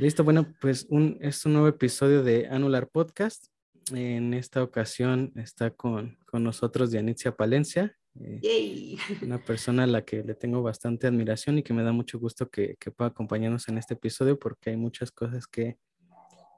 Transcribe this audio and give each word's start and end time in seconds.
Listo, 0.00 0.24
bueno, 0.24 0.46
pues 0.62 0.86
un, 0.88 1.18
es 1.20 1.44
un 1.44 1.52
nuevo 1.52 1.68
episodio 1.68 2.22
de 2.22 2.48
Anular 2.48 2.88
Podcast. 2.88 3.48
En 3.92 4.32
esta 4.32 4.62
ocasión 4.62 5.30
está 5.36 5.72
con, 5.72 6.16
con 6.24 6.42
nosotros 6.42 6.90
Dianitzia 6.90 7.36
Palencia, 7.36 7.94
eh, 8.18 8.96
una 9.22 9.44
persona 9.44 9.84
a 9.84 9.86
la 9.86 10.02
que 10.06 10.24
le 10.24 10.34
tengo 10.34 10.62
bastante 10.62 11.06
admiración 11.06 11.58
y 11.58 11.62
que 11.62 11.74
me 11.74 11.82
da 11.82 11.92
mucho 11.92 12.18
gusto 12.18 12.48
que, 12.48 12.76
que 12.80 12.90
pueda 12.90 13.10
acompañarnos 13.10 13.68
en 13.68 13.76
este 13.76 13.92
episodio 13.92 14.38
porque 14.38 14.70
hay 14.70 14.78
muchas 14.78 15.12
cosas 15.12 15.46
que, 15.46 15.76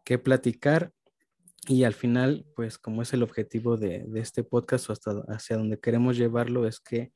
que 0.05 0.21
platicar 0.21 0.93
y 1.67 1.83
al 1.83 1.95
final, 1.95 2.47
pues 2.55 2.79
como 2.79 3.03
es 3.03 3.13
el 3.13 3.25
objetivo 3.25 3.77
de, 3.77 4.05
de 4.07 4.21
este 4.21 4.45
podcast 4.45 4.89
o 4.89 4.93
hasta 4.93 5.21
hacia 5.27 5.57
donde 5.57 5.81
queremos 5.81 6.17
llevarlo, 6.17 6.69
es 6.69 6.79
que 6.79 7.11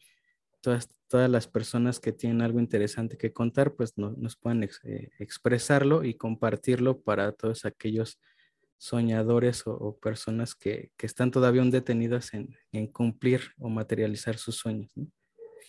todas, 0.60 0.88
todas 1.08 1.30
las 1.30 1.46
personas 1.46 2.00
que 2.00 2.12
tienen 2.12 2.42
algo 2.42 2.60
interesante 2.60 3.16
que 3.16 3.32
contar, 3.32 3.74
pues 3.74 3.96
nos 3.96 4.36
puedan 4.36 4.64
eh, 4.64 5.10
expresarlo 5.18 6.04
y 6.04 6.14
compartirlo 6.14 7.00
para 7.00 7.32
todos 7.32 7.64
aquellos 7.64 8.20
soñadores 8.78 9.62
o, 9.66 9.96
personas 9.98 10.54
que, 10.54 10.90
que, 10.96 11.06
están 11.06 11.30
todavía 11.30 11.62
aún 11.62 11.70
detenidas 11.70 12.34
en, 12.34 12.54
en, 12.72 12.86
cumplir 12.88 13.40
o 13.58 13.68
materializar 13.68 14.36
sus 14.36 14.56
sueños. 14.56 14.92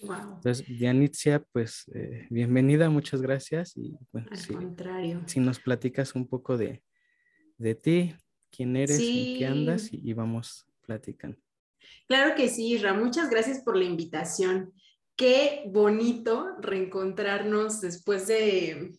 Entonces, 0.01 0.65
Dianitzia, 0.67 1.43
pues 1.51 1.89
eh, 1.93 2.27
bienvenida, 2.29 2.89
muchas 2.89 3.21
gracias. 3.21 3.75
Y 3.77 3.97
bueno, 4.11 4.27
Al 4.31 4.37
si, 4.37 4.53
contrario. 4.53 5.23
Si 5.25 5.39
nos 5.39 5.59
platicas 5.59 6.15
un 6.15 6.27
poco 6.27 6.57
de, 6.57 6.83
de 7.57 7.75
ti, 7.75 8.15
quién 8.51 8.75
eres, 8.75 8.97
sí. 8.97 9.33
en 9.33 9.39
qué 9.39 9.45
andas 9.47 9.93
y, 9.93 10.01
y 10.03 10.13
vamos 10.13 10.67
platicando. 10.81 11.37
Claro 12.07 12.35
que 12.35 12.49
sí, 12.49 12.77
Ra, 12.77 12.93
muchas 12.93 13.29
gracias 13.29 13.59
por 13.59 13.75
la 13.75 13.83
invitación. 13.83 14.73
Qué 15.17 15.63
bonito 15.67 16.55
reencontrarnos 16.61 17.81
después 17.81 18.27
de 18.27 18.93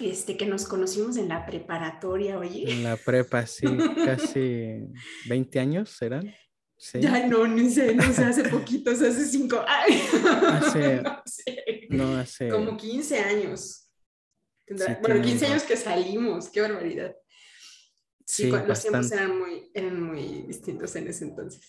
este 0.00 0.36
que 0.36 0.46
nos 0.46 0.66
conocimos 0.66 1.16
en 1.16 1.28
la 1.28 1.46
preparatoria, 1.46 2.38
oye. 2.38 2.70
En 2.70 2.82
la 2.82 2.96
prepa, 2.96 3.46
sí, 3.46 3.66
casi 4.04 4.78
20 5.28 5.60
años 5.60 5.90
serán. 5.90 6.34
Sí. 6.78 7.00
Ya 7.00 7.26
no, 7.26 7.46
ni 7.46 7.70
sé, 7.70 7.94
no 7.94 8.12
sé, 8.12 8.24
hace 8.24 8.48
poquitos, 8.48 9.00
hace 9.00 9.24
cinco. 9.24 9.64
Ay, 9.66 10.02
hace, 10.48 10.96
no, 11.02 11.22
sé. 11.24 11.86
no 11.90 12.16
hace. 12.16 12.48
Como 12.48 12.76
15 12.76 13.18
años. 13.20 13.90
Sí, 14.66 14.92
bueno, 15.00 15.22
15 15.22 15.46
años 15.46 15.62
que 15.62 15.76
salimos, 15.76 16.48
qué 16.48 16.60
barbaridad. 16.60 17.14
Sí, 18.26 18.44
sí 18.44 18.50
los 18.50 18.82
tiempos 18.82 19.12
eran 19.12 19.38
muy, 19.38 19.70
eran 19.72 20.02
muy 20.02 20.42
distintos 20.42 20.96
en 20.96 21.06
ese 21.06 21.24
entonces 21.24 21.62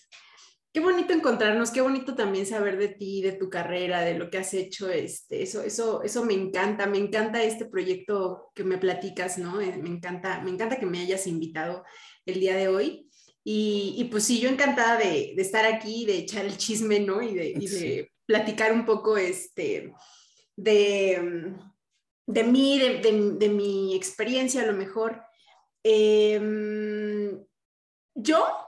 qué 0.78 0.84
bonito 0.84 1.12
encontrarnos, 1.12 1.72
qué 1.72 1.80
bonito 1.80 2.14
también 2.14 2.46
saber 2.46 2.78
de 2.78 2.86
ti, 2.86 3.20
de 3.20 3.32
tu 3.32 3.50
carrera, 3.50 4.02
de 4.02 4.14
lo 4.14 4.30
que 4.30 4.38
has 4.38 4.54
hecho. 4.54 4.88
Este, 4.88 5.42
eso, 5.42 5.60
eso, 5.62 6.04
eso 6.04 6.24
me 6.24 6.34
encanta, 6.34 6.86
me 6.86 6.98
encanta 6.98 7.42
este 7.42 7.64
proyecto 7.64 8.52
que 8.54 8.62
me 8.62 8.78
platicas, 8.78 9.38
¿no? 9.38 9.60
Eh, 9.60 9.76
me 9.76 9.88
encanta, 9.88 10.40
me 10.40 10.52
encanta 10.52 10.78
que 10.78 10.86
me 10.86 11.00
hayas 11.00 11.26
invitado 11.26 11.82
el 12.26 12.38
día 12.38 12.54
de 12.54 12.68
hoy. 12.68 13.10
Y, 13.42 13.96
y 13.98 14.04
pues 14.04 14.22
sí, 14.22 14.38
yo 14.38 14.48
encantada 14.48 14.98
de, 14.98 15.32
de, 15.34 15.42
estar 15.42 15.66
aquí, 15.66 16.06
de 16.06 16.18
echar 16.18 16.44
el 16.44 16.56
chisme, 16.56 17.00
¿no? 17.00 17.22
Y 17.22 17.34
de, 17.34 17.48
y 17.58 17.66
de 17.66 18.12
platicar 18.24 18.72
un 18.72 18.86
poco 18.86 19.16
este, 19.16 19.92
de, 20.54 21.56
de 22.24 22.44
mí, 22.44 22.78
de, 22.78 23.34
de, 23.36 23.48
mi 23.48 23.96
experiencia 23.96 24.62
a 24.62 24.66
lo 24.66 24.74
mejor. 24.74 25.24
Eh, 25.82 27.36
yo 28.14 28.67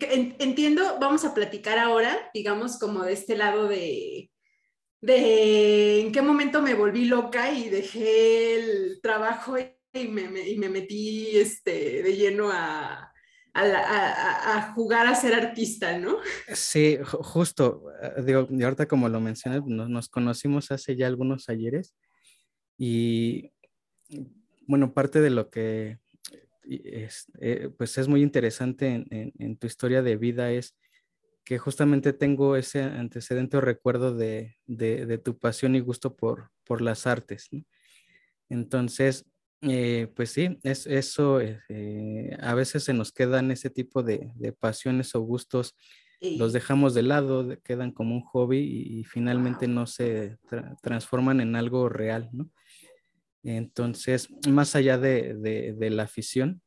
entiendo, 0.00 0.98
vamos 1.00 1.24
a 1.24 1.34
platicar 1.34 1.78
ahora, 1.78 2.30
digamos, 2.34 2.78
como 2.78 3.04
de 3.04 3.12
este 3.12 3.36
lado 3.36 3.68
de, 3.68 4.30
de 5.00 6.00
en 6.00 6.12
qué 6.12 6.22
momento 6.22 6.62
me 6.62 6.74
volví 6.74 7.06
loca 7.06 7.52
y 7.52 7.68
dejé 7.68 8.56
el 8.56 9.00
trabajo 9.02 9.56
y 9.58 10.08
me, 10.08 10.48
y 10.48 10.58
me 10.58 10.68
metí 10.68 11.36
este, 11.36 12.02
de 12.02 12.16
lleno 12.16 12.50
a, 12.50 13.12
a, 13.54 14.72
jugar 14.74 15.06
a 15.06 15.14
ser 15.14 15.34
artista, 15.34 15.98
¿no? 15.98 16.18
Sí, 16.54 16.98
justo, 17.02 17.84
eh, 18.02 18.22
digo, 18.24 18.48
ahorita 18.62 18.86
como 18.86 19.08
lo 19.08 19.20
mencionas, 19.20 19.64
nos, 19.66 19.88
nos 19.88 20.08
conocimos 20.08 20.70
hace 20.70 20.96
ya 20.96 21.06
algunos 21.06 21.48
ayeres 21.48 21.94
y 22.78 23.52
bueno, 24.66 24.94
parte 24.94 25.20
de 25.20 25.30
lo 25.30 25.50
que 25.50 25.98
es, 26.84 27.30
eh, 27.40 27.70
pues 27.76 27.98
es 27.98 28.08
muy 28.08 28.22
interesante 28.22 28.88
en, 28.88 29.06
en, 29.10 29.32
en, 29.38 29.56
tu 29.56 29.66
historia 29.66 30.02
de 30.02 30.16
vida 30.16 30.52
es 30.52 30.76
que 31.44 31.58
justamente 31.58 32.12
tengo 32.12 32.56
ese 32.56 32.82
antecedente 32.82 33.56
o 33.56 33.60
recuerdo 33.60 34.14
de, 34.14 34.56
de, 34.66 35.06
de 35.06 35.18
tu 35.18 35.38
pasión 35.38 35.74
y 35.74 35.80
gusto 35.80 36.16
por, 36.16 36.50
por 36.64 36.80
las 36.80 37.06
artes. 37.06 37.48
¿no? 37.50 37.64
Entonces, 38.48 39.26
eh, 39.62 40.08
pues 40.14 40.30
sí, 40.30 40.58
es, 40.62 40.86
eso 40.86 41.40
eh, 41.40 42.36
a 42.40 42.54
veces 42.54 42.84
se 42.84 42.94
nos 42.94 43.12
quedan 43.12 43.50
ese 43.50 43.68
tipo 43.68 44.02
de, 44.02 44.30
de 44.36 44.52
pasiones 44.52 45.14
o 45.14 45.20
gustos, 45.20 45.76
los 46.20 46.52
dejamos 46.52 46.92
de 46.92 47.02
lado, 47.02 47.48
quedan 47.64 47.92
como 47.92 48.14
un 48.14 48.20
hobby 48.20 48.58
y, 48.58 49.00
y 49.00 49.04
finalmente 49.04 49.66
wow. 49.66 49.74
no 49.74 49.86
se 49.86 50.36
tra 50.48 50.76
transforman 50.82 51.40
en 51.40 51.56
algo 51.56 51.88
real, 51.88 52.28
¿no? 52.32 52.50
Entonces, 53.42 54.28
más 54.48 54.76
allá 54.76 54.98
de, 54.98 55.34
de, 55.34 55.72
de 55.72 55.90
la 55.90 56.04
afición 56.04 56.60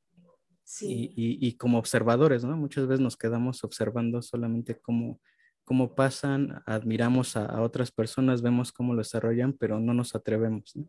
sí. 0.63 1.13
y, 1.15 1.23
y, 1.45 1.47
y, 1.47 1.57
como 1.57 1.77
observadores, 1.77 2.43
¿no? 2.43 2.57
Muchas 2.57 2.87
veces 2.87 3.01
nos 3.01 3.17
quedamos 3.17 3.63
observando 3.63 4.21
solamente 4.21 4.79
cómo, 4.79 5.21
cómo 5.63 5.95
pasan, 5.95 6.61
admiramos 6.65 7.37
a, 7.37 7.45
a, 7.45 7.61
otras 7.61 7.91
personas, 7.91 8.41
vemos 8.41 8.71
cómo 8.71 8.93
lo 8.93 8.99
desarrollan, 8.99 9.53
pero 9.53 9.79
no 9.79 9.93
nos 9.93 10.15
atrevemos, 10.15 10.75
¿no? 10.75 10.87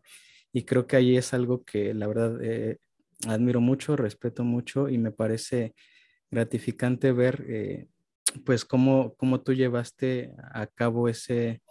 Y 0.51 0.63
creo 0.63 0.87
que 0.87 0.95
ahí 0.95 1.17
es 1.17 1.33
algo 1.33 1.65
que 1.65 1.93
la 1.93 2.07
verdad 2.07 2.41
eh, 2.41 2.79
admiro 3.27 3.59
mucho, 3.59 3.97
respeto 3.97 4.45
mucho 4.45 4.87
y 4.87 4.97
me 4.97 5.11
parece 5.11 5.75
gratificante 6.31 7.11
ver, 7.11 7.45
eh, 7.49 7.87
pues, 8.45 8.63
cómo, 8.63 9.15
cómo 9.15 9.41
tú 9.41 9.53
llevaste 9.53 10.31
a 10.53 10.65
cabo 10.67 11.09
ese 11.09 11.61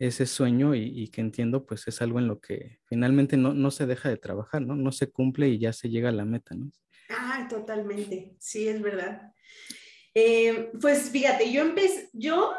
ese 0.00 0.24
sueño 0.24 0.74
y, 0.74 0.80
y, 0.80 1.08
que 1.08 1.20
entiendo 1.20 1.66
pues 1.66 1.86
es 1.86 2.00
algo 2.00 2.18
en 2.18 2.26
lo 2.26 2.40
que 2.40 2.80
finalmente 2.86 3.36
no, 3.36 3.52
no 3.52 3.70
se 3.70 3.86
deja 3.86 4.08
de 4.08 4.16
trabajar, 4.16 4.62
¿no? 4.62 4.74
No 4.74 4.92
se 4.92 5.10
cumple 5.10 5.50
y 5.50 5.58
ya 5.58 5.74
se 5.74 5.90
llega 5.90 6.08
a 6.08 6.12
la 6.12 6.24
meta, 6.24 6.54
¿no? 6.54 6.72
Ah, 7.10 7.46
totalmente, 7.50 8.34
sí, 8.38 8.66
es 8.66 8.80
verdad. 8.80 9.30
Eh, 10.14 10.70
pues 10.80 11.10
fíjate, 11.10 11.52
yo 11.52 11.60
empecé, 11.60 12.08
yo 12.14 12.54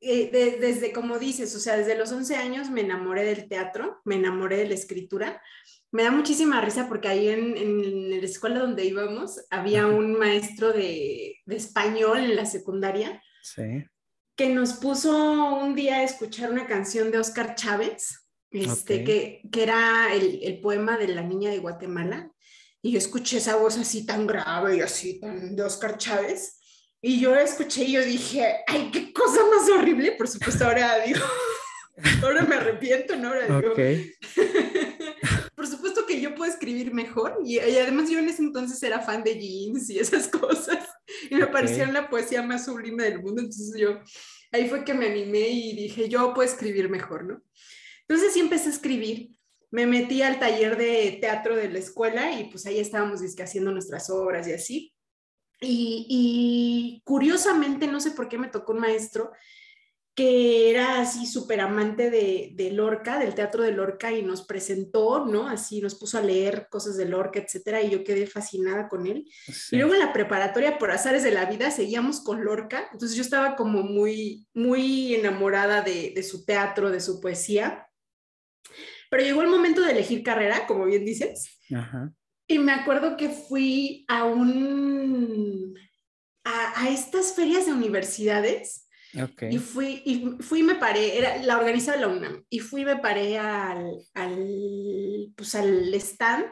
eh, 0.00 0.30
de, 0.30 0.58
desde 0.60 0.92
como 0.92 1.18
dices, 1.18 1.56
o 1.56 1.58
sea, 1.58 1.76
desde 1.76 1.98
los 1.98 2.12
11 2.12 2.36
años 2.36 2.70
me 2.70 2.82
enamoré 2.82 3.24
del 3.24 3.48
teatro, 3.48 4.00
me 4.04 4.14
enamoré 4.14 4.58
de 4.58 4.68
la 4.68 4.74
escritura. 4.74 5.42
Me 5.90 6.04
da 6.04 6.12
muchísima 6.12 6.60
risa 6.60 6.86
porque 6.86 7.08
ahí 7.08 7.28
en, 7.30 7.56
en 7.56 8.10
la 8.10 8.16
escuela 8.24 8.60
donde 8.60 8.84
íbamos 8.84 9.44
había 9.50 9.88
un 9.88 10.16
maestro 10.16 10.72
de, 10.72 11.34
de 11.46 11.56
español 11.56 12.18
en 12.18 12.36
la 12.36 12.46
secundaria. 12.46 13.20
Sí 13.42 13.84
que 14.38 14.48
nos 14.48 14.74
puso 14.74 15.56
un 15.56 15.74
día 15.74 15.96
a 15.96 16.04
escuchar 16.04 16.52
una 16.52 16.64
canción 16.68 17.10
de 17.10 17.18
Oscar 17.18 17.56
Chávez, 17.56 18.20
este, 18.52 19.02
okay. 19.02 19.04
que, 19.04 19.42
que, 19.50 19.62
era 19.64 20.14
el, 20.14 20.38
el, 20.44 20.60
poema 20.60 20.96
de 20.96 21.08
la 21.08 21.22
niña 21.22 21.50
de 21.50 21.58
Guatemala, 21.58 22.30
y 22.80 22.92
yo 22.92 22.98
escuché 22.98 23.38
esa 23.38 23.56
voz 23.56 23.76
así 23.76 24.06
tan 24.06 24.28
grave 24.28 24.76
y 24.76 24.80
así 24.80 25.18
tan 25.18 25.56
de 25.56 25.62
Oscar 25.64 25.98
Chávez, 25.98 26.60
y 27.02 27.18
yo 27.18 27.34
la 27.34 27.42
escuché 27.42 27.82
y 27.82 27.92
yo 27.92 28.04
dije, 28.04 28.58
ay, 28.68 28.92
qué 28.92 29.12
cosa 29.12 29.40
más 29.52 29.68
horrible, 29.68 30.12
por 30.12 30.28
supuesto 30.28 30.64
ahora 30.64 31.04
digo, 31.04 31.18
ahora 32.22 32.42
me 32.42 32.54
arrepiento, 32.54 33.16
¿no? 33.16 33.28
Ahora 33.28 33.44
digo, 33.44 33.72
okay. 33.72 34.12
por 35.58 35.66
supuesto 35.66 36.06
que 36.06 36.20
yo 36.20 36.36
puedo 36.36 36.50
escribir 36.50 36.94
mejor, 36.94 37.36
y, 37.44 37.56
y, 37.56 37.58
además 37.58 38.08
yo 38.08 38.20
en 38.20 38.28
ese 38.28 38.42
entonces 38.42 38.80
era 38.80 39.00
fan 39.00 39.24
de 39.24 39.36
jeans 39.36 39.90
y 39.90 39.98
esas 39.98 40.28
cosas, 40.28 40.86
y 41.28 41.34
me 41.34 41.42
okay. 41.42 41.52
parecía 41.52 41.90
la 41.90 42.08
poesía 42.08 42.42
más 42.42 42.64
sublime 42.64 43.02
del 43.02 43.20
mundo, 43.20 43.42
entonces 43.42 43.74
yo 43.76 43.98
ahí 44.52 44.68
fue 44.68 44.84
que 44.84 44.94
me 44.94 45.08
animé 45.08 45.48
y 45.48 45.74
dije, 45.74 46.08
yo 46.08 46.32
puedo 46.32 46.48
escribir 46.48 46.88
mejor, 46.88 47.24
¿no? 47.24 47.42
Entonces 48.06 48.32
sí 48.32 48.38
empecé 48.38 48.68
a 48.68 48.72
escribir, 48.72 49.36
me 49.72 49.84
metí 49.86 50.22
al 50.22 50.38
taller 50.38 50.76
de 50.78 51.18
teatro 51.20 51.56
de 51.56 51.68
la 51.70 51.80
escuela 51.80 52.40
y 52.40 52.44
pues 52.50 52.64
ahí 52.64 52.78
estábamos 52.78 53.20
haciendo 53.20 53.72
nuestras 53.72 54.08
obras 54.10 54.46
y 54.46 54.52
así. 54.52 54.94
Y, 55.60 56.06
y, 56.08 57.02
curiosamente, 57.04 57.88
no 57.88 57.98
sé 57.98 58.12
por 58.12 58.28
qué 58.28 58.38
me 58.38 58.48
tocó 58.48 58.72
un 58.72 58.78
maestro 58.78 59.32
que 60.18 60.68
era 60.68 61.00
así 61.00 61.26
súper 61.26 61.60
amante 61.60 62.10
de, 62.10 62.50
de, 62.52 62.72
Lorca, 62.72 63.20
del 63.20 63.36
teatro 63.36 63.62
de 63.62 63.70
Lorca, 63.70 64.10
y 64.10 64.24
nos 64.24 64.42
presentó, 64.42 65.24
¿no? 65.24 65.46
Así 65.46 65.80
nos 65.80 65.94
puso 65.94 66.18
a 66.18 66.22
leer 66.22 66.66
cosas 66.68 66.96
de 66.96 67.04
Lorca, 67.04 67.38
etcétera, 67.38 67.82
y 67.82 67.90
yo 67.90 68.02
quedé 68.02 68.26
fascinada 68.26 68.88
con 68.88 69.06
él. 69.06 69.30
Sí. 69.46 69.76
Y 69.76 69.78
luego 69.78 69.94
en 69.94 70.00
la 70.00 70.12
preparatoria, 70.12 70.76
por 70.76 70.90
azares 70.90 71.22
de 71.22 71.30
la 71.30 71.44
vida, 71.44 71.70
seguíamos 71.70 72.20
con 72.20 72.44
Lorca, 72.44 72.88
entonces 72.92 73.16
yo 73.16 73.22
estaba 73.22 73.54
como 73.54 73.84
muy, 73.84 74.48
muy 74.54 75.14
enamorada 75.14 75.82
de, 75.82 76.10
de 76.12 76.22
su 76.24 76.44
teatro, 76.44 76.90
de 76.90 76.98
su 76.98 77.20
poesía. 77.20 77.86
Pero 79.10 79.22
llegó 79.22 79.42
el 79.42 79.48
momento 79.48 79.82
de 79.82 79.92
elegir 79.92 80.24
carrera, 80.24 80.66
como 80.66 80.86
bien 80.86 81.04
dices. 81.04 81.60
Ajá. 81.72 82.12
Y 82.48 82.58
me 82.58 82.72
acuerdo 82.72 83.16
que 83.16 83.28
fui 83.28 84.04
a 84.08 84.24
un. 84.24 85.78
a, 86.42 86.82
a 86.82 86.88
estas 86.88 87.34
ferias 87.36 87.66
de 87.66 87.72
universidades 87.72 88.87
Y 89.50 89.58
fui, 89.58 90.02
y 90.04 90.42
fui 90.42 90.62
me 90.62 90.74
paré, 90.74 91.18
era, 91.18 91.42
la 91.42 91.58
organizaba 91.58 91.96
la 91.96 92.08
UNAM, 92.08 92.44
y 92.50 92.58
fui 92.58 92.84
me 92.84 92.96
paré 92.96 93.38
al, 93.38 93.90
al, 94.14 95.32
pues 95.34 95.54
al 95.54 95.94
stand 95.94 96.46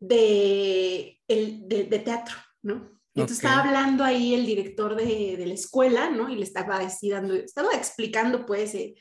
de, 0.00 1.20
el, 1.28 1.68
de, 1.68 1.98
teatro, 2.00 2.36
¿no? 2.62 2.98
Y 3.14 3.20
entonces 3.20 3.44
estaba 3.44 3.62
hablando 3.62 4.04
ahí 4.04 4.34
el 4.34 4.44
director 4.44 4.96
de, 4.96 5.36
de, 5.36 5.46
la 5.46 5.54
escuela, 5.54 6.10
¿no? 6.10 6.28
Y 6.28 6.36
le 6.36 6.42
estaba 6.42 6.78
así 6.78 7.08
dando, 7.08 7.34
estaba 7.34 7.72
explicando 7.72 8.44
pues, 8.44 8.74
eh, 8.74 8.94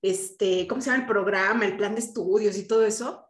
este, 0.00 0.66
¿cómo 0.66 0.80
se 0.80 0.90
llama 0.90 1.02
el 1.02 1.08
programa, 1.08 1.66
el 1.66 1.76
plan 1.76 1.94
de 1.94 2.00
estudios 2.00 2.56
y 2.56 2.66
todo 2.66 2.86
eso? 2.86 3.26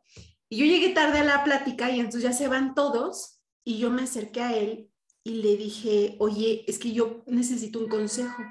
Y 0.48 0.58
yo 0.58 0.66
llegué 0.66 0.90
tarde 0.90 1.18
a 1.18 1.24
la 1.24 1.42
plática 1.42 1.90
y 1.90 2.00
entonces 2.00 2.22
ya 2.22 2.32
se 2.32 2.48
van 2.48 2.74
todos 2.74 3.40
y 3.64 3.78
yo 3.78 3.90
me 3.90 4.02
acerqué 4.02 4.40
a 4.42 4.56
él 4.56 4.90
y 5.24 5.42
le 5.42 5.56
dije, 5.56 6.16
oye, 6.18 6.64
es 6.66 6.78
que 6.78 6.92
yo 6.92 7.22
necesito 7.26 7.78
un 7.78 7.88
consejo. 7.88 8.42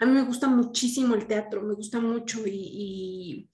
A 0.00 0.06
mí 0.06 0.12
me 0.12 0.22
gusta 0.22 0.48
muchísimo 0.48 1.14
el 1.14 1.26
teatro, 1.26 1.62
me 1.62 1.74
gusta 1.74 2.00
mucho 2.00 2.46
y, 2.46 3.48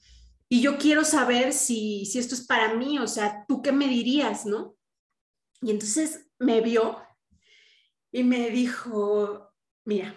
y, 0.49 0.61
yo 0.61 0.79
quiero 0.79 1.05
saber 1.05 1.53
si, 1.53 2.07
si 2.07 2.19
esto 2.19 2.35
es 2.35 2.47
para 2.47 2.75
mí, 2.75 2.99
o 2.99 3.09
sea, 3.09 3.45
¿tú 3.49 3.61
qué 3.63 3.73
me 3.73 3.89
dirías, 3.89 4.47
no? 4.47 4.77
Y 5.61 5.71
entonces 5.71 6.29
me 6.39 6.61
vio 6.61 7.03
y 8.13 8.23
me 8.23 8.51
dijo, 8.51 9.53
mira, 9.85 10.15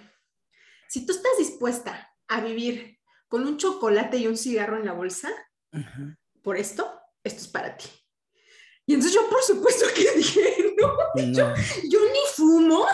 si 0.87 1.05
tú 1.05 1.13
estás 1.13 1.31
dispuesta 1.37 2.15
a 2.27 2.41
vivir 2.41 2.99
con 3.27 3.45
un 3.45 3.57
chocolate 3.57 4.17
y 4.17 4.27
un 4.27 4.37
cigarro 4.37 4.77
en 4.77 4.85
la 4.85 4.93
bolsa, 4.93 5.29
por 6.41 6.57
esto, 6.57 6.99
esto 7.23 7.41
es 7.41 7.47
para 7.47 7.75
ti. 7.75 7.87
Y 8.85 8.93
entonces 8.93 9.13
yo, 9.13 9.29
por 9.29 9.41
supuesto 9.43 9.85
que 9.95 10.11
dije, 10.17 10.75
no, 10.81 11.53
Yo, 11.89 11.99
ni 11.99 12.19
fumo. 12.33 12.85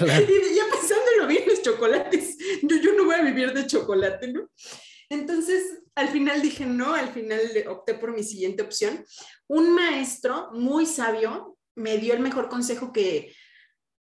Y 0.00 0.54
ya 0.54 0.64
pensándolo 0.72 1.26
bien, 1.28 1.44
los 1.46 1.62
chocolates, 1.62 2.36
yo, 2.62 2.76
yo 2.76 2.94
no 2.94 3.04
voy 3.04 3.16
a 3.16 3.22
vivir 3.22 3.52
de 3.52 3.66
chocolate, 3.66 4.28
¿no? 4.28 4.48
Entonces, 5.10 5.82
al 5.94 6.08
final 6.08 6.40
dije 6.40 6.64
no, 6.64 6.94
al 6.94 7.12
final 7.12 7.40
opté 7.68 7.94
por 7.94 8.14
mi 8.14 8.22
siguiente 8.22 8.62
opción. 8.62 9.04
Un 9.46 9.74
maestro 9.74 10.48
muy 10.52 10.86
sabio 10.86 11.58
me 11.74 11.98
dio 11.98 12.14
el 12.14 12.20
mejor 12.20 12.48
consejo 12.48 12.92
que 12.92 13.34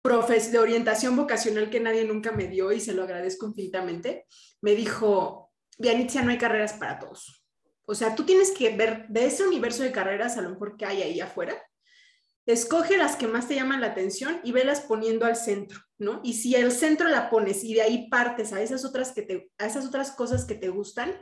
profes 0.01 0.51
de 0.51 0.59
orientación 0.59 1.15
vocacional 1.15 1.69
que 1.69 1.79
nadie 1.79 2.03
nunca 2.03 2.31
me 2.31 2.47
dio 2.47 2.71
y 2.71 2.79
se 2.79 2.93
lo 2.93 3.03
agradezco 3.03 3.47
infinitamente. 3.47 4.25
Me 4.61 4.75
dijo, 4.75 5.51
Dianitzia, 5.77 6.21
no 6.21 6.31
hay 6.31 6.37
carreras 6.37 6.73
para 6.73 6.99
todos. 6.99 7.45
O 7.85 7.95
sea, 7.95 8.15
tú 8.15 8.23
tienes 8.23 8.51
que 8.51 8.75
ver 8.75 9.07
de 9.07 9.25
ese 9.25 9.47
universo 9.47 9.83
de 9.83 9.91
carreras 9.91 10.37
a 10.37 10.41
lo 10.41 10.49
mejor 10.49 10.77
que 10.77 10.85
hay 10.85 11.01
ahí 11.01 11.19
afuera, 11.19 11.61
escoge 12.54 12.98
las 12.98 13.16
que 13.16 13.28
más 13.28 13.48
te 13.48 13.56
llaman 13.56 13.81
la 13.81 13.88
atención 13.88 14.40
y 14.44 14.51
velas 14.51 14.81
poniendo 14.81 15.25
al 15.25 15.36
centro, 15.36 15.80
¿no? 15.98 16.19
Y 16.24 16.34
si 16.34 16.56
el 16.56 16.72
centro 16.72 17.07
la 17.07 17.30
pones 17.30 17.63
y 17.63 17.75
de 17.75 17.81
ahí 17.81 18.10
partes 18.10 18.54
a 18.54 18.62
esas 18.62 18.86
otras, 18.86 19.12
que 19.12 19.22
te, 19.22 19.51
a 19.57 19.68
esas 19.68 19.86
otras 19.86 20.12
cosas 20.12 20.46
que 20.46 20.56
te 20.56 20.69
gustan, 20.69 21.13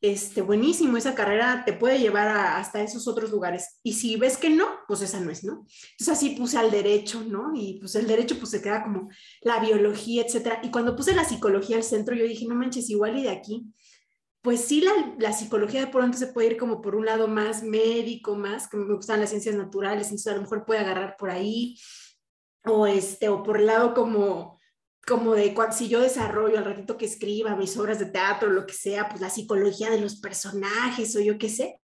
este, 0.00 0.42
buenísimo, 0.42 0.96
esa 0.96 1.14
carrera 1.14 1.64
te 1.64 1.72
puede 1.72 1.98
llevar 1.98 2.28
hasta 2.28 2.82
esos 2.82 3.08
otros 3.08 3.30
lugares. 3.30 3.80
Y 3.82 3.94
si 3.94 4.16
ves 4.16 4.36
que 4.36 4.50
no, 4.50 4.66
pues 4.86 5.02
esa 5.02 5.20
no 5.20 5.30
es, 5.30 5.44
¿no? 5.44 5.66
Entonces 5.92 6.08
así 6.08 6.30
puse 6.30 6.56
al 6.56 6.70
derecho, 6.70 7.24
¿no? 7.24 7.52
Y 7.54 7.78
pues 7.80 7.94
el 7.96 8.06
derecho 8.06 8.38
pues 8.38 8.50
se 8.50 8.62
queda 8.62 8.84
como 8.84 9.08
la 9.42 9.58
biología, 9.60 10.22
etcétera. 10.24 10.60
Y 10.62 10.70
cuando 10.70 10.94
puse 10.94 11.14
la 11.14 11.24
psicología 11.24 11.76
al 11.76 11.82
centro, 11.82 12.14
yo 12.14 12.24
dije, 12.24 12.46
no 12.46 12.54
manches, 12.54 12.90
igual 12.90 13.18
y 13.18 13.24
de 13.24 13.30
aquí 13.30 13.66
pues 14.48 14.64
sí, 14.64 14.82
la, 15.18 15.34
psicología 15.34 15.80
de 15.80 15.92
pronto 15.92 16.16
se 16.16 16.28
puede 16.28 16.52
ir 16.52 16.56
como 16.56 16.80
por 16.80 16.96
un 16.96 17.04
lado 17.04 17.28
más 17.28 17.62
médico, 17.62 18.34
más, 18.34 18.66
que 18.66 18.78
me 18.78 18.94
gustan 18.94 19.20
las 19.20 19.28
ciencias 19.28 19.54
naturales, 19.54 20.06
entonces 20.06 20.32
a 20.32 20.36
lo 20.36 20.40
mejor 20.40 20.64
puede 20.64 20.80
agarrar 20.80 21.18
por 21.18 21.28
ahí, 21.28 21.78
o, 22.64 22.86
este, 22.86 23.28
o 23.28 23.42
por 23.42 23.58
el 23.58 23.66
lado 23.66 23.92
como, 23.92 24.58
como 25.06 25.34
de 25.34 25.54
si 25.72 25.90
yo 25.90 26.00
desarrollo 26.00 26.56
al 26.56 26.64
ratito 26.64 26.96
que 26.96 27.04
escriba 27.04 27.56
mis 27.56 27.76
obras 27.76 27.98
de 27.98 28.06
teatro, 28.06 28.48
lo 28.48 28.64
que 28.64 28.72
sea, 28.72 29.10
pues 29.10 29.20
la 29.20 29.28
psicología 29.28 29.90
de 29.90 30.00
los 30.00 30.18
personajes 30.18 31.14
o 31.14 31.20
yo 31.20 31.36
qué 31.36 31.50
sé. 31.50 31.82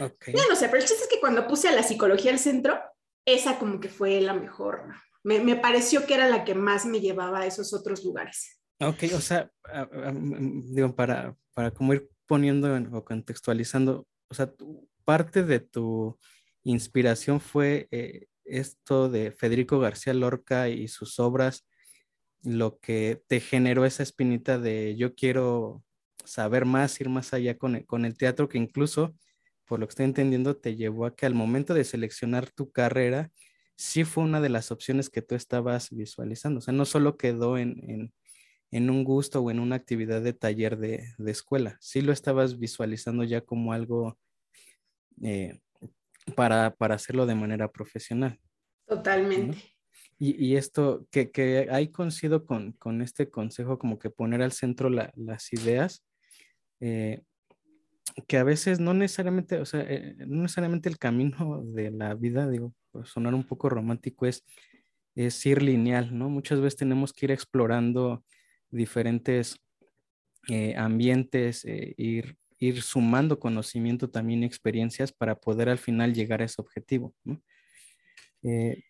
Okay. 0.00 0.32
Ya 0.34 0.44
no 0.48 0.56
sé, 0.56 0.70
pero 0.70 0.78
el 0.80 0.88
chiste 0.88 1.02
es 1.02 1.10
que 1.10 1.20
cuando 1.20 1.46
puse 1.46 1.68
a 1.68 1.72
la 1.72 1.82
psicología 1.82 2.32
al 2.32 2.38
centro, 2.38 2.80
esa 3.26 3.58
como 3.58 3.78
que 3.78 3.90
fue 3.90 4.22
la 4.22 4.32
mejor. 4.32 4.86
Me, 5.22 5.40
me 5.40 5.56
pareció 5.56 6.06
que 6.06 6.14
era 6.14 6.30
la 6.30 6.44
que 6.46 6.54
más 6.54 6.86
me 6.86 7.00
llevaba 7.00 7.40
a 7.40 7.46
esos 7.46 7.74
otros 7.74 8.02
lugares. 8.06 8.58
Ok, 8.80 9.04
o 9.14 9.20
sea, 9.20 9.50
digo, 10.72 10.94
para, 10.94 11.36
para 11.56 11.70
como 11.70 11.94
ir 11.94 12.10
poniendo 12.26 12.68
o 12.92 13.02
contextualizando, 13.02 14.06
o 14.28 14.34
sea, 14.34 14.52
parte 15.06 15.42
de 15.42 15.58
tu 15.58 16.18
inspiración 16.64 17.40
fue 17.40 17.88
eh, 17.92 18.26
esto 18.44 19.08
de 19.08 19.32
Federico 19.32 19.78
García 19.78 20.12
Lorca 20.12 20.68
y 20.68 20.86
sus 20.88 21.18
obras, 21.18 21.66
lo 22.42 22.78
que 22.78 23.22
te 23.26 23.40
generó 23.40 23.86
esa 23.86 24.02
espinita 24.02 24.58
de 24.58 24.96
yo 24.96 25.14
quiero 25.14 25.82
saber 26.26 26.66
más, 26.66 27.00
ir 27.00 27.08
más 27.08 27.32
allá 27.32 27.56
con 27.56 27.76
el, 27.76 27.86
con 27.86 28.04
el 28.04 28.18
teatro, 28.18 28.50
que 28.50 28.58
incluso, 28.58 29.16
por 29.64 29.80
lo 29.80 29.86
que 29.86 29.92
estoy 29.92 30.04
entendiendo, 30.04 30.58
te 30.58 30.76
llevó 30.76 31.06
a 31.06 31.16
que 31.16 31.24
al 31.24 31.34
momento 31.34 31.72
de 31.72 31.84
seleccionar 31.84 32.50
tu 32.50 32.70
carrera, 32.70 33.30
sí 33.76 34.04
fue 34.04 34.24
una 34.24 34.42
de 34.42 34.50
las 34.50 34.70
opciones 34.70 35.08
que 35.08 35.22
tú 35.22 35.34
estabas 35.34 35.88
visualizando. 35.88 36.58
O 36.58 36.60
sea, 36.60 36.74
no 36.74 36.84
solo 36.84 37.16
quedó 37.16 37.56
en 37.56 38.12
un 38.72 39.04
gusto 39.04 39.40
o 39.40 39.50
en 39.50 39.60
una 39.60 39.76
actividad 39.76 40.22
de 40.22 40.32
taller 40.32 40.76
de, 40.78 41.04
escuela. 41.26 41.76
Sí 41.80 42.02
lo 42.02 42.12
estabas 42.12 42.58
visualizando 42.58 43.24
ya 43.24 43.40
como 43.40 43.72
algo 43.72 44.18
eh, 45.22 45.58
para, 46.34 46.74
hacerlo 46.78 47.26
de 47.26 47.34
manera 47.34 47.70
profesional. 47.70 48.38
Totalmente. 48.86 49.58
Y, 50.18 50.56
esto, 50.56 51.06
que, 51.10 51.30
que 51.30 51.68
ahí 51.70 51.88
coincido 51.88 52.46
con, 52.46 53.02
este 53.02 53.28
consejo, 53.28 53.78
como 53.78 53.98
que 53.98 54.08
poner 54.08 54.40
al 54.40 54.52
centro 54.52 54.88
las 54.88 55.52
ideas, 55.52 56.06
eh, 56.80 57.22
que 58.26 58.38
a 58.38 58.44
veces 58.44 58.80
no 58.80 58.94
necesariamente, 58.94 59.58
o 59.58 59.66
sea, 59.66 59.82
eh, 59.82 60.14
no 60.26 60.42
necesariamente 60.42 60.88
el 60.88 60.96
camino 60.96 61.62
de 61.64 61.90
la 61.90 62.14
vida, 62.14 62.48
digo, 62.48 62.72
por 62.90 63.06
sonar 63.06 63.34
un 63.34 63.44
poco 63.44 63.68
romántico, 63.68 64.24
es, 64.24 64.42
es 65.14 65.44
ir 65.44 65.62
lineal, 65.62 66.16
¿no? 66.16 66.30
Muchas 66.30 66.60
veces 66.60 66.78
tenemos 66.78 67.12
que 67.12 67.26
ir 67.26 67.32
explorando 67.32 68.24
diferentes 68.70 69.56
eh, 70.48 70.74
ambientes, 70.76 71.64
eh, 71.64 71.94
ir, 71.96 72.36
ir 72.58 72.82
sumando 72.82 73.38
conocimiento 73.38 74.08
también 74.08 74.44
experiencias 74.44 75.12
para 75.12 75.34
poder 75.34 75.68
al 75.68 75.78
final 75.78 76.14
llegar 76.14 76.40
a 76.40 76.44
ese 76.44 76.60
objetivo. 76.60 77.14
Eh, 78.42 78.82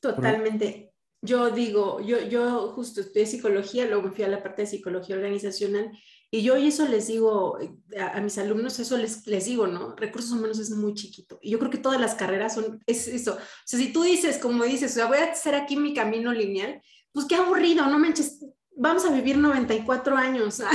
Totalmente. 0.00 0.92
Yo 1.22 1.50
digo, 1.50 2.00
yo, 2.00 2.20
yo 2.28 2.72
justo 2.72 3.00
estudié 3.00 3.24
psicología, 3.24 3.86
luego 3.86 4.10
fui 4.12 4.24
a 4.24 4.28
la 4.28 4.42
parte 4.42 4.62
de 4.62 4.66
psicología 4.66 5.16
organizacional 5.16 5.90
y 6.34 6.42
yo 6.42 6.58
y 6.58 6.66
eso 6.66 6.86
les 6.88 7.06
digo 7.06 7.58
a, 7.96 8.20
mis 8.20 8.36
alumnos, 8.38 8.80
eso 8.80 8.98
les, 8.98 9.24
les 9.26 9.44
digo, 9.44 9.68
¿no? 9.68 9.94
Recursos 9.94 10.32
humanos 10.32 10.58
es 10.58 10.70
muy 10.70 10.92
chiquito. 10.94 11.38
Y 11.40 11.50
yo 11.50 11.60
creo 11.60 11.70
que 11.70 11.78
todas 11.78 12.00
las 12.00 12.16
carreras 12.16 12.54
son, 12.54 12.82
es 12.86 13.06
eso. 13.06 13.34
O 13.34 13.38
sea, 13.64 13.78
si 13.78 13.92
tú 13.92 14.02
dices, 14.02 14.38
como 14.38 14.64
dices, 14.64 14.90
o 14.90 14.94
sea, 14.96 15.06
voy 15.06 15.18
a 15.18 15.30
hacer 15.30 15.54
aquí 15.54 15.76
mi 15.76 15.94
camino 15.94 16.32
lineal, 16.32 16.82
pues 17.12 17.26
qué 17.26 17.36
aburrido, 17.36 17.86
no 17.86 18.00
manches, 18.00 18.44
vamos 18.76 19.04
a 19.04 19.12
vivir 19.12 19.38
94 19.38 20.16
años. 20.16 20.62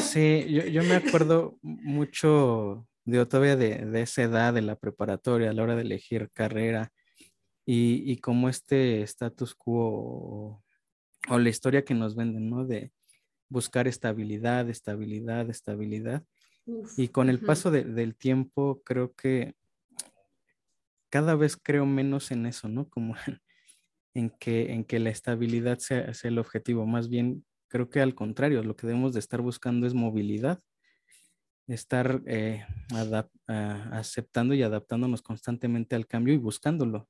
Sí, 0.00 0.46
yo, 0.48 0.82
me 0.82 0.94
acuerdo 0.94 1.58
mucho 1.60 2.86
de 3.04 3.24
todavía 3.26 3.56
de, 3.56 4.00
esa 4.00 4.22
edad 4.22 4.54
de 4.54 4.62
la 4.62 4.76
preparatoria 4.76 5.50
a 5.50 5.52
la 5.52 5.62
hora 5.62 5.76
de 5.76 5.82
elegir 5.82 6.30
carrera 6.32 6.90
y, 7.66 8.10
y 8.10 8.16
como 8.18 8.48
este 8.48 9.02
status 9.02 9.54
quo 9.54 10.62
o, 11.28 11.38
la 11.38 11.48
historia 11.48 11.84
que 11.84 11.94
nos 11.94 12.16
venden, 12.16 12.48
¿no? 12.48 12.64
De 12.64 12.92
buscar 13.48 13.86
estabilidad, 13.86 14.70
estabilidad, 14.70 15.50
estabilidad. 15.50 16.24
y 16.96 17.08
con 17.08 17.28
el 17.28 17.40
paso 17.40 17.70
del 17.70 18.16
tiempo 18.16 18.80
creo 18.84 19.12
que 19.12 19.54
cada 21.10 21.34
vez 21.34 21.58
creo 21.62 21.84
menos 21.84 22.30
en 22.30 22.46
eso, 22.46 22.68
¿no? 22.68 22.88
Como 22.88 23.14
en 23.26 23.41
que, 24.38 24.72
en 24.72 24.84
que 24.84 24.98
la 24.98 25.10
estabilidad 25.10 25.78
sea, 25.78 26.12
el 26.22 26.38
objetivo. 26.38 26.86
Más 26.86 27.08
bien, 27.08 27.44
creo 27.68 27.88
que 27.90 28.00
al 28.00 28.14
contrario, 28.14 28.62
lo 28.62 28.76
que 28.76 28.86
debemos 28.86 29.12
de 29.14 29.20
estar 29.20 29.40
buscando 29.40 29.86
es 29.86 29.94
movilidad, 29.94 30.60
estar 31.66 32.22
eh, 32.26 32.64
aceptando 33.46 34.54
y 34.54 34.62
adaptándonos 34.62 35.22
constantemente 35.22 35.96
al 35.96 36.06
cambio 36.06 36.34
y 36.34 36.38
buscándolo. 36.38 37.08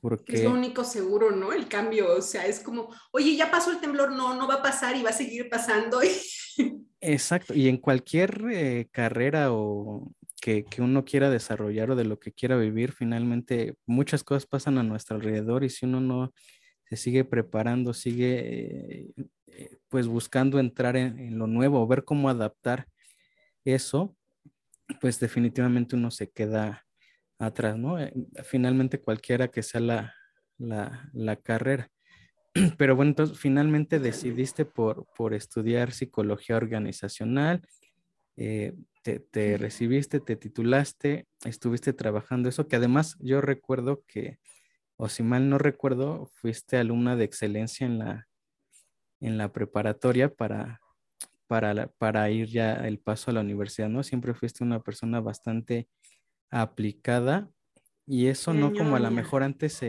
Porque... 0.00 0.36
Es 0.36 0.44
lo 0.44 0.52
único 0.52 0.84
seguro, 0.84 1.30
¿no? 1.30 1.52
El 1.52 1.68
cambio, 1.68 2.16
o 2.16 2.22
sea, 2.22 2.46
es 2.46 2.60
como, 2.60 2.94
oye, 3.12 3.34
ya 3.36 3.50
pasó 3.50 3.72
el 3.72 3.80
temblor, 3.80 4.12
no, 4.12 4.34
no 4.36 4.46
va 4.46 4.54
a 4.56 4.62
pasar 4.62 4.96
y 4.96 5.02
va 5.02 5.10
a 5.10 5.14
seguir 5.14 5.48
pasando. 5.48 6.00
Exacto, 7.00 7.54
y 7.54 7.68
en 7.68 7.78
cualquier 7.78 8.44
eh, 8.52 8.88
carrera 8.90 9.52
o, 9.52 10.12
que, 10.46 10.64
uno 10.78 11.04
quiera 11.04 11.28
desarrollar 11.28 11.90
o 11.90 11.96
de 11.96 12.04
lo 12.04 12.20
que 12.20 12.32
quiera 12.32 12.56
vivir, 12.56 12.92
finalmente 12.92 13.76
muchas 13.84 14.22
cosas 14.22 14.46
pasan 14.46 14.78
a 14.78 14.84
nuestro 14.84 15.16
alrededor 15.16 15.64
y 15.64 15.70
si 15.70 15.86
uno 15.86 16.00
no 16.00 16.32
se 16.88 16.96
sigue 16.96 17.24
preparando, 17.24 17.92
sigue 17.92 19.10
eh, 19.46 19.76
pues 19.88 20.06
buscando 20.06 20.60
entrar 20.60 20.96
en, 20.96 21.36
lo 21.36 21.48
nuevo 21.48 21.84
ver 21.88 22.04
cómo 22.04 22.28
adaptar 22.28 22.86
eso, 23.64 24.16
pues 25.00 25.18
definitivamente 25.18 25.96
uno 25.96 26.12
se 26.12 26.30
queda 26.30 26.86
atrás, 27.40 27.76
¿no? 27.76 27.98
Eh, 27.98 28.12
finalmente 28.44 29.00
cualquiera 29.00 29.48
que 29.48 29.64
sea 29.64 29.80
la, 29.80 30.14
la, 30.58 31.10
la 31.12 31.34
carrera. 31.34 31.90
pero 32.78 32.94
bueno, 32.94 33.10
entonces 33.10 33.36
finalmente 33.36 33.98
decidiste 33.98 34.64
por, 34.64 35.06
por 35.16 35.34
estudiar 35.34 35.90
psicología 35.90 36.56
organizacional, 36.56 37.62
eh, 38.36 38.74
te, 39.14 39.56
recibiste, 39.56 40.20
te 40.20 40.36
titulaste, 40.36 41.26
estuviste 41.44 41.92
trabajando 41.92 42.48
eso, 42.48 42.66
que 42.66 42.76
además 42.76 43.16
yo 43.20 43.40
recuerdo 43.40 44.02
que, 44.06 44.38
o 44.96 45.08
si 45.08 45.22
mal 45.22 45.48
no 45.48 45.58
recuerdo, 45.58 46.26
fuiste 46.34 46.76
alumna 46.76 47.16
de 47.16 47.24
excelencia 47.24 47.86
en 47.86 47.98
la, 47.98 48.28
en 49.20 49.38
la 49.38 49.52
preparatoria 49.52 50.34
para, 50.34 50.80
para, 51.46 51.88
para 51.98 52.30
ir 52.30 52.48
ya 52.48 52.74
el 52.86 52.98
paso 52.98 53.30
a 53.30 53.34
la 53.34 53.40
universidad, 53.40 53.88
¿no? 53.88 54.02
Siempre 54.02 54.34
fuiste 54.34 54.64
una 54.64 54.80
persona 54.80 55.20
bastante 55.20 55.88
aplicada 56.50 57.50
y 58.06 58.26
eso 58.26 58.54
no 58.54 58.72
como 58.72 58.96
a 58.96 59.00
lo 59.00 59.10
mejor 59.10 59.42
antes, 59.42 59.80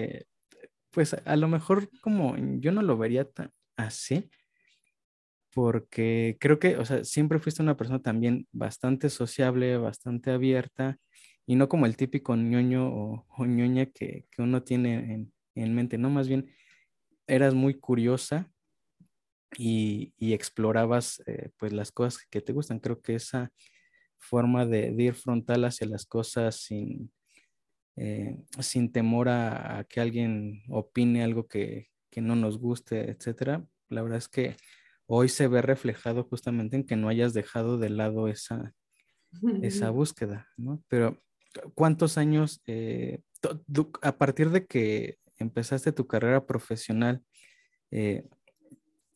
pues 0.91 1.13
a 1.13 1.35
lo 1.35 1.47
mejor 1.47 1.89
como 2.01 2.35
yo 2.59 2.71
no 2.71 2.81
lo 2.81 2.97
vería 2.97 3.29
tan 3.29 3.51
así, 3.75 4.29
porque 5.57 6.37
creo 6.39 6.59
que, 6.59 6.77
o 6.77 6.85
sea, 6.85 7.03
siempre 7.03 7.39
fuiste 7.39 7.63
una 7.63 7.75
persona 7.75 7.99
también 7.99 8.47
bastante 8.51 9.09
sociable, 9.09 9.77
bastante 9.77 10.29
abierta 10.29 10.99
y 11.47 11.55
no 11.55 11.67
como 11.67 11.87
el 11.87 11.97
típico 11.97 12.35
ñoño 12.35 12.87
o, 12.87 13.45
ñoña 13.47 13.87
que, 13.87 14.27
uno 14.37 14.61
tiene 14.61 15.31
en, 15.55 15.73
mente, 15.73 15.97
no, 15.97 16.11
más 16.11 16.27
bien 16.27 16.53
eras 17.25 17.55
muy 17.55 17.73
curiosa 17.73 18.51
y, 19.57 20.13
explorabas 20.19 21.23
eh, 21.25 21.49
pues 21.57 21.73
las 21.73 21.91
cosas 21.91 22.23
que 22.29 22.41
te 22.41 22.53
gustan. 22.53 22.79
Creo 22.79 23.01
que 23.01 23.15
esa 23.15 23.51
forma 24.19 24.63
de, 24.63 24.93
ir 24.95 25.15
frontal 25.15 25.65
hacia 25.65 25.87
las 25.87 26.05
cosas 26.05 26.57
sin, 26.57 27.11
eh, 27.95 28.37
sin 28.59 28.91
temor 28.91 29.27
a, 29.29 29.83
que 29.89 30.01
alguien 30.01 30.61
opine 30.69 31.23
algo 31.23 31.47
que, 31.47 31.89
no 32.17 32.35
nos 32.35 32.59
guste, 32.59 33.09
etcétera. 33.09 33.65
La 33.89 34.03
verdad 34.03 34.19
es 34.19 34.27
que 34.27 34.55
hoy 35.07 35.29
se 35.29 35.47
ve 35.47 35.61
reflejado 35.61 36.23
justamente 36.23 36.75
en 36.75 36.85
que 36.85 36.95
no 36.95 37.09
hayas 37.09 37.33
dejado 37.33 37.77
de 37.77 37.89
lado 37.89 38.27
esa, 38.27 38.73
esa 39.61 39.89
búsqueda, 39.89 40.47
¿no? 40.57 40.83
Pero, 40.87 41.21
¿cuántos 41.73 42.17
años, 42.17 42.61
eh, 42.67 43.21
a 44.01 44.17
partir 44.17 44.51
de 44.51 44.65
que 44.65 45.17
empezaste 45.37 45.91
tu 45.91 46.07
carrera 46.07 46.45
profesional 46.45 47.23
eh, 47.91 48.27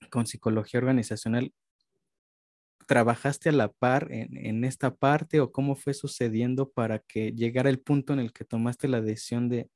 con 0.09 0.25
psicología 0.25 0.79
organizacional, 0.79 1.53
¿Trabajaste 2.87 3.49
a 3.49 3.53
la 3.53 3.71
par 3.71 4.09
en, 4.11 4.65
esta 4.65 4.93
parte 4.93 5.39
o 5.39 5.53
cómo 5.53 5.77
fue 5.77 5.93
sucediendo 5.93 6.71
para 6.71 6.99
que 6.99 7.31
llegara 7.31 7.69
el 7.69 7.79
punto 7.79 8.11
en 8.11 8.19
el 8.19 8.33
que 8.33 8.43
tomaste 8.43 8.89
la 8.89 8.99
decisión 8.99 9.47
de, 9.47 9.69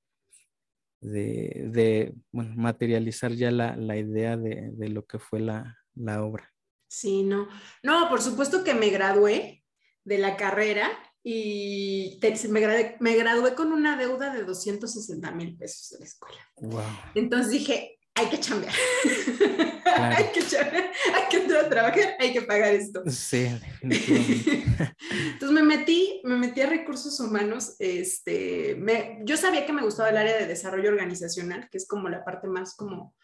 de, 1.00 2.13
materializar 2.34 3.31
ya 3.31 3.51
la, 3.51 3.98
idea 3.98 4.36
de, 4.36 4.89
lo 4.89 5.05
que 5.05 5.19
fue 5.19 5.39
la, 5.39 5.77
obra? 5.96 6.54
Sí, 6.88 7.24
no. 7.24 7.48
No, 7.84 8.10
por 8.10 8.22
supuesto 8.22 8.64
que 8.64 8.74
me 8.74 8.90
gradué 8.90 9.64
de 10.04 10.18
la 10.18 10.38
carrera 10.38 10.90
y 11.24 12.20
me, 12.50 12.60
gradué, 12.60 12.98
me, 13.00 13.16
gradué, 13.16 13.56
con 13.56 13.72
una 13.72 13.98
deuda 13.98 14.32
de 14.32 14.44
260 14.44 15.32
mil 15.32 15.58
pesos 15.58 15.90
de 15.90 16.00
la 16.00 16.06
escuela. 16.06 16.40
Wow. 16.58 16.84
Entonces 17.16 17.52
dije, 17.52 18.00
hay 18.14 18.28
que 18.28 18.40
chambear. 18.40 18.74
hay, 19.86 20.25
que 20.32 20.40
hay 20.58 21.30
que 21.30 21.38
entrar 21.38 21.66
a 21.66 21.70
trabajar, 21.70 22.16
hay 22.20 22.32
que 22.32 22.44
pagar 22.44 22.74
esto. 22.74 23.04
Sí. 23.10 23.48
Entonces 23.82 25.52
me 25.52 25.64
metí, 25.64 26.22
me 26.24 26.38
metí 26.38 26.62
a 26.62 26.68
recursos 26.68 27.20
humanos. 27.20 27.75
Este, 27.80 28.75
me, 28.75 29.20
yo 29.25 29.36
sabía 29.36 29.66
que 29.66 29.74
me 29.74 29.84
gustaba 29.84 30.10
el 30.10 30.18
área 30.18 30.38
de 30.38 30.48
desarrollo 30.48 30.90
organizacional, 30.90 31.68
que 31.70 31.78
es 31.78 31.88
como 31.88 32.08
la 32.08 32.24
parte 32.24 32.48
más 32.48 32.75
como, 32.75 33.16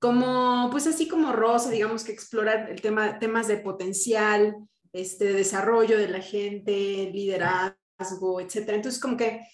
como 0.00 0.68
pues 0.70 0.86
así 0.86 1.06
como 1.06 1.32
rosa, 1.32 1.70
digamos 1.70 2.02
que 2.04 2.12
explorar 2.12 2.70
el 2.70 2.80
tema, 2.80 3.18
temas 3.18 3.46
de 3.46 3.58
potencial, 3.58 4.56
este, 4.92 5.26
de 5.26 5.34
desarrollo 5.34 5.98
de 5.98 6.08
la 6.08 6.22
gente, 6.22 7.10
liderazgo, 7.12 8.40
etcétera. 8.40 8.76
Entonces 8.76 9.00
como 9.00 9.16
que 9.16 9.46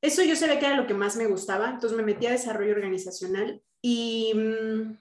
eso 0.00 0.22
yo 0.22 0.36
sabía 0.36 0.60
que 0.60 0.66
era 0.66 0.76
lo 0.76 0.86
que 0.86 0.94
más 0.94 1.16
me 1.16 1.26
gustaba, 1.26 1.68
entonces 1.70 1.96
me 1.96 2.04
metí 2.04 2.26
a 2.26 2.32
desarrollo 2.32 2.72
organizacional 2.72 3.60
y, 3.82 4.32
mm, 4.34 4.98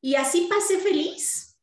y 0.00 0.14
así 0.14 0.48
pasé 0.48 0.78
feliz. 0.78 1.58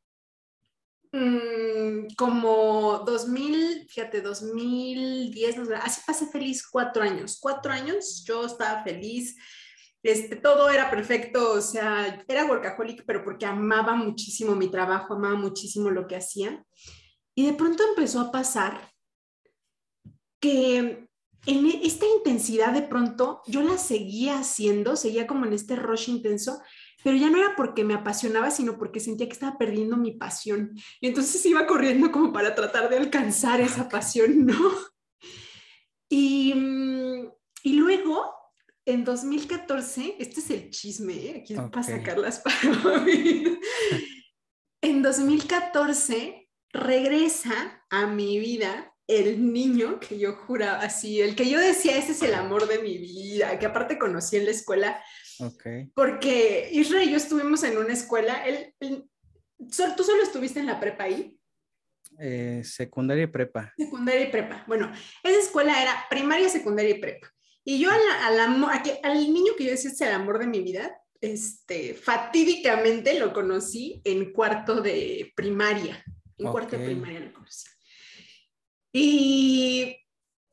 Mm, 1.11 2.13
como 2.15 3.03
2000, 3.05 3.87
fíjate, 3.87 4.21
2010, 4.21 5.57
así 5.81 6.01
pasé 6.05 6.27
feliz 6.27 6.67
cuatro 6.67 7.01
años. 7.03 7.39
Cuatro 7.41 7.71
años 7.71 8.23
yo 8.27 8.45
estaba 8.45 8.83
feliz. 8.83 9.35
Este, 10.03 10.35
todo 10.35 10.69
era 10.69 10.91
perfecto, 10.91 11.53
o 11.53 11.61
sea, 11.61 12.23
era 12.27 12.45
workaholic, 12.45 13.05
pero 13.05 13.23
porque 13.23 13.45
amaba 13.45 13.95
muchísimo 13.95 14.53
mi 14.53 14.67
trabajo, 14.67 15.13
amaba 15.13 15.35
muchísimo 15.35 15.89
lo 15.89 16.07
que 16.07 16.17
hacía. 16.17 16.63
Y 17.33 17.45
de 17.45 17.53
pronto 17.53 17.83
empezó 17.87 18.19
a 18.19 18.31
pasar 18.31 18.91
que 20.41 21.07
en 21.45 21.65
e, 21.65 21.81
esta 21.85 22.05
intensidad 22.17 22.73
de 22.73 22.81
pronto 22.81 23.41
yo 23.47 23.61
la 23.63 23.77
seguía 23.77 24.39
haciendo, 24.39 24.97
seguía 24.97 25.25
como 25.25 25.45
en 25.45 25.53
este 25.53 25.77
rush 25.77 26.09
intenso, 26.09 26.61
pero 27.01 27.17
ya 27.17 27.29
no 27.29 27.37
era 27.37 27.55
porque 27.55 27.85
me 27.85 27.93
apasionaba, 27.93 28.51
sino 28.51 28.77
porque 28.77 28.99
sentía 28.99 29.27
que 29.27 29.33
estaba 29.33 29.57
perdiendo 29.57 29.95
mi 29.95 30.11
pasión. 30.11 30.73
Y 30.99 31.07
entonces 31.07 31.45
iba 31.45 31.65
corriendo 31.65 32.11
como 32.11 32.33
para 32.33 32.55
tratar 32.55 32.89
de 32.89 32.97
alcanzar 32.97 33.61
esa 33.61 33.87
pasión, 33.87 34.45
¿no? 34.45 34.71
Y, 36.09 36.53
mm, 36.53 37.31
y 37.63 37.73
luego, 37.73 38.42
en 38.85 39.03
2014, 39.03 40.15
este 40.19 40.39
es 40.39 40.49
el 40.49 40.69
chisme, 40.69 41.13
¿eh? 41.13 41.41
aquí 41.41 41.55
para 41.55 41.83
sacar 41.83 42.17
las 42.17 42.39
palabras. 42.39 43.07
en 44.81 45.01
2014 45.01 46.49
regresa 46.71 47.85
a 47.89 48.07
mi 48.07 48.39
vida 48.39 48.93
el 49.07 49.51
niño 49.53 49.99
que 49.99 50.17
yo 50.17 50.35
juraba 50.35 50.79
así, 50.79 51.21
el 51.21 51.35
que 51.35 51.49
yo 51.49 51.59
decía, 51.59 51.97
ese 51.97 52.13
es 52.13 52.21
el 52.21 52.33
amor 52.33 52.67
de 52.67 52.79
mi 52.79 52.97
vida, 52.97 53.57
que 53.59 53.65
aparte 53.65 53.97
conocí 53.97 54.37
en 54.37 54.45
la 54.45 54.51
escuela. 54.51 55.01
Okay. 55.39 55.91
Porque 55.93 56.69
Israel 56.71 57.09
y 57.09 57.11
yo 57.11 57.17
estuvimos 57.17 57.63
en 57.63 57.77
una 57.77 57.93
escuela, 57.93 58.45
él, 58.45 58.73
¿tú 58.79 60.03
solo 60.03 60.23
estuviste 60.23 60.59
en 60.59 60.67
la 60.67 60.79
prepa 60.79 61.05
ahí? 61.05 61.37
Eh, 62.19 62.61
secundaria 62.63 63.23
y 63.23 63.27
prepa. 63.27 63.73
Secundaria 63.77 64.27
y 64.27 64.31
prepa. 64.31 64.63
Bueno, 64.67 64.91
esa 65.23 65.39
escuela 65.39 65.81
era 65.81 66.05
primaria, 66.09 66.49
secundaria 66.49 66.95
y 66.95 66.99
prepa. 66.99 67.32
Y 67.65 67.79
yo 67.79 67.89
al 67.91 69.33
niño 69.33 69.53
que 69.57 69.65
yo 69.65 69.71
decía 69.71 69.91
es 69.91 70.01
el 70.01 70.11
amor 70.13 70.39
de 70.39 70.47
mi 70.47 70.61
vida, 70.61 70.97
este, 71.21 71.93
fatídicamente 71.93 73.17
lo 73.17 73.31
conocí 73.31 74.01
en 74.03 74.33
cuarto 74.33 74.81
de 74.81 75.31
primaria. 75.35 76.03
En 76.37 76.51
cuarto 76.51 76.77
de 76.77 76.85
primaria 76.85 77.21
lo 77.21 77.33
conocí. 77.33 77.65
Y, 78.91 79.95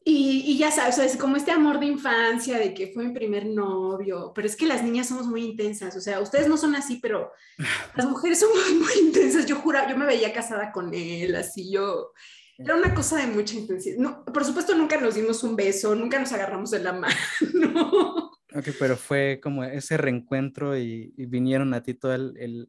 y, 0.04 0.56
ya 0.56 0.70
sabes, 0.70 0.98
es 0.98 1.16
como 1.16 1.36
este 1.36 1.50
amor 1.50 1.80
de 1.80 1.86
infancia, 1.86 2.58
de 2.58 2.72
que 2.72 2.92
fue 2.92 3.04
mi 3.04 3.12
primer 3.12 3.46
novio, 3.46 4.32
pero 4.34 4.46
es 4.46 4.56
que 4.56 4.66
las 4.66 4.82
niñas 4.82 5.08
somos 5.08 5.26
muy 5.26 5.44
intensas, 5.44 5.94
o 5.96 6.00
sea, 6.00 6.20
ustedes 6.20 6.48
no 6.48 6.56
son 6.56 6.74
así, 6.74 7.00
pero 7.02 7.32
las 7.96 8.06
mujeres 8.06 8.40
somos 8.40 8.56
muy 8.72 9.08
intensas. 9.08 9.46
Yo 9.46 9.56
juraba, 9.56 9.90
yo 9.90 9.96
me 9.96 10.06
veía 10.06 10.32
casada 10.32 10.72
con 10.72 10.94
él, 10.94 11.34
así 11.34 11.70
yo, 11.70 12.12
era 12.62 12.76
una 12.76 12.94
cosa 12.94 13.16
de 13.16 13.26
mucha 13.26 13.54
intensidad. 13.54 13.96
No, 13.98 14.24
por 14.24 14.44
supuesto, 14.44 14.74
nunca 14.74 15.00
nos 15.00 15.14
dimos 15.14 15.42
un 15.42 15.56
beso, 15.56 15.94
nunca 15.94 16.18
nos 16.18 16.32
agarramos 16.32 16.70
de 16.70 16.80
la 16.80 16.92
mano. 16.92 18.30
Ok, 18.54 18.68
pero 18.78 18.96
fue 18.96 19.40
como 19.42 19.64
ese 19.64 19.96
reencuentro 19.96 20.76
y, 20.76 21.14
vinieron 21.16 21.72
a 21.72 21.82
ti 21.82 21.94
toda 21.94 22.18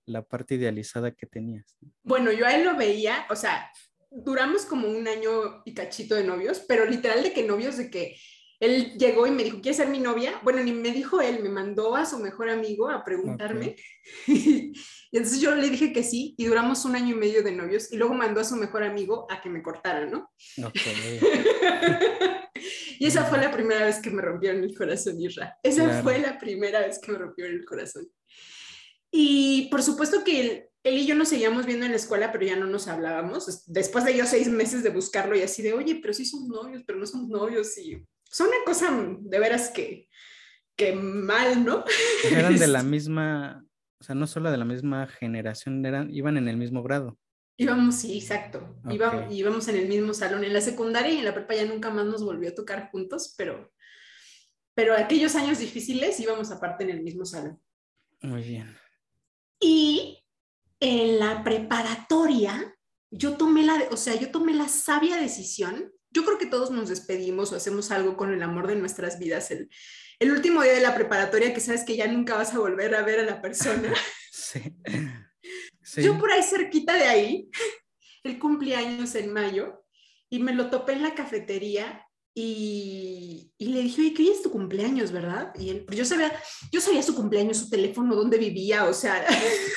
la 0.05 0.21
parte 0.21 0.55
idealizada 0.55 1.11
que 1.11 1.25
tenías. 1.25 1.77
Bueno, 2.03 2.31
yo 2.31 2.45
a 2.45 2.55
él 2.55 2.63
lo 2.63 2.77
veía, 2.77 3.25
o 3.29 3.35
sea, 3.35 3.69
duramos 4.11 4.65
como 4.65 4.87
un 4.87 5.07
año 5.07 5.61
y 5.65 5.73
cachito 5.73 6.15
de 6.15 6.23
novios, 6.23 6.63
pero 6.67 6.85
literal 6.85 7.23
de 7.23 7.33
que 7.33 7.43
novios 7.43 7.77
de 7.77 7.89
que 7.89 8.15
él 8.61 8.93
llegó 8.95 9.25
y 9.25 9.31
me 9.31 9.43
dijo, 9.43 9.59
¿quieres 9.59 9.77
ser 9.77 9.87
mi 9.89 9.97
novia? 9.97 10.39
Bueno, 10.43 10.63
ni 10.63 10.71
me 10.71 10.91
dijo 10.91 11.19
él, 11.19 11.41
me 11.41 11.49
mandó 11.49 11.95
a 11.95 12.05
su 12.05 12.19
mejor 12.19 12.47
amigo 12.47 12.91
a 12.91 13.03
preguntarme. 13.03 13.75
y 14.27 14.73
entonces 15.11 15.41
yo 15.41 15.55
le 15.55 15.67
dije 15.67 15.91
que 15.91 16.03
sí 16.03 16.35
y 16.37 16.45
duramos 16.45 16.85
un 16.85 16.95
año 16.95 17.15
y 17.15 17.17
medio 17.17 17.41
de 17.41 17.53
novios 17.53 17.91
y 17.91 17.97
luego 17.97 18.13
mandó 18.13 18.39
a 18.39 18.43
su 18.43 18.55
mejor 18.55 18.83
amigo 18.83 19.25
a 19.31 19.41
que 19.41 19.49
me 19.49 19.63
cortara, 19.63 20.05
¿no? 20.05 20.31
y 22.99 23.07
esa 23.07 23.25
fue 23.25 23.39
la 23.39 23.49
primera 23.51 23.83
vez 23.83 23.99
que 23.99 24.11
me 24.11 24.21
rompieron 24.21 24.63
el 24.63 24.77
corazón, 24.77 25.19
Isra. 25.19 25.57
Esa 25.63 26.03
fue 26.03 26.19
la 26.19 26.37
primera 26.37 26.81
vez 26.81 26.99
que 26.99 27.11
me 27.11 27.17
rompieron 27.17 27.55
el 27.55 27.65
corazón. 27.65 28.07
Y 29.09 29.69
por 29.71 29.81
supuesto 29.81 30.23
que 30.23 30.69
él 30.83 30.97
y 30.99 31.07
yo 31.07 31.15
nos 31.15 31.29
seguíamos 31.29 31.65
viendo 31.65 31.87
en 31.87 31.93
la 31.93 31.97
escuela, 31.97 32.31
pero 32.31 32.45
ya 32.45 32.57
no 32.57 32.67
nos 32.67 32.87
hablábamos. 32.87 33.63
Después 33.65 34.05
de 34.05 34.15
yo 34.15 34.27
seis 34.27 34.49
meses 34.49 34.83
de 34.83 34.91
buscarlo 34.91 35.35
y 35.35 35.41
así 35.41 35.63
de, 35.63 35.73
oye, 35.73 35.95
pero 35.99 36.13
sí 36.13 36.25
somos 36.25 36.47
novios, 36.47 36.83
pero 36.85 36.99
no 36.99 37.07
somos 37.07 37.27
novios. 37.27 37.75
Y 37.79 38.05
son 38.31 38.47
una 38.47 38.57
cosa 38.65 38.89
de 39.19 39.39
veras 39.39 39.69
que, 39.69 40.09
que 40.75 40.93
mal, 40.93 41.63
¿no? 41.63 41.83
Eran 42.31 42.57
de 42.57 42.67
la 42.67 42.81
misma, 42.81 43.63
o 43.99 44.03
sea, 44.03 44.15
no 44.15 44.25
solo 44.25 44.49
de 44.49 44.57
la 44.57 44.65
misma 44.65 45.07
generación, 45.07 45.85
eran, 45.85 46.13
iban 46.13 46.37
en 46.37 46.47
el 46.47 46.57
mismo 46.57 46.81
grado. 46.81 47.19
Íbamos, 47.57 47.95
sí, 47.95 48.17
exacto. 48.17 48.75
Íbamos, 48.89 49.31
íbamos 49.31 49.67
en 49.67 49.75
el 49.75 49.87
mismo 49.87 50.15
salón. 50.15 50.43
En 50.43 50.53
la 50.53 50.61
secundaria 50.61 51.13
y 51.13 51.19
en 51.19 51.25
la 51.25 51.33
prepa 51.35 51.53
ya 51.53 51.65
nunca 51.65 51.91
más 51.91 52.05
nos 52.05 52.23
volvió 52.23 52.49
a 52.49 52.55
tocar 52.55 52.89
juntos, 52.89 53.35
pero, 53.37 53.71
pero 54.73 54.95
aquellos 54.95 55.35
años 55.35 55.59
difíciles 55.59 56.19
íbamos 56.19 56.49
aparte 56.49 56.85
en 56.85 56.89
el 56.89 57.03
mismo 57.03 57.23
salón. 57.23 57.61
Muy 58.21 58.41
bien. 58.41 58.75
Y 59.59 60.23
en 60.79 61.19
la 61.19 61.43
preparatoria, 61.43 62.75
yo 63.11 63.37
tomé 63.37 63.63
la, 63.63 63.79
o 63.91 63.97
sea, 63.97 64.15
yo 64.15 64.31
tomé 64.31 64.55
la 64.55 64.67
sabia 64.67 65.17
decisión. 65.17 65.91
Yo 66.11 66.25
creo 66.25 66.37
que 66.37 66.45
todos 66.45 66.71
nos 66.71 66.89
despedimos 66.89 67.51
o 67.51 67.55
hacemos 67.55 67.91
algo 67.91 68.17
con 68.17 68.33
el 68.33 68.43
amor 68.43 68.67
de 68.67 68.75
nuestras 68.75 69.17
vidas 69.17 69.49
el, 69.51 69.69
el 70.19 70.31
último 70.31 70.61
día 70.61 70.73
de 70.73 70.81
la 70.81 70.93
preparatoria 70.93 71.53
que 71.53 71.59
sabes 71.59 71.83
que 71.83 71.95
ya 71.95 72.07
nunca 72.07 72.35
vas 72.35 72.53
a 72.53 72.59
volver 72.59 72.93
a 72.93 73.01
ver 73.01 73.21
a 73.21 73.23
la 73.23 73.41
persona. 73.41 73.93
sí. 74.31 74.61
Yo 75.97 76.19
por 76.19 76.31
ahí 76.31 76.43
cerquita 76.43 76.93
de 76.93 77.05
ahí, 77.05 77.49
el 78.23 78.37
cumpleaños 78.37 79.15
en 79.15 79.33
mayo, 79.33 79.83
y 80.29 80.39
me 80.39 80.53
lo 80.53 80.69
topé 80.69 80.93
en 80.93 81.01
la 81.01 81.15
cafetería 81.15 82.07
y, 82.33 83.51
y, 83.57 83.65
le 83.65 83.81
dije, 83.81 84.01
oye, 84.01 84.13
¿qué 84.13 84.31
es 84.31 84.41
tu 84.41 84.51
cumpleaños, 84.51 85.11
verdad? 85.11 85.53
Y 85.59 85.69
él, 85.69 85.85
yo 85.89 86.05
sabía, 86.05 86.31
yo 86.71 86.79
sabía 86.79 87.03
su 87.03 87.13
cumpleaños, 87.13 87.57
su 87.57 87.69
teléfono, 87.69 88.15
dónde 88.15 88.37
vivía, 88.37 88.85
o 88.85 88.93
sea. 88.93 89.25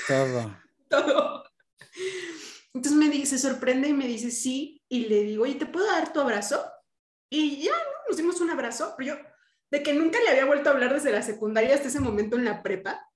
Todo. 0.06 0.56
todo. 0.88 1.44
Entonces 2.72 2.98
me 2.98 3.08
dice, 3.08 3.38
se 3.38 3.48
sorprende 3.48 3.88
y 3.88 3.92
me 3.92 4.06
dice, 4.06 4.30
sí, 4.30 4.73
y 4.88 5.06
le 5.06 5.22
digo, 5.22 5.44
oye, 5.44 5.54
¿te 5.54 5.66
puedo 5.66 5.86
dar 5.86 6.12
tu 6.12 6.20
abrazo? 6.20 6.64
Y 7.30 7.62
ya, 7.62 7.72
¿no? 7.72 8.08
Nos 8.08 8.16
dimos 8.16 8.40
un 8.40 8.50
abrazo, 8.50 8.94
pero 8.96 9.16
yo, 9.16 9.22
de 9.70 9.82
que 9.82 9.92
nunca 9.92 10.20
le 10.20 10.30
había 10.30 10.44
vuelto 10.44 10.68
a 10.68 10.72
hablar 10.72 10.94
desde 10.94 11.10
la 11.10 11.22
secundaria 11.22 11.74
hasta 11.74 11.88
ese 11.88 12.00
momento 12.00 12.36
en 12.36 12.44
la 12.44 12.62
prepa. 12.62 13.10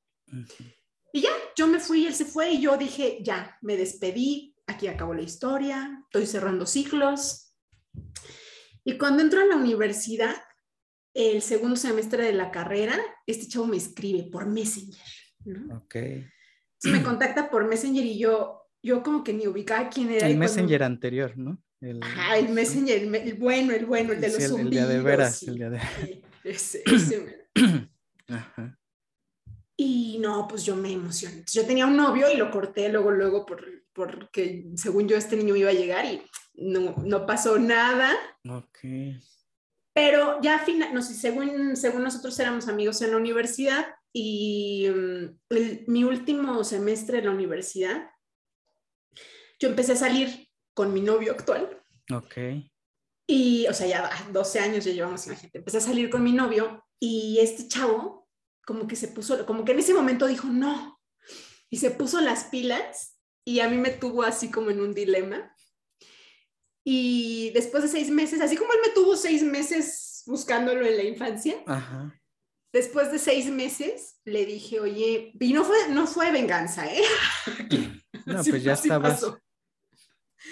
Y 1.12 1.20
ya, 1.20 1.30
yo 1.56 1.66
me 1.66 1.78
fui, 1.80 2.06
él 2.06 2.14
se 2.14 2.24
fue 2.24 2.50
y 2.50 2.60
yo 2.60 2.76
dije, 2.76 3.18
ya, 3.22 3.56
me 3.62 3.76
despedí, 3.76 4.56
aquí 4.66 4.88
acabó 4.88 5.14
la 5.14 5.22
historia, 5.22 6.02
estoy 6.04 6.26
cerrando 6.26 6.66
ciclos. 6.66 7.54
Y 8.84 8.98
cuando 8.98 9.22
entro 9.22 9.40
a 9.40 9.46
la 9.46 9.56
universidad, 9.56 10.34
el 11.14 11.42
segundo 11.42 11.76
semestre 11.76 12.24
de 12.24 12.32
la 12.32 12.50
carrera, 12.50 12.98
este 13.26 13.48
chavo 13.48 13.66
me 13.66 13.76
escribe 13.76 14.30
por 14.30 14.46
Messenger. 14.46 15.06
¿no? 15.44 15.78
Ok. 15.78 15.96
me 16.84 17.02
contacta 17.02 17.50
por 17.50 17.66
Messenger 17.66 18.04
y 18.04 18.18
yo, 18.18 18.57
yo 18.82 19.02
como 19.02 19.24
que 19.24 19.32
ni 19.32 19.46
ubicaba 19.46 19.88
quién 19.88 20.10
era. 20.10 20.26
El 20.26 20.38
Messenger 20.38 20.82
anterior, 20.82 21.36
¿no? 21.36 21.62
El, 21.80 22.02
Ajá, 22.02 22.38
el 22.38 22.48
Messenger, 22.48 23.14
el, 23.14 23.34
bueno, 23.34 23.72
el 23.72 23.86
bueno, 23.86 24.12
el 24.12 24.20
de 24.20 24.28
los 24.28 24.40
el, 24.40 24.60
el 24.60 24.70
día 24.70 24.86
de 24.86 25.00
veras, 25.00 25.42
el 25.44 25.54
día 25.56 25.70
de... 25.70 25.80
Ese, 26.44 26.82
Y 29.80 30.18
no, 30.18 30.48
pues 30.48 30.64
yo 30.64 30.74
me 30.74 30.90
emocioné. 30.90 31.44
Yo 31.52 31.64
tenía 31.64 31.86
un 31.86 31.96
novio 31.96 32.26
y 32.32 32.36
lo 32.36 32.50
corté 32.50 32.88
luego, 32.88 33.12
luego, 33.12 33.46
por, 33.46 33.64
porque 33.92 34.66
según 34.74 35.06
yo 35.06 35.16
este 35.16 35.36
niño 35.36 35.54
iba 35.54 35.70
a 35.70 35.74
llegar 35.74 36.04
y 36.04 36.20
no, 36.54 36.96
no 37.04 37.26
pasó 37.26 37.60
nada. 37.60 38.12
Ok. 38.48 38.78
Pero 39.94 40.40
ya 40.42 40.58
final, 40.60 40.92
no 40.92 41.00
sé, 41.00 41.14
según, 41.14 41.76
según 41.76 42.02
nosotros 42.02 42.38
éramos 42.40 42.66
amigos 42.66 43.00
en 43.02 43.12
la 43.12 43.16
universidad 43.18 43.86
y 44.12 44.88
mm, 44.88 45.90
mi 45.90 46.02
último 46.02 46.64
semestre 46.64 47.18
en 47.18 47.26
la 47.26 47.30
universidad, 47.30 48.10
yo 49.58 49.68
empecé 49.68 49.92
a 49.92 49.96
salir 49.96 50.48
con 50.74 50.92
mi 50.92 51.00
novio 51.00 51.32
actual. 51.32 51.82
Ok. 52.12 52.36
Y, 53.26 53.66
o 53.66 53.74
sea, 53.74 53.86
ya 53.86 54.10
12 54.32 54.58
años 54.60 54.84
ya 54.84 54.92
llevamos, 54.92 55.26
imagínate, 55.26 55.58
empecé 55.58 55.78
a 55.78 55.82
salir 55.82 56.08
con 56.08 56.22
mi 56.22 56.32
novio 56.32 56.84
y 56.98 57.38
este 57.40 57.68
chavo 57.68 58.28
como 58.64 58.86
que 58.86 58.96
se 58.96 59.08
puso, 59.08 59.44
como 59.46 59.64
que 59.64 59.72
en 59.72 59.78
ese 59.78 59.94
momento 59.94 60.26
dijo, 60.26 60.48
no, 60.48 60.98
y 61.70 61.78
se 61.78 61.90
puso 61.90 62.20
las 62.20 62.44
pilas 62.44 63.18
y 63.44 63.60
a 63.60 63.68
mí 63.68 63.76
me 63.76 63.90
tuvo 63.90 64.22
así 64.22 64.50
como 64.50 64.70
en 64.70 64.80
un 64.80 64.94
dilema. 64.94 65.54
Y 66.84 67.50
después 67.50 67.82
de 67.82 67.88
seis 67.88 68.10
meses, 68.10 68.40
así 68.40 68.56
como 68.56 68.72
él 68.72 68.78
me 68.86 68.92
tuvo 68.92 69.16
seis 69.16 69.42
meses 69.42 70.22
buscándolo 70.26 70.86
en 70.86 70.96
la 70.96 71.02
infancia, 71.02 71.54
después 72.72 73.10
de 73.10 73.18
seis 73.18 73.46
meses 73.50 74.20
le 74.24 74.46
dije, 74.46 74.80
oye, 74.80 75.32
y 75.38 75.52
no 75.52 75.64
fue, 75.64 75.76
no 75.90 76.06
fue 76.06 76.30
venganza, 76.30 76.86
¿eh? 76.86 77.02
no, 78.26 78.42
pues 78.50 78.62
ya 78.62 78.74
estabas, 78.74 79.24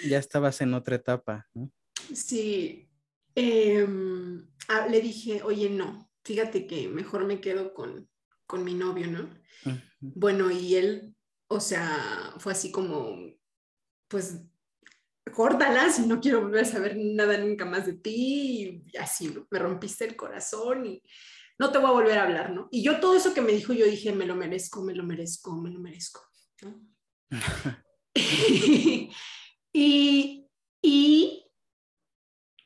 ya 0.07 0.17
estabas 0.17 0.61
en 0.61 0.73
otra 0.73 0.95
etapa, 0.95 1.47
¿no? 1.53 1.71
Sí, 2.13 2.89
ah, 4.67 4.87
le 4.87 5.01
dije, 5.01 5.41
oye, 5.43 5.69
no, 5.69 6.09
fíjate 6.23 6.67
que 6.67 6.87
mejor 6.87 7.25
me 7.25 7.41
quedo 7.41 7.73
con, 7.73 8.09
con 8.45 8.63
mi 8.63 8.73
novio, 8.73 9.07
¿no? 9.07 9.29
Bueno, 9.99 10.51
y 10.51 10.75
él, 10.75 11.15
o 11.47 11.59
sea, 11.59 12.33
fue 12.37 12.53
así 12.53 12.71
como, 12.71 13.17
pues, 14.07 14.41
córtala 15.33 15.91
si 15.91 16.05
no 16.05 16.21
quiero 16.21 16.41
volver 16.41 16.63
a 16.63 16.65
saber 16.65 16.95
nada 16.97 17.37
nunca 17.37 17.65
más 17.65 17.85
de 17.85 17.93
ti, 17.93 18.83
y 18.85 18.97
así, 18.97 19.33
me 19.49 19.59
rompiste 19.59 20.05
el 20.05 20.15
corazón 20.15 20.85
y 20.85 21.01
no 21.59 21.71
te 21.71 21.79
voy 21.79 21.87
a 21.87 21.93
volver 21.93 22.17
a 22.17 22.23
hablar, 22.23 22.51
¿no? 22.51 22.69
Y 22.71 22.83
yo 22.83 22.99
todo 22.99 23.15
eso 23.15 23.33
que 23.33 23.41
me 23.41 23.51
dijo, 23.51 23.73
yo 23.73 23.85
dije, 23.85 24.13
me 24.13 24.25
lo 24.25 24.35
merezco, 24.35 24.83
me 24.83 24.93
lo 24.93 25.03
merezco, 25.03 25.55
me 25.59 25.71
lo 25.71 25.79
merezco, 25.79 26.21
¿no? 26.61 26.81
y, 29.79 30.49
y 30.81 31.45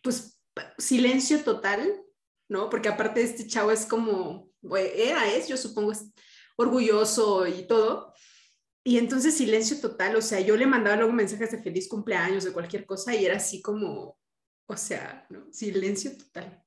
pues 0.02 0.42
silencio 0.78 1.44
total, 1.44 2.02
¿no? 2.48 2.70
Porque 2.70 2.88
aparte 2.88 3.22
este 3.22 3.48
chavo 3.48 3.72
es 3.72 3.86
como, 3.86 4.50
era, 4.74 5.30
es, 5.30 5.50
yo 5.50 5.58
supongo, 5.58 5.92
es 5.92 6.06
orgulloso 6.56 7.46
y 7.48 7.68
todo. 7.68 8.14
Y 8.86 8.98
entonces 8.98 9.36
silencio 9.36 9.82
total, 9.82 10.16
o 10.16 10.22
sea, 10.22 10.40
yo 10.40 10.56
le 10.56 10.66
mandaba 10.66 10.96
luego 10.96 11.12
mensajes 11.12 11.52
de 11.52 11.62
feliz 11.62 11.90
cumpleaños, 11.90 12.46
de 12.46 12.54
cualquier 12.54 12.86
cosa, 12.86 13.14
y 13.14 13.26
era 13.26 13.36
así 13.36 13.62
como, 13.62 14.18
o 14.66 14.78
sea, 14.78 15.28
¿no? 15.30 15.52
silencio 15.52 16.16
total. 16.16 16.64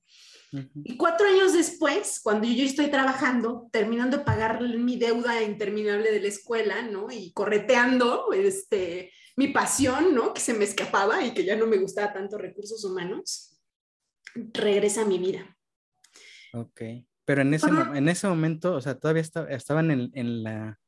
Y 0.85 0.97
cuatro 0.99 1.27
años 1.27 1.55
después, 1.55 2.21
cuando 2.23 2.47
yo 2.47 2.65
estoy 2.65 2.89
trabajando, 2.89 3.69
terminando 3.73 4.19
de 4.19 4.25
pagar 4.25 4.61
mi 4.61 4.97
deuda 4.97 5.43
interminable 5.43 6.13
de 6.13 6.21
la 6.21 6.29
escuela, 6.29 6.83
¿no? 6.83 7.11
Y 7.11 7.33
correteando 7.33 8.33
este, 8.33 9.11
mi 9.37 9.49
pasión, 9.49 10.15
¿no? 10.15 10.33
Que 10.33 10.41
se 10.41 10.55
me 10.55 10.65
escapaba 10.65 11.25
y 11.25 11.35
que 11.35 11.45
ya 11.45 11.57
no 11.57 11.67
me 11.67 11.79
gustaba 11.79 12.13
tanto 12.13 12.39
recursos 12.39 12.85
humanos, 12.85 13.61
regresa 14.35 15.03
a 15.03 15.07
mi 15.07 15.19
vida. 15.19 15.57
Ok, 16.53 16.83
pero 17.25 17.43
en 17.43 17.55
ese, 17.55 17.69
en 17.69 18.09
ese 18.09 18.29
momento, 18.29 18.75
o 18.75 18.81
sea, 18.81 18.99
todavía 18.99 19.23
estaban 19.49 19.91
en, 19.91 20.11
en, 20.15 20.43
la, 20.43 20.79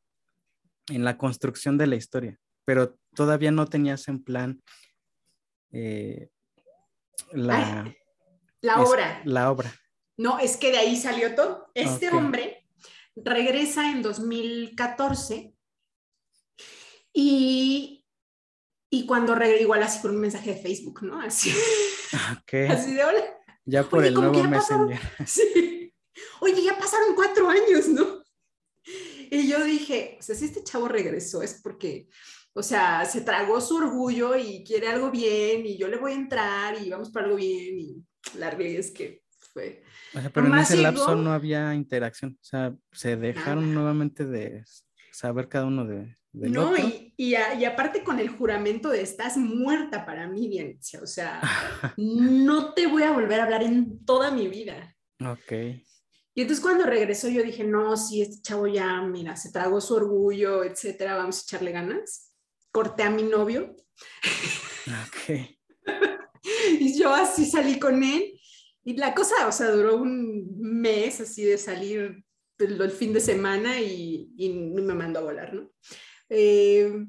en 0.88 1.04
la 1.04 1.18
construcción 1.18 1.76
de 1.76 1.88
la 1.88 1.96
historia, 1.96 2.38
pero 2.64 2.98
todavía 3.14 3.50
no 3.50 3.66
tenías 3.66 4.06
en 4.08 4.22
plan 4.22 4.62
eh, 5.72 6.28
la, 7.32 7.92
la 8.60 8.80
obra. 8.80 9.22
La 9.24 9.50
obra. 9.50 9.74
No, 10.16 10.38
es 10.38 10.56
que 10.56 10.70
de 10.70 10.78
ahí 10.78 10.96
salió 10.96 11.34
todo. 11.34 11.70
Este 11.74 12.10
hombre 12.10 12.66
regresa 13.16 13.90
en 13.90 14.02
2014 14.02 15.54
y 17.12 18.05
y 18.96 19.04
cuando 19.04 19.34
regresé, 19.34 19.62
igual 19.62 19.82
así 19.82 20.00
con 20.00 20.12
un 20.12 20.20
mensaje 20.20 20.54
de 20.54 20.60
Facebook, 20.62 21.02
¿no? 21.02 21.20
Así, 21.20 21.50
así 22.70 22.94
de 22.94 23.04
hola. 23.04 23.24
Ya 23.66 23.82
por 23.82 24.02
el 24.02 24.14
nuevo 24.14 24.42
Messenger. 24.44 24.98
Sí. 25.26 25.92
Oye, 26.40 26.62
ya 26.62 26.78
pasaron 26.78 27.14
cuatro 27.14 27.48
años, 27.50 27.88
¿no? 27.88 28.22
Y 29.30 29.48
yo 29.48 29.62
dije, 29.64 30.16
o 30.18 30.22
sea, 30.22 30.34
si 30.34 30.46
este 30.46 30.64
chavo 30.64 30.88
regresó 30.88 31.42
es 31.42 31.60
porque, 31.62 32.08
o 32.54 32.62
sea, 32.62 33.04
se 33.04 33.20
tragó 33.20 33.60
su 33.60 33.76
orgullo 33.76 34.34
y 34.34 34.64
quiere 34.64 34.88
algo 34.88 35.10
bien 35.10 35.66
y 35.66 35.76
yo 35.76 35.88
le 35.88 35.98
voy 35.98 36.12
a 36.12 36.16
entrar 36.16 36.80
y 36.80 36.88
vamos 36.88 37.10
para 37.10 37.26
algo 37.26 37.36
bien 37.36 37.78
y 37.78 38.02
la 38.38 38.50
realidad 38.50 38.80
es 38.80 38.92
que 38.92 39.22
fue... 39.52 39.82
O 40.14 40.20
sea, 40.20 40.30
pero 40.30 40.46
en 40.46 40.54
ese 40.54 40.78
lapso 40.78 41.16
no 41.16 41.32
había 41.32 41.74
interacción, 41.74 42.38
o 42.40 42.44
sea, 42.44 42.74
se 42.92 43.16
dejaron 43.16 43.74
nuevamente 43.74 44.24
de 44.24 44.64
saber 45.12 45.48
cada 45.48 45.66
uno 45.66 45.84
de, 45.84 46.16
no, 46.32 46.76
y, 46.76 47.05
y, 47.18 47.34
aparte 47.34 48.04
con 48.04 48.18
el 48.18 48.28
juramento 48.28 48.90
de 48.90 49.00
estás 49.00 49.38
muerta 49.38 50.04
para 50.04 50.28
mí, 50.28 50.48
bien, 50.48 50.78
o 51.02 51.06
sea, 51.06 51.40
no 51.96 52.74
te 52.74 52.86
voy 52.86 53.04
a 53.04 53.12
volver 53.12 53.40
a 53.40 53.44
hablar 53.44 53.62
en 53.62 54.04
toda 54.04 54.30
mi 54.30 54.48
vida. 54.48 54.94
Ok. 55.24 55.52
Y 56.34 56.42
entonces 56.42 56.62
cuando 56.62 56.84
regresó 56.84 57.28
yo 57.28 57.42
dije, 57.42 57.64
no, 57.64 57.96
sí, 57.96 58.20
este 58.20 58.42
chavo 58.42 58.66
ya, 58.66 59.00
mira, 59.00 59.34
se 59.36 59.50
tragó 59.50 59.80
su 59.80 59.94
orgullo, 59.94 60.62
etcétera, 60.62 61.16
vamos 61.16 61.38
a 61.38 61.42
echarle 61.42 61.72
ganas. 61.72 62.34
Corté 62.70 63.04
a 63.04 63.10
mi 63.10 63.22
novio. 63.22 63.74
Ok. 64.86 65.40
y 66.78 66.98
yo 66.98 67.14
así 67.14 67.46
salí 67.46 67.78
con 67.78 68.02
él. 68.02 68.38
Y 68.84 68.94
la 68.98 69.14
cosa, 69.14 69.48
o 69.48 69.52
sea, 69.52 69.70
duró 69.70 69.96
un 69.96 70.54
mes 70.58 71.18
así 71.22 71.44
de 71.44 71.56
salir 71.56 72.22
el, 72.58 72.90
fin 72.90 73.14
de 73.14 73.20
semana 73.20 73.80
y, 73.80 74.30
y 74.36 74.50
me 74.50 74.92
mandó 74.92 75.20
a 75.20 75.24
volar, 75.24 75.54
¿no? 75.54 75.70
Eh, 76.28 77.06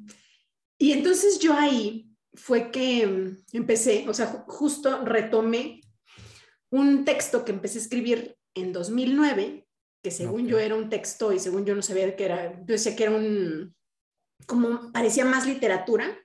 y 0.78 0.92
entonces 0.92 1.40
yo 1.40 1.54
ahí 1.54 2.08
fue 2.34 2.72
que 2.72 3.36
empecé, 3.52 4.06
o 4.08 4.14
sea, 4.14 4.46
justo 4.48 5.04
retomé 5.04 5.82
un 6.70 7.04
texto 7.04 7.44
que 7.44 7.52
empecé 7.52 7.80
a 7.80 7.82
escribir 7.82 8.38
en 8.54 8.74
2009, 8.74 9.68
que 10.04 10.12
según 10.12 10.48
yo 10.48 10.60
era 10.60 10.76
un 10.76 10.90
texto 10.90 11.34
y 11.34 11.40
según 11.40 11.66
yo 11.66 11.76
no 11.76 11.82
sabía 11.82 12.16
qué 12.16 12.26
era, 12.26 12.54
yo 12.60 12.74
decía 12.74 12.96
que 12.96 13.04
era 13.04 13.16
un, 13.16 13.76
como 14.46 14.92
parecía 14.92 15.26
más 15.26 15.48
literatura. 15.48 16.18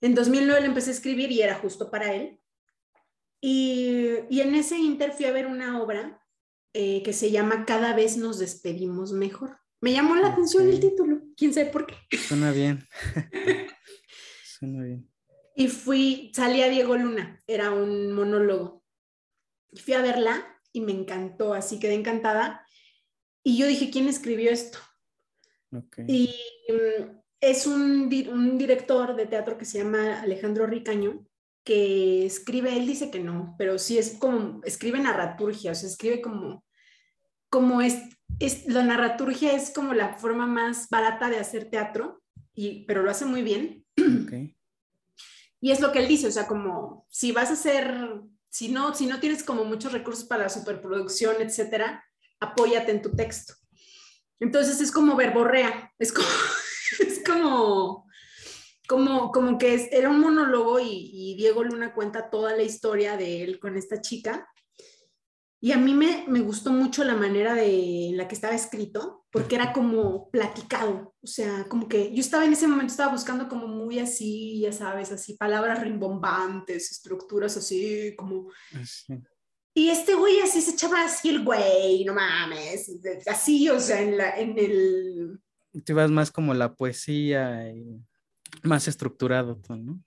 En 0.00 0.14
2009 0.14 0.60
le 0.60 0.66
empecé 0.66 0.90
a 0.90 0.94
escribir 0.94 1.30
y 1.30 1.42
era 1.42 1.54
justo 1.56 1.90
para 1.90 2.14
él. 2.14 2.40
Y, 3.40 4.08
y 4.30 4.40
en 4.40 4.54
ese 4.56 4.76
inter 4.78 5.12
fui 5.12 5.26
a 5.26 5.32
ver 5.32 5.46
una 5.46 5.80
obra 5.80 6.20
eh, 6.72 7.02
que 7.04 7.12
se 7.12 7.30
llama 7.30 7.64
Cada 7.64 7.94
vez 7.94 8.16
nos 8.16 8.38
despedimos 8.38 9.12
mejor 9.12 9.58
Me 9.80 9.92
llamó 9.92 10.16
la 10.16 10.28
atención 10.28 10.68
el 10.68 10.80
título, 10.80 11.20
quién 11.36 11.54
sabe 11.54 11.66
por 11.66 11.86
qué. 11.86 12.16
Suena 12.16 12.50
bien. 12.50 12.84
Suena 14.44 14.82
bien. 14.82 15.08
Y 15.54 15.68
fui, 15.68 16.32
salí 16.34 16.62
a 16.62 16.68
Diego 16.68 16.96
Luna, 16.96 17.42
era 17.46 17.72
un 17.72 18.12
monólogo. 18.12 18.84
Y 19.70 19.80
fui 19.80 19.94
a 19.94 20.02
verla 20.02 20.60
y 20.72 20.80
me 20.80 20.92
encantó, 20.92 21.54
así 21.54 21.78
quedé 21.78 21.94
encantada. 21.94 22.66
Y 23.42 23.56
yo 23.56 23.66
dije, 23.66 23.90
¿quién 23.90 24.08
escribió 24.08 24.50
esto? 24.50 24.78
Y 26.06 26.34
mm, 26.68 27.18
es 27.40 27.66
un, 27.66 28.08
un, 28.32 28.58
director 28.58 29.14
de 29.14 29.26
teatro 29.26 29.58
que 29.58 29.64
se 29.64 29.78
llama 29.78 30.20
Alejandro 30.20 30.66
Ricaño, 30.66 31.26
que 31.64 32.24
escribe, 32.24 32.76
él 32.76 32.86
dice 32.86 33.10
que 33.10 33.20
no, 33.20 33.54
pero 33.58 33.78
sí 33.78 33.98
es 33.98 34.16
como, 34.18 34.62
escribe 34.64 34.98
narraturgia, 34.98 35.72
o 35.72 35.74
sea, 35.74 35.88
escribe 35.88 36.22
como, 36.22 36.64
como 37.50 37.80
es, 37.80 37.98
es 38.38 38.66
la 38.66 38.82
narraturgia 38.82 39.52
es 39.52 39.70
como 39.70 39.94
la 39.94 40.14
forma 40.14 40.46
más 40.46 40.88
barata 40.88 41.28
de 41.28 41.38
hacer 41.38 41.70
teatro, 41.70 42.22
y, 42.54 42.84
pero 42.86 43.02
lo 43.02 43.10
hace 43.10 43.24
muy 43.24 43.42
bien. 43.42 43.84
Y 45.60 45.72
es 45.72 45.80
lo 45.80 45.90
que 45.90 45.98
él 45.98 46.06
dice, 46.06 46.28
o 46.28 46.30
sea, 46.30 46.46
como 46.46 47.04
si 47.10 47.32
vas 47.32 47.50
a 47.50 47.54
hacer, 47.54 48.22
si 48.48 48.68
no, 48.68 48.94
si 48.94 49.06
no 49.06 49.18
tienes 49.18 49.42
como 49.42 49.64
muchos 49.64 49.92
recursos 49.92 50.24
para 50.24 50.44
la 50.44 50.50
superproducción, 50.50 51.34
etcétera, 51.40 52.04
apóyate 52.38 52.92
en 52.92 53.02
tu 53.02 53.10
texto. 53.10 53.54
Entonces 54.40 54.80
es 54.80 54.92
como 54.92 55.16
verborrea, 55.16 55.92
es 55.98 56.12
como, 56.12 56.28
es 57.00 57.24
como, 57.24 58.08
como, 58.88 59.32
como 59.32 59.58
que 59.58 59.88
era 59.90 60.10
un 60.10 60.20
monólogo 60.20 60.78
y, 60.78 61.10
y, 61.12 61.34
Diego 61.36 61.64
Luna 61.64 61.92
cuenta 61.92 62.30
toda 62.30 62.56
la 62.56 62.62
historia 62.62 63.16
de 63.16 63.42
él 63.42 63.58
con 63.58 63.76
esta 63.76 64.00
chica. 64.00 64.48
Y 65.60 65.72
a 65.72 65.78
mí 65.78 65.92
me, 65.92 66.24
me 66.28 66.40
gustó 66.40 66.70
mucho 66.70 67.02
la 67.02 67.16
manera 67.16 67.54
de 67.54 68.10
en 68.10 68.16
la 68.16 68.28
que 68.28 68.34
estaba 68.36 68.54
escrito, 68.54 69.26
porque 69.32 69.56
era 69.56 69.72
como 69.72 70.30
platicado, 70.30 71.14
o 71.20 71.26
sea, 71.26 71.66
como 71.68 71.88
que 71.88 72.14
yo 72.14 72.20
estaba 72.20 72.44
en 72.44 72.52
ese 72.52 72.68
momento, 72.68 72.92
estaba 72.92 73.12
buscando 73.12 73.48
como 73.48 73.66
muy 73.66 73.98
así, 73.98 74.60
ya 74.60 74.72
sabes, 74.72 75.10
así 75.10 75.34
palabras 75.34 75.82
rimbombantes, 75.82 76.92
estructuras 76.92 77.56
así, 77.56 78.14
como... 78.16 78.50
Y 79.74 79.90
este 79.90 80.14
güey 80.14 80.40
así 80.40 80.60
se 80.60 80.72
echaba 80.72 81.04
así 81.04 81.28
el 81.28 81.44
güey, 81.44 82.04
no 82.04 82.14
mames, 82.14 82.90
así, 83.26 83.68
o 83.68 83.80
sea, 83.80 84.00
en, 84.00 84.16
la, 84.16 84.38
en 84.38 84.58
el... 84.58 85.40
Te 85.84 85.92
vas 85.92 86.10
más 86.10 86.30
como 86.30 86.54
la 86.54 86.74
poesía 86.74 87.70
y 87.72 88.00
más 88.62 88.86
estructurado, 88.86 89.60
¿no? 89.68 90.02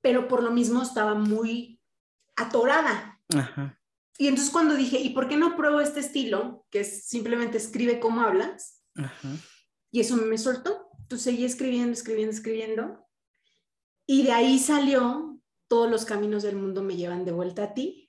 Pero 0.00 0.28
por 0.28 0.42
lo 0.42 0.52
mismo 0.52 0.82
estaba 0.82 1.14
muy 1.14 1.80
atorada. 2.36 3.20
Ajá. 3.34 3.81
Y 4.18 4.28
entonces 4.28 4.52
cuando 4.52 4.74
dije, 4.74 5.00
¿y 5.00 5.10
por 5.10 5.28
qué 5.28 5.36
no 5.36 5.56
pruebo 5.56 5.80
este 5.80 6.00
estilo? 6.00 6.66
Que 6.70 6.80
es 6.80 7.06
simplemente 7.06 7.58
escribe 7.58 7.98
como 7.98 8.22
hablas. 8.22 8.82
Ajá. 8.94 9.28
Y 9.90 10.00
eso 10.00 10.16
me 10.16 10.38
soltó. 10.38 10.90
Entonces 11.00 11.24
seguí 11.24 11.44
escribiendo, 11.44 11.92
escribiendo, 11.92 12.34
escribiendo. 12.34 13.08
Y 14.06 14.22
de 14.24 14.32
ahí 14.32 14.58
salió, 14.58 15.40
todos 15.68 15.90
los 15.90 16.04
caminos 16.04 16.42
del 16.42 16.56
mundo 16.56 16.82
me 16.82 16.96
llevan 16.96 17.24
de 17.24 17.32
vuelta 17.32 17.64
a 17.64 17.74
ti 17.74 18.02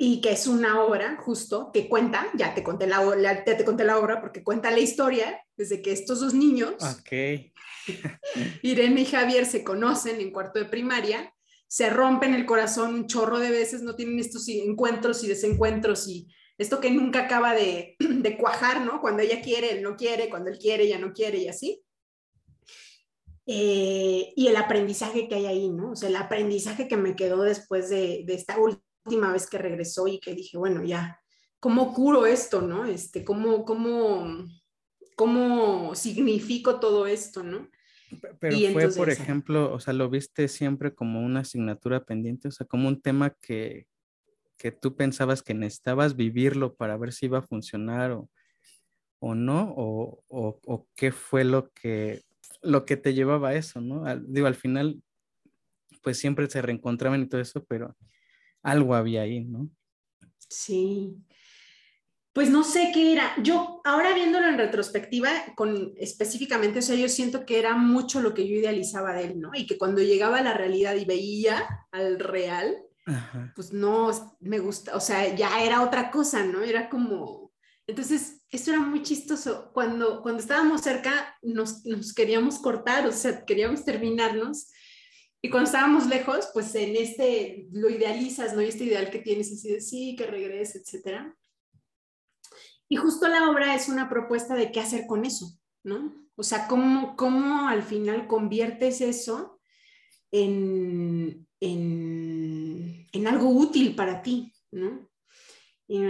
y 0.00 0.20
que 0.20 0.30
es 0.30 0.46
una 0.46 0.80
obra 0.80 1.16
justo 1.16 1.70
que 1.72 1.88
cuenta, 1.88 2.28
ya 2.34 2.54
te 2.54 2.62
conté 2.62 2.86
la, 2.86 3.02
ya 3.20 3.44
te 3.44 3.64
conté 3.64 3.84
la 3.84 3.98
obra 3.98 4.20
porque 4.20 4.44
cuenta 4.44 4.70
la 4.70 4.78
historia 4.78 5.42
desde 5.56 5.82
que 5.82 5.90
estos 5.90 6.20
dos 6.20 6.34
niños, 6.34 6.74
okay. 7.00 7.52
Irene 8.62 9.00
y 9.00 9.06
Javier, 9.06 9.44
se 9.44 9.64
conocen 9.64 10.20
en 10.20 10.30
cuarto 10.30 10.60
de 10.60 10.66
primaria, 10.66 11.34
se 11.68 11.90
rompen 11.90 12.34
el 12.34 12.46
corazón 12.46 12.94
un 12.94 13.06
chorro 13.06 13.38
de 13.38 13.50
veces, 13.50 13.82
no 13.82 13.94
tienen 13.94 14.18
estos 14.18 14.48
encuentros 14.48 15.22
y 15.22 15.28
desencuentros 15.28 16.08
y 16.08 16.26
esto 16.56 16.80
que 16.80 16.90
nunca 16.90 17.20
acaba 17.20 17.54
de, 17.54 17.94
de 18.00 18.36
cuajar, 18.38 18.80
¿no? 18.80 19.00
Cuando 19.00 19.22
ella 19.22 19.42
quiere, 19.42 19.72
él 19.72 19.82
no 19.82 19.94
quiere, 19.96 20.30
cuando 20.30 20.50
él 20.50 20.58
quiere, 20.58 20.84
ella 20.84 20.98
no 20.98 21.12
quiere 21.12 21.38
y 21.38 21.48
así. 21.48 21.82
Eh, 23.46 24.32
y 24.34 24.46
el 24.48 24.56
aprendizaje 24.56 25.28
que 25.28 25.36
hay 25.36 25.46
ahí, 25.46 25.68
¿no? 25.68 25.92
O 25.92 25.96
sea, 25.96 26.08
el 26.08 26.16
aprendizaje 26.16 26.88
que 26.88 26.96
me 26.96 27.14
quedó 27.14 27.42
después 27.42 27.88
de, 27.90 28.24
de 28.26 28.34
esta 28.34 28.58
última 28.58 29.32
vez 29.32 29.48
que 29.48 29.58
regresó 29.58 30.08
y 30.08 30.20
que 30.20 30.34
dije, 30.34 30.58
bueno, 30.58 30.82
ya, 30.84 31.20
¿cómo 31.60 31.92
curo 31.94 32.26
esto, 32.26 32.60
no? 32.62 32.86
Este, 32.86 33.24
¿cómo, 33.24 33.64
cómo, 33.64 34.44
cómo 35.16 35.94
significo 35.94 36.80
todo 36.80 37.06
esto, 37.06 37.42
no? 37.42 37.68
Pero 38.40 38.56
fue, 38.72 38.88
por 38.90 39.10
ejemplo, 39.10 39.72
o 39.72 39.80
sea, 39.80 39.92
lo 39.92 40.08
viste 40.08 40.48
siempre 40.48 40.94
como 40.94 41.20
una 41.20 41.40
asignatura 41.40 42.04
pendiente, 42.04 42.48
o 42.48 42.50
sea, 42.50 42.66
como 42.66 42.88
un 42.88 43.00
tema 43.00 43.30
que, 43.40 43.86
que 44.56 44.72
tú 44.72 44.96
pensabas 44.96 45.42
que 45.42 45.54
necesitabas 45.54 46.16
vivirlo 46.16 46.74
para 46.74 46.96
ver 46.96 47.12
si 47.12 47.26
iba 47.26 47.38
a 47.38 47.42
funcionar 47.42 48.12
o, 48.12 48.30
o 49.20 49.34
no, 49.34 49.74
o, 49.76 50.22
o, 50.28 50.60
o, 50.64 50.88
qué 50.94 51.12
fue 51.12 51.44
lo 51.44 51.70
que, 51.72 52.22
lo 52.62 52.84
que 52.84 52.96
te 52.96 53.14
llevaba 53.14 53.50
a 53.50 53.54
eso, 53.54 53.80
¿no? 53.80 54.04
digo, 54.26 54.46
al 54.46 54.54
final, 54.54 55.02
pues 56.02 56.18
siempre 56.18 56.48
se 56.48 56.62
reencontraban 56.62 57.22
y 57.22 57.28
todo 57.28 57.40
eso, 57.40 57.64
pero 57.64 57.96
algo 58.62 58.94
había 58.94 59.22
ahí, 59.22 59.44
¿no? 59.44 59.70
Sí. 60.48 61.16
Pues 62.38 62.50
no 62.50 62.62
sé 62.62 62.92
qué 62.94 63.14
era. 63.14 63.34
Yo, 63.42 63.80
ahora 63.82 64.14
viéndolo 64.14 64.46
en 64.46 64.58
retrospectiva, 64.58 65.28
con 65.56 65.92
específicamente, 65.96 66.78
o 66.78 66.82
sea, 66.82 66.94
yo 66.94 67.08
siento 67.08 67.44
que 67.44 67.58
era 67.58 67.74
mucho 67.74 68.20
lo 68.20 68.32
que 68.32 68.46
yo 68.46 68.54
idealizaba 68.54 69.12
de 69.12 69.24
él, 69.24 69.40
¿no? 69.40 69.50
Y 69.56 69.66
que 69.66 69.76
cuando 69.76 70.02
llegaba 70.02 70.38
a 70.38 70.42
la 70.44 70.54
realidad 70.54 70.94
y 70.94 71.04
veía 71.04 71.66
al 71.90 72.20
real, 72.20 72.78
pues 73.56 73.72
no 73.72 74.36
me 74.38 74.60
gusta, 74.60 74.94
o 74.94 75.00
sea, 75.00 75.34
ya 75.34 75.64
era 75.64 75.82
otra 75.82 76.12
cosa, 76.12 76.44
¿no? 76.44 76.62
Era 76.62 76.88
como, 76.88 77.50
entonces, 77.88 78.44
esto 78.50 78.70
era 78.70 78.78
muy 78.78 79.02
chistoso. 79.02 79.72
Cuando, 79.74 80.22
cuando 80.22 80.40
estábamos 80.40 80.82
cerca, 80.82 81.36
nos, 81.42 81.84
nos 81.86 82.14
queríamos 82.14 82.60
cortar, 82.60 83.04
o 83.08 83.10
sea, 83.10 83.44
queríamos 83.44 83.84
terminarnos 83.84 84.70
y 85.42 85.50
cuando 85.50 85.66
estábamos 85.66 86.06
lejos, 86.06 86.50
pues 86.52 86.72
en 86.76 86.94
este, 86.94 87.66
lo 87.72 87.90
idealizas, 87.90 88.54
¿no? 88.54 88.62
Y 88.62 88.66
este 88.66 88.84
ideal 88.84 89.10
que 89.10 89.18
tienes, 89.18 89.50
así 89.50 89.72
de 89.72 89.80
sí, 89.80 90.14
que 90.16 90.26
regrese, 90.26 90.78
etcétera. 90.78 91.36
Y 92.88 92.96
justo 92.96 93.28
la 93.28 93.50
obra 93.50 93.74
es 93.74 93.88
una 93.88 94.08
propuesta 94.08 94.54
de 94.54 94.72
qué 94.72 94.80
hacer 94.80 95.06
con 95.06 95.24
eso, 95.24 95.58
¿no? 95.84 96.14
O 96.36 96.42
sea, 96.42 96.66
cómo, 96.68 97.16
cómo 97.16 97.68
al 97.68 97.82
final 97.82 98.26
conviertes 98.26 99.00
eso 99.00 99.60
en, 100.30 101.46
en, 101.60 103.06
en 103.12 103.26
algo 103.26 103.50
útil 103.50 103.94
para 103.94 104.22
ti, 104.22 104.52
¿no? 104.70 105.08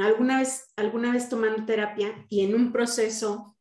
Alguna 0.02 0.40
vez, 0.40 0.72
alguna 0.76 1.12
vez 1.12 1.28
tomando 1.28 1.64
terapia 1.64 2.26
y 2.28 2.40
en 2.40 2.54
un 2.54 2.72
proceso 2.72 3.56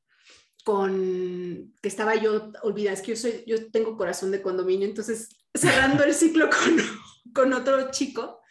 con 0.64 1.74
que 1.82 1.88
estaba 1.88 2.16
yo, 2.16 2.52
olvida, 2.64 2.92
es 2.92 3.02
que 3.02 3.12
yo, 3.12 3.16
soy, 3.16 3.44
yo 3.46 3.72
tengo 3.72 3.96
corazón 3.96 4.32
de 4.32 4.42
condominio, 4.42 4.88
entonces 4.88 5.30
cerrando 5.54 6.04
el 6.04 6.14
ciclo 6.14 6.50
con, 6.50 7.34
con 7.34 7.54
otro 7.54 7.92
chico, 7.92 8.42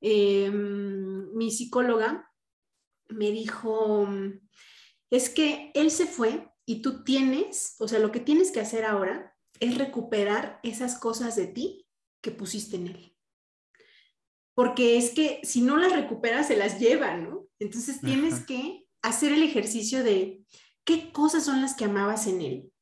em, 0.00 1.30
mi 1.34 1.50
psicóloga 1.50 2.29
me 3.10 3.30
dijo, 3.30 4.08
es 5.10 5.28
que 5.28 5.70
él 5.74 5.90
se 5.90 6.06
fue 6.06 6.48
y 6.64 6.82
tú 6.82 7.04
tienes, 7.04 7.76
o 7.78 7.88
sea, 7.88 7.98
lo 7.98 8.12
que 8.12 8.20
tienes 8.20 8.50
que 8.50 8.60
hacer 8.60 8.84
ahora 8.84 9.36
es 9.58 9.76
recuperar 9.76 10.60
esas 10.62 10.98
cosas 10.98 11.36
de 11.36 11.46
ti 11.46 11.86
que 12.22 12.30
pusiste 12.30 12.76
en 12.76 12.88
él. 12.88 13.16
Porque 14.54 14.98
es 14.98 15.10
que 15.10 15.40
si 15.42 15.62
no 15.62 15.76
las 15.76 15.92
recuperas, 15.92 16.48
se 16.48 16.56
las 16.56 16.78
lleva, 16.78 17.16
¿no? 17.16 17.48
Entonces 17.58 18.00
tienes 18.00 18.40
que 18.46 18.86
hacer 19.02 19.32
el 19.32 19.42
ejercicio 19.42 20.02
de 20.02 20.44
qué 20.84 21.12
cosas 21.12 21.44
son 21.44 21.62
las 21.62 21.74
que 21.74 21.84
amabas 21.84 22.26
en 22.26 22.42
él, 22.42 22.72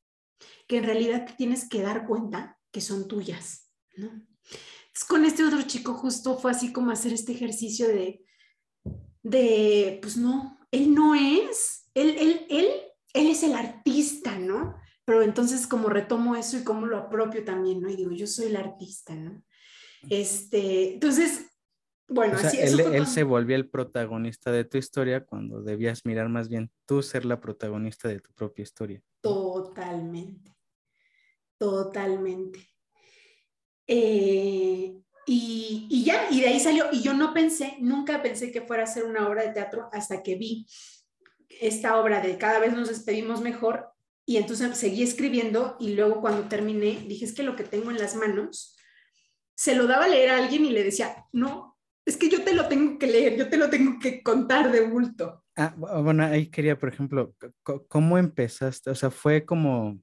que 0.66 0.78
en 0.78 0.84
realidad 0.84 1.26
te 1.26 1.34
tienes 1.34 1.68
que 1.68 1.82
dar 1.82 2.06
cuenta 2.06 2.58
que 2.72 2.80
son 2.80 3.08
tuyas, 3.08 3.70
¿no? 3.96 4.26
con 5.06 5.24
este 5.24 5.44
otro 5.44 5.62
chico 5.62 5.94
justo 5.94 6.38
fue 6.38 6.50
así 6.50 6.72
como 6.72 6.90
hacer 6.90 7.12
este 7.12 7.32
ejercicio 7.32 7.86
de, 7.88 8.24
de, 9.22 9.98
pues 10.02 10.16
no, 10.16 10.58
él 10.70 10.94
no 10.94 11.14
es, 11.14 11.90
él, 11.94 12.16
él, 12.18 12.46
él, 12.50 12.66
él 13.14 13.26
es 13.26 13.42
el 13.42 13.54
artista, 13.54 14.38
¿no? 14.38 14.76
Pero 15.04 15.22
entonces 15.22 15.66
como 15.66 15.88
retomo 15.88 16.36
eso 16.36 16.58
y 16.58 16.64
como 16.64 16.86
lo 16.86 16.98
apropio 16.98 17.44
también, 17.44 17.80
¿no? 17.80 17.88
Y 17.88 17.96
digo, 17.96 18.12
yo 18.12 18.26
soy 18.26 18.46
el 18.46 18.56
artista, 18.56 19.14
¿no? 19.14 19.42
Este, 20.08 20.94
entonces, 20.94 21.46
bueno, 22.08 22.36
así 22.38 22.58
él, 22.58 22.80
él 22.80 23.06
se 23.06 23.22
volvió 23.22 23.56
el 23.56 23.68
protagonista 23.68 24.52
de 24.52 24.64
tu 24.64 24.78
historia 24.78 25.24
cuando 25.24 25.62
debías 25.62 26.06
mirar 26.06 26.28
más 26.28 26.48
bien 26.48 26.70
tú 26.86 27.02
ser 27.02 27.24
la 27.24 27.40
protagonista 27.40 28.08
de 28.08 28.20
tu 28.20 28.32
propia 28.32 28.62
historia. 28.62 29.02
Totalmente, 29.20 30.54
totalmente. 31.58 32.60
Eh, 33.86 35.02
y, 35.30 36.04
ya, 36.04 36.28
y 36.30 36.40
de 36.40 36.48
ahí 36.48 36.58
salió, 36.58 36.86
y 36.90 37.02
yo 37.02 37.12
no 37.12 37.34
pensé, 37.34 37.76
nunca 37.80 38.22
pensé 38.22 38.50
que 38.50 38.62
fuera 38.62 38.84
a 38.84 38.86
ser 38.86 39.04
una 39.04 39.28
obra 39.28 39.42
de 39.42 39.52
teatro 39.52 39.90
hasta 39.92 40.22
que 40.22 40.36
vi 40.36 40.66
esta 41.60 42.00
obra 42.00 42.20
de 42.20 42.38
Cada 42.38 42.60
vez 42.60 42.72
nos 42.72 42.88
despedimos 42.88 43.42
mejor, 43.42 43.90
y 44.24 44.38
entonces 44.38 44.76
seguí 44.76 45.02
escribiendo, 45.02 45.76
y 45.80 45.94
luego 45.94 46.22
cuando 46.22 46.48
terminé, 46.48 47.04
dije, 47.06 47.26
es 47.26 47.34
que 47.34 47.42
lo 47.42 47.56
que 47.56 47.64
tengo 47.64 47.90
en 47.90 47.98
las 47.98 48.14
manos, 48.14 48.74
se 49.54 49.74
lo 49.74 49.86
daba 49.86 50.06
a 50.06 50.08
leer 50.08 50.30
a 50.30 50.38
alguien 50.38 50.64
y 50.64 50.70
le 50.70 50.82
decía, 50.82 51.26
no, 51.32 51.76
es 52.06 52.16
que 52.16 52.30
yo 52.30 52.42
te 52.42 52.54
lo 52.54 52.66
tengo 52.68 52.98
que 52.98 53.06
leer, 53.06 53.36
yo 53.36 53.50
te 53.50 53.58
lo 53.58 53.68
tengo 53.68 53.98
que 53.98 54.22
contar 54.22 54.72
de 54.72 54.86
bulto. 54.86 55.44
Ah, 55.56 55.74
bueno, 55.76 56.24
ahí 56.24 56.46
quería, 56.46 56.78
por 56.78 56.88
ejemplo, 56.88 57.34
¿cómo 57.88 58.16
empezaste? 58.16 58.90
O 58.90 58.94
sea, 58.94 59.10
fue 59.10 59.44
como 59.44 60.00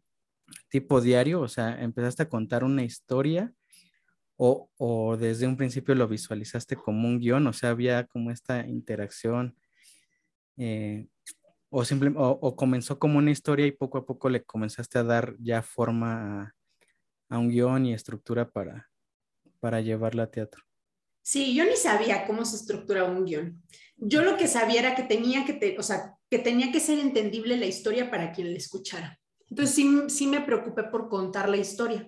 tipo 0.70 1.02
diario, 1.02 1.42
o 1.42 1.48
sea, 1.48 1.82
empezaste 1.82 2.22
a 2.24 2.30
contar 2.30 2.64
una 2.64 2.84
historia 2.84 3.52
o, 4.38 4.70
o 4.78 5.18
desde 5.18 5.48
un 5.48 5.58
principio 5.58 5.96
lo 5.96 6.08
visualizaste 6.08 6.76
como 6.76 7.08
un 7.08 7.20
guion, 7.20 7.48
o 7.48 7.54
sea, 7.54 7.70
había 7.70 8.06
como 8.06 8.32
esta 8.32 8.68
interacción, 8.68 9.56
eh, 10.58 11.08
o, 11.70 11.84
simple, 11.84 12.14
o, 12.16 12.56
comenzó 12.56 13.00
como 13.00 13.18
una 13.18 13.32
historia 13.32 13.66
y 13.66 13.72
poco 13.72 13.98
a 13.98 14.06
poco 14.06 14.30
le 14.30 14.44
comenzaste 14.44 15.00
a 15.00 15.04
dar 15.04 15.36
ya 15.40 15.62
forma 15.62 16.54
a, 17.30 17.38
un 17.38 17.50
guion 17.50 17.86
y 17.86 17.94
estructura 17.94 18.50
para, 18.50 18.90
para 19.60 19.82
llevarla 19.82 20.24
a 20.24 20.32
teatro. 20.32 20.64
Sí, 21.22 21.56
yo 21.56 21.66
ni 21.66 21.76
sabía 21.76 22.26
cómo 22.28 22.46
se 22.46 22.56
estructura 22.56 23.04
un 23.04 23.26
guion. 23.26 23.64
Yo 23.98 24.22
lo 24.22 24.38
que 24.38 24.48
sabía 24.48 24.82
era 24.82 24.96
que 24.96 25.04
tenía 25.04 25.44
que, 25.44 25.76
o 25.80 25.84
sea, 25.84 26.14
que 26.30 26.40
tenía 26.40 26.72
que 26.72 26.80
ser 26.80 27.00
entendible 27.00 27.58
la 27.58 27.66
historia 27.66 28.12
para 28.12 28.32
quien 28.32 28.52
la 28.52 28.58
escuchara. 28.58 29.20
Entonces 29.50 29.76
sí, 29.76 29.90
sí 30.08 30.28
me 30.28 30.42
preocupé 30.42 30.84
por 30.84 31.10
contar 31.10 31.50
la 31.50 31.58
historia, 31.58 32.08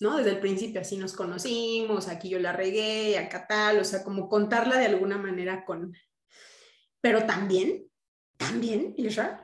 ¿no? 0.00 0.16
Desde 0.16 0.30
el 0.30 0.40
principio, 0.40 0.80
así 0.80 0.96
nos 0.96 1.12
conocimos, 1.12 2.08
aquí 2.08 2.28
yo 2.28 2.38
la 2.38 2.52
regué, 2.52 3.18
acá 3.18 3.46
tal, 3.46 3.78
o 3.78 3.84
sea, 3.84 4.04
como 4.04 4.28
contarla 4.28 4.78
de 4.78 4.86
alguna 4.86 5.18
manera 5.18 5.64
con... 5.64 5.92
Pero 7.00 7.24
también, 7.24 7.86
también, 8.36 8.94
Israel, 8.96 9.36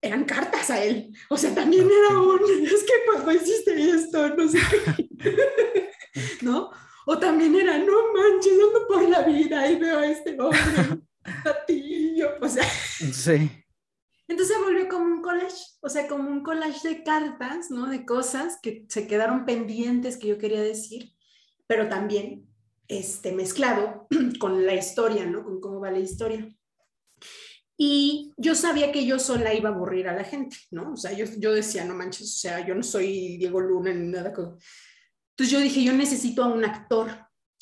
eran 0.00 0.24
cartas 0.24 0.70
a 0.70 0.82
él. 0.82 1.16
O 1.30 1.36
sea, 1.36 1.54
también 1.54 1.86
era 1.86 2.18
un, 2.18 2.40
es 2.64 2.82
que 2.82 2.92
cuando 3.06 3.32
hiciste 3.32 3.90
esto, 3.90 4.34
no 4.34 4.48
sé 4.48 4.58
qué, 4.96 5.90
¿no? 6.42 6.70
O 7.06 7.18
también 7.18 7.54
era, 7.54 7.78
no 7.78 8.12
manches, 8.12 8.52
ando 8.52 8.86
por 8.86 9.08
la 9.08 9.22
vida 9.22 9.70
y 9.70 9.76
veo 9.76 9.98
a 9.98 10.06
este 10.06 10.38
hombre, 10.40 11.02
a 11.24 11.64
ti, 11.66 12.14
yo, 12.16 12.28
o 12.40 12.48
sea. 12.48 12.64
Sí. 12.64 13.61
Entonces 14.32 14.56
volvió 14.64 14.88
como 14.88 15.04
un 15.04 15.20
collage, 15.20 15.76
o 15.82 15.90
sea, 15.90 16.08
como 16.08 16.30
un 16.30 16.42
collage 16.42 16.88
de 16.88 17.02
cartas, 17.02 17.70
¿no? 17.70 17.86
De 17.86 18.06
cosas 18.06 18.58
que 18.62 18.86
se 18.88 19.06
quedaron 19.06 19.44
pendientes 19.44 20.16
que 20.16 20.28
yo 20.28 20.38
quería 20.38 20.62
decir, 20.62 21.12
pero 21.66 21.90
también 21.90 22.48
este, 22.88 23.32
mezclado 23.32 24.06
con 24.40 24.64
la 24.64 24.72
historia, 24.74 25.26
¿no? 25.26 25.44
Con 25.44 25.60
cómo 25.60 25.80
va 25.80 25.90
la 25.90 25.98
historia. 25.98 26.48
Y 27.76 28.32
yo 28.38 28.54
sabía 28.54 28.90
que 28.90 29.04
yo 29.04 29.18
sola 29.18 29.52
iba 29.52 29.68
a 29.68 29.74
aburrir 29.74 30.08
a 30.08 30.16
la 30.16 30.24
gente, 30.24 30.56
¿no? 30.70 30.94
O 30.94 30.96
sea, 30.96 31.12
yo, 31.12 31.26
yo 31.36 31.52
decía, 31.52 31.84
no 31.84 31.94
manches, 31.94 32.34
o 32.34 32.38
sea, 32.38 32.66
yo 32.66 32.74
no 32.74 32.82
soy 32.82 33.36
Diego 33.36 33.60
Luna 33.60 33.92
ni 33.92 34.12
nada. 34.12 34.30
Entonces 34.30 35.50
yo 35.50 35.60
dije, 35.60 35.84
yo 35.84 35.92
necesito 35.92 36.42
a 36.42 36.48
un 36.48 36.64
actor 36.64 37.10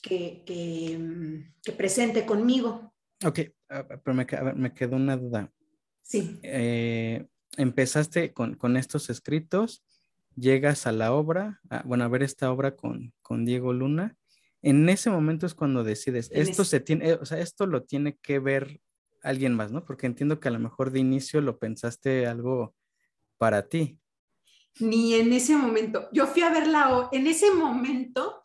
que, 0.00 0.44
que, 0.46 0.96
mm, 0.96 1.54
que 1.64 1.72
presente 1.72 2.24
conmigo. 2.24 2.94
Ok, 3.26 3.40
pero 3.66 4.14
me, 4.14 4.24
me 4.54 4.72
quedó 4.72 4.94
una 4.94 5.16
duda. 5.16 5.52
Sí. 6.02 6.38
Eh, 6.42 7.26
empezaste 7.56 8.32
con, 8.32 8.54
con, 8.54 8.76
estos 8.76 9.10
escritos, 9.10 9.84
llegas 10.36 10.86
a 10.86 10.92
la 10.92 11.12
obra, 11.12 11.60
bueno, 11.84 12.04
a 12.04 12.08
ver 12.08 12.22
esta 12.22 12.50
obra 12.50 12.76
con, 12.76 13.12
con 13.22 13.44
Diego 13.44 13.72
Luna. 13.72 14.16
En 14.62 14.88
ese 14.88 15.10
momento 15.10 15.46
es 15.46 15.54
cuando 15.54 15.84
decides, 15.84 16.30
esto 16.32 16.64
se 16.64 16.80
tiene, 16.80 17.14
o 17.14 17.24
sea, 17.24 17.38
esto 17.38 17.66
lo 17.66 17.84
tiene 17.84 18.18
que 18.22 18.38
ver 18.38 18.80
alguien 19.22 19.54
más, 19.54 19.72
¿no? 19.72 19.84
Porque 19.84 20.06
entiendo 20.06 20.40
que 20.40 20.48
a 20.48 20.52
lo 20.52 20.58
mejor 20.58 20.90
de 20.90 21.00
inicio 21.00 21.40
lo 21.40 21.58
pensaste 21.58 22.26
algo 22.26 22.74
para 23.38 23.68
ti 23.68 24.00
ni 24.78 25.14
en 25.14 25.32
ese 25.32 25.56
momento. 25.56 26.08
Yo 26.12 26.26
fui 26.26 26.42
a 26.42 26.50
verla, 26.50 27.08
en 27.12 27.26
ese 27.26 27.50
momento 27.50 28.42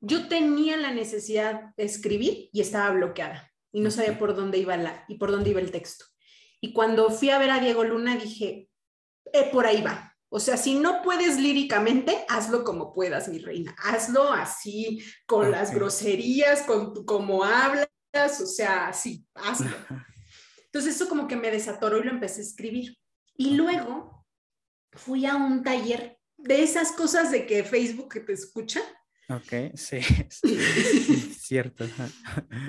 yo 0.00 0.28
tenía 0.28 0.76
la 0.76 0.92
necesidad 0.92 1.74
de 1.76 1.84
escribir 1.84 2.50
y 2.52 2.60
estaba 2.60 2.94
bloqueada 2.94 3.50
y 3.72 3.80
no 3.80 3.90
sabía 3.90 4.18
por 4.18 4.36
dónde 4.36 4.58
iba 4.58 4.76
la 4.76 5.04
y 5.08 5.16
por 5.16 5.30
dónde 5.30 5.50
iba 5.50 5.60
el 5.60 5.70
texto. 5.70 6.04
Y 6.60 6.72
cuando 6.72 7.10
fui 7.10 7.30
a 7.30 7.38
ver 7.38 7.50
a 7.50 7.60
Diego 7.60 7.84
Luna 7.84 8.16
dije, 8.16 8.68
eh, 9.32 9.50
por 9.52 9.66
ahí 9.66 9.82
va. 9.82 10.16
O 10.28 10.40
sea, 10.40 10.56
si 10.56 10.74
no 10.74 11.02
puedes 11.02 11.38
líricamente, 11.38 12.24
hazlo 12.28 12.64
como 12.64 12.92
puedas, 12.92 13.28
mi 13.28 13.38
reina. 13.38 13.74
Hazlo 13.78 14.32
así, 14.32 15.02
con 15.26 15.50
las 15.50 15.72
groserías, 15.72 16.62
con 16.62 17.04
cómo 17.04 17.44
hablas, 17.44 17.88
o 18.40 18.46
sea, 18.46 18.88
así, 18.88 19.26
hazlo. 19.34 19.70
Entonces 20.66 20.96
eso 20.96 21.08
como 21.08 21.26
que 21.28 21.36
me 21.36 21.50
desatoró 21.50 21.98
y 21.98 22.04
lo 22.04 22.10
empecé 22.10 22.40
a 22.40 22.44
escribir. 22.44 22.98
Y 23.36 23.54
luego 23.54 24.26
fui 24.92 25.26
a 25.26 25.36
un 25.36 25.62
taller 25.62 26.18
de 26.36 26.62
esas 26.62 26.92
cosas 26.92 27.30
de 27.30 27.46
que 27.46 27.64
Facebook 27.64 28.24
te 28.26 28.32
escucha. 28.32 28.80
Ok, 29.28 29.74
sí, 29.74 29.98
cierto. 31.38 31.84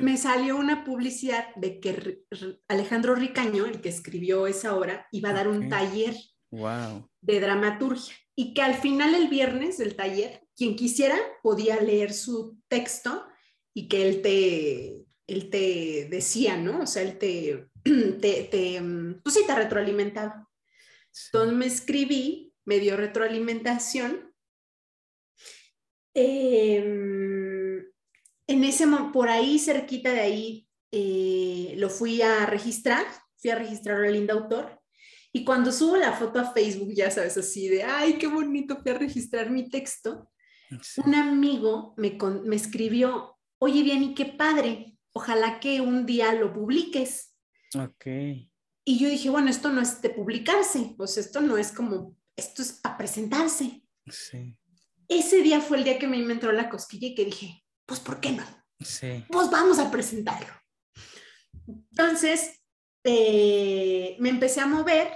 Me 0.01 0.17
salió 0.17 0.57
una 0.57 0.83
publicidad 0.83 1.53
de 1.55 1.79
que 1.79 2.23
Alejandro 2.67 3.15
Ricaño, 3.15 3.65
el 3.65 3.81
que 3.81 3.89
escribió 3.89 4.47
esa 4.47 4.75
obra, 4.75 5.07
iba 5.11 5.29
a 5.29 5.33
dar 5.33 5.47
un 5.47 5.69
taller 5.69 6.15
wow. 6.51 7.07
de 7.21 7.39
dramaturgia 7.39 8.15
y 8.35 8.53
que 8.53 8.61
al 8.61 8.75
final 8.75 9.15
el 9.15 9.29
viernes 9.29 9.77
del 9.77 9.95
taller, 9.95 10.47
quien 10.55 10.75
quisiera 10.75 11.17
podía 11.43 11.79
leer 11.81 12.13
su 12.13 12.59
texto 12.67 13.25
y 13.73 13.87
que 13.87 14.07
él 14.07 14.21
te, 14.21 15.05
él 15.27 15.49
te 15.49 16.07
decía, 16.09 16.57
¿no? 16.57 16.81
O 16.81 16.87
sea, 16.87 17.03
él 17.03 17.17
te, 17.19 17.67
te, 17.83 18.43
te 18.43 18.81
pues 19.23 19.35
sí, 19.35 19.41
te 19.45 19.55
retroalimentaba. 19.55 20.47
Entonces 21.31 21.57
me 21.57 21.65
escribí, 21.65 22.53
me 22.65 22.79
dio 22.79 22.97
retroalimentación. 22.97 24.26
Em, 26.19 27.85
en 28.47 28.63
ese 28.63 28.87
por 29.13 29.29
ahí, 29.29 29.59
cerquita 29.59 30.11
de 30.11 30.19
ahí, 30.19 30.67
eh, 30.91 31.75
lo 31.77 31.91
fui 31.91 32.23
a 32.23 32.47
registrar, 32.47 33.05
fui 33.35 33.51
a 33.51 33.55
registrar 33.55 34.03
a 34.03 34.09
Linda 34.09 34.33
Autor. 34.33 34.81
Y 35.31 35.45
cuando 35.45 35.71
subo 35.71 35.95
la 35.95 36.13
foto 36.13 36.39
a 36.39 36.51
Facebook, 36.51 36.91
ya 36.91 37.11
sabes, 37.11 37.37
así 37.37 37.67
de, 37.67 37.83
ay, 37.83 38.17
qué 38.17 38.25
bonito, 38.25 38.77
fui 38.77 38.89
a 38.89 38.97
registrar 38.97 39.51
mi 39.51 39.69
texto. 39.69 40.31
Un 41.05 41.13
amigo 41.13 41.93
me, 41.97 42.17
me 42.45 42.55
escribió, 42.55 43.37
oye, 43.59 43.83
bien, 43.83 44.01
y 44.01 44.15
qué 44.15 44.25
padre, 44.25 44.97
ojalá 45.13 45.59
que 45.59 45.81
un 45.81 46.07
día 46.07 46.33
lo 46.33 46.51
publiques. 46.51 47.35
Ok. 47.75 48.07
Y 48.85 48.97
yo 48.97 49.07
dije, 49.07 49.29
bueno, 49.29 49.51
esto 49.51 49.69
no 49.69 49.81
es 49.81 50.01
de 50.01 50.09
publicarse, 50.09 50.95
pues 50.97 51.15
esto 51.19 51.41
no 51.41 51.59
es 51.59 51.71
como, 51.71 52.17
esto 52.35 52.63
es 52.63 52.71
para 52.71 52.97
presentarse. 52.97 53.83
Sí. 54.07 54.57
Ese 55.07 55.41
día 55.41 55.61
fue 55.61 55.77
el 55.77 55.83
día 55.83 55.99
que 55.99 56.07
me 56.07 56.17
entró 56.17 56.51
la 56.51 56.69
cosquilla 56.69 57.07
y 57.07 57.15
que 57.15 57.25
dije, 57.25 57.63
pues, 57.85 57.99
¿por 57.99 58.19
qué 58.19 58.31
no? 58.31 58.43
Sí. 58.79 59.25
Pues 59.29 59.49
vamos 59.49 59.79
a 59.79 59.89
presentarlo. 59.89 60.53
Entonces, 61.67 62.61
eh, 63.03 64.17
me 64.19 64.29
empecé 64.29 64.61
a 64.61 64.67
mover 64.67 65.11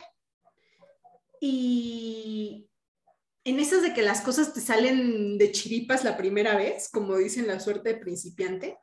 y 1.40 2.70
en 3.44 3.60
esas 3.60 3.82
de 3.82 3.94
que 3.94 4.02
las 4.02 4.22
cosas 4.22 4.54
te 4.54 4.62
salen 4.62 5.38
de 5.38 5.52
chiripas 5.52 6.04
la 6.04 6.16
primera 6.16 6.56
vez, 6.56 6.90
como 6.90 7.18
dicen 7.18 7.48
la 7.48 7.60
suerte 7.60 7.94
de 7.94 8.00
principiante, 8.00 8.78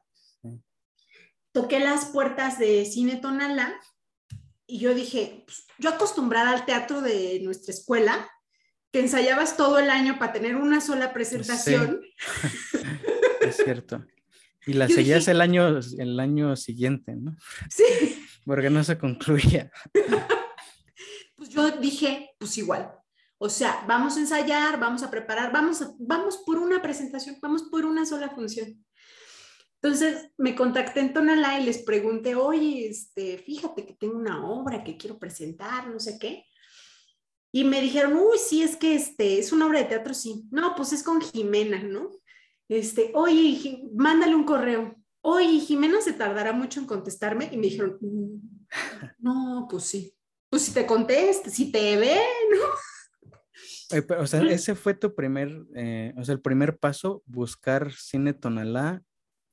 toqué 1.52 1.80
las 1.80 2.06
puertas 2.06 2.58
de 2.58 2.84
Cine 2.84 3.16
Tonalá 3.16 3.80
y 4.66 4.80
yo 4.80 4.94
dije, 4.94 5.44
pues, 5.46 5.66
yo 5.78 5.90
acostumbrada 5.90 6.50
al 6.50 6.66
teatro 6.66 7.00
de 7.00 7.40
nuestra 7.42 7.72
escuela, 7.72 8.30
que 8.92 9.00
ensayabas 9.00 9.56
todo 9.56 9.78
el 9.78 9.90
año 9.90 10.18
para 10.18 10.32
tener 10.32 10.56
una 10.56 10.80
sola 10.80 11.12
presentación. 11.12 12.00
es 13.40 13.56
cierto. 13.56 14.04
Y 14.66 14.74
la 14.74 14.88
seguías 14.88 15.28
el, 15.28 15.40
año, 15.40 15.80
el 15.98 16.20
año 16.20 16.54
siguiente, 16.56 17.14
¿no? 17.16 17.36
Sí. 17.70 17.84
Porque 18.44 18.70
no 18.70 18.84
se 18.84 18.98
concluía. 18.98 19.70
Pues 21.36 21.50
yo 21.50 21.70
dije, 21.70 22.30
pues 22.38 22.58
igual. 22.58 22.92
O 23.38 23.48
sea, 23.48 23.84
vamos 23.86 24.16
a 24.16 24.20
ensayar, 24.20 24.80
vamos 24.80 25.04
a 25.04 25.10
preparar, 25.10 25.52
vamos, 25.52 25.80
vamos 26.00 26.38
por 26.44 26.58
una 26.58 26.82
presentación, 26.82 27.38
vamos 27.40 27.62
por 27.70 27.86
una 27.86 28.04
sola 28.04 28.30
función. 28.30 28.84
Entonces 29.80 30.32
me 30.36 30.56
contacté 30.56 30.98
en 30.98 31.12
Tonalá 31.12 31.60
y 31.60 31.64
les 31.64 31.78
pregunté, 31.78 32.34
oye, 32.34 32.88
este, 32.88 33.38
fíjate 33.38 33.86
que 33.86 33.94
tengo 33.94 34.18
una 34.18 34.44
obra 34.44 34.82
que 34.82 34.96
quiero 34.96 35.20
presentar, 35.20 35.86
no 35.86 36.00
sé 36.00 36.18
qué. 36.18 36.44
Y 37.52 37.64
me 37.64 37.80
dijeron, 37.80 38.14
uy, 38.14 38.38
sí, 38.38 38.62
es 38.62 38.76
que 38.76 38.94
este, 38.94 39.38
es 39.38 39.52
una 39.52 39.66
obra 39.66 39.80
de 39.80 39.86
teatro, 39.86 40.14
sí. 40.14 40.44
No, 40.50 40.74
pues 40.76 40.92
es 40.92 41.02
con 41.02 41.20
Jimena, 41.20 41.82
¿no? 41.82 42.10
Este, 42.68 43.10
oye, 43.14 43.82
mándale 43.94 44.34
un 44.34 44.44
correo. 44.44 44.94
Oye, 45.22 45.60
Jimena 45.60 46.00
se 46.00 46.12
tardará 46.12 46.52
mucho 46.52 46.80
en 46.80 46.86
contestarme. 46.86 47.48
Y 47.50 47.56
me 47.56 47.64
dijeron, 47.64 47.98
mm, 48.00 48.40
no, 49.18 49.66
pues 49.70 49.84
sí. 49.84 50.14
Pues 50.50 50.62
si 50.62 50.72
te 50.72 50.86
conteste, 50.86 51.50
si 51.50 51.72
te 51.72 51.96
ve, 51.96 52.20
¿no? 52.50 54.18
o 54.20 54.26
sea, 54.26 54.42
ese 54.42 54.74
fue 54.74 54.94
tu 54.94 55.14
primer, 55.14 55.64
eh, 55.74 56.12
o 56.16 56.24
sea, 56.24 56.34
el 56.34 56.40
primer 56.40 56.78
paso, 56.78 57.22
buscar 57.26 57.92
cine 57.92 58.34
Tonalá 58.34 59.02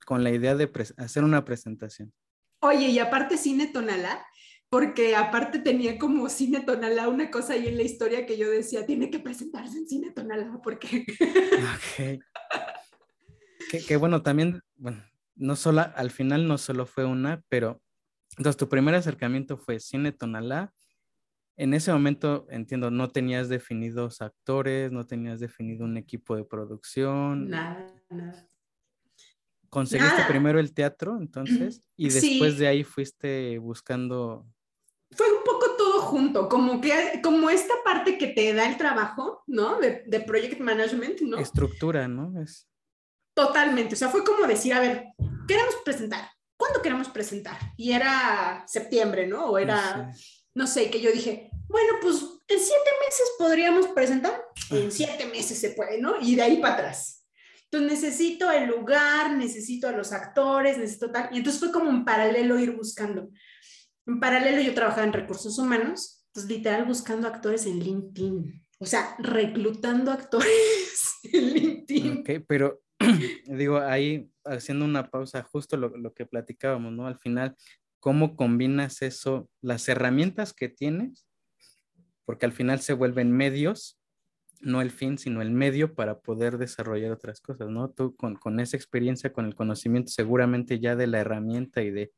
con 0.06 0.24
la 0.24 0.32
idea 0.32 0.56
de 0.56 0.72
hacer 0.98 1.24
una 1.24 1.46
presentación. 1.46 2.14
Oye, 2.62 2.88
y 2.88 3.00
aparte 3.00 3.38
Cine 3.38 3.68
Tonalá, 3.68 4.26
porque 4.76 5.16
aparte 5.16 5.60
tenía 5.60 5.98
como 5.98 6.28
Cine 6.28 6.60
Tonalá 6.60 7.08
una 7.08 7.32
cosa 7.32 7.54
ahí 7.54 7.70
en 7.70 7.78
la 7.78 7.84
historia 7.84 8.26
que 8.26 8.38
yo 8.38 8.52
decía, 8.52 8.86
tiene 8.86 9.10
que 9.10 9.20
presentarse 9.20 9.78
en 9.78 9.88
Cine 9.88 10.12
Tonalá, 10.12 10.60
porque... 10.62 11.06
Ok. 11.76 12.20
que, 13.88 13.96
bueno, 13.96 14.22
también, 14.22 14.62
bueno, 14.76 15.02
no 15.36 15.56
solo, 15.56 15.86
al 15.96 16.12
final 16.12 16.46
no 16.46 16.58
solo 16.58 16.86
fue 16.86 17.06
una, 17.06 17.42
pero 17.48 17.82
Entonces, 18.38 18.58
tu 18.58 18.68
primer 18.68 18.96
acercamiento 18.96 19.56
fue 19.58 19.80
Cine 19.80 20.12
Tonalá. 20.12 20.74
En 21.56 21.74
ese 21.74 21.94
momento, 21.94 22.46
entiendo, 22.50 22.92
no 22.92 23.10
tenías 23.10 23.48
definidos 23.48 24.22
actores, 24.22 24.92
no 24.92 25.06
tenías 25.06 25.40
definido 25.40 25.86
un 25.86 25.96
equipo 25.96 26.36
de 26.36 26.44
producción. 26.44 27.48
Nada, 27.48 27.96
nada. 28.10 28.46
¿Conseguiste 29.70 30.22
primero 30.28 30.60
el 30.60 30.74
teatro, 30.74 31.18
entonces? 31.18 31.82
Y 31.96 32.10
después 32.10 32.58
de 32.58 32.68
ahí 32.68 32.84
fuiste 32.84 33.58
buscando... 33.58 34.46
Fue 35.16 35.32
un 35.32 35.44
poco 35.44 35.76
todo 35.78 36.02
junto, 36.02 36.50
como 36.50 36.82
que, 36.82 37.22
como 37.24 37.50
esta 37.50 37.74
parte 37.84 38.18
que 38.18 38.28
te 38.28 38.54
da 38.54 38.68
el 38.68 38.78
trabajo, 38.78 39.44
¿no? 39.48 39.80
De, 39.80 40.04
de 40.06 40.20
project 40.20 40.60
management, 40.60 41.22
¿no? 41.22 41.38
Estructura, 41.38 42.08
¿no? 42.08 42.42
Es... 42.42 42.68
Totalmente, 43.34 43.96
o 43.96 43.98
sea, 43.98 44.10
fue 44.10 44.24
como 44.24 44.46
decir, 44.48 44.74
a 44.74 44.80
ver, 44.80 45.08
queremos 45.48 45.76
presentar, 45.84 46.30
¿cuándo 46.58 46.82
queremos 46.82 47.10
presentar? 47.10 47.58
Y 47.78 47.92
era 47.92 48.64
septiembre, 48.68 49.28
¿no? 49.28 49.46
O 49.48 49.58
era, 49.58 50.12
no 50.54 50.68
sé, 50.68 50.90
que 50.90 51.02
yo 51.02 51.12
dije, 51.12 51.50
bueno, 51.68 51.94
pues 52.02 52.16
en 52.48 52.60
siete 52.60 52.92
meses 53.06 53.32
podríamos 53.38 53.88
presentar, 53.88 54.42
en 54.70 54.92
siete 54.92 55.26
meses 55.26 55.60
se 55.60 55.72
puede, 55.72 56.00
¿no? 56.00 56.20
Y 56.22 56.36
de 56.36 56.44
ahí 56.44 56.58
para 56.58 56.76
atrás. 56.76 57.26
Entonces 57.66 58.04
necesito 58.04 58.52
el 58.52 58.68
lugar, 58.68 59.32
necesito 59.32 59.88
a 59.88 59.92
los 59.92 60.14
actores, 60.14 60.78
necesito 60.78 61.12
tal. 61.12 61.30
Y 61.32 61.38
entonces 61.38 61.60
fue 61.60 61.72
como 61.72 61.90
en 61.90 62.06
paralelo 62.06 62.60
ir 62.60 62.72
buscando. 62.72 63.30
En 64.08 64.20
paralelo 64.20 64.62
yo 64.62 64.74
trabajaba 64.74 65.06
en 65.06 65.14
recursos 65.14 65.58
humanos, 65.58 66.26
entonces 66.28 66.58
literal 66.58 66.86
buscando 66.86 67.28
actores 67.28 67.66
en 67.66 67.80
LinkedIn. 67.80 68.66
O 68.80 68.86
sea, 68.86 69.16
reclutando 69.20 70.12
actores 70.12 71.16
en 71.24 71.54
LinkedIn. 71.54 72.20
Ok, 72.20 72.46
pero 72.48 72.82
digo, 73.46 73.80
ahí 73.80 74.30
haciendo 74.44 74.86
una 74.86 75.10
pausa, 75.10 75.44
justo 75.44 75.78
lo, 75.78 75.90
lo, 75.90 76.14
que 76.14 76.26
platicábamos, 76.26 76.94
¿no? 76.94 77.08
Al 77.08 77.18
final, 77.18 77.56
¿cómo 78.00 78.36
combinas 78.36 79.02
eso, 79.02 79.50
las 79.62 79.88
herramientas 79.90 80.54
que 80.54 80.70
tienes? 80.70 81.28
Porque 82.26 82.46
al 82.46 82.52
final 82.52 82.80
se 82.80 82.94
vuelven 82.94 83.32
medios, 83.32 84.00
no 84.62 84.82
el 84.82 84.92
fin, 84.92 85.18
sino 85.18 85.42
el 85.42 85.52
medio 85.52 85.96
para 85.96 86.20
poder 86.20 86.58
desarrollar 86.58 87.12
otras 87.12 87.42
cosas, 87.42 87.70
¿no? 87.70 87.90
Tú 87.90 88.16
con, 88.16 88.36
con 88.36 88.60
esa 88.60 88.78
experiencia, 88.78 89.34
con 89.34 89.46
el 89.46 89.56
conocimiento 89.56 90.12
seguramente 90.12 90.80
ya 90.80 90.96
de 90.96 91.08
la 91.08 91.20
herramienta 91.20 91.82
y 91.82 91.92
de 91.92 92.12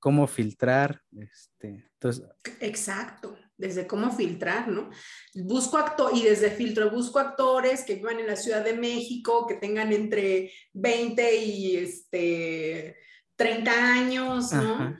cómo 0.00 0.26
filtrar, 0.26 1.00
este, 1.12 1.88
entonces... 1.94 2.26
Exacto 2.60 3.36
desde 3.60 3.86
cómo 3.86 4.10
filtrar, 4.10 4.68
¿no? 4.68 4.88
Busco 5.34 5.76
actor 5.76 6.10
y 6.14 6.22
desde 6.22 6.50
filtro 6.50 6.90
busco 6.90 7.18
actores 7.18 7.84
que 7.84 7.96
vivan 7.96 8.18
en 8.18 8.26
la 8.26 8.36
Ciudad 8.36 8.64
de 8.64 8.72
México, 8.72 9.46
que 9.46 9.54
tengan 9.54 9.92
entre 9.92 10.50
20 10.72 11.36
y 11.44 11.76
este 11.76 12.96
30 13.36 13.70
años, 13.70 14.52
¿no? 14.52 14.96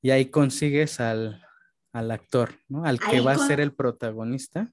Y 0.00 0.10
ahí 0.10 0.26
consigues 0.30 1.00
al, 1.00 1.44
actor, 1.92 2.58
¿no? 2.68 2.84
Al 2.84 2.98
que 2.98 3.20
va 3.20 3.32
a 3.32 3.46
ser 3.46 3.60
el 3.60 3.74
protagonista. 3.74 4.72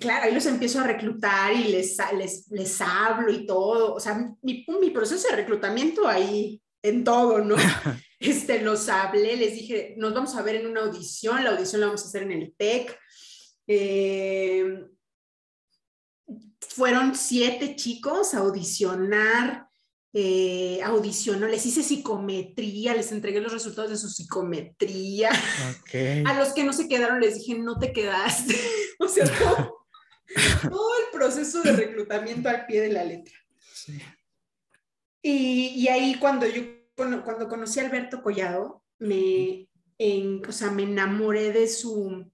Claro, 0.00 0.24
ahí 0.24 0.34
los 0.34 0.46
empiezo 0.46 0.80
a 0.80 0.86
reclutar 0.86 1.52
y 1.52 1.64
les, 1.64 1.98
les, 2.16 2.50
les 2.50 2.80
hablo 2.80 3.30
y 3.30 3.44
todo. 3.44 3.94
O 3.94 4.00
sea, 4.00 4.34
mi, 4.42 4.64
mi 4.80 4.90
proceso 4.90 5.28
de 5.28 5.36
reclutamiento 5.36 6.08
ahí 6.08 6.62
en 6.84 7.02
todo, 7.02 7.40
¿no? 7.40 7.56
Este, 8.20 8.62
los 8.62 8.88
hablé, 8.88 9.36
les 9.36 9.52
dije, 9.52 9.96
nos 9.98 10.14
vamos 10.14 10.34
a 10.34 10.40
ver 10.40 10.54
en 10.54 10.66
una 10.66 10.80
audición, 10.80 11.44
la 11.44 11.50
audición 11.50 11.82
la 11.82 11.88
vamos 11.88 12.04
a 12.04 12.08
hacer 12.08 12.22
en 12.22 12.32
el 12.32 12.54
TEC. 12.56 12.98
Eh, 13.66 14.86
fueron 16.60 17.14
siete 17.14 17.76
chicos 17.76 18.32
a 18.32 18.38
audicionar, 18.38 19.68
eh, 20.14 20.80
audicionó, 20.82 21.48
les 21.48 21.66
hice 21.66 21.82
psicometría, 21.82 22.94
les 22.94 23.12
entregué 23.12 23.42
los 23.42 23.52
resultados 23.52 23.90
de 23.90 23.98
su 23.98 24.08
psicometría. 24.08 25.28
A 26.24 26.34
los 26.38 26.54
que 26.54 26.64
no 26.64 26.72
se 26.72 26.88
quedaron 26.88 27.20
les 27.20 27.34
dije, 27.40 27.58
no 27.58 27.78
te 27.78 27.92
quedaste. 27.92 28.56
o 29.00 29.08
sea, 29.08 29.26
todo, 29.26 29.86
todo, 30.70 30.90
el 30.98 31.12
proceso 31.12 31.60
de 31.60 31.72
reclutamiento 31.72 32.48
al 32.48 32.64
pie 32.64 32.80
de 32.80 32.92
la 32.92 33.04
letra. 33.04 33.34
Sí. 33.74 34.00
Y, 35.26 35.88
ahí 35.88 36.16
cuando 36.16 36.46
yo, 36.46 36.60
cuando 36.94 37.48
conocí 37.48 37.80
a 37.80 37.86
Alberto 37.86 38.22
Collado, 38.22 38.82
me, 38.98 39.68
o 40.46 40.52
sea, 40.52 40.70
me 40.70 40.84
enamoré 40.84 41.52
de 41.52 41.68
su, 41.68 42.30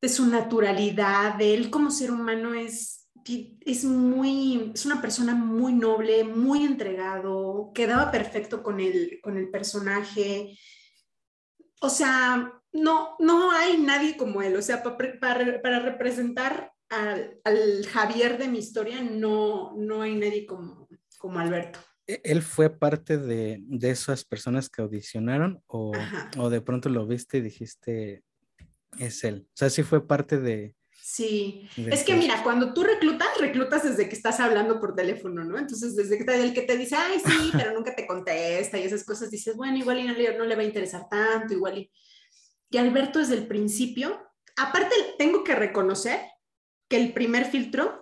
de 0.00 0.08
su 0.08 0.26
naturalidad, 0.26 1.34
de 1.34 1.54
él 1.54 1.70
como 1.70 1.90
ser 1.90 2.10
humano 2.10 2.54
es, 2.54 3.08
es 3.60 3.84
muy, 3.84 4.72
es 4.74 4.84
una 4.86 5.00
persona 5.00 5.34
muy 5.34 5.72
noble, 5.72 6.24
muy 6.24 6.64
entregado, 6.64 7.70
quedaba 7.74 8.10
perfecto 8.10 8.62
con 8.62 8.80
el, 8.80 9.20
con 9.22 9.36
el 9.36 9.50
personaje. 9.50 10.58
O 11.80 11.88
sea, 11.88 12.52
no, 12.72 13.16
no 13.18 13.52
hay 13.52 13.78
nadie 13.78 14.16
como 14.16 14.42
él. 14.42 14.56
O 14.56 14.62
sea, 14.62 14.82
para, 14.82 15.60
para 15.62 15.78
representar 15.80 16.72
al, 16.88 17.40
al, 17.44 17.86
Javier 17.86 18.38
de 18.38 18.48
mi 18.48 18.58
historia, 18.58 19.00
no, 19.02 19.74
no 19.76 20.02
hay 20.02 20.14
nadie 20.16 20.46
como, 20.46 20.88
como 21.18 21.38
Alberto. 21.38 21.78
¿E-, 22.12 22.20
¿Él 22.24 22.42
fue 22.42 22.68
parte 22.68 23.16
de, 23.16 23.62
esas 23.80 24.24
personas 24.24 24.68
que 24.68 24.82
audicionaron 24.82 25.62
o, 25.66 25.92
de 26.50 26.60
pronto 26.60 26.88
lo 26.88 27.06
viste 27.06 27.38
y 27.38 27.42
dijiste, 27.42 28.22
es 28.98 29.24
él? 29.24 29.46
O 29.48 29.56
sea, 29.56 29.70
sí 29.70 29.82
fue 29.82 30.06
parte 30.06 30.38
de... 30.38 30.74
Sí, 30.90 31.68
es 31.76 32.04
que 32.04 32.14
mira, 32.14 32.42
cuando 32.44 32.72
tú 32.72 32.84
reclutas, 32.84 33.28
reclutas 33.40 33.82
desde 33.82 34.08
que 34.08 34.14
estás 34.14 34.38
hablando 34.38 34.78
por 34.78 34.94
teléfono, 34.94 35.44
¿no? 35.44 35.58
Entonces, 35.58 35.96
desde 35.96 36.16
que 36.16 36.24
el 36.32 36.54
que 36.54 36.62
te 36.62 36.76
dice, 36.76 36.94
ay, 36.96 37.18
sí, 37.18 37.50
pero 37.52 37.72
nunca 37.72 37.94
te 37.94 38.06
contesta 38.06 38.78
y 38.78 38.84
esas 38.84 39.04
cosas, 39.04 39.30
dices, 39.30 39.56
bueno, 39.56 39.76
igual 39.76 39.98
y 39.98 40.04
no 40.04 40.12
le, 40.12 40.38
no 40.38 40.44
le 40.44 40.54
va 40.54 40.62
a 40.62 40.66
interesar 40.66 41.08
tanto, 41.08 41.54
igual 41.54 41.78
y... 41.78 41.90
Y 42.70 42.78
Alberto 42.78 43.18
desde 43.18 43.34
el 43.34 43.46
principio, 43.46 44.18
aparte 44.56 44.94
tengo 45.18 45.44
que 45.44 45.54
reconocer 45.54 46.20
que 46.88 46.96
el 46.96 47.12
primer 47.12 47.44
filtro 47.44 48.01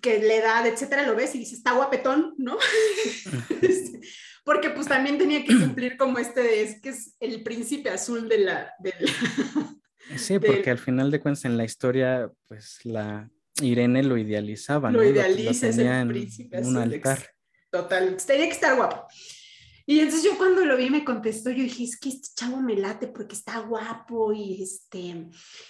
que 0.00 0.20
la 0.20 0.34
edad, 0.34 0.66
etcétera, 0.66 1.06
lo 1.06 1.16
ves 1.16 1.34
y 1.34 1.38
dices, 1.38 1.58
está 1.58 1.72
guapetón, 1.72 2.34
¿no? 2.38 2.58
Porque 4.44 4.70
pues 4.70 4.86
también 4.86 5.16
tenía 5.16 5.42
que 5.42 5.58
cumplir 5.58 5.96
como 5.96 6.18
este, 6.18 6.62
es 6.62 6.80
que 6.80 6.90
es 6.90 7.16
el 7.18 7.42
príncipe 7.42 7.88
azul 7.88 8.28
de 8.28 8.38
la... 8.38 8.74
sí, 10.16 10.38
porque 10.38 10.70
al 10.70 10.78
final 10.78 11.10
de 11.10 11.18
cuentas 11.18 11.46
en 11.46 11.56
la 11.56 11.64
historia, 11.64 12.30
pues 12.46 12.78
la 12.84 13.30
Irene 13.62 14.02
lo 14.02 14.18
idealizaba, 14.18 14.90
lo 14.90 14.98
¿no? 14.98 15.04
idealiza, 15.04 15.68
es 15.68 15.78
el 15.78 16.08
príncipe 16.08 16.58
azul. 16.58 16.76
Un 16.76 16.82
altar. 16.82 17.30
Total, 17.70 18.16
tenía 18.26 18.46
que 18.46 18.52
estar 18.52 18.76
guapo. 18.76 19.08
Y 19.86 20.00
entonces 20.00 20.24
yo 20.24 20.38
cuando 20.38 20.64
lo 20.64 20.76
vi 20.78 20.88
me 20.88 21.04
contestó, 21.04 21.50
yo 21.50 21.62
dije, 21.62 21.84
es 21.84 21.98
que 21.98 22.08
este 22.08 22.28
chavo 22.34 22.60
me 22.60 22.74
late 22.74 23.08
porque 23.08 23.34
está 23.34 23.60
guapo 23.60 24.32
y 24.32 24.62
este, 24.62 25.28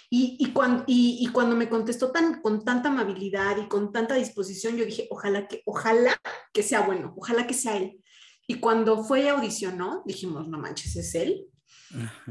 y, 0.09 0.37
y, 0.39 0.51
cuando, 0.51 0.85
y, 0.87 1.27
cuando 1.33 1.55
me 1.55 1.67
contestó 1.67 2.11
tan, 2.11 2.41
con 2.41 2.63
tanta 2.63 2.89
amabilidad 2.89 3.57
y 3.57 3.67
con 3.67 3.91
tanta 3.91 4.15
disposición, 4.15 4.77
yo 4.77 4.85
dije, 4.85 5.07
ojalá 5.09 5.47
que, 5.47 5.61
ojalá 5.65 6.17
que 6.53 6.63
sea 6.63 6.81
bueno, 6.85 7.13
ojalá 7.17 7.45
que 7.45 7.53
sea 7.53 7.75
él. 7.75 7.99
Y 8.47 8.55
cuando 8.55 9.03
fue 9.03 9.23
y 9.23 9.27
audicionó, 9.27 10.03
dijimos, 10.05 10.47
no 10.47 10.59
manches, 10.59 10.95
es 10.95 11.15
él. 11.15 11.47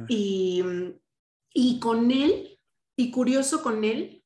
Y, 0.09 0.63
y 1.53 1.81
con 1.81 2.11
él, 2.11 2.59
y 2.97 3.11
curioso 3.11 3.63
con 3.63 3.85
él, 3.85 4.25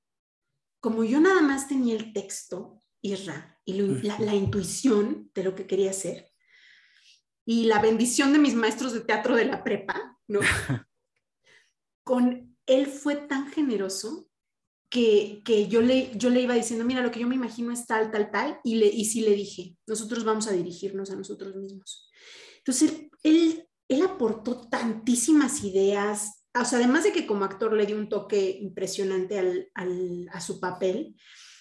como 0.81 1.03
yo 1.03 1.21
nada 1.21 1.43
más 1.43 1.67
tenía 1.67 1.97
el 1.97 2.13
texto, 2.13 2.81
Irra, 3.03 3.59
y 3.65 3.75
la, 3.75 4.19
la 4.21 4.35
intuición 4.35 5.31
de 5.35 5.45
lo 5.45 5.55
que 5.55 5.67
quería 5.67 5.91
hacer, 5.91 6.28
y 7.49 7.65
la 7.65 7.81
bendición 7.81 8.35
de 8.35 8.39
mis 8.39 8.55
maestros 8.55 8.93
de 8.93 9.01
teatro 9.01 9.35
de 9.35 9.47
la 9.47 9.65
prepa, 9.65 10.19
¿no? 10.27 10.41
Con 12.05 12.55
él 12.67 12.87
fue 12.87 13.17
tan 13.17 13.51
generoso 13.51 14.29
que, 14.91 15.41
que, 15.47 15.67
yo, 15.67 15.81
le, 15.81 16.11
yo 16.15 16.29
le 16.29 16.43
iba 16.43 16.53
diciendo, 16.53 16.85
mira, 16.85 17.01
lo 17.01 17.11
que 17.11 17.21
yo 17.21 17.27
me 17.27 17.37
imagino 17.37 17.73
es 17.73 17.87
tal, 17.87 18.11
tal, 18.11 18.31
tal, 18.31 18.61
y, 18.65 18.75
le, 18.75 18.87
y 18.89 19.07
sí 19.07 19.23
le 19.23 19.31
dije, 19.31 19.79
nosotros 19.87 20.25
vamos 20.25 20.47
a 20.47 20.53
dirigirnos 20.53 21.11
a 21.11 21.17
nosotros 21.17 21.57
mismos. 21.57 22.11
Entonces, 22.59 23.09
él, 23.23 23.67
él 23.89 24.03
aportó 24.03 24.69
tantísimas 24.69 25.65
ideas, 25.65 26.45
o 26.55 26.67
sea, 26.67 26.81
además 26.81 27.05
de 27.05 27.13
que 27.13 27.27
como 27.27 27.47
actor 27.47 27.73
le 27.73 27.87
dio 27.87 27.97
un 27.97 28.11
toque 28.11 28.59
impresionante 28.61 29.39
al, 29.39 29.71
al, 29.73 30.29
a 30.33 30.43
su 30.43 30.61
papel, 30.61 31.17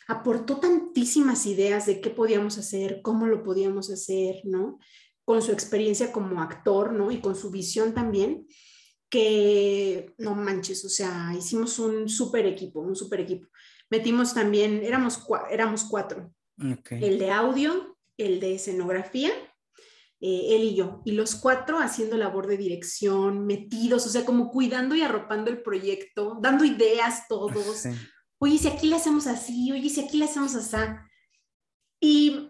aportó 0.09 0.59
tantísimas 0.59 1.45
ideas 1.45 1.85
de 1.85 2.01
qué 2.01 2.09
podíamos 2.09 2.57
hacer, 2.57 2.99
cómo 3.01 3.25
lo 3.27 3.41
podíamos 3.41 3.89
hacer, 3.89 4.35
¿no? 4.43 4.79
Con 5.27 5.41
su 5.41 5.51
experiencia 5.51 6.13
como 6.13 6.41
actor, 6.41 6.93
¿no? 6.93 7.11
Y 7.11 7.19
con 7.19 7.35
su 7.35 7.51
visión 7.51 7.93
también, 7.93 8.47
que 9.09 10.15
no 10.17 10.35
manches, 10.35 10.85
o 10.85 10.89
sea, 10.89 11.33
hicimos 11.37 11.79
un 11.79 12.07
súper 12.07 12.45
equipo, 12.45 12.79
un 12.79 12.95
súper 12.95 13.19
equipo. 13.19 13.49
Metimos 13.89 14.33
también, 14.33 14.81
éramos, 14.85 15.21
éramos 15.51 15.83
cuatro, 15.83 16.33
el 16.91 17.19
de 17.19 17.29
audio, 17.29 17.97
el 18.15 18.39
de 18.39 18.55
escenografía, 18.55 19.31
eh, 20.21 20.55
él 20.55 20.63
y 20.63 20.75
yo, 20.75 21.01
y 21.03 21.11
los 21.11 21.35
cuatro 21.35 21.79
haciendo 21.79 22.15
labor 22.15 22.47
de 22.47 22.55
dirección, 22.55 23.45
metidos, 23.45 24.05
o 24.05 24.09
sea, 24.09 24.23
como 24.23 24.49
cuidando 24.49 24.95
y 24.95 25.01
arropando 25.01 25.51
el 25.51 25.61
proyecto, 25.61 26.37
dando 26.41 26.63
ideas 26.63 27.27
todos. 27.27 27.85
Oye, 28.37 28.57
si 28.57 28.69
aquí 28.69 28.87
le 28.87 28.95
hacemos 28.95 29.27
así, 29.27 29.73
oye, 29.73 29.89
si 29.89 29.99
aquí 29.99 30.19
le 30.19 30.23
hacemos 30.23 30.55
así. 30.55 30.77
Y 31.99 32.49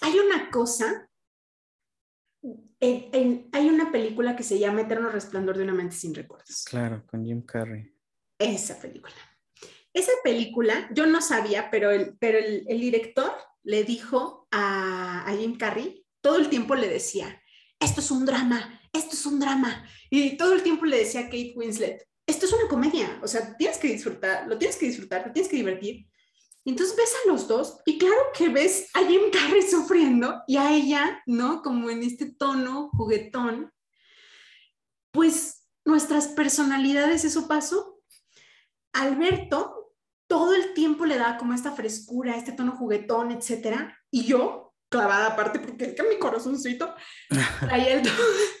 hay 0.00 0.18
una 0.18 0.50
cosa 0.50 1.08
hay 2.80 3.68
una 3.68 3.92
película 3.92 4.34
que 4.36 4.42
se 4.42 4.58
llama 4.58 4.82
Eterno 4.82 5.10
Resplandor 5.10 5.56
de 5.56 5.64
una 5.64 5.74
mente 5.74 5.96
sin 5.96 6.14
recuerdos. 6.14 6.64
Claro, 6.64 7.04
con 7.06 7.24
Jim 7.24 7.42
Carrey. 7.42 7.94
Esa 8.38 8.80
película. 8.80 9.14
Esa 9.94 10.12
película, 10.24 10.88
yo 10.94 11.06
no 11.06 11.20
sabía, 11.20 11.70
pero 11.70 11.90
el, 11.90 12.16
pero 12.18 12.38
el, 12.38 12.80
director 12.80 13.32
le 13.62 13.84
dijo 13.84 14.48
a, 14.50 15.28
a 15.28 15.36
Jim 15.36 15.56
Carrey, 15.58 16.06
todo 16.20 16.38
el 16.38 16.48
tiempo 16.48 16.74
le 16.74 16.88
decía, 16.88 17.40
esto 17.78 18.00
es 18.00 18.10
un 18.10 18.24
drama, 18.24 18.80
esto 18.92 19.14
es 19.14 19.26
un 19.26 19.38
drama. 19.38 19.86
Y 20.10 20.36
todo 20.36 20.54
el 20.54 20.62
tiempo 20.62 20.86
le 20.86 20.98
decía 20.98 21.20
a 21.20 21.24
Kate 21.24 21.52
Winslet, 21.56 22.06
esto 22.26 22.46
es 22.46 22.52
una 22.52 22.68
comedia, 22.68 23.20
o 23.22 23.28
sea, 23.28 23.56
tienes 23.56 23.78
que 23.78 23.88
disfrutar, 23.88 24.46
lo 24.48 24.56
tienes 24.56 24.76
que 24.76 24.86
disfrutar, 24.86 25.24
te 25.24 25.30
tienes 25.30 25.50
que 25.50 25.56
divertir. 25.56 26.06
Y 26.64 26.70
entonces 26.70 26.96
ves 26.96 27.14
a 27.24 27.28
los 27.28 27.48
dos 27.48 27.80
y 27.86 27.98
claro 27.98 28.20
que 28.36 28.48
ves 28.48 28.88
a 28.94 29.04
Jim 29.04 29.30
Carrey 29.32 29.62
sufriendo 29.62 30.42
y 30.46 30.56
a 30.56 30.72
ella, 30.72 31.22
¿no? 31.26 31.62
Como 31.62 31.90
en 31.90 32.02
este 32.02 32.32
tono 32.32 32.90
juguetón. 32.90 33.72
Pues 35.12 35.68
nuestras 35.84 36.28
personalidades, 36.28 37.24
eso 37.24 37.48
pasó. 37.48 38.00
Alberto 38.92 39.82
todo 40.32 40.54
el 40.54 40.72
tiempo 40.72 41.04
le 41.04 41.18
da 41.18 41.36
como 41.36 41.52
esta 41.52 41.72
frescura, 41.72 42.36
este 42.36 42.52
tono 42.52 42.72
juguetón, 42.72 43.32
etcétera. 43.32 43.98
Y 44.10 44.24
yo, 44.24 44.72
clavada 44.88 45.26
aparte, 45.26 45.58
porque 45.58 45.84
es 45.84 45.94
que 45.94 46.02
mi 46.04 46.18
corazoncito 46.18 46.94
traía 47.60 48.00
el, 48.00 48.08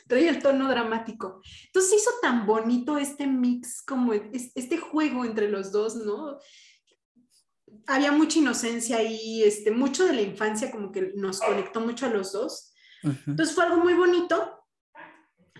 traía 0.06 0.28
el 0.28 0.42
tono 0.42 0.68
dramático. 0.68 1.40
Entonces 1.64 1.94
hizo 1.94 2.10
tan 2.20 2.44
bonito 2.44 2.98
este 2.98 3.26
mix, 3.26 3.82
como 3.82 4.12
este 4.12 4.76
juego 4.76 5.24
entre 5.24 5.48
los 5.48 5.72
dos, 5.72 5.96
¿no? 5.96 6.38
Había 7.86 8.12
mucha 8.12 8.38
inocencia 8.38 9.02
y 9.02 9.42
este, 9.42 9.70
mucho 9.70 10.06
de 10.06 10.14
la 10.14 10.22
infancia 10.22 10.70
como 10.70 10.92
que 10.92 11.12
nos 11.16 11.40
conectó 11.40 11.80
mucho 11.80 12.06
a 12.06 12.10
los 12.10 12.32
dos. 12.32 12.74
Entonces 13.02 13.54
fue 13.54 13.64
algo 13.64 13.78
muy 13.78 13.94
bonito. 13.94 14.64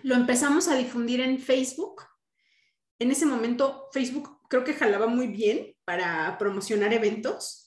Lo 0.02 0.14
empezamos 0.14 0.68
a 0.68 0.76
difundir 0.76 1.20
en 1.20 1.38
Facebook. 1.38 2.02
En 2.98 3.10
ese 3.10 3.26
momento 3.26 3.88
Facebook 3.92 4.38
creo 4.48 4.64
que 4.64 4.74
jalaba 4.74 5.06
muy 5.06 5.28
bien 5.28 5.74
para 5.84 6.36
promocionar 6.38 6.92
eventos 6.92 7.62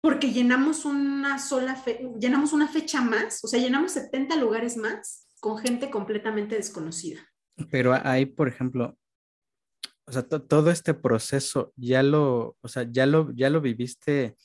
porque 0.00 0.30
llenamos 0.30 0.84
una 0.84 1.38
sola 1.38 1.76
llenamos 2.18 2.52
una 2.52 2.68
fecha 2.68 3.00
más, 3.00 3.42
o 3.44 3.48
sea, 3.48 3.60
llenamos 3.60 3.92
70 3.92 4.36
lugares 4.36 4.76
más 4.76 5.26
con 5.40 5.58
gente 5.58 5.90
completamente 5.90 6.54
desconocida. 6.54 7.20
Pero 7.70 7.98
ahí, 8.04 8.26
por 8.26 8.48
ejemplo, 8.48 8.96
o 10.08 10.12
sea, 10.12 10.22
todo 10.22 10.70
este 10.70 10.94
proceso 10.94 11.72
ya 11.76 12.02
lo, 12.02 12.56
o 12.62 12.68
sea, 12.68 12.86
ya 12.90 13.04
lo, 13.04 13.30
ya 13.34 13.50
lo 13.50 13.60
viviste 13.60 14.36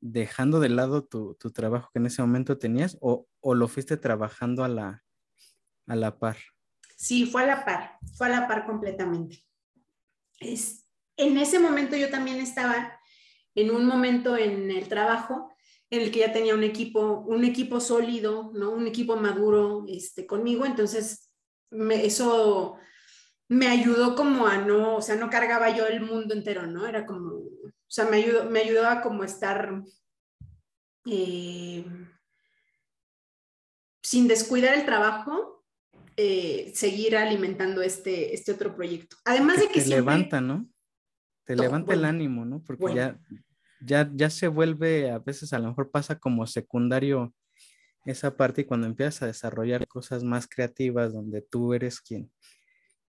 dejando 0.00 0.60
de 0.60 0.70
lado 0.70 1.04
tu, 1.04 1.34
trabajo 1.52 1.90
que 1.92 1.98
en 1.98 2.06
ese 2.06 2.22
momento 2.22 2.56
tenías 2.56 2.96
o, 3.00 3.26
lo 3.42 3.68
fuiste 3.68 3.98
trabajando 3.98 4.64
a 4.64 4.68
la, 4.68 5.04
a 5.86 5.94
la 5.96 6.18
par? 6.18 6.38
Sí, 6.96 7.26
fue 7.26 7.42
a 7.42 7.46
la 7.46 7.64
par, 7.66 7.98
fue 8.16 8.28
a 8.28 8.30
la 8.30 8.48
par 8.48 8.64
completamente. 8.64 9.44
Es, 10.40 10.88
en 11.18 11.36
ese 11.36 11.58
momento 11.58 11.94
yo 11.94 12.08
también 12.08 12.38
estaba 12.38 12.98
en 13.54 13.70
un 13.70 13.84
momento 13.84 14.38
en 14.38 14.70
el 14.70 14.88
trabajo 14.88 15.52
en 15.90 16.00
el 16.02 16.10
que 16.10 16.20
ya 16.20 16.32
tenía 16.32 16.54
un 16.54 16.64
equipo, 16.64 17.24
un 17.26 17.44
equipo 17.44 17.80
sólido, 17.80 18.52
¿no? 18.54 18.70
Un 18.70 18.86
equipo 18.86 19.16
maduro 19.16 19.84
este, 19.86 20.26
conmigo, 20.26 20.64
entonces 20.64 21.30
me, 21.70 22.06
eso 22.06 22.78
me 23.48 23.66
ayudó 23.66 24.14
como 24.14 24.46
a 24.46 24.58
no, 24.58 24.96
o 24.96 25.02
sea, 25.02 25.16
no 25.16 25.30
cargaba 25.30 25.74
yo 25.74 25.86
el 25.86 26.02
mundo 26.02 26.34
entero, 26.34 26.66
¿no? 26.66 26.86
Era 26.86 27.06
como, 27.06 27.30
o 27.30 27.72
sea, 27.86 28.04
me 28.04 28.18
ayudó, 28.18 28.50
me 28.50 28.60
ayudó 28.60 28.86
a 28.86 29.00
como 29.00 29.24
estar 29.24 29.82
eh, 31.06 31.84
sin 34.02 34.28
descuidar 34.28 34.74
el 34.76 34.84
trabajo, 34.84 35.64
eh, 36.16 36.72
seguir 36.74 37.16
alimentando 37.16 37.80
este, 37.80 38.34
este 38.34 38.52
otro 38.52 38.74
proyecto. 38.74 39.16
Además 39.24 39.60
de 39.60 39.68
que... 39.68 39.80
Te 39.80 39.88
levanta, 39.88 40.40
¿no? 40.42 40.68
Te 41.44 41.56
levanta 41.56 41.94
el 41.94 42.04
ánimo, 42.04 42.44
¿no? 42.44 42.62
Porque 42.62 42.94
ya, 42.94 43.18
ya, 43.80 44.10
ya 44.14 44.28
se 44.28 44.48
vuelve, 44.48 45.10
a 45.10 45.18
veces 45.18 45.54
a 45.54 45.58
lo 45.58 45.68
mejor 45.68 45.90
pasa 45.90 46.18
como 46.18 46.46
secundario 46.46 47.34
esa 48.04 48.36
parte 48.36 48.62
y 48.62 48.64
cuando 48.64 48.86
empiezas 48.86 49.22
a 49.22 49.26
desarrollar 49.26 49.86
cosas 49.86 50.24
más 50.24 50.46
creativas 50.46 51.14
donde 51.14 51.40
tú 51.40 51.72
eres 51.72 52.00
quien 52.00 52.30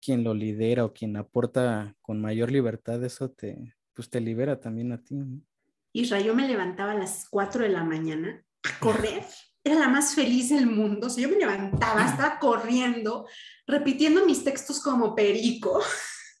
quien 0.04 0.22
lo 0.22 0.34
lidera 0.34 0.84
o 0.84 0.92
quien 0.92 1.16
aporta 1.16 1.96
con 2.02 2.20
mayor 2.20 2.50
libertad, 2.50 3.02
eso 3.02 3.30
te, 3.30 3.74
pues 3.94 4.10
te 4.10 4.20
libera 4.20 4.60
también 4.60 4.92
a 4.92 5.02
ti. 5.02 5.16
Israel, 5.92 6.24
yo 6.24 6.34
me 6.34 6.46
levantaba 6.46 6.92
a 6.92 6.98
las 6.98 7.26
4 7.30 7.62
de 7.62 7.70
la 7.70 7.84
mañana 7.84 8.44
a 8.64 8.80
correr. 8.80 9.24
Era 9.62 9.76
la 9.76 9.88
más 9.88 10.14
feliz 10.14 10.50
del 10.50 10.66
mundo. 10.66 11.06
O 11.06 11.10
sea, 11.10 11.22
yo 11.22 11.30
me 11.30 11.38
levantaba, 11.38 12.04
estaba 12.04 12.38
corriendo, 12.38 13.26
repitiendo 13.66 14.26
mis 14.26 14.44
textos 14.44 14.82
como 14.82 15.14
perico. 15.14 15.80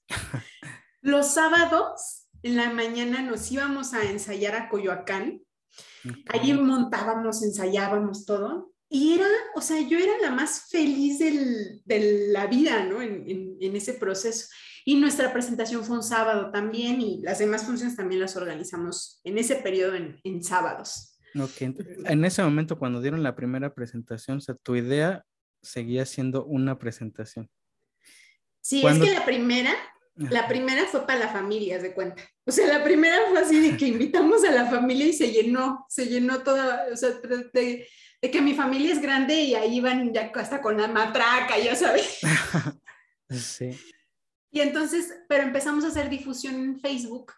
Los 1.00 1.32
sábados 1.32 2.26
en 2.42 2.56
la 2.56 2.70
mañana 2.70 3.22
nos 3.22 3.50
íbamos 3.50 3.94
a 3.94 4.02
ensayar 4.10 4.56
a 4.56 4.68
Coyoacán. 4.68 5.40
Allí 6.28 6.52
montábamos, 6.52 7.42
ensayábamos 7.42 8.26
todo. 8.26 8.73
Y 8.94 9.14
era, 9.14 9.26
o 9.56 9.60
sea, 9.60 9.80
yo 9.80 9.98
era 9.98 10.12
la 10.22 10.30
más 10.30 10.68
feliz 10.70 11.18
de 11.18 12.28
la 12.30 12.46
vida, 12.46 12.84
¿no? 12.84 13.02
En, 13.02 13.74
ese 13.74 13.94
proceso. 13.94 14.46
Y 14.84 14.94
nuestra 14.94 15.32
presentación 15.32 15.82
fue 15.82 15.96
un 15.96 16.04
sábado 16.04 16.52
también 16.52 17.00
y 17.00 17.20
las 17.20 17.40
demás 17.40 17.64
funciones 17.64 17.96
también 17.96 18.20
las 18.20 18.36
organizamos 18.36 19.20
en 19.24 19.36
ese 19.36 19.56
periodo 19.56 19.96
en, 19.96 20.44
sábados. 20.44 21.18
Ok, 21.34 21.76
en 22.04 22.24
ese 22.24 22.44
momento 22.44 22.78
cuando 22.78 23.00
dieron 23.00 23.24
la 23.24 23.34
primera 23.34 23.74
presentación, 23.74 24.36
o 24.36 24.40
sea, 24.40 24.54
tu 24.54 24.76
idea 24.76 25.24
seguía 25.60 26.06
siendo 26.06 26.44
una 26.44 26.78
presentación. 26.78 27.50
Sí, 28.60 28.86
es 28.86 28.98
que 29.00 29.12
la 29.12 29.24
primera, 29.24 29.74
la 30.14 30.46
primera 30.46 30.86
fue 30.86 31.04
para 31.04 31.18
la 31.18 31.28
familia, 31.30 31.82
de 31.82 31.94
cuenta. 31.94 32.22
O 32.46 32.52
sea, 32.52 32.68
la 32.68 32.84
primera 32.84 33.16
fue 33.28 33.40
así 33.40 33.58
de 33.58 33.76
que 33.76 33.88
invitamos 33.88 34.44
a 34.44 34.52
la 34.52 34.66
familia 34.66 35.08
y 35.08 35.14
se 35.14 35.32
llenó, 35.32 35.84
se 35.88 36.06
llenó 36.06 36.44
toda, 36.44 36.86
o 36.92 36.96
sea, 36.96 37.10
de, 37.52 37.88
de 38.24 38.30
que 38.30 38.40
mi 38.40 38.54
familia 38.54 38.90
es 38.90 39.02
grande 39.02 39.38
y 39.38 39.54
ahí 39.54 39.80
van 39.80 40.10
ya 40.10 40.32
hasta 40.34 40.62
con 40.62 40.78
la 40.78 40.88
matraca, 40.88 41.58
ya 41.58 41.76
sabes. 41.76 42.20
sí. 43.28 43.78
Y 44.50 44.60
entonces, 44.60 45.12
pero 45.28 45.42
empezamos 45.42 45.84
a 45.84 45.88
hacer 45.88 46.08
difusión 46.08 46.54
en 46.54 46.80
Facebook 46.80 47.34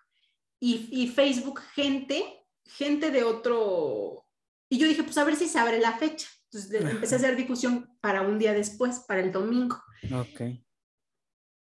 y, 0.61 0.89
y, 0.93 1.09
Facebook, 1.09 1.61
gente, 1.75 2.47
gente 2.65 3.11
de 3.11 3.25
otro. 3.25 4.29
Y 4.69 4.79
yo 4.79 4.87
dije, 4.87 5.03
pues 5.03 5.19
a 5.19 5.25
ver 5.25 5.35
si 5.35 5.49
se 5.49 5.59
abre 5.59 5.81
la 5.81 5.99
fecha. 5.99 6.29
Entonces 6.45 6.81
empecé 6.81 7.17
a 7.17 7.19
hacer 7.19 7.35
difusión 7.35 7.99
para 8.01 8.23
un 8.23 8.39
día 8.39 8.53
después, 8.53 9.01
para 9.09 9.23
el 9.23 9.33
domingo. 9.33 9.83
Ok. 10.15 10.41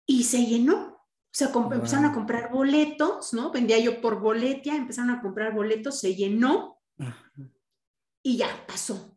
Y 0.06 0.24
se 0.24 0.46
llenó. 0.46 0.94
O 0.96 1.30
sea, 1.30 1.48
empezaron 1.48 2.06
a 2.06 2.14
comprar 2.14 2.50
boletos, 2.50 3.34
¿no? 3.34 3.50
Vendía 3.52 3.78
yo 3.80 4.00
por 4.00 4.18
boletia, 4.18 4.76
empezaron 4.76 5.10
a 5.10 5.20
comprar 5.20 5.52
boletos, 5.52 6.00
se 6.00 6.14
llenó 6.14 6.78
y 8.22 8.38
ya 8.38 8.48
pasó. 8.66 9.09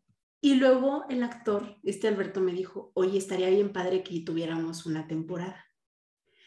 Y 0.46 0.56
luego 0.56 1.06
el 1.10 1.24
actor, 1.24 1.78
este 1.84 2.10
Alberto, 2.10 2.41
me 2.41 2.52
dijo, 2.52 2.91
oye, 2.96 3.18
estaría 3.18 3.50
bien 3.50 3.72
padre 3.72 4.04
que 4.04 4.20
tuviéramos 4.26 4.86
una 4.86 5.08
temporada. 5.08 5.66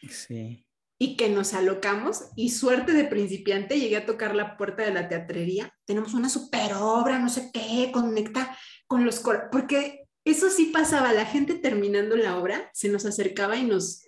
Sí. 0.07 0.67
Y 0.99 1.17
que 1.17 1.29
nos 1.29 1.55
alocamos 1.55 2.25
y 2.35 2.51
suerte 2.51 2.93
de 2.93 3.05
principiante, 3.05 3.79
llegué 3.79 3.97
a 3.97 4.05
tocar 4.05 4.35
la 4.35 4.55
puerta 4.55 4.83
de 4.83 4.93
la 4.93 5.09
teatrería. 5.09 5.73
Tenemos 5.85 6.13
una 6.13 6.29
super 6.29 6.75
obra, 6.75 7.17
no 7.17 7.27
sé 7.27 7.49
qué, 7.51 7.89
conecta 7.91 8.55
con 8.85 9.03
los... 9.03 9.23
Porque 9.51 10.05
eso 10.23 10.51
sí 10.51 10.65
pasaba, 10.65 11.11
la 11.11 11.25
gente 11.25 11.55
terminando 11.55 12.15
la 12.15 12.37
obra 12.37 12.69
se 12.75 12.89
nos 12.89 13.03
acercaba 13.03 13.57
y 13.57 13.63
nos... 13.63 14.03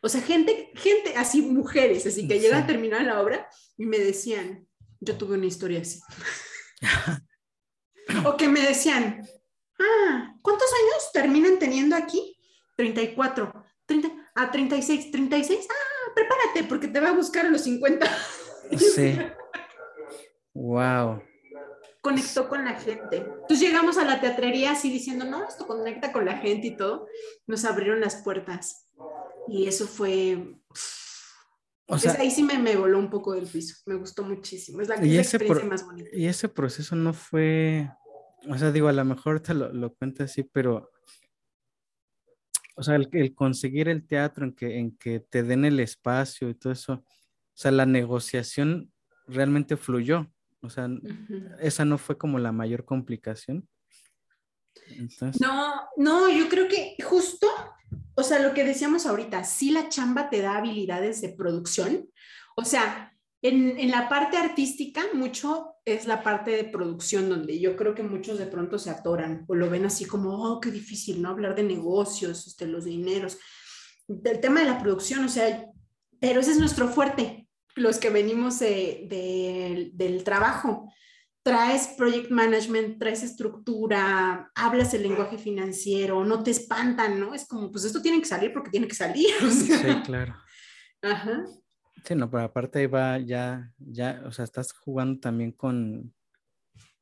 O 0.00 0.08
sea, 0.08 0.22
gente, 0.22 0.70
gente 0.76 1.12
así, 1.18 1.42
mujeres, 1.42 2.06
así 2.06 2.26
que 2.26 2.40
llegan 2.40 2.62
a 2.62 2.66
terminar 2.66 3.02
la 3.02 3.20
obra 3.20 3.46
y 3.76 3.84
me 3.84 3.98
decían, 3.98 4.66
yo 4.98 5.18
tuve 5.18 5.36
una 5.36 5.44
historia 5.44 5.82
así. 5.82 6.00
O 8.24 8.36
que 8.36 8.48
me 8.48 8.60
decían, 8.60 9.26
ah, 9.78 10.34
¿cuántos 10.42 10.68
años 10.72 11.12
terminan 11.12 11.58
teniendo 11.58 11.96
aquí? 11.96 12.36
34, 12.76 13.64
30, 13.86 14.08
a 14.34 14.50
36, 14.50 15.10
36, 15.10 15.68
ah, 15.70 16.12
prepárate 16.14 16.64
porque 16.64 16.88
te 16.88 17.00
va 17.00 17.10
a 17.10 17.14
buscar 17.14 17.46
a 17.46 17.50
los 17.50 17.62
50. 17.62 18.06
Sí. 18.78 19.18
wow. 20.54 21.22
Conectó 22.00 22.48
con 22.48 22.64
la 22.64 22.80
gente. 22.80 23.18
Entonces 23.18 23.60
llegamos 23.60 23.98
a 23.98 24.04
la 24.04 24.20
teatrería 24.20 24.72
así 24.72 24.90
diciendo, 24.90 25.26
no, 25.26 25.46
esto 25.46 25.66
conecta 25.66 26.12
con 26.12 26.24
la 26.24 26.38
gente 26.38 26.68
y 26.68 26.76
todo. 26.76 27.06
Nos 27.46 27.64
abrieron 27.64 28.00
las 28.00 28.16
puertas. 28.16 28.86
Y 29.48 29.66
eso 29.66 29.86
fue... 29.86 30.56
O 31.86 31.98
sea, 31.98 32.12
ahí 32.20 32.30
sí 32.30 32.44
me, 32.44 32.56
me, 32.56 32.76
voló 32.76 32.98
un 33.00 33.10
poco 33.10 33.34
del 33.34 33.46
piso. 33.46 33.74
Me 33.84 33.96
gustó 33.96 34.22
muchísimo. 34.22 34.80
Es 34.80 34.88
la, 34.88 34.94
experiencia 34.94 35.64
más 35.66 35.84
bonita. 35.84 36.08
Y 36.12 36.26
ese 36.26 36.48
proceso 36.48 36.94
no 36.94 37.12
fue 37.12 37.90
o 38.48 38.58
sea, 38.58 38.70
digo, 38.72 38.88
a 38.88 38.92
lo 38.92 39.04
mejor 39.04 39.40
te 39.40 39.54
lo, 39.54 39.72
lo 39.72 39.94
cuento 39.94 40.24
así, 40.24 40.42
pero, 40.42 40.90
o 42.76 42.82
sea, 42.82 42.96
el, 42.96 43.34
conseguir 43.34 43.88
el 43.88 44.06
teatro 44.06 44.44
en 44.44 44.54
que, 44.54 44.78
en 44.78 44.96
que 44.96 45.20
te 45.20 45.42
den 45.42 45.64
el 45.64 45.80
espacio 45.80 46.48
y 46.48 46.54
todo 46.54 46.72
eso, 46.72 46.94
o 46.94 47.04
sea, 47.54 47.70
la 47.70 47.86
negociación 47.86 48.92
realmente 49.26 49.76
fluyó. 49.76 50.30
O 50.62 50.68
sea, 50.68 50.88
esa 51.60 51.84
no 51.84 51.96
fue 51.96 52.18
como 52.18 52.38
la 52.38 52.52
mayor 52.52 52.84
complicación. 52.84 53.66
No, 55.40 55.88
no, 55.96 56.30
yo 56.30 56.48
creo 56.48 56.68
que 56.68 56.96
justo, 57.02 57.46
o 58.14 58.22
sea, 58.22 58.40
lo 58.40 58.54
que 58.54 58.64
decíamos 58.64 59.06
ahorita, 59.06 59.44
sí 59.44 59.70
la 59.70 59.88
chamba 59.88 60.28
te 60.28 60.42
da 60.42 60.56
habilidades 60.56 61.20
de 61.20 61.30
producción, 61.30 62.08
o 62.56 62.64
sea, 62.64 63.09
en, 63.42 63.78
en, 63.78 63.90
la 63.90 64.08
parte 64.08 64.36
artística, 64.36 65.02
mucho 65.14 65.76
es 65.84 66.06
la 66.06 66.22
parte 66.22 66.50
de 66.50 66.64
producción, 66.64 67.28
donde 67.28 67.58
yo 67.58 67.76
creo 67.76 67.94
que 67.94 68.02
muchos 68.02 68.38
de 68.38 68.46
pronto 68.46 68.78
se 68.78 68.90
atoran 68.90 69.44
o 69.48 69.54
lo 69.54 69.70
ven 69.70 69.86
así 69.86 70.04
como, 70.04 70.44
oh, 70.44 70.60
qué 70.60 70.70
difícil, 70.70 71.22
¿no? 71.22 71.30
Hablar 71.30 71.54
de 71.54 71.62
negocios, 71.62 72.46
este, 72.46 72.66
los 72.66 72.84
dineros. 72.84 73.38
Del 74.06 74.40
tema 74.40 74.60
de 74.60 74.66
la 74.66 74.78
producción, 74.78 75.24
o 75.24 75.28
sea, 75.28 75.64
pero 76.20 76.40
ese 76.40 76.52
es 76.52 76.58
nuestro 76.58 76.88
fuerte, 76.88 77.48
los 77.76 77.98
que 77.98 78.10
venimos 78.10 78.58
de, 78.58 79.90
del 79.94 80.24
trabajo. 80.24 80.92
Traes 81.42 81.94
project 81.96 82.30
management, 82.30 82.98
traes 82.98 83.22
estructura, 83.22 84.50
hablas 84.54 84.92
el 84.92 85.02
lenguaje 85.02 85.38
financiero, 85.38 86.22
no 86.24 86.42
te 86.42 86.50
espantan, 86.50 87.18
¿no? 87.18 87.32
Es 87.34 87.46
como, 87.46 87.70
pues 87.70 87.84
esto 87.84 88.02
tiene 88.02 88.20
que 88.20 88.26
salir 88.26 88.52
porque 88.52 88.70
tiene 88.70 88.86
que 88.86 88.94
salir. 88.94 89.30
Sí, 89.50 89.72
claro. 90.04 90.36
Ajá. 91.00 91.46
Sí, 92.04 92.14
no, 92.14 92.30
pero 92.30 92.44
aparte 92.44 92.86
va 92.86 93.18
ya, 93.18 93.72
ya, 93.78 94.22
o 94.26 94.32
sea, 94.32 94.44
estás 94.44 94.72
jugando 94.72 95.20
también 95.20 95.52
con, 95.52 96.14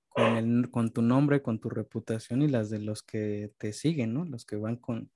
con, 0.08 0.36
el, 0.36 0.70
con 0.70 0.92
tu 0.92 1.02
nombre, 1.02 1.42
con 1.42 1.60
tu 1.60 1.70
reputación 1.70 2.42
y 2.42 2.48
las 2.48 2.70
de 2.70 2.80
los 2.80 3.02
que 3.02 3.52
te 3.58 3.72
siguen, 3.72 4.14
¿no? 4.14 4.24
Los 4.24 4.44
que 4.44 4.56
van 4.56 4.76
con, 4.76 5.10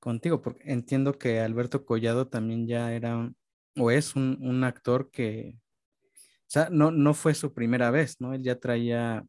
contigo, 0.00 0.42
porque 0.42 0.62
entiendo 0.72 1.18
que 1.18 1.40
Alberto 1.40 1.84
Collado 1.84 2.28
también 2.28 2.66
ya 2.66 2.92
era 2.92 3.32
o 3.76 3.90
es 3.90 4.16
un, 4.16 4.38
un, 4.40 4.64
actor 4.64 5.10
que, 5.10 5.56
o 6.04 6.48
sea, 6.48 6.68
no, 6.70 6.90
no 6.90 7.14
fue 7.14 7.34
su 7.34 7.54
primera 7.54 7.90
vez, 7.90 8.20
¿no? 8.20 8.34
Él 8.34 8.42
ya 8.42 8.58
traía 8.58 9.24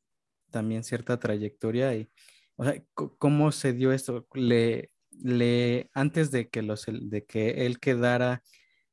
también 0.49 0.83
cierta 0.83 1.19
trayectoria 1.19 1.95
y, 1.95 2.09
o 2.55 2.65
sea, 2.65 2.83
¿cómo 2.93 3.51
se 3.51 3.73
dio 3.73 3.91
esto? 3.91 4.27
Le, 4.33 4.91
le, 5.11 5.89
antes 5.93 6.31
de 6.31 6.49
que, 6.49 6.61
los, 6.61 6.85
de 6.87 7.25
que 7.25 7.65
él 7.65 7.79
quedara 7.79 8.43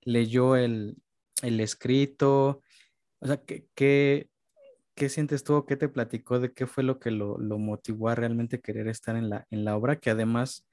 leyó 0.03 0.57
el, 0.57 0.97
escrito, 1.43 2.63
o 3.21 3.27
sea, 3.27 3.43
¿qué, 3.45 3.67
qué, 3.75 4.29
sientes 5.09 5.45
tú 5.45 5.65
qué 5.67 5.77
te 5.77 5.89
platicó 5.89 6.41
de 6.41 6.53
qué 6.53 6.67
fue 6.67 6.85
lo 6.85 6.99
que 6.99 7.11
lo, 7.11 7.39
motivó 7.39 8.09
a 8.09 8.15
realmente 8.15 8.61
querer 8.61 8.89
estar 8.89 9.17
en 9.17 9.31
la, 9.31 9.47
en 9.51 9.65
la 9.65 9.77
obra? 9.77 10.01
Que 10.01 10.11
además, 10.11 10.67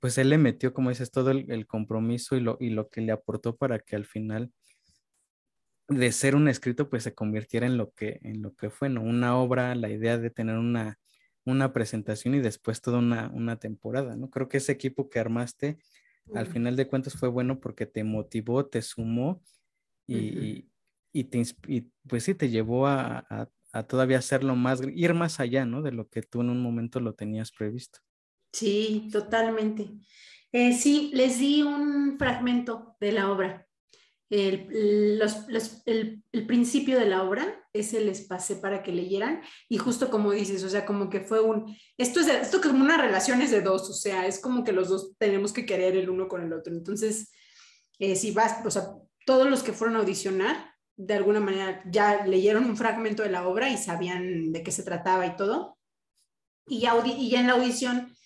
pues 0.00 0.18
él 0.18 0.30
le 0.30 0.38
metió, 0.38 0.74
como 0.74 0.90
dices, 0.90 1.10
todo 1.10 1.30
el, 1.30 1.66
compromiso 1.66 2.36
y 2.36 2.40
lo, 2.40 2.56
y 2.60 2.70
lo 2.70 2.88
que 2.88 3.00
le 3.00 3.12
aportó 3.12 3.56
para 3.56 3.78
que 3.78 3.96
al 3.96 4.06
final 4.06 4.52
de 5.88 6.12
ser 6.12 6.36
un 6.36 6.48
escrito, 6.48 6.88
pues 6.88 7.02
se 7.02 7.14
convirtiera 7.14 7.66
en 7.66 7.76
lo 7.76 7.92
que, 7.92 8.20
en 8.22 8.42
lo 8.42 8.54
que 8.54 8.70
fue, 8.70 8.88
¿no? 8.88 9.02
Una 9.02 9.36
obra, 9.36 9.74
la 9.74 9.90
idea 9.90 10.18
de 10.18 10.30
tener 10.30 10.56
una, 10.56 10.98
una 11.44 11.72
presentación 11.72 12.34
y 12.34 12.40
después 12.40 12.80
toda 12.80 12.98
una, 12.98 13.30
una 13.34 13.58
temporada, 13.58 14.16
¿no? 14.16 14.30
Creo 14.30 14.48
que 14.48 14.58
ese 14.58 14.72
equipo 14.72 15.10
que 15.10 15.18
armaste 15.18 15.78
al 16.34 16.46
final 16.46 16.76
de 16.76 16.86
cuentas 16.88 17.14
fue 17.14 17.28
bueno 17.28 17.60
porque 17.60 17.86
te 17.86 18.04
motivó, 18.04 18.66
te 18.66 18.82
sumó 18.82 19.42
y, 20.06 20.68
y, 21.12 21.24
te, 21.24 21.42
pues 22.08 22.24
sí, 22.24 22.34
te 22.34 22.50
llevó 22.50 22.86
a, 22.86 23.26
a, 23.72 23.82
todavía 23.84 24.18
hacerlo 24.18 24.56
más, 24.56 24.80
ir 24.94 25.14
más 25.14 25.40
allá, 25.40 25.64
¿no? 25.64 25.82
De 25.82 25.92
lo 25.92 26.08
que 26.08 26.22
tú 26.22 26.40
en 26.40 26.50
un 26.50 26.62
momento 26.62 27.00
lo 27.00 27.14
tenías 27.14 27.52
previsto. 27.52 28.00
Sí, 28.52 29.08
totalmente. 29.10 29.90
Eh, 30.52 30.74
sí, 30.74 31.10
les 31.14 31.38
di 31.38 31.62
un 31.62 32.18
fragmento 32.18 32.96
de 33.00 33.12
la 33.12 33.30
obra 33.30 33.66
el, 34.32 36.22
el, 36.32 36.46
principio 36.46 36.98
de 36.98 37.04
la 37.04 37.22
obra, 37.22 37.62
ese 37.74 38.00
les 38.00 38.22
pasé 38.22 38.56
para 38.56 38.82
que 38.82 38.90
leyeran 38.90 39.42
y 39.68 39.76
justo 39.76 40.10
como 40.10 40.32
dices, 40.32 40.64
o 40.64 40.70
sea, 40.70 40.86
como 40.86 41.10
que 41.10 41.20
fue 41.20 41.40
un, 41.40 41.76
esto 41.98 42.20
es, 42.20 42.28
esto 42.28 42.62
como 42.62 42.82
una 42.82 42.96
relación 42.96 43.40
de 43.40 43.60
dos, 43.60 43.90
o 43.90 43.92
sea, 43.92 44.26
es 44.26 44.40
como 44.40 44.64
que 44.64 44.72
los 44.72 44.88
dos 44.88 45.12
tenemos 45.18 45.52
que 45.52 45.66
querer 45.66 45.96
el 45.96 46.08
uno 46.08 46.28
con 46.28 46.42
el 46.42 46.54
otro. 46.54 46.72
Entonces, 46.72 47.30
eh, 47.98 48.16
si 48.16 48.30
vas, 48.30 48.64
o 48.64 48.70
sea, 48.70 48.94
todos 49.26 49.50
los 49.50 49.62
que 49.62 49.74
fueron 49.74 49.96
a 49.96 49.98
audicionar, 50.00 50.72
de 50.96 51.14
alguna 51.14 51.40
manera 51.40 51.82
ya 51.90 52.24
leyeron 52.24 52.64
un 52.64 52.76
fragmento 52.76 53.22
de 53.22 53.30
la 53.30 53.46
obra 53.46 53.68
y 53.68 53.76
sabían 53.76 54.50
de 54.50 54.62
qué 54.62 54.72
se 54.72 54.82
trataba 54.82 55.26
y 55.26 55.36
todo. 55.36 55.76
Y, 56.66 56.86
y 56.86 57.30
ya 57.30 57.40
en 57.40 57.48
la 57.48 57.52
audición 57.52 58.16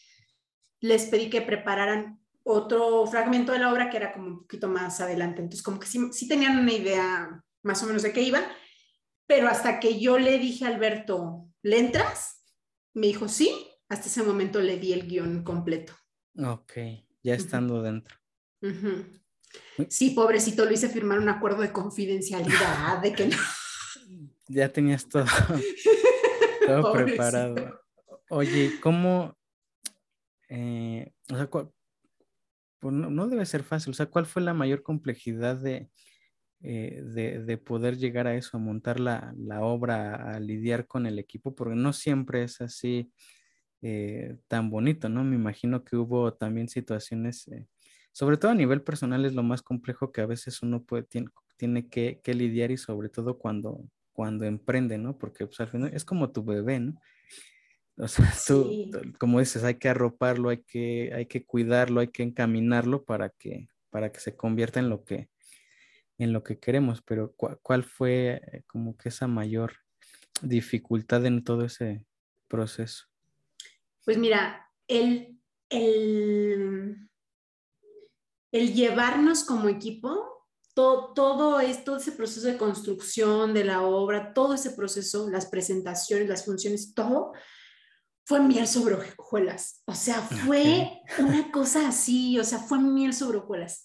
les 0.81 1.07
pedí 1.07 1.31
que 1.31 1.43
prepararan 1.43 2.21
otro 2.49 3.05
fragmento 3.09 3.51
de 3.51 3.59
la 3.59 3.73
obra 3.73 3.91
que 3.91 3.97
era 3.97 4.13
como 4.13 4.29
un 4.29 4.39
poquito 4.43 4.69
más 4.69 5.01
adelante. 5.01 5.43
Entonces, 5.43 5.65
como 5.65 5.81
que 5.81 5.89
sí, 5.89 6.29
tenían 6.29 6.59
una 6.59 6.73
idea 6.73 7.43
más 7.65 7.83
o 7.83 7.87
menos 7.87 8.03
de 8.03 8.13
qué 8.13 8.23
iba, 8.23 8.41
pero 9.27 9.49
hasta 9.49 9.81
que 9.81 9.99
yo 9.99 10.17
le 10.17 10.39
dije 10.39 10.65
a 10.65 10.69
Alberto, 10.69 11.49
¿le 11.63 11.81
entras? 11.81 12.45
Me 12.95 13.09
dijo, 13.09 13.27
sí, 13.27 13.69
hasta 13.89 14.07
ese 14.07 14.23
momento 14.23 14.61
le 14.61 14.79
di 14.79 14.93
el 14.93 15.09
guion 15.09 15.43
completo. 15.43 15.93
Ok, 16.39 16.75
ya 17.25 17.35
estando 17.35 17.83
dentro. 17.83 18.17
Sí, 19.89 20.11
pobrecito, 20.11 20.65
lo 20.65 20.73
hice 20.73 20.89
firmar 20.89 21.19
un 21.19 21.29
acuerdo 21.29 21.63
de 21.63 21.73
confidencialidad, 21.73 23.03
de 23.03 23.13
que 23.13 23.27
no. 23.27 23.37
Ya 24.49 24.73
tenías 24.73 25.09
todo, 25.09 25.25
todo 26.67 26.93
preparado. 26.93 27.81
Oye, 28.31 28.79
¿cómo, 28.81 29.37
eh, 30.49 31.13
o 31.29 31.37
sea, 31.37 31.49
pues, 32.81 32.95
no, 32.95 33.29
debe 33.29 33.47
ser 33.47 33.63
fácil. 33.63 33.91
O 33.91 33.95
sea, 33.95 34.07
¿cuál 34.07 34.27
fue 34.27 34.43
la 34.43 34.55
mayor 34.55 34.83
complejidad 34.83 35.57
de, 35.57 35.91
eh, 36.63 37.03
de, 37.05 37.59
poder 37.59 37.99
llegar 37.99 38.27
a 38.27 38.37
eso, 38.37 38.57
a 38.57 38.61
montar 38.61 39.01
la, 39.01 39.35
obra, 39.61 40.35
a 40.35 40.41
lidiar 40.41 40.87
con 40.87 41.07
el 41.07 41.19
equipo? 41.19 41.55
Porque 41.55 41.75
no 41.77 41.93
siempre 41.93 42.43
es 42.45 42.61
así 42.61 43.13
eh, 43.83 44.37
tan 44.49 44.71
bonito, 44.71 45.09
¿no? 45.09 45.25
Me 45.25 45.37
imagino 45.37 45.85
que 45.85 45.97
hubo 45.97 46.35
también 46.35 46.69
situaciones, 46.69 47.49
eh, 47.49 47.67
sobre 48.13 48.37
todo 48.37 48.53
a 48.53 48.55
nivel 48.55 48.83
personal, 48.83 49.25
es 49.25 49.35
lo 49.35 49.43
más 49.43 49.63
complejo 49.63 50.13
que 50.13 50.21
a 50.23 50.27
veces 50.27 50.63
uno 50.63 50.83
puede, 50.85 51.05
tiene, 51.05 51.29
tiene 51.57 51.89
que, 51.89 52.21
que, 52.23 52.35
lidiar 52.35 52.71
y 52.71 52.77
sobre 52.79 53.09
todo 53.09 53.39
cuando, 53.39 53.85
cuando 54.13 54.45
emprende, 54.45 54.99
¿no? 54.99 55.19
Porque 55.19 55.47
pues, 55.47 55.61
al 55.61 55.69
final 55.69 55.93
es 55.95 56.05
como 56.05 56.31
tu 56.33 56.45
bebé, 56.45 56.81
¿no? 56.81 57.01
O 57.99 58.09
sea, 58.09 58.31
tú, 58.47 58.91
como 59.19 59.41
dices, 59.41 59.65
hay 59.65 59.77
que 59.77 59.89
arroparlo, 59.89 60.51
hay 60.51 60.59
que, 60.59 61.13
hay 61.15 61.27
que 61.27 61.47
cuidarlo, 61.47 62.01
hay 62.01 62.09
que 62.09 62.23
encaminarlo 62.23 63.05
para 63.05 63.31
que, 63.31 63.69
para 63.91 64.13
que 64.13 64.21
se 64.21 64.37
convierta 64.37 64.81
en 64.81 64.91
lo 64.91 65.05
que, 65.05 65.31
en 66.19 66.33
lo 66.33 66.43
que 66.43 66.59
queremos. 66.59 67.01
Pero 67.03 67.35
¿cuál 67.35 67.85
fue 67.85 68.43
eh, 68.53 68.63
como 68.67 68.97
que 68.97 69.09
esa 69.09 69.27
mayor 69.27 69.73
dificultad 70.43 71.25
en 71.25 71.43
todo 71.43 71.65
ese 71.65 72.05
proceso? 72.49 73.07
Pues 74.05 74.19
mira, 74.19 74.71
el, 74.87 75.41
el, 75.71 77.09
el 78.53 78.75
llevarnos 78.75 79.45
como 79.45 79.71
equipo, 79.71 80.47
todo, 80.75 81.15
todo 81.15 81.61
esto, 81.61 81.97
ese 81.97 82.13
proceso 82.13 82.47
de 82.47 82.59
construcción 82.59 83.55
de 83.55 83.65
la 83.65 83.83
obra, 83.83 84.35
todo 84.35 84.53
ese 84.53 84.73
proceso, 84.73 85.31
las 85.31 85.47
presentaciones, 85.47 86.29
las 86.29 86.45
funciones, 86.45 86.93
todo 86.93 87.33
fue 88.27 88.41
miel 88.41 88.67
sobre 88.67 88.97
hojuelas. 89.17 89.83
O 89.87 89.95
sea, 89.95 90.21
fue 90.21 91.01
una 91.19 91.53
cosa 91.53 91.89
así, 91.89 92.39
o 92.41 92.45
sea, 92.45 92.59
fue 92.59 92.81
miel 92.81 93.15
sobre 93.15 93.39
hojuelas. 93.39 93.85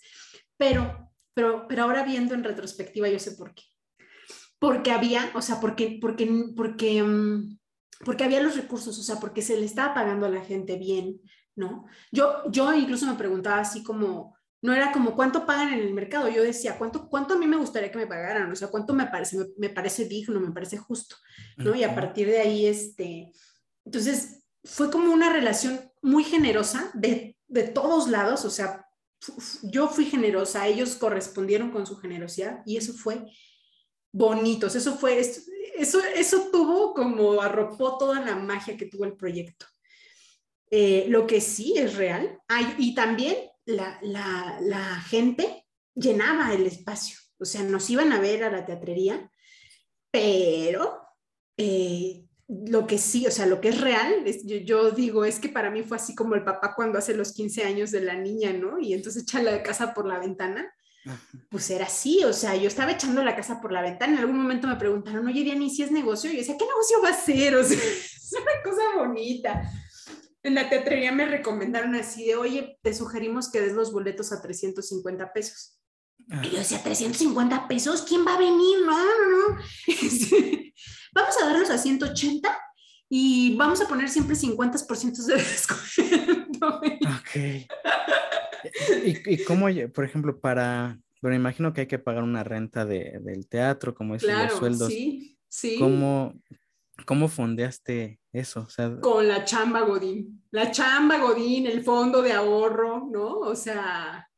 Pero, 0.57 1.11
pero, 1.35 1.67
pero 1.67 1.83
ahora 1.83 2.03
viendo 2.03 2.33
en 2.33 2.43
retrospectiva, 2.43 3.07
yo 3.07 3.19
sé 3.19 3.33
por 3.33 3.53
qué. 3.53 3.63
Porque 4.57 4.91
había, 4.91 5.31
o 5.35 5.43
sea, 5.43 5.59
porque, 5.59 5.99
porque, 6.01 6.27
porque, 6.55 7.03
mm, 7.03 7.59
porque 8.03 8.23
había 8.23 8.41
los 8.41 8.55
recursos, 8.55 8.97
o 8.97 9.03
sea, 9.03 9.19
porque 9.19 9.43
se 9.43 9.57
le 9.57 9.65
estaba 9.65 9.93
pagando 9.93 10.25
a 10.25 10.29
la 10.29 10.41
gente 10.41 10.75
bien, 10.75 11.21
¿no? 11.55 11.85
Yo, 12.11 12.41
yo 12.49 12.73
incluso 12.73 13.05
me 13.05 13.13
preguntaba 13.13 13.59
así 13.59 13.83
como, 13.83 14.35
no 14.63 14.73
era 14.73 14.91
como 14.91 15.15
cuánto 15.15 15.45
pagan 15.45 15.73
en 15.73 15.81
el 15.81 15.93
mercado, 15.93 16.29
yo 16.29 16.41
decía, 16.41 16.79
¿cuánto, 16.79 17.07
cuánto 17.09 17.35
a 17.35 17.37
mí 17.37 17.45
me 17.45 17.57
gustaría 17.57 17.91
que 17.91 17.97
me 17.99 18.07
pagaran? 18.07 18.51
O 18.51 18.55
sea, 18.55 18.69
cuánto 18.69 18.95
me 18.95 19.05
parece, 19.05 19.37
me, 19.37 19.45
me 19.57 19.69
parece 19.69 20.05
digno, 20.05 20.39
me 20.39 20.51
parece 20.51 20.77
justo, 20.77 21.15
¿no? 21.57 21.75
Y 21.75 21.83
a 21.83 21.93
partir 21.93 22.27
de 22.27 22.39
ahí, 22.39 22.65
este, 22.65 23.31
entonces, 23.85 24.43
fue 24.63 24.91
como 24.91 25.13
una 25.13 25.31
relación 25.31 25.91
muy 26.01 26.23
generosa 26.23 26.91
de, 26.93 27.37
de 27.47 27.63
todos 27.63 28.07
lados, 28.09 28.45
o 28.45 28.49
sea, 28.49 28.85
yo 29.63 29.87
fui 29.87 30.05
generosa, 30.05 30.67
ellos 30.67 30.95
correspondieron 30.95 31.71
con 31.71 31.85
su 31.85 31.97
generosidad 31.97 32.63
y 32.65 32.77
eso 32.77 32.93
fue 32.93 33.23
bonito, 34.11 34.67
eso 34.67 34.97
fue, 34.97 35.19
eso, 35.19 35.99
eso 36.15 36.49
tuvo 36.51 36.93
como 36.93 37.41
arropó 37.41 37.97
toda 37.97 38.19
la 38.19 38.35
magia 38.35 38.77
que 38.77 38.87
tuvo 38.87 39.05
el 39.05 39.15
proyecto. 39.15 39.65
Eh, 40.69 41.05
lo 41.09 41.27
que 41.27 41.41
sí 41.41 41.77
es 41.77 41.95
real, 41.95 42.39
hay, 42.47 42.75
y 42.77 42.95
también 42.95 43.35
la, 43.65 43.99
la, 44.01 44.57
la, 44.61 45.01
gente 45.01 45.67
llenaba 45.93 46.53
el 46.53 46.65
espacio, 46.65 47.17
o 47.37 47.45
sea, 47.45 47.61
nos 47.63 47.89
iban 47.89 48.13
a 48.13 48.21
ver 48.21 48.43
a 48.43 48.51
la 48.51 48.65
teatrería, 48.65 49.29
pero 50.09 51.01
eh, 51.57 52.25
lo 52.51 52.85
que 52.85 52.97
sí, 52.97 53.25
o 53.25 53.31
sea, 53.31 53.45
lo 53.45 53.61
que 53.61 53.69
es 53.69 53.79
real, 53.79 54.25
yo, 54.65 54.91
digo, 54.91 55.23
es 55.23 55.39
que 55.39 55.47
para 55.47 55.71
mí 55.71 55.83
fue 55.83 55.95
así 55.95 56.13
como 56.13 56.35
el 56.35 56.43
papá 56.43 56.73
cuando 56.75 56.99
hace 56.99 57.15
los 57.15 57.31
15 57.31 57.63
años 57.63 57.91
de 57.91 58.01
la 58.01 58.15
niña, 58.15 58.51
¿no? 58.51 58.77
Y 58.77 58.93
entonces 58.93 59.23
echa 59.23 59.41
la 59.41 59.63
casa 59.63 59.93
por 59.93 60.05
la 60.05 60.19
ventana. 60.19 60.69
Pues 61.49 61.69
era 61.69 61.85
así, 61.85 62.23
o 62.25 62.33
sea, 62.33 62.55
yo 62.55 62.67
estaba 62.67 62.91
echando 62.91 63.23
la 63.23 63.35
casa 63.35 63.61
por 63.61 63.71
la 63.71 63.81
ventana. 63.81 64.13
En 64.13 64.19
algún 64.19 64.37
momento 64.37 64.67
me 64.67 64.75
preguntaron, 64.75 65.25
oye, 65.27 65.43
Diana, 65.43 65.63
¿y 65.63 65.69
si 65.69 65.81
es 65.81 65.91
negocio? 65.91 66.29
Y 66.29 66.33
yo 66.33 66.39
decía, 66.39 66.57
¿qué 66.59 66.65
negocio 66.65 67.01
va 67.01 67.09
a 67.09 67.13
ser? 67.13 67.55
O 67.55 67.63
sea, 67.63 67.77
es 67.77 68.33
una 68.33 68.63
cosa 68.63 68.81
bonita. 68.97 69.71
en 70.43 70.55
la 70.55 70.69
teatrería 70.69 71.11
me 71.13 71.25
recomendaron 71.25 71.95
así 71.95 72.27
de, 72.27 72.35
oye, 72.35 72.79
te 72.83 72.93
sugerimos 72.93 73.49
que 73.49 73.61
des 73.61 73.73
los 73.73 73.93
boletos 73.93 74.33
a 74.33 74.41
350 74.41 75.31
pesos. 75.31 75.79
Y 76.43 76.49
yo 76.49 76.59
decía, 76.59 76.83
350 76.83 77.67
pesos, 77.67 78.03
¿quién 78.03 78.25
va 78.25 78.35
a 78.35 78.39
venir? 78.39 78.79
No, 78.85 78.97
no, 78.97 79.49
no. 79.49 79.57
vamos 81.11 81.35
a 81.41 81.45
darlos 81.45 81.69
a 81.69 81.77
180 81.77 82.57
y 83.09 83.55
vamos 83.57 83.81
a 83.81 83.87
poner 83.87 84.09
siempre 84.09 84.35
50% 84.35 85.25
de 85.25 85.35
descuento. 85.35 86.67
Ok. 86.67 87.67
¿Y, 89.05 89.33
¿Y, 89.33 89.43
cómo, 89.43 89.67
por 89.93 90.05
ejemplo, 90.05 90.39
para, 90.39 90.99
bueno, 91.21 91.35
imagino 91.35 91.73
que 91.73 91.81
hay 91.81 91.87
que 91.87 91.99
pagar 91.99 92.23
una 92.23 92.43
renta 92.43 92.85
de, 92.85 93.19
del 93.21 93.47
teatro, 93.47 93.93
como 93.93 94.15
es 94.15 94.23
los 94.23 94.53
sueldos. 94.53 94.87
Sí, 94.89 95.37
sí. 95.47 95.77
¿Cómo, 95.77 96.33
¿Cómo 97.05 97.27
fondeaste 97.27 98.19
eso? 98.31 98.67
Con 99.01 99.27
la 99.27 99.43
chamba 99.43 99.81
Godín. 99.81 100.43
La 100.51 100.71
chamba 100.71 101.17
Godín, 101.17 101.67
el 101.67 101.83
fondo 101.83 102.21
de 102.21 102.33
ahorro, 102.33 103.07
¿no? 103.11 103.39
O 103.39 103.55
sea, 103.55 104.29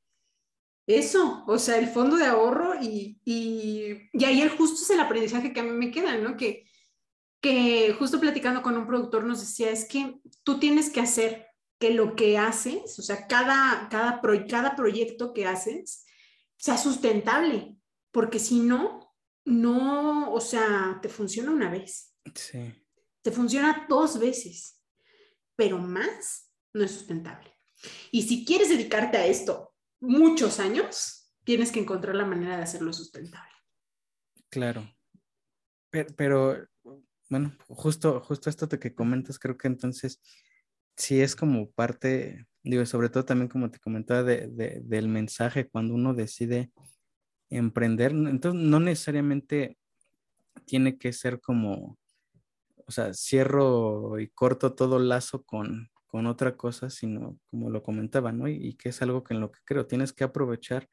eso, 0.86 1.44
o 1.48 1.58
sea, 1.58 1.78
el 1.78 1.88
fondo 1.88 2.18
de 2.18 2.26
ahorro 2.26 2.76
y, 2.82 3.20
y, 3.24 4.10
y 4.12 4.26
ahí 4.26 4.42
el 4.42 4.50
justo 4.50 4.82
es 4.82 4.90
el 4.90 5.00
aprendizaje 5.00 5.54
que 5.54 5.62
a 5.62 5.64
mí 5.64 5.72
me 5.72 5.92
queda, 5.92 6.18
¿no? 6.18 6.36
Que, 6.36 6.66
que 7.42 7.94
justo 7.98 8.20
platicando 8.20 8.62
con 8.62 8.78
un 8.78 8.88
productor 8.88 9.24
nos 9.24 9.40
decía, 9.42 9.70
es 9.70 9.86
que 9.86 10.20
tú 10.44 10.60
tienes 10.60 10.90
que 10.90 11.02
hacer 11.02 11.48
que 11.80 11.92
lo 11.92 12.16
que 12.16 12.38
haces, 12.38 12.98
o 13.00 13.02
sea, 13.02 13.28
cada, 13.28 13.88
cada, 13.90 14.22
cada 14.48 14.76
proyecto 14.76 15.34
que 15.34 15.46
haces 15.46 16.06
sea 16.58 16.78
sustentable, 16.78 17.76
porque 18.12 18.40
si 18.40 18.60
no, 18.60 19.14
no, 19.46 20.32
o 20.32 20.40
sea, 20.40 21.00
te 21.02 21.10
funciona 21.10 21.52
una 21.52 21.70
vez. 21.70 22.14
Sí. 22.34 22.74
Te 23.22 23.32
funciona 23.32 23.86
dos 23.90 24.20
veces, 24.20 24.82
pero 25.56 25.78
más 25.78 26.50
no 26.74 26.84
es 26.84 26.92
sustentable. 26.92 27.54
Y 28.12 28.24
si 28.24 28.46
quieres 28.46 28.70
dedicarte 28.70 29.18
a 29.18 29.26
esto 29.26 29.73
muchos 30.04 30.60
años, 30.60 31.32
tienes 31.44 31.72
que 31.72 31.80
encontrar 31.80 32.16
la 32.16 32.26
manera 32.26 32.58
de 32.58 32.64
hacerlo 32.64 32.94
sustentable. 32.94 33.52
Claro. 34.50 34.90
Pero, 35.90 36.68
bueno, 37.30 37.56
justo, 37.68 38.22
justo 38.22 38.50
esto 38.50 38.68
que 38.68 38.94
comentas, 38.94 39.40
creo 39.40 39.58
que 39.58 39.68
entonces 39.68 40.22
sí 40.96 41.22
es 41.22 41.36
como 41.36 41.72
parte, 41.72 42.48
digo, 42.64 42.86
sobre 42.86 43.10
todo 43.10 43.26
también 43.26 43.50
como 43.50 43.70
te 43.70 43.80
comentaba 43.80 44.24
del 44.24 45.08
mensaje 45.08 45.70
cuando 45.70 45.94
uno 45.94 46.14
decide 46.14 46.72
emprender, 47.50 48.12
entonces 48.12 48.60
no 48.62 48.80
necesariamente 48.80 49.78
tiene 50.66 50.98
que 50.98 51.14
ser 51.14 51.40
como 51.40 51.98
o 52.88 52.92
sea, 52.92 53.14
cierro 53.14 54.20
y 54.20 54.30
corto 54.30 54.74
todo 54.74 55.00
lazo 55.00 55.44
con, 55.44 55.90
con 56.14 56.28
otra 56.28 56.56
cosa, 56.56 56.92
sino 56.92 57.40
como 57.50 57.72
lo 57.72 57.82
comentaba, 57.82 58.32
¿no? 58.32 58.48
Y, 58.48 58.76
que 58.76 58.90
es 58.90 59.02
algo 59.02 59.24
que 59.24 59.34
en 59.34 59.40
lo 59.40 59.52
que 59.52 59.62
creo, 59.66 59.88
tienes 59.88 60.14
que 60.14 60.24
aprovechar 60.24 60.88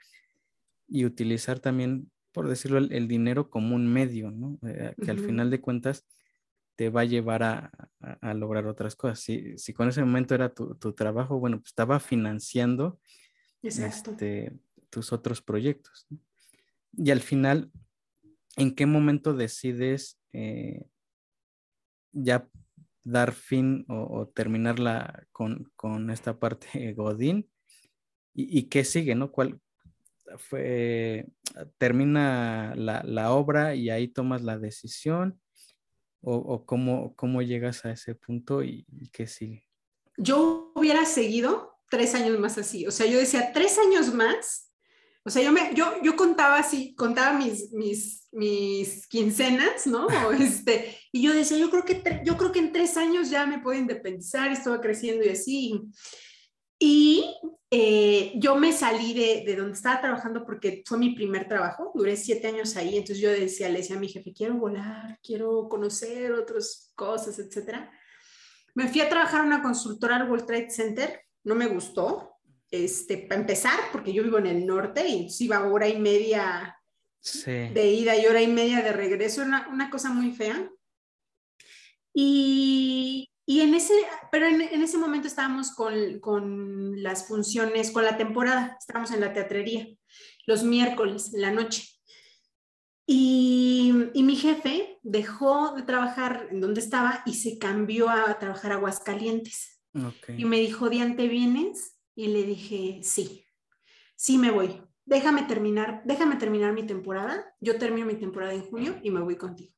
y 0.88 1.04
utilizar 1.04 1.60
también, 1.60 2.10
por 2.32 2.48
decirlo, 2.48 2.78
el, 2.78 3.06
dinero 3.06 3.50
como 3.50 3.76
un 3.76 3.86
medio, 3.86 4.30
¿no? 4.30 4.58
Eh, 4.66 4.94
que 5.04 5.10
al 5.10 5.18
final 5.18 5.50
de 5.50 5.60
cuentas 5.60 6.06
te 6.74 6.88
va 6.88 7.02
a 7.02 7.04
llevar 7.04 7.42
a, 7.42 7.70
a, 8.00 8.32
lograr 8.32 8.66
otras 8.66 8.96
cosas. 8.96 9.20
Si, 9.20 9.58
si, 9.58 9.74
con 9.74 9.90
ese 9.90 10.00
momento 10.02 10.34
era 10.34 10.54
tu, 10.54 10.74
tu 10.76 10.94
trabajo, 10.94 11.38
bueno, 11.38 11.58
pues 11.58 11.72
estaba 11.72 12.00
financiando 12.00 12.98
este, 13.60 14.56
tus 14.88 15.12
otros 15.12 15.42
proyectos. 15.42 16.06
Y 16.96 17.10
al 17.10 17.20
final, 17.20 17.70
¿en 18.56 18.74
qué 18.74 18.86
momento 18.86 19.34
decides 19.34 20.18
eh, 20.32 20.86
ya 22.10 22.48
dar 23.04 23.32
fin 23.32 23.84
o, 23.88 24.28
terminarla 24.28 25.26
con, 25.32 25.70
con, 25.76 26.10
esta 26.10 26.38
parte 26.38 26.92
Godín. 26.96 27.50
¿Y, 28.34 28.58
¿Y, 28.58 28.62
qué 28.64 28.84
sigue, 28.84 29.14
no? 29.14 29.32
¿Cuál 29.32 29.60
fue? 30.38 31.26
¿Termina 31.78 32.74
la, 32.76 33.02
la 33.04 33.32
obra 33.32 33.74
y 33.74 33.90
ahí 33.90 34.08
tomas 34.08 34.42
la 34.42 34.58
decisión? 34.58 35.40
¿O, 36.22 36.34
o 36.36 36.66
cómo, 36.66 37.14
cómo, 37.16 37.40
llegas 37.40 37.84
a 37.84 37.92
ese 37.92 38.14
punto 38.14 38.62
y, 38.62 38.84
y, 38.92 39.08
qué 39.08 39.26
sigue? 39.26 39.66
Yo 40.18 40.70
hubiera 40.74 41.06
seguido 41.06 41.78
tres 41.88 42.14
años 42.14 42.38
más 42.38 42.58
así. 42.58 42.86
O 42.86 42.90
sea, 42.90 43.06
yo 43.06 43.18
decía, 43.18 43.52
tres 43.52 43.78
años 43.78 44.12
más 44.12 44.69
o 45.22 45.30
sea, 45.30 45.42
yo, 45.42 45.52
me, 45.52 45.74
yo, 45.74 46.02
yo 46.02 46.16
contaba 46.16 46.58
así, 46.58 46.94
contaba 46.94 47.36
mis, 47.36 47.72
mis, 47.72 48.26
mis 48.32 49.06
quincenas, 49.06 49.86
¿no? 49.86 50.06
Este, 50.32 50.96
y 51.12 51.22
yo 51.22 51.32
decía, 51.32 51.58
yo 51.58 51.70
creo, 51.70 51.84
que 51.84 52.22
yo 52.24 52.36
creo 52.36 52.52
que 52.52 52.60
en 52.60 52.72
tres 52.72 52.96
años 52.96 53.28
ya 53.28 53.44
me 53.46 53.58
puedo 53.58 53.78
independizar, 53.78 54.50
estaba 54.50 54.80
creciendo 54.80 55.24
y 55.24 55.28
así. 55.28 55.82
Y 56.78 57.36
eh, 57.70 58.32
yo 58.36 58.56
me 58.56 58.72
salí 58.72 59.12
de, 59.12 59.44
de, 59.44 59.56
donde 59.56 59.74
estaba 59.74 60.00
trabajando 60.00 60.46
porque 60.46 60.82
fue 60.86 60.96
mi 60.96 61.14
primer 61.14 61.46
trabajo, 61.46 61.92
duré 61.94 62.16
siete 62.16 62.48
años 62.48 62.74
ahí, 62.76 62.96
entonces 62.96 63.18
yo 63.18 63.30
decía, 63.30 63.68
le 63.68 63.78
decía 63.78 63.96
a 63.96 64.00
mi 64.00 64.08
jefe, 64.08 64.32
quiero 64.32 64.54
volar, 64.54 65.18
quiero 65.22 65.68
conocer 65.68 66.32
otras 66.32 66.92
cosas, 66.94 67.38
etcétera. 67.38 67.92
Me 68.74 68.88
fui 68.88 69.02
a 69.02 69.08
trabajar 69.10 69.42
a 69.42 69.44
una 69.44 69.62
consultora 69.62 70.16
al 70.16 70.30
World 70.30 70.46
Trade 70.46 70.70
Center, 70.70 71.20
no 71.44 71.54
me 71.54 71.66
gustó, 71.66 72.29
este, 72.70 73.18
para 73.18 73.40
empezar, 73.40 73.78
porque 73.92 74.12
yo 74.12 74.22
vivo 74.22 74.38
en 74.38 74.46
el 74.46 74.66
norte 74.66 75.06
y 75.08 75.28
iba 75.40 75.66
hora 75.66 75.88
y 75.88 75.98
media 75.98 76.76
de 77.44 77.86
ida 77.86 78.16
y 78.16 78.26
hora 78.26 78.40
y 78.40 78.46
media 78.46 78.82
de 78.82 78.92
regreso, 78.92 79.42
una, 79.42 79.68
una 79.68 79.90
cosa 79.90 80.10
muy 80.10 80.32
fea. 80.32 80.70
Y, 82.14 83.30
y 83.46 83.60
en 83.60 83.74
ese, 83.74 83.94
pero 84.30 84.46
en, 84.46 84.60
en 84.60 84.82
ese 84.82 84.98
momento 84.98 85.28
estábamos 85.28 85.72
con, 85.72 86.18
con, 86.20 87.02
las 87.02 87.26
funciones, 87.26 87.90
con 87.90 88.04
la 88.04 88.16
temporada, 88.16 88.76
estábamos 88.78 89.10
en 89.12 89.20
la 89.20 89.32
teatrería, 89.32 89.86
los 90.46 90.62
miércoles, 90.62 91.34
en 91.34 91.42
la 91.42 91.50
noche. 91.50 91.84
Y, 93.06 93.92
y, 94.14 94.22
mi 94.22 94.36
jefe 94.36 94.98
dejó 95.02 95.74
de 95.74 95.82
trabajar 95.82 96.48
en 96.52 96.60
donde 96.60 96.80
estaba 96.80 97.22
y 97.26 97.34
se 97.34 97.58
cambió 97.58 98.08
a 98.08 98.38
trabajar 98.38 98.72
a 98.72 98.76
Aguascalientes. 98.76 99.80
Y 100.36 100.44
me 100.44 100.60
dijo, 100.60 100.88
Diante, 100.88 101.26
¿vienes? 101.26 101.99
Y 102.20 102.26
le 102.26 102.42
dije, 102.42 103.00
sí, 103.02 103.46
sí 104.14 104.36
me 104.36 104.50
voy. 104.50 104.82
Déjame 105.06 105.44
terminar, 105.44 106.02
déjame 106.04 106.36
terminar 106.36 106.74
mi 106.74 106.86
temporada. 106.86 107.50
Yo 107.60 107.78
termino 107.78 108.04
mi 108.04 108.14
temporada 108.14 108.52
en 108.52 108.66
junio 108.66 109.00
y 109.02 109.10
me 109.10 109.22
voy 109.22 109.36
contigo. 109.36 109.72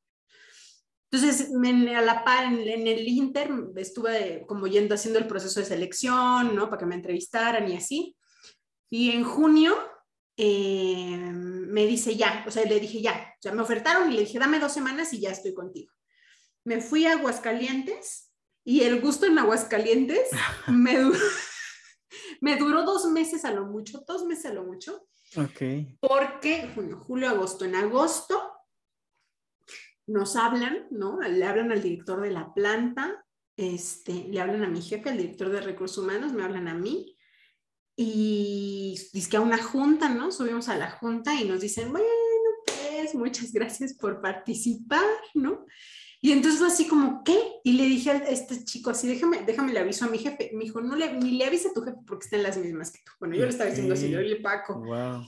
Entonces, 1.09 1.51
me, 1.51 1.95
a 1.95 2.03
la 2.03 2.25
par, 2.25 2.53
en, 2.53 2.89
el 2.89 3.07
Inter, 3.07 3.49
estuve 3.77 4.45
como 4.49 4.67
yendo 4.67 4.97
haciendo 4.97 5.21
el 5.21 5.29
proceso 5.29 5.61
de 5.61 5.67
selección, 5.67 6.57
¿no? 6.57 6.69
Para 6.69 6.81
que 6.81 6.87
me 6.87 6.97
entrevistaran 6.97 7.71
y 7.71 7.77
así. 7.77 8.17
Y 8.91 9.13
en 9.13 9.23
junio 9.23 9.77
eh, 10.37 11.17
me 11.17 11.87
dice 11.87 12.17
ya, 12.17 12.45
o 12.45 12.51
sea, 12.51 12.65
le 12.65 12.81
dije 12.81 13.01
ya, 13.01 13.37
o 13.39 13.41
sea, 13.41 13.53
me 13.53 13.63
ofertaron 13.63 14.11
y 14.11 14.17
le 14.17 14.23
dije, 14.23 14.41
dame 14.41 14.59
dos 14.59 14.73
semanas 14.73 15.13
y 15.13 15.21
ya 15.21 15.31
estoy 15.31 15.55
contigo. 15.55 15.93
Me 16.65 16.81
fui 16.81 17.07
a 17.07 17.13
Aguascalientes 17.13 18.33
y 18.65 18.81
el 18.81 19.01
gusto 19.01 19.27
en 19.27 19.39
Aguascalientes 19.39 20.29
me 20.67 20.99
duró, 20.99 21.21
me 22.43 22.57
duró 22.57 22.83
dos 22.83 23.07
meses 23.07 23.45
a 23.45 23.53
lo 23.53 23.67
mucho, 23.67 24.05
dos 24.07 24.25
meses 24.27 24.47
a 24.47 24.53
lo 24.53 24.65
mucho. 24.65 25.07
Ok. 25.37 25.63
Porque 26.01 26.69
junio, 26.75 26.99
julio, 26.99 27.29
agosto. 27.29 27.65
En 27.65 27.77
agosto 27.77 28.53
nos 30.09 30.35
hablan, 30.35 30.89
¿no? 30.91 31.21
Le 31.21 31.45
hablan 31.47 31.71
al 31.71 31.81
director 31.81 32.21
de 32.21 32.33
la 32.33 32.53
planta, 32.53 33.25
este, 33.57 34.27
le 34.29 34.41
hablan 34.41 34.65
a 34.65 34.69
mi 34.69 34.83
jefe, 34.83 35.09
al 35.09 35.19
director 35.19 35.51
de 35.51 35.61
recursos 35.61 36.03
humanos, 36.03 36.33
me 36.33 36.43
hablan 36.43 36.67
a 36.67 36.75
mí. 36.75 37.17
Y 37.95 38.99
dice 39.13 39.31
que 39.31 39.37
a 39.37 39.41
una 39.41 39.63
junta, 39.63 40.09
¿no? 40.09 40.33
Subimos 40.33 40.69
a 40.69 40.77
la 40.77 40.91
junta 40.91 41.41
y 41.41 41.45
nos 41.45 41.61
dicen, 41.61 41.93
bueno, 41.93 42.09
pues 42.67 43.15
muchas 43.15 43.53
gracias 43.53 43.95
por 43.95 44.21
participar, 44.21 45.07
¿no? 45.35 45.65
Y 46.25 46.31
entonces 46.31 46.61
fue 46.61 46.69
así 46.69 46.87
como, 46.87 47.25
¿qué? 47.25 47.37
Y 47.65 47.73
le 47.73 47.85
dije 47.85 48.13
a 48.13 48.17
este 48.19 48.65
chico 48.65 48.91
así, 48.91 49.09
déjame, 49.09 49.43
déjame 49.45 49.73
le 49.73 49.81
aviso 49.81 50.05
a 50.05 50.09
mi 50.09 50.19
jefe. 50.19 50.53
Me 50.55 50.63
dijo, 50.63 50.81
no 50.81 50.95
le, 50.95 51.15
ni 51.15 51.33
le 51.33 51.45
avise 51.45 51.69
a 51.69 51.73
tu 51.73 51.83
jefe 51.83 51.99
porque 52.07 52.27
están 52.27 52.45
las 52.45 52.57
mismas 52.57 52.93
que 52.93 53.01
tú. 53.05 53.11
Bueno, 53.19 53.35
yo 53.35 53.43
le 53.43 53.51
estaba 53.51 53.69
diciendo 53.69 53.95
así, 53.95 54.15
oye, 54.15 54.37
Paco. 54.37 54.79
Wow. 54.79 55.27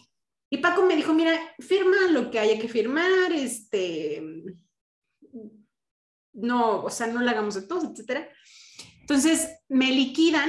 Y 0.51 0.59
Paco 0.59 0.86
me 0.86 0.95
dijo, 0.95 1.12
mira, 1.12 1.36
firma 1.59 1.97
lo 2.12 2.30
que 2.30 2.38
haya 2.38 2.61
que 2.61 2.68
firmar, 2.68 3.32
este, 3.32 4.22
no, 6.32 6.84
o 6.84 6.90
sea, 6.90 7.09
no 7.09 7.22
le 7.22 7.30
hagamos 7.32 7.57
de 7.57 7.62
todos, 7.62 7.90
etcétera. 7.90 8.28
Entonces 9.01 9.49
me 9.68 9.90
liquidan 9.90 10.49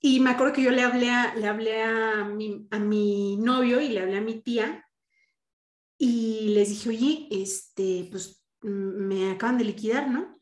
y 0.00 0.20
me 0.20 0.30
acuerdo 0.30 0.54
que 0.54 0.62
yo 0.62 0.70
le 0.70 0.80
hablé 0.80 1.10
a, 1.10 1.34
le 1.34 1.46
hablé 1.46 1.82
a 1.82 2.24
mi, 2.24 2.66
a 2.70 2.78
mi 2.78 3.36
novio 3.36 3.82
y 3.82 3.88
le 3.88 4.00
hablé 4.00 4.16
a 4.16 4.22
mi 4.22 4.40
tía 4.40 4.82
y 5.98 6.54
les 6.54 6.70
dije, 6.70 6.88
oye, 6.88 7.28
este, 7.30 8.08
pues 8.10 8.43
me 8.64 9.30
acaban 9.30 9.58
de 9.58 9.64
liquidar, 9.64 10.10
¿no? 10.10 10.32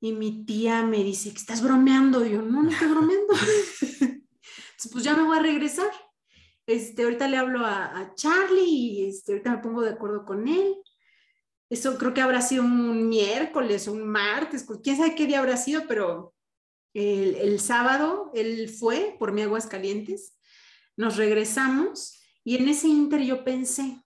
Y 0.00 0.12
mi 0.12 0.44
tía 0.44 0.82
me 0.82 1.02
dice, 1.02 1.30
que 1.30 1.38
estás 1.38 1.62
bromeando. 1.62 2.24
Y 2.24 2.32
yo, 2.32 2.42
no, 2.42 2.62
no 2.62 2.70
estoy 2.70 2.88
bromeando. 2.88 3.34
Entonces, 4.00 4.92
pues 4.92 5.04
ya 5.04 5.16
me 5.16 5.22
voy 5.22 5.38
a 5.38 5.42
regresar. 5.42 5.90
Este, 6.66 7.04
ahorita 7.04 7.28
le 7.28 7.36
hablo 7.36 7.64
a, 7.64 8.12
Charlie 8.14 8.68
y 8.68 9.06
este, 9.06 9.32
ahorita 9.32 9.52
me 9.52 9.62
pongo 9.62 9.82
de 9.82 9.90
acuerdo 9.90 10.24
con 10.24 10.48
él. 10.48 10.76
Eso 11.70 11.98
creo 11.98 12.14
que 12.14 12.20
habrá 12.20 12.42
sido 12.42 12.62
un 12.62 13.08
miércoles, 13.08 13.88
un 13.88 14.06
martes, 14.06 14.66
quién 14.82 14.96
sabe 14.96 15.14
qué 15.14 15.26
día 15.26 15.40
habrá 15.40 15.56
sido, 15.56 15.82
pero 15.88 16.34
El, 16.94 17.58
sábado 17.60 18.30
él 18.34 18.68
fue 18.68 19.16
por 19.18 19.32
mi 19.32 19.42
aguas 19.42 19.66
calientes, 19.66 20.38
nos 20.96 21.16
regresamos 21.16 22.20
y 22.44 22.56
en 22.56 22.68
ese 22.68 22.88
inter 22.88 23.22
yo 23.22 23.44
pensé, 23.44 24.00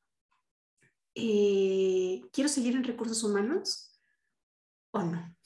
eh, 1.15 2.23
¿quiero 2.33 2.49
seguir 2.49 2.77
en 2.77 2.85
recursos 2.85 3.23
humanos 3.25 4.01
o 4.93 5.03
no? 5.03 5.37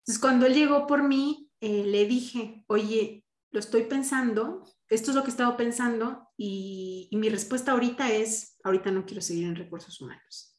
Entonces 0.00 0.20
cuando 0.20 0.46
él 0.46 0.54
llegó 0.54 0.86
por 0.86 1.02
mí, 1.02 1.50
eh, 1.60 1.84
le 1.84 2.06
dije, 2.06 2.64
oye, 2.66 3.24
lo 3.52 3.60
estoy 3.60 3.84
pensando, 3.84 4.64
esto 4.88 5.10
es 5.10 5.14
lo 5.14 5.22
que 5.22 5.28
he 5.28 5.30
estado 5.30 5.56
pensando 5.56 6.28
y, 6.36 7.08
mi 7.12 7.28
respuesta 7.28 7.72
ahorita 7.72 8.10
es, 8.10 8.56
ahorita 8.64 8.90
no 8.90 9.06
quiero 9.06 9.22
seguir 9.22 9.44
en 9.44 9.54
recursos 9.56 10.00
humanos. 10.00 10.58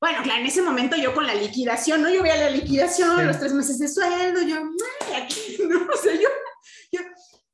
Bueno, 0.00 0.22
claro, 0.22 0.40
en 0.40 0.46
ese 0.46 0.62
momento 0.62 0.96
yo 0.96 1.14
con 1.14 1.26
la 1.26 1.34
liquidación, 1.34 2.02
¿no? 2.02 2.10
Yo 2.10 2.22
veía 2.22 2.36
la 2.36 2.50
liquidación, 2.50 3.26
los 3.26 3.38
tres 3.38 3.52
meses 3.52 3.78
de 3.78 3.88
sueldo, 3.88 4.42
yo, 4.42 4.56
aquí, 5.16 5.58
¿no? 5.68 5.86
O 5.86 5.96
sea, 5.96 6.14
yo, 6.14 6.28
yo, 6.92 7.00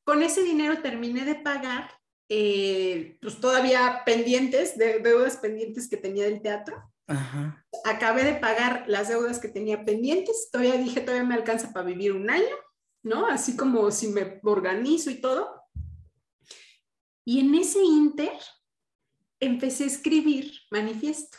con 0.05 0.23
ese 0.23 0.43
dinero 0.43 0.81
terminé 0.81 1.25
de 1.25 1.35
pagar, 1.35 1.91
eh, 2.35 3.19
pues 3.21 3.41
todavía 3.41 4.03
pendientes, 4.07 4.79
de, 4.79 5.01
deudas 5.01 5.37
pendientes 5.37 5.89
que 5.89 5.97
tenía 5.97 6.25
del 6.25 6.41
teatro. 6.41 6.83
Ajá. 7.07 7.67
Acabé 7.85 8.25
de 8.25 8.35
pagar 8.35 8.85
las 8.87 9.09
deudas 9.09 9.39
que 9.39 9.49
tenía 9.49 9.85
pendientes, 9.85 10.49
todavía 10.51 10.79
dije, 10.79 11.01
todavía 11.01 11.29
me 11.29 11.35
alcanza 11.35 11.73
para 11.73 11.87
vivir 11.87 12.13
un 12.13 12.31
año 12.31 12.57
¿no? 13.03 13.27
Así 13.27 13.57
como 13.57 13.91
si 13.91 14.09
me 14.09 14.41
organizo 14.45 15.11
y 15.11 15.21
todo. 15.21 15.63
Y 17.25 17.41
en 17.41 17.55
ese 17.55 17.83
inter 17.83 18.39
empecé 19.41 19.85
a 19.85 19.89
escribir 19.89 20.53
manifiesto. 20.71 21.39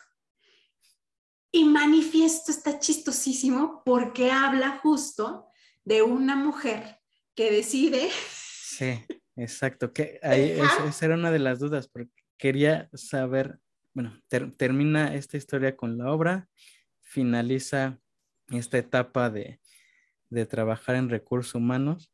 Y 1.51 1.65
manifiesto 1.65 2.51
está 2.51 2.79
chistosísimo 2.79 3.83
porque 3.85 4.31
habla 4.31 4.79
justo 4.81 5.47
de 5.83 6.01
una 6.01 6.35
mujer 6.35 6.99
que 7.35 7.51
decide. 7.51 8.09
Sí, 8.09 9.05
exacto. 9.35 9.93
Que 9.93 10.19
ahí, 10.23 10.51
esa, 10.51 11.05
era 11.05 11.15
una 11.15 11.31
de 11.31 11.39
las 11.39 11.59
dudas, 11.59 11.87
porque 11.87 12.11
quería 12.37 12.89
saber, 12.93 13.59
bueno, 13.93 14.19
termina 14.57 15.15
esta 15.15 15.37
historia 15.37 15.75
con 15.75 15.97
la 15.97 16.11
obra, 16.11 16.49
finaliza 17.01 17.99
esta 18.49 18.77
etapa 18.77 19.29
de, 19.29 19.59
de 20.29 20.45
trabajar 20.45 20.95
en 20.95 21.09
recursos 21.09 21.55
humanos. 21.55 22.11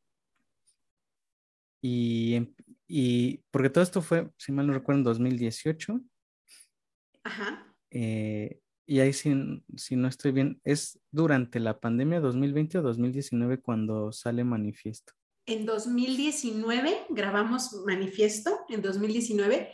Y, 1.82 2.54
y, 2.88 3.38
porque 3.52 3.70
todo 3.70 3.84
esto 3.84 4.02
fue, 4.02 4.30
si 4.38 4.52
mal 4.52 4.68
no 4.68 4.74
recuerdo, 4.74 5.00
en 5.00 5.04
2018. 5.06 6.02
Ajá. 7.24 7.74
Eh, 7.92 8.60
y 8.86 9.00
ahí, 9.00 9.14
si, 9.14 9.64
si, 9.76 9.96
no 9.96 10.08
estoy 10.08 10.32
bien, 10.32 10.60
¿es 10.64 11.00
durante 11.12 11.60
la 11.60 11.80
pandemia 11.80 12.20
2020 12.20 12.80
o 12.80 12.82
2019 12.82 13.62
cuando 13.62 14.12
sale 14.12 14.44
manifiesto? 14.44 15.14
En 15.50 15.66
2019 15.66 17.06
grabamos 17.10 17.74
manifiesto, 17.84 18.60
en 18.70 18.84
2019, 18.84 19.72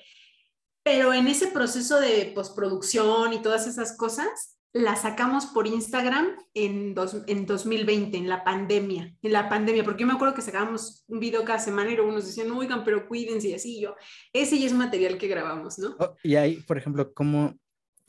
pero 0.83 1.13
en 1.13 1.27
ese 1.27 1.47
proceso 1.47 1.99
de 1.99 2.31
postproducción 2.33 3.33
y 3.33 3.41
todas 3.41 3.67
esas 3.67 3.97
cosas, 3.97 4.57
la 4.71 4.95
sacamos 4.95 5.47
por 5.47 5.67
Instagram 5.67 6.27
en, 6.53 6.95
en 7.27 7.45
2020, 7.45 8.17
en 8.17 8.29
la 8.29 8.45
pandemia, 8.45 9.13
en 9.21 9.33
la 9.33 9.49
pandemia, 9.49 9.83
porque 9.83 10.01
yo 10.01 10.07
me 10.07 10.13
acuerdo 10.13 10.33
que 10.33 10.41
sacábamos 10.41 11.03
un 11.09 11.19
video 11.19 11.43
cada 11.43 11.59
semana 11.59 11.91
y 11.91 11.97
luego 11.97 12.13
nos 12.13 12.25
decían, 12.25 12.51
oigan, 12.51 12.85
pero 12.85 13.05
cuídense 13.05 13.49
y 13.49 13.53
así 13.55 13.81
yo, 13.81 13.97
ese 14.31 14.57
ya 14.57 14.67
es 14.67 14.73
material 14.73 15.17
que 15.17 15.27
grabamos, 15.27 15.77
¿no? 15.77 15.97
Oh, 15.99 16.15
y 16.23 16.35
ahí, 16.35 16.61
por 16.61 16.77
ejemplo, 16.77 17.13
como 17.13 17.53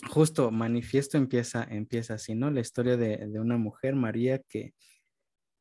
justo 0.08 0.52
manifiesto 0.52 1.18
empieza, 1.18 1.66
empieza 1.68 2.14
así, 2.14 2.36
¿no? 2.36 2.48
La 2.48 2.60
historia 2.60 2.96
de, 2.96 3.16
de 3.26 3.40
una 3.40 3.56
mujer, 3.56 3.96
María, 3.96 4.40
que, 4.48 4.72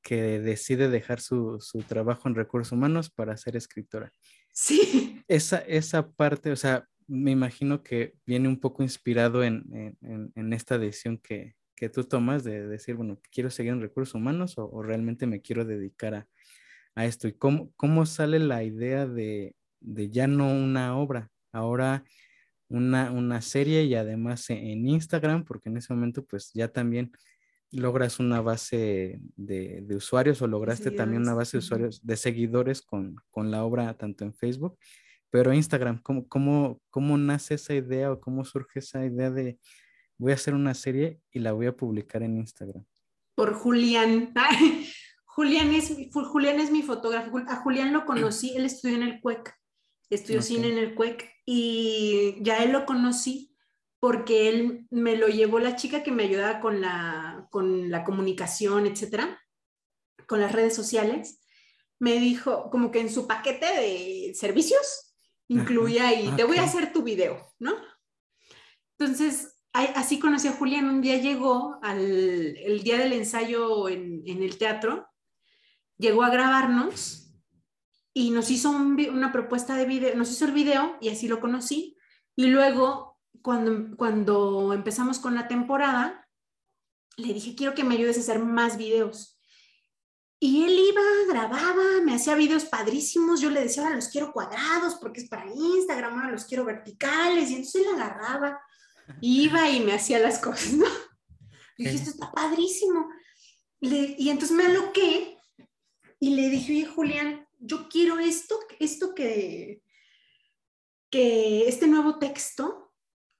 que 0.05 0.39
decide 0.39 0.87
dejar 0.87 1.19
su, 1.19 1.57
su, 1.59 1.79
trabajo 1.79 2.29
en 2.29 2.35
recursos 2.35 2.71
humanos 2.71 3.09
para 3.09 3.35
ser 3.37 3.55
escritora. 3.55 4.11
Sí. 4.51 5.23
Esa, 5.27 5.57
esa 5.57 6.11
parte, 6.11 6.51
o 6.51 6.55
sea, 6.55 6.87
me 7.07 7.31
imagino 7.31 7.81
que 7.81 8.13
viene 8.27 8.47
un 8.47 8.59
poco 8.59 8.83
inspirado 8.83 9.43
en, 9.43 9.95
esta 10.53 10.77
decisión 10.77 11.17
que, 11.17 11.55
tú 11.91 12.03
tomas 12.03 12.43
de 12.43 12.67
decir, 12.67 12.93
bueno, 12.93 13.19
quiero 13.31 13.49
seguir 13.49 13.73
en 13.73 13.81
recursos 13.81 14.13
humanos 14.13 14.53
o, 14.57 14.83
realmente 14.83 15.25
me 15.25 15.41
quiero 15.41 15.65
dedicar 15.65 16.27
a, 16.93 17.05
esto. 17.05 17.27
¿Y 17.27 17.33
cómo, 17.33 17.71
cómo 17.75 18.05
sale 18.05 18.37
la 18.37 18.63
idea 18.63 19.07
de, 19.07 19.55
ya 19.81 20.27
no 20.27 20.47
una 20.53 20.95
obra, 20.95 21.31
ahora 21.51 22.03
una, 22.69 23.41
serie 23.41 23.83
y 23.85 23.95
además 23.95 24.47
en 24.51 24.87
Instagram, 24.87 25.43
porque 25.43 25.69
en 25.69 25.77
ese 25.77 25.91
momento 25.91 26.23
pues 26.23 26.51
ya 26.53 26.67
también 26.67 27.11
logras 27.71 28.19
una 28.19 28.41
base 28.41 29.19
de, 29.35 29.85
usuarios 29.95 30.41
o 30.41 30.47
lograste 30.47 30.91
también 30.91 31.23
una 31.23 31.33
base 31.33 31.57
de 31.57 31.59
usuarios, 31.59 32.05
de 32.05 32.17
seguidores 32.17 32.81
con, 32.81 33.15
con 33.29 33.51
la 33.51 33.63
obra 33.63 33.93
tanto 33.97 34.23
en 34.23 34.33
Facebook 34.33 34.77
pero 35.35 35.53
Instagram, 35.53 36.01
¿cómo, 36.01 36.25
cómo, 36.29 36.81
cómo 36.89 37.17
nace 37.17 37.55
esa 37.55 37.73
idea 37.73 38.09
o 38.09 38.21
cómo 38.21 38.45
surge 38.45 38.79
esa 38.79 39.05
idea 39.05 39.29
de 39.29 39.59
voy 40.17 40.31
a 40.31 40.35
hacer 40.35 40.53
una 40.53 40.73
serie 40.73 41.19
y 41.29 41.39
la 41.39 41.51
voy 41.51 41.65
a 41.65 41.75
publicar 41.75 42.23
en 42.23 42.37
Instagram? 42.37 42.85
Por 43.35 43.53
Julián. 43.53 44.33
Julián, 45.25 45.73
es, 45.73 45.93
Julián 46.13 46.61
es 46.61 46.71
mi 46.71 46.83
fotógrafo. 46.83 47.37
A 47.49 47.57
Julián 47.57 47.91
lo 47.91 48.05
conocí, 48.05 48.55
él 48.55 48.63
estudió 48.63 48.95
en 48.95 49.03
el 49.03 49.19
CUEC, 49.19 49.53
estudió 50.09 50.41
cine 50.41 50.69
en 50.69 50.77
el 50.77 50.95
CUEC 50.95 51.29
y 51.45 52.37
ya 52.39 52.63
él 52.63 52.71
lo 52.71 52.85
conocí 52.85 53.54
porque 53.99 54.49
él 54.49 54.87
me 54.91 55.15
lo 55.15 55.27
llevó 55.27 55.59
la 55.59 55.75
chica 55.75 56.03
que 56.03 56.11
me 56.11 56.23
ayudaba 56.23 56.59
con 56.59 56.81
la, 56.81 57.47
con 57.51 57.89
la 57.89 58.03
comunicación, 58.03 58.85
etcétera, 58.85 59.41
con 60.27 60.41
las 60.41 60.51
redes 60.51 60.75
sociales. 60.75 61.41
Me 61.99 62.19
dijo, 62.19 62.69
como 62.69 62.91
que 62.91 62.99
en 62.99 63.09
su 63.09 63.27
paquete 63.27 63.65
de 63.65 64.33
servicios, 64.35 65.15
incluía 65.47 66.07
ahí, 66.07 66.31
te 66.35 66.43
voy 66.43 66.57
a 66.57 66.63
hacer 66.63 66.91
tu 66.91 67.03
video, 67.03 67.53
¿no? 67.59 67.75
Entonces, 68.97 69.55
así 69.73 70.19
conocí 70.19 70.47
a 70.47 70.53
Julián, 70.53 70.87
un 70.87 71.01
día 71.01 71.17
llegó 71.17 71.79
al 71.81 71.99
el 71.99 72.83
día 72.83 72.97
del 72.97 73.13
ensayo 73.13 73.89
en, 73.89 74.23
el 74.25 74.57
teatro, 74.57 75.07
llegó 75.97 76.23
a 76.23 76.29
grabarnos 76.29 77.33
y 78.13 78.31
nos 78.31 78.49
hizo 78.49 78.71
una 78.71 79.31
propuesta 79.31 79.75
de 79.75 79.85
video, 79.85 80.15
nos 80.15 80.31
hizo 80.31 80.45
el 80.45 80.53
video 80.53 80.97
y 81.01 81.09
así 81.09 81.27
lo 81.27 81.41
conocí. 81.41 81.97
Y 82.37 82.47
luego, 82.47 83.14
cuando, 83.45 83.95
cuando 83.95 84.73
empezamos 84.73 85.19
con 85.19 85.35
la 85.35 85.47
temporada, 85.47 86.27
le 87.15 87.31
dije, 87.31 87.53
quiero 87.55 87.75
que 87.75 87.83
me 87.83 87.93
ayudes 87.93 88.17
a 88.17 88.21
hacer 88.21 88.39
más 88.39 88.75
videos. 88.75 89.39
Y 90.39 90.63
él 90.63 90.71
iba, 90.71 91.01
grababa, 91.29 92.01
me 92.03 92.15
hacía 92.15 92.33
videos 92.33 92.65
padrísimos. 92.65 93.41
Yo 93.41 93.51
le 93.51 93.61
decía, 93.61 93.83
ahora 93.83 93.97
los 93.97 94.07
quiero 94.07 94.33
cuadrados 94.33 94.95
porque 94.95 95.21
es 95.21 95.29
para 95.29 95.45
Instagram, 95.45 96.15
ahora 96.15 96.31
los 96.31 96.45
quiero 96.45 96.65
verticales. 96.65 97.51
Y 97.51 97.57
entonces 97.57 97.83
él 97.85 97.93
agarraba, 97.93 98.59
iba 99.21 99.69
y 99.69 99.79
me 99.79 99.93
hacía 99.93 100.17
las 100.17 100.39
cosas, 100.39 100.73
¿no? 100.73 100.87
Y 101.77 101.83
dije, 101.83 101.97
esto 101.97 102.09
está 102.09 102.31
padrísimo. 102.31 103.09
y 103.79 104.27
entonces 104.27 104.57
me 104.57 104.65
aloqué 104.65 105.37
y 106.19 106.31
le 106.31 106.49
dije, 106.49 106.71
oye, 106.71 106.85
Julián, 106.87 107.47
yo 107.59 107.87
quiero 107.89 108.17
esto, 108.17 108.57
esto 108.79 109.13
que, 109.13 109.83
que 111.11 111.67
este 111.67 111.85
nuevo 111.85 112.17
texto 112.17 112.84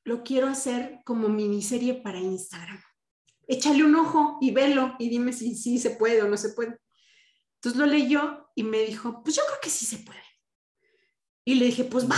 lo 0.06 0.24
quiero 0.24 0.47
hacer 0.47 0.99
como 1.03 1.28
miniserie 1.28 1.95
para 1.95 2.20
Instagram. 2.20 2.82
Échale 3.47 3.84
un 3.84 3.95
ojo 3.95 4.38
y 4.39 4.51
velo 4.51 4.95
y 4.99 5.10
dime 5.10 5.34
si 5.34 5.56
sí 5.56 5.78
se 5.80 5.91
puede 5.91 6.22
o 6.22 6.28
no 6.28 6.38
se 6.38 6.49
puede. 6.49 6.80
Entonces 7.56 7.80
lo 7.80 7.88
leyó 7.88 8.49
y 8.56 8.64
me 8.64 8.82
dijo, 8.82 9.22
pues 9.24 9.36
yo 9.36 9.41
creo 9.47 9.60
que 9.62 9.70
sí 9.70 9.86
se 9.86 9.97
puede. 9.97 10.22
Y 11.43 11.56
le 11.56 11.66
dije, 11.66 11.84
pues 11.84 12.10
va. 12.10 12.18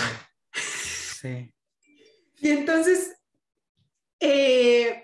Sí. 0.54 1.54
Y 2.40 2.50
entonces, 2.50 3.18
eh, 4.20 5.04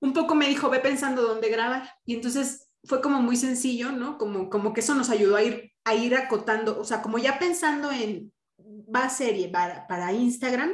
un 0.00 0.12
poco 0.12 0.34
me 0.34 0.48
dijo, 0.48 0.70
ve 0.70 0.80
pensando 0.80 1.22
dónde 1.22 1.50
grabar. 1.50 1.94
Y 2.04 2.14
entonces 2.14 2.70
fue 2.84 3.00
como 3.00 3.20
muy 3.20 3.36
sencillo, 3.36 3.92
¿no? 3.92 4.18
Como, 4.18 4.50
como 4.50 4.72
que 4.72 4.80
eso 4.80 4.94
nos 4.94 5.10
ayudó 5.10 5.36
a 5.36 5.42
ir, 5.42 5.72
a 5.84 5.94
ir 5.94 6.14
acotando, 6.14 6.78
o 6.80 6.84
sea, 6.84 7.02
como 7.02 7.18
ya 7.18 7.38
pensando 7.38 7.92
en, 7.92 8.32
va 8.58 9.08
serie 9.08 9.48
para, 9.48 9.86
para 9.86 10.12
Instagram. 10.12 10.72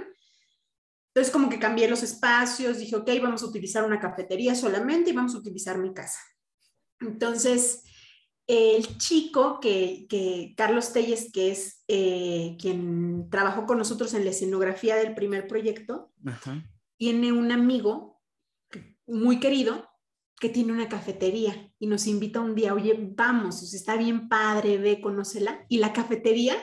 Entonces 1.19 1.33
como 1.33 1.49
que 1.49 1.59
cambié 1.59 1.91
los 1.91 2.05
espacios, 2.05 2.79
dije, 2.79 2.95
ok, 2.95 3.11
vamos 3.21 3.43
a 3.43 3.47
utilizar 3.47 3.85
una 3.85 3.99
cafetería 3.99 4.55
solamente 4.55 5.11
y 5.11 5.13
vamos 5.13 5.35
a 5.35 5.39
utilizar 5.39 5.77
mi 5.77 5.93
casa. 5.93 6.21
Entonces, 7.01 7.83
el 8.47 8.99
chico 8.99 9.59
que, 9.59 10.55
Carlos 10.57 10.93
Telles, 10.93 11.33
que 11.33 11.51
es 11.51 11.83
eh, 11.89 12.57
quien 12.61 13.29
trabajó 13.31 13.67
con 13.67 13.79
nosotros 13.79 14.15
en 14.15 14.23
la 14.23 14.31
escenografía 14.31 14.95
del 14.95 15.17
primer 15.17 15.49
proyecto, 15.49 16.13
tiene 16.99 17.33
un 17.33 17.51
amigo 17.51 18.23
muy 19.05 19.41
querido 19.41 19.89
que 20.39 20.51
tiene 20.51 20.73
una 20.73 20.89
cafetería 20.89 21.73
y 21.81 21.89
nos 21.89 22.07
invita 22.07 22.39
un 22.39 22.55
día, 22.55 22.75
oye, 22.75 22.97
vamos, 22.97 23.75
está 23.75 23.97
bien 23.97 24.29
padre, 24.29 24.79
ve, 24.79 25.01
conócela. 25.01 25.67
Y 25.69 25.79
la 25.79 25.93
cafetería, 25.93 26.55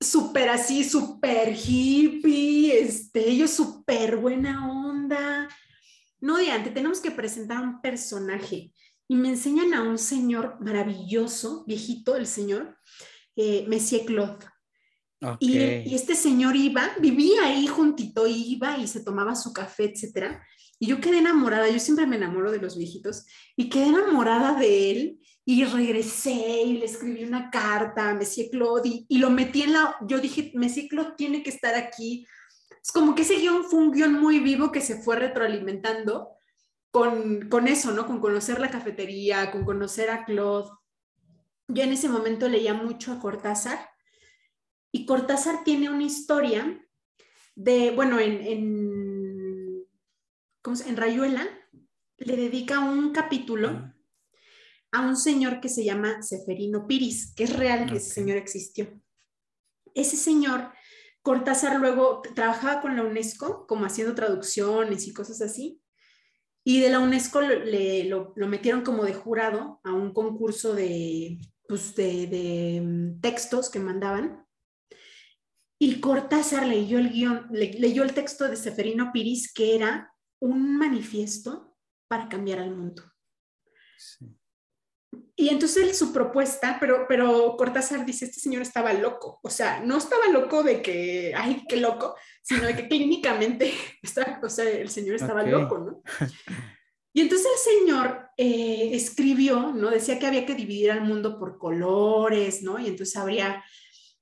súper 0.00 0.48
así, 0.48 0.84
súper 0.84 1.54
hippie, 1.54 2.78
este, 2.78 3.28
ellos 3.30 3.50
súper 3.50 4.16
buena 4.16 4.70
onda. 4.70 5.48
No, 6.20 6.36
de 6.36 6.50
antes 6.50 6.72
tenemos 6.72 7.00
que 7.00 7.10
presentar 7.10 7.62
un 7.62 7.80
personaje 7.80 8.72
y 9.08 9.16
me 9.16 9.28
enseñan 9.28 9.74
a 9.74 9.82
un 9.82 9.98
señor 9.98 10.56
maravilloso, 10.60 11.64
viejito 11.66 12.16
el 12.16 12.26
señor, 12.26 12.78
eh, 13.36 13.64
Messier 13.68 14.04
Claude. 14.04 14.46
Y, 15.40 15.56
este 15.94 16.14
señor 16.14 16.54
iba, 16.54 16.92
vivía 17.00 17.44
ahí 17.44 17.66
juntito, 17.66 18.26
iba 18.26 18.76
y 18.78 18.86
se 18.86 19.00
tomaba 19.00 19.34
su 19.34 19.52
café, 19.52 19.84
etcétera. 19.84 20.44
Y 20.78 20.86
yo 20.86 21.00
quedé 21.00 21.18
enamorada, 21.18 21.68
yo 21.68 21.78
siempre 21.78 22.06
me 22.06 22.16
enamoro 22.16 22.52
de 22.52 22.58
los 22.58 22.76
viejitos, 22.76 23.26
y 23.56 23.68
quedé 23.68 23.86
enamorada 23.86 24.58
de 24.58 24.90
él 24.90 25.20
y 25.46 25.64
regresé 25.64 26.62
y 26.62 26.78
le 26.78 26.86
escribí 26.86 27.24
una 27.24 27.50
carta 27.50 28.10
a 28.10 28.14
Messier 28.14 28.48
Claude 28.50 29.04
y, 29.06 29.18
lo 29.18 29.28
metí 29.30 29.62
en 29.62 29.74
la, 29.74 29.96
yo 30.06 30.18
dije, 30.18 30.52
Messier 30.54 30.88
Claude 30.88 31.14
tiene 31.16 31.42
que 31.42 31.50
estar 31.50 31.74
aquí. 31.74 32.26
Es 32.82 32.90
como 32.90 33.14
que 33.14 33.22
ese 33.22 33.36
guion 33.36 33.64
fue 33.64 33.80
un 33.80 33.92
guion 33.92 34.14
muy 34.14 34.40
vivo 34.40 34.72
que 34.72 34.80
se 34.80 35.02
fue 35.02 35.16
retroalimentando 35.16 36.30
con, 36.90 37.48
con 37.48 37.68
eso, 37.68 37.92
¿no? 37.92 38.06
Con 38.06 38.20
conocer 38.20 38.58
la 38.58 38.70
cafetería, 38.70 39.50
con 39.50 39.64
conocer 39.64 40.10
a 40.10 40.24
Claude. 40.24 40.70
Yo 41.68 41.82
en 41.82 41.92
ese 41.92 42.08
momento 42.08 42.48
leía 42.48 42.72
mucho 42.72 43.12
a 43.12 43.20
Cortázar 43.20 43.90
y 44.92 45.04
Cortázar 45.06 45.64
tiene 45.64 45.90
una 45.90 46.04
historia 46.04 46.86
de, 47.54 47.90
bueno, 47.90 48.18
en, 48.18 48.40
en, 48.40 49.84
en 50.86 50.96
Rayuela 50.96 51.46
le 52.16 52.36
dedica 52.36 52.80
un 52.80 53.12
capítulo 53.12 53.93
a 54.94 55.00
un 55.00 55.16
señor 55.16 55.60
que 55.60 55.68
se 55.68 55.84
llama 55.84 56.22
Seferino 56.22 56.86
Piris, 56.86 57.34
que 57.34 57.44
es 57.44 57.56
real 57.56 57.86
que 57.86 57.96
ese 57.96 58.10
señor 58.10 58.36
existió. 58.36 58.88
Ese 59.94 60.16
señor, 60.16 60.72
Cortázar 61.20 61.80
luego 61.80 62.22
trabajaba 62.34 62.80
con 62.80 62.96
la 62.96 63.02
UNESCO 63.02 63.66
como 63.66 63.86
haciendo 63.86 64.14
traducciones 64.14 65.08
y 65.08 65.12
cosas 65.12 65.42
así, 65.42 65.80
y 66.64 66.80
de 66.80 66.90
la 66.90 67.00
UNESCO 67.00 67.40
le, 67.40 68.04
lo, 68.04 68.32
metieron 68.36 68.82
como 68.82 69.04
de 69.04 69.14
jurado 69.14 69.80
a 69.82 69.92
un 69.92 70.14
concurso 70.14 70.74
de, 70.74 71.38
pues 71.68 71.94
de, 71.94 72.26
de 72.28 72.80
mm, 72.80 73.20
textos 73.20 73.70
que 73.70 73.80
mandaban 73.80 74.46
y 75.78 76.00
Cortázar 76.00 76.66
leyó 76.66 76.98
el 76.98 77.10
guion, 77.10 77.48
leyó 77.50 78.04
el 78.04 78.14
texto 78.14 78.48
de 78.48 78.56
Seferino 78.56 79.10
Piris, 79.12 79.52
que 79.52 79.74
era 79.74 80.14
un 80.40 80.78
manifiesto 80.78 81.76
para 82.08 82.28
cambiar 82.28 82.60
al 82.60 82.74
mundo. 82.74 83.02
Y 85.36 85.48
entonces 85.48 85.98
su 85.98 86.12
propuesta, 86.12 86.76
pero, 86.78 87.06
pero 87.08 87.56
Cortázar 87.56 88.06
dice, 88.06 88.26
este 88.26 88.38
señor 88.38 88.62
estaba 88.62 88.92
loco, 88.92 89.40
o 89.42 89.50
sea, 89.50 89.80
no 89.80 89.98
estaba 89.98 90.28
loco 90.28 90.62
de 90.62 90.80
que, 90.80 91.32
ay, 91.36 91.64
qué 91.68 91.76
loco, 91.76 92.14
sino 92.40 92.64
de 92.64 92.76
que 92.76 92.86
clínicamente, 92.86 93.72
está, 94.02 94.40
o 94.42 94.48
sea, 94.48 94.68
el 94.70 94.90
señor 94.90 95.16
estaba 95.16 95.42
loco, 95.42 95.78
¿no? 95.78 96.02
Y 97.12 97.20
entonces 97.20 97.46
el 97.46 97.80
señor 97.80 98.28
eh, 98.36 98.90
escribió, 98.92 99.72
¿no? 99.72 99.90
Decía 99.90 100.18
que 100.18 100.26
había 100.26 100.46
que 100.46 100.54
dividir 100.54 100.90
al 100.90 101.02
mundo 101.02 101.38
por 101.38 101.58
colores, 101.58 102.62
¿no? 102.62 102.78
Y 102.78 102.88
entonces 102.88 103.16
habría 103.16 103.64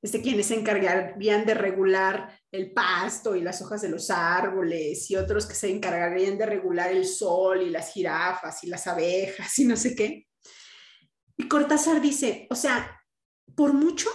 este, 0.02 0.20
quienes 0.20 0.46
se 0.46 0.56
encargarían 0.56 1.46
de 1.46 1.54
regular 1.54 2.38
el 2.50 2.72
pasto 2.72 3.36
y 3.36 3.40
las 3.40 3.62
hojas 3.62 3.80
de 3.82 3.88
los 3.88 4.10
árboles 4.10 5.10
y 5.10 5.16
otros 5.16 5.46
que 5.46 5.54
se 5.54 5.70
encargarían 5.70 6.36
de 6.36 6.44
regular 6.44 6.90
el 6.90 7.06
sol 7.06 7.62
y 7.62 7.70
las 7.70 7.92
jirafas 7.92 8.62
y 8.64 8.66
las 8.66 8.86
abejas 8.86 9.58
y 9.58 9.64
no 9.64 9.76
sé 9.76 9.94
qué. 9.94 10.26
Y 11.36 11.48
Cortázar 11.48 12.00
dice, 12.00 12.46
o 12.50 12.54
sea, 12.54 13.00
por 13.54 13.72
mucho, 13.72 14.08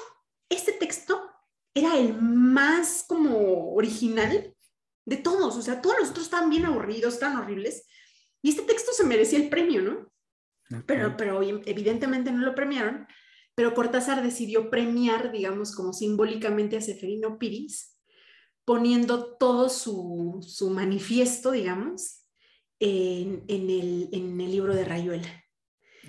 este 0.49 0.72
texto 0.72 1.22
era 1.74 1.97
el 1.97 2.20
más 2.22 3.05
como 3.07 3.74
original 3.74 4.55
de 5.05 5.18
todos, 5.18 5.55
o 5.55 5.61
sea, 5.61 5.82
todos 5.82 5.97
los 5.99 6.09
otros 6.09 6.26
estaban 6.26 6.49
bien 6.49 6.65
aburridos, 6.65 7.20
tan 7.20 7.38
horribles, 7.38 7.86
y 8.41 8.49
este 8.49 8.63
texto 8.63 8.91
se 8.93 9.05
merecía 9.05 9.39
el 9.39 9.49
premio, 9.49 9.82
¿no? 9.82 10.11
Pero, 10.86 11.15
pero 11.15 11.41
evidentemente 11.41 12.32
no 12.32 12.45
lo 12.45 12.53
premiaron 12.53 13.07
pero 13.57 13.74
Cortázar 13.74 14.22
decidió 14.22 14.70
premiar, 14.70 15.32
digamos, 15.32 15.74
como 15.76 15.91
simbólicamente 15.91 16.78
a 16.78 16.82
Seferino 16.82 17.39
Piris, 17.39 17.97
poniendo 18.65 19.36
todo 19.38 19.68
su, 19.70 20.70
manifiesto, 20.70 21.49
digamos, 21.49 22.24
en, 22.80 23.43
el, 23.49 24.51
libro 24.51 24.76
de 24.76 24.86
Rayuela. 24.86 25.43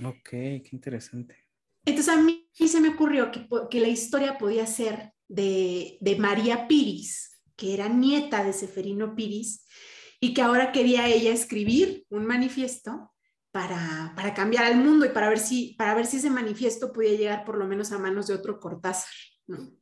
Ok, 0.04 0.28
qué 0.30 0.68
interesante. 0.72 1.36
Entonces 1.84 2.14
a 2.14 2.20
mí 2.20 2.48
se 2.52 2.80
me 2.80 2.90
ocurrió 2.90 3.30
que, 3.30 3.80
la 3.80 3.88
historia 3.88 4.38
podía 4.38 4.66
ser 4.66 5.12
de, 5.28 5.96
de, 6.00 6.16
María 6.16 6.68
Piris, 6.68 7.40
que 7.56 7.74
era 7.74 7.88
nieta 7.88 8.44
de 8.44 8.52
Seferino 8.52 9.14
Piris, 9.14 9.64
y 10.20 10.34
que 10.34 10.42
ahora 10.42 10.72
quería 10.72 11.08
ella 11.08 11.32
escribir 11.32 12.04
un 12.10 12.26
manifiesto 12.26 13.12
para, 13.50 14.12
para, 14.14 14.34
cambiar 14.34 14.64
al 14.64 14.76
mundo 14.76 15.06
y 15.06 15.10
para 15.10 15.28
ver, 15.28 15.38
si, 15.38 15.74
para 15.78 15.94
ver 15.94 16.06
si 16.06 16.18
ese 16.18 16.30
manifiesto 16.30 16.92
podía 16.92 17.16
llegar 17.16 17.44
por 17.44 17.56
lo 17.56 17.66
menos 17.66 17.92
a 17.92 17.98
manos 17.98 18.26
de 18.26 18.34
otro 18.34 18.60
Cortázar. 18.60 19.10
¿no? 19.46 19.72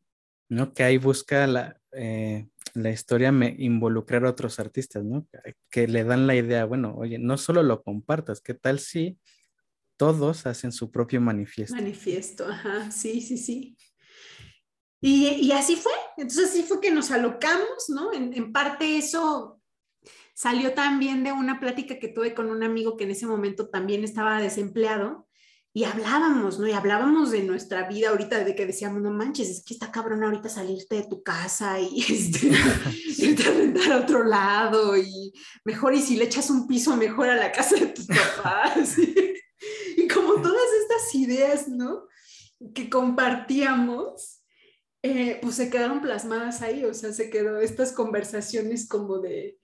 ¿No? 0.48 0.72
Que 0.72 0.84
ahí 0.84 0.98
busca 0.98 1.46
la, 1.46 1.80
eh, 1.92 2.46
la 2.74 2.90
historia 2.90 3.32
me, 3.32 3.54
involucrar 3.58 4.24
a 4.24 4.30
otros 4.30 4.60
artistas, 4.60 5.04
¿no? 5.04 5.26
Que 5.70 5.88
le 5.88 6.04
dan 6.04 6.26
la 6.26 6.36
idea, 6.36 6.64
bueno, 6.64 6.94
oye, 6.96 7.18
no 7.18 7.36
solo 7.36 7.62
lo 7.62 7.82
compartas, 7.82 8.40
¿qué 8.40 8.54
tal 8.54 8.78
si 8.78 9.18
todos 9.96 10.46
hacen 10.46 10.72
su 10.72 10.90
propio 10.90 11.20
manifiesto? 11.20 11.74
Manifiesto, 11.74 12.46
ajá, 12.46 12.90
sí, 12.90 13.20
sí, 13.20 13.38
sí. 13.38 13.76
Y, 15.00 15.26
y 15.26 15.52
así 15.52 15.76
fue, 15.76 15.92
entonces 16.16 16.50
así 16.50 16.62
fue 16.62 16.80
que 16.80 16.90
nos 16.90 17.10
alocamos, 17.10 17.88
¿no? 17.88 18.12
En, 18.12 18.32
en 18.32 18.52
parte 18.52 18.96
eso 18.96 19.60
salió 20.34 20.74
también 20.74 21.24
de 21.24 21.32
una 21.32 21.60
plática 21.60 21.98
que 21.98 22.08
tuve 22.08 22.34
con 22.34 22.50
un 22.50 22.62
amigo 22.62 22.96
que 22.96 23.04
en 23.04 23.10
ese 23.10 23.26
momento 23.26 23.68
también 23.68 24.04
estaba 24.04 24.40
desempleado 24.40 25.26
y 25.76 25.84
hablábamos, 25.84 26.58
¿no? 26.58 26.66
Y 26.66 26.72
hablábamos 26.72 27.30
de 27.30 27.42
nuestra 27.42 27.86
vida 27.86 28.08
ahorita, 28.08 28.42
de 28.42 28.54
que 28.54 28.64
decíamos, 28.64 29.02
no 29.02 29.10
manches, 29.10 29.50
es 29.50 29.62
que 29.62 29.74
está 29.74 29.92
cabrón 29.92 30.24
ahorita 30.24 30.48
salirte 30.48 30.96
de 30.96 31.02
tu 31.02 31.22
casa 31.22 31.78
y 31.78 32.00
este, 32.08 32.50
irte 33.18 33.42
a 33.46 33.52
rentar 33.52 33.92
a 33.92 33.98
otro 33.98 34.24
lado 34.24 34.96
y 34.96 35.34
mejor 35.66 35.92
y 35.92 36.00
si 36.00 36.16
le 36.16 36.24
echas 36.24 36.48
un 36.48 36.66
piso 36.66 36.96
mejor 36.96 37.28
a 37.28 37.36
la 37.36 37.52
casa 37.52 37.76
de 37.76 37.88
tus 37.88 38.06
papás. 38.06 38.96
y, 40.02 40.08
como 40.08 40.40
todas 40.40 40.68
estas 40.82 41.14
ideas, 41.14 41.68
¿no? 41.68 42.06
Que 42.74 42.88
compartíamos, 42.88 44.42
eh, 45.02 45.38
pues 45.42 45.56
se 45.56 45.70
quedaron 45.70 46.00
plasmadas 46.00 46.62
ahí, 46.62 46.84
o 46.84 46.94
sea, 46.94 47.12
se 47.12 47.30
quedó 47.30 47.60
estas 47.60 47.92
conversaciones 47.92 48.88
como 48.88 49.18
de, 49.18 49.58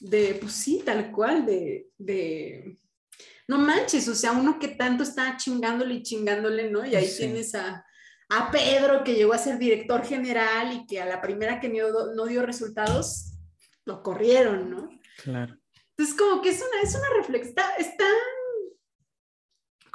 de, 0.00 0.34
pues 0.40 0.52
sí, 0.52 0.82
tal 0.84 1.12
cual, 1.12 1.46
de, 1.46 1.88
de, 1.98 2.78
no 3.46 3.58
manches, 3.58 4.08
o 4.08 4.14
sea, 4.14 4.32
uno 4.32 4.58
que 4.58 4.68
tanto 4.68 5.02
está 5.02 5.36
chingándole 5.36 5.94
y 5.94 6.02
chingándole, 6.02 6.70
¿no? 6.70 6.84
Y 6.84 6.94
ahí 6.94 7.08
tienes 7.16 7.54
a, 7.54 7.84
a, 8.28 8.50
Pedro 8.50 9.04
que 9.04 9.14
llegó 9.14 9.32
a 9.32 9.38
ser 9.38 9.58
director 9.58 10.04
general 10.04 10.72
y 10.72 10.86
que 10.86 11.00
a 11.00 11.06
la 11.06 11.20
primera 11.20 11.60
que 11.60 11.68
no, 11.68 12.14
no 12.14 12.26
dio 12.26 12.44
resultados, 12.44 13.32
lo 13.84 14.02
corrieron, 14.02 14.70
¿no? 14.70 14.90
Claro. 15.22 15.56
Entonces, 15.96 16.16
como 16.16 16.42
que 16.42 16.50
es 16.50 16.58
una, 16.62 16.82
es 16.82 16.94
una 16.94 17.08
reflexión, 17.16 17.54
está, 17.78 18.12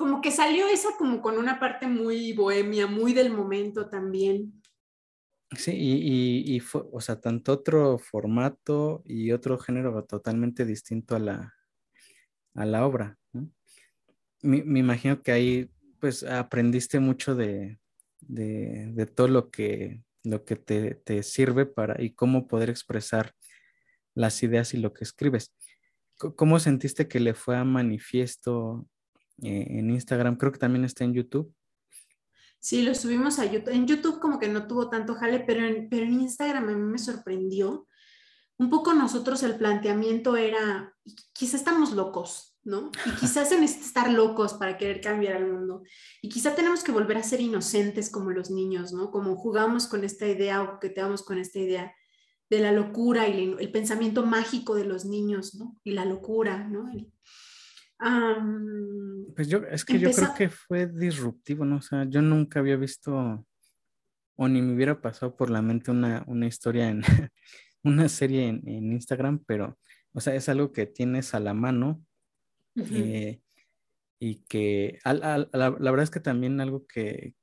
como 0.04 0.20
que 0.20 0.32
salió 0.32 0.68
esa 0.68 0.90
como 0.98 1.22
con 1.22 1.38
una 1.38 1.62
parte 1.62 1.88
muy 1.88 2.34
bohemia, 2.34 2.88
muy 2.88 3.14
del 3.14 3.32
momento 3.32 3.88
también. 3.88 4.62
Sí, 5.56 5.72
y, 5.74 6.56
y, 6.56 6.60
fue, 6.60 6.84
o 6.92 7.00
sea, 7.00 7.22
tanto 7.22 7.54
otro 7.54 7.98
formato 7.98 9.02
y 9.06 9.32
otro 9.32 9.58
género 9.58 10.04
totalmente 10.04 10.66
distinto 10.66 11.16
a 11.16 11.20
la, 11.20 11.54
a 12.54 12.66
la 12.66 12.86
obra. 12.86 13.18
Me, 14.42 14.62
me, 14.66 14.80
imagino 14.80 15.24
que 15.24 15.32
ahí 15.32 15.72
pues 16.02 16.26
aprendiste 16.26 17.00
mucho 17.00 17.34
de, 17.34 17.80
de, 18.20 18.92
de 18.94 19.06
todo 19.06 19.30
lo 19.30 19.52
que, 19.52 20.04
lo 20.26 20.44
que 20.44 20.58
te, 20.58 20.96
te, 20.96 21.24
sirve 21.24 21.66
para 21.66 22.02
y 22.04 22.12
cómo 22.12 22.50
poder 22.50 22.70
expresar 22.70 23.34
las 24.16 24.44
ideas 24.44 24.74
y 24.74 24.80
lo 24.80 24.92
que 24.92 25.06
escribes. 25.06 25.54
¿Cómo 26.18 26.60
sentiste 26.60 27.08
que 27.08 27.22
le 27.22 27.34
fue 27.34 27.56
a 27.56 27.64
manifiesto 27.64 28.86
eh, 29.42 29.66
en 29.70 29.90
Instagram? 29.90 30.38
Creo 30.38 30.52
que 30.52 30.60
también 30.60 30.86
está 30.86 31.04
en 31.04 31.14
YouTube. 31.14 31.54
Sí, 32.60 32.82
lo 32.82 32.96
subimos 32.96 33.40
a 33.40 33.46
YouTube. 33.46 33.74
En 33.74 33.88
YouTube 33.88 34.20
como 34.20 34.40
que 34.40 34.48
no 34.48 34.68
tuvo 34.68 34.90
tanto 34.90 35.16
jale, 35.16 35.42
pero 35.42 35.66
en, 35.66 35.90
pero 35.90 36.06
en 36.06 36.22
Instagram 36.22 36.70
a 36.70 36.72
mí 36.72 36.82
me 36.82 36.98
sorprendió. 36.98 37.88
Un 38.58 38.70
poco 38.70 38.94
nosotros 38.94 39.44
el 39.44 39.58
planteamiento 39.58 40.38
era, 40.38 40.96
quizá 41.34 41.58
estamos 41.58 41.92
locos, 41.92 42.58
¿no? 42.64 42.90
Y 43.06 43.10
quizás 43.20 43.50
se 43.50 43.60
necesita 43.60 43.86
estar 43.86 44.12
locos 44.14 44.54
para 44.54 44.78
querer 44.78 45.02
cambiar 45.02 45.36
el 45.36 45.52
mundo. 45.52 45.84
Y 46.22 46.30
quizá 46.30 46.56
tenemos 46.56 46.84
que 46.84 46.94
volver 46.94 47.18
a 47.18 47.24
ser 47.24 47.42
inocentes 47.42 48.10
como 48.10 48.32
los 48.32 48.50
niños, 48.50 48.94
¿no? 48.94 49.12
Como 49.12 49.36
jugamos 49.36 49.88
con 49.88 50.04
esta 50.06 50.26
idea 50.26 50.62
o 50.62 50.72
coqueteamos 50.72 51.24
con 51.24 51.40
esta 51.40 51.60
idea 51.60 51.94
de 52.50 52.60
la 52.60 52.72
locura 52.72 53.28
y 53.28 53.56
el, 53.60 53.72
pensamiento 53.72 54.26
mágico 54.26 54.76
de 54.76 54.86
los 54.86 55.06
niños, 55.06 55.56
¿no? 55.56 55.80
Y 55.84 55.92
la 55.92 56.06
locura, 56.06 56.68
¿no? 56.68 56.90
Pues 59.36 59.48
yo, 59.48 59.60
es 59.70 59.86
que 59.86 60.00
yo 60.00 60.12
creo 60.12 60.34
que 60.36 60.50
fue 60.50 60.88
disruptivo, 60.88 61.66
¿no? 61.66 61.78
O 61.78 61.82
sea, 61.82 62.06
yo 62.06 62.22
nunca 62.22 62.60
había 62.60 62.76
visto 62.76 63.46
o 64.36 64.48
ni 64.48 64.62
me 64.62 64.74
hubiera 64.74 65.00
pasado 65.02 65.36
por 65.36 65.50
la 65.50 65.62
mente 65.62 65.92
una, 65.92 66.24
una 66.28 66.48
historia 66.48 66.90
en 66.90 67.02
una 67.84 68.10
serie 68.10 68.48
en, 68.48 68.94
Instagram, 68.94 69.44
pero, 69.46 69.78
o 70.14 70.22
sea, 70.22 70.36
es 70.36 70.50
algo 70.50 70.72
que 70.72 70.86
tienes 70.86 71.34
a 71.34 71.40
la 71.40 71.54
mano 71.54 72.04
eh, 72.76 73.42
y 74.20 74.36
que 74.46 75.00
la, 75.04 75.70
verdad 75.70 76.04
es 76.04 76.10
que 76.10 76.20
también 76.20 76.62
algo 76.62 76.86
que, 76.88 77.36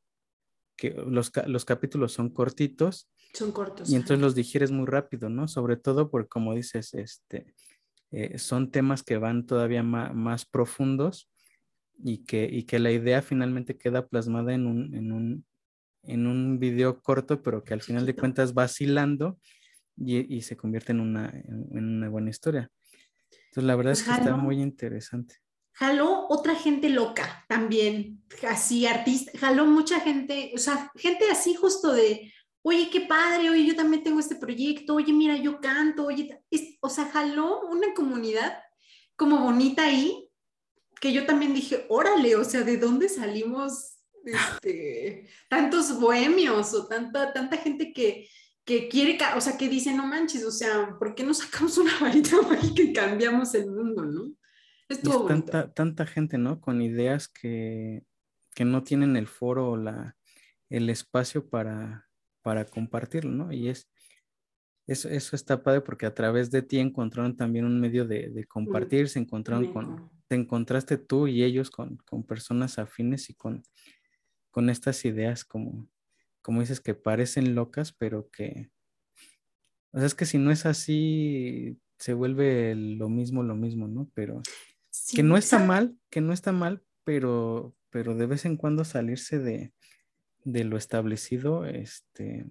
que 0.76 0.90
los, 0.90 1.30
los, 1.46 1.64
capítulos 1.64 2.12
son 2.12 2.30
cortitos. 2.30 3.10
Son 3.34 3.52
cortos. 3.52 3.88
Y 3.90 3.94
entonces 3.94 4.18
los 4.18 4.34
digieres 4.34 4.72
muy 4.72 4.86
rápido, 4.86 5.28
¿no? 5.28 5.46
Sobre 5.46 5.76
todo 5.76 6.10
porque, 6.10 6.28
como 6.28 6.54
dices, 6.54 6.94
este, 6.94 7.54
eh, 8.12 8.38
son 8.38 8.70
temas 8.70 9.02
que 9.02 9.18
van 9.18 9.46
todavía 9.46 9.82
más, 9.82 10.14
más 10.14 10.44
profundos 10.44 11.30
y 12.02 12.24
que, 12.24 12.48
y 12.50 12.64
que 12.64 12.78
la 12.78 12.90
idea 12.90 13.22
finalmente 13.22 13.76
queda 13.76 14.08
plasmada 14.08 14.52
en 14.52 14.66
un, 14.66 14.94
en 14.94 15.12
un, 15.12 15.44
en 16.02 16.26
un 16.26 16.58
video 16.58 17.00
corto, 17.00 17.42
pero 17.42 17.62
que 17.62 17.74
al 17.74 17.82
final 17.82 18.06
de 18.06 18.16
cuentas 18.16 18.50
va 18.50 18.62
vacilando 18.62 19.38
y, 19.96 20.34
y 20.34 20.42
se 20.42 20.56
convierte 20.56 20.92
en 20.92 21.00
una, 21.00 21.30
en, 21.30 21.84
una 21.84 22.08
buena 22.08 22.30
historia. 22.30 22.70
Entonces, 23.30 23.64
la 23.64 23.76
verdad 23.76 23.92
es 23.92 24.02
que 24.02 24.10
está 24.10 24.36
muy 24.36 24.60
interesante. 24.60 25.36
Jaló 25.72 26.26
otra 26.28 26.54
gente 26.54 26.88
loca 26.90 27.44
también, 27.48 28.22
así 28.48 28.86
artista, 28.86 29.32
jaló 29.38 29.66
mucha 29.66 30.00
gente, 30.00 30.52
o 30.54 30.58
sea, 30.58 30.90
gente 30.96 31.30
así 31.30 31.54
justo 31.54 31.92
de, 31.92 32.32
oye, 32.62 32.90
qué 32.90 33.02
padre, 33.02 33.50
oye, 33.50 33.66
yo 33.66 33.76
también 33.76 34.02
tengo 34.02 34.20
este 34.20 34.36
proyecto, 34.36 34.94
oye, 34.94 35.12
mira, 35.12 35.36
yo 35.36 35.60
canto, 35.60 36.06
oye, 36.06 36.42
o 36.80 36.88
sea, 36.88 37.06
jaló 37.06 37.62
una 37.68 37.94
comunidad 37.94 38.58
como 39.16 39.38
bonita 39.38 39.84
ahí, 39.84 40.28
que 41.00 41.12
yo 41.12 41.24
también 41.26 41.54
dije, 41.54 41.86
órale, 41.88 42.36
o 42.36 42.44
sea, 42.44 42.62
¿de 42.62 42.76
dónde 42.76 43.08
salimos 43.08 44.00
este, 44.24 45.28
tantos 45.48 45.98
bohemios 45.98 46.74
o 46.74 46.86
tanta, 46.86 47.32
tanta 47.32 47.56
gente 47.56 47.92
que, 47.92 48.28
que 48.64 48.88
quiere, 48.88 49.18
o 49.36 49.40
sea, 49.40 49.56
que 49.56 49.68
dice, 49.68 49.94
no 49.94 50.06
manches, 50.06 50.44
o 50.44 50.50
sea, 50.50 50.96
¿por 50.98 51.14
qué 51.14 51.24
no 51.24 51.34
sacamos 51.34 51.78
una 51.78 51.98
varita 51.98 52.40
mágica 52.48 52.82
y 52.82 52.92
cambiamos 52.92 53.54
el 53.54 53.70
mundo, 53.70 54.04
no? 54.04 54.32
Es 54.88 55.00
tanta, 55.02 55.72
tanta 55.72 56.04
gente, 56.04 56.36
¿no? 56.36 56.60
Con 56.60 56.82
ideas 56.82 57.28
que, 57.28 58.02
que 58.54 58.64
no 58.64 58.82
tienen 58.82 59.16
el 59.16 59.28
foro 59.28 59.70
o 59.70 59.76
la, 59.76 60.16
el 60.68 60.90
espacio 60.90 61.48
para, 61.48 62.09
para 62.42 62.64
compartirlo, 62.64 63.30
¿no? 63.30 63.52
Y 63.52 63.68
es, 63.68 63.88
eso, 64.86 65.08
eso 65.08 65.36
está 65.36 65.62
padre 65.62 65.82
porque 65.82 66.06
a 66.06 66.14
través 66.14 66.50
de 66.50 66.62
ti 66.62 66.78
encontraron 66.78 67.36
también 67.36 67.64
un 67.64 67.80
medio 67.80 68.06
de, 68.06 68.30
de 68.30 68.44
compartir, 68.44 69.08
se 69.08 69.20
encontraron 69.20 69.72
con, 69.72 70.10
te 70.26 70.34
encontraste 70.34 70.98
tú 70.98 71.28
y 71.28 71.44
ellos 71.44 71.70
con, 71.70 71.96
con 71.98 72.24
personas 72.24 72.78
afines 72.78 73.30
y 73.30 73.34
con, 73.34 73.62
con 74.50 74.70
estas 74.70 75.04
ideas 75.04 75.44
como, 75.44 75.88
como 76.42 76.60
dices, 76.60 76.80
que 76.80 76.94
parecen 76.94 77.54
locas, 77.54 77.92
pero 77.92 78.30
que, 78.30 78.70
o 79.92 79.98
sea, 79.98 80.06
es 80.06 80.14
que 80.14 80.26
si 80.26 80.38
no 80.38 80.50
es 80.50 80.66
así, 80.66 81.78
se 81.98 82.14
vuelve 82.14 82.74
lo 82.74 83.08
mismo, 83.08 83.42
lo 83.42 83.54
mismo, 83.54 83.88
¿no? 83.88 84.10
Pero 84.14 84.42
que 85.14 85.22
no 85.22 85.36
está 85.36 85.58
mal, 85.58 85.96
que 86.10 86.20
no 86.20 86.32
está 86.32 86.52
mal, 86.52 86.82
pero, 87.04 87.76
pero 87.90 88.14
de 88.14 88.26
vez 88.26 88.44
en 88.44 88.56
cuando 88.56 88.84
salirse 88.84 89.38
de, 89.38 89.72
de 90.44 90.64
lo 90.64 90.76
establecido, 90.76 91.64
este, 91.64 92.46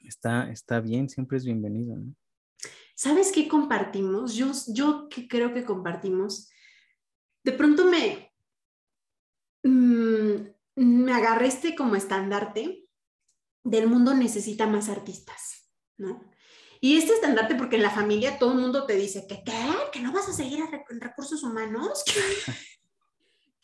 está, 0.00 0.50
está 0.50 0.80
bien, 0.80 1.08
siempre 1.08 1.38
es 1.38 1.44
bienvenido, 1.44 1.96
¿no? 1.96 2.14
¿Sabes 2.94 3.30
qué 3.30 3.46
compartimos? 3.46 4.34
Yo, 4.34 4.52
yo 4.68 5.08
creo 5.28 5.52
que 5.52 5.64
compartimos. 5.64 6.50
De 7.44 7.52
pronto 7.52 7.84
me, 7.84 8.32
mm, 9.62 10.34
me 10.76 11.12
agarré 11.12 11.48
este 11.48 11.76
como 11.76 11.94
estandarte 11.94 12.86
del 13.62 13.88
mundo 13.88 14.14
necesita 14.14 14.66
más 14.66 14.88
artistas, 14.88 15.70
¿no? 15.98 16.30
Y 16.80 16.96
este 16.96 17.12
estandarte, 17.12 17.54
porque 17.54 17.76
en 17.76 17.82
la 17.82 17.90
familia 17.90 18.38
todo 18.38 18.52
el 18.52 18.60
mundo 18.60 18.86
te 18.86 18.94
dice 18.94 19.26
que, 19.26 19.42
¿qué? 19.44 19.74
¿Que 19.92 20.00
no 20.00 20.12
vas 20.12 20.28
a 20.28 20.32
seguir 20.32 20.60
en 20.88 21.00
recursos 21.00 21.42
humanos? 21.42 22.04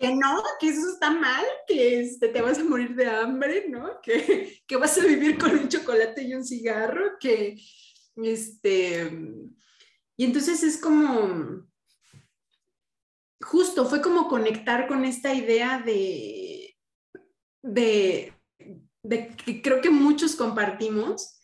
que 0.03 0.16
no, 0.16 0.42
que 0.59 0.68
eso 0.68 0.90
está 0.92 1.12
mal, 1.12 1.44
que 1.64 2.00
este, 2.00 2.26
te 2.26 2.42
vas 2.42 2.59
a 2.59 2.64
morir 2.64 2.96
de 2.96 3.07
hambre, 3.07 3.68
¿no? 3.68 4.00
Que, 4.03 4.61
que 4.66 4.76
vas 4.76 4.98
a 4.98 5.07
vivir 5.07 5.38
con 5.38 5.53
un 5.53 5.68
chocolate 5.68 6.24
y 6.24 6.34
un 6.34 6.44
cigarro, 6.44 7.18
que, 7.20 7.57
este, 8.16 9.12
y 10.16 10.24
entonces 10.24 10.64
es 10.64 10.80
como, 10.80 11.68
justo, 13.40 13.86
fue 13.86 14.03
como 14.03 14.26
conectar 14.26 14.88
con 14.88 15.05
esta 15.05 15.32
idea 15.32 15.78
de, 15.78 16.76
de, 17.62 18.34
de 19.05 19.28
que 19.28 19.62
creo 19.62 19.80
que 19.80 19.90
muchos 19.90 20.34
compartimos, 20.34 21.38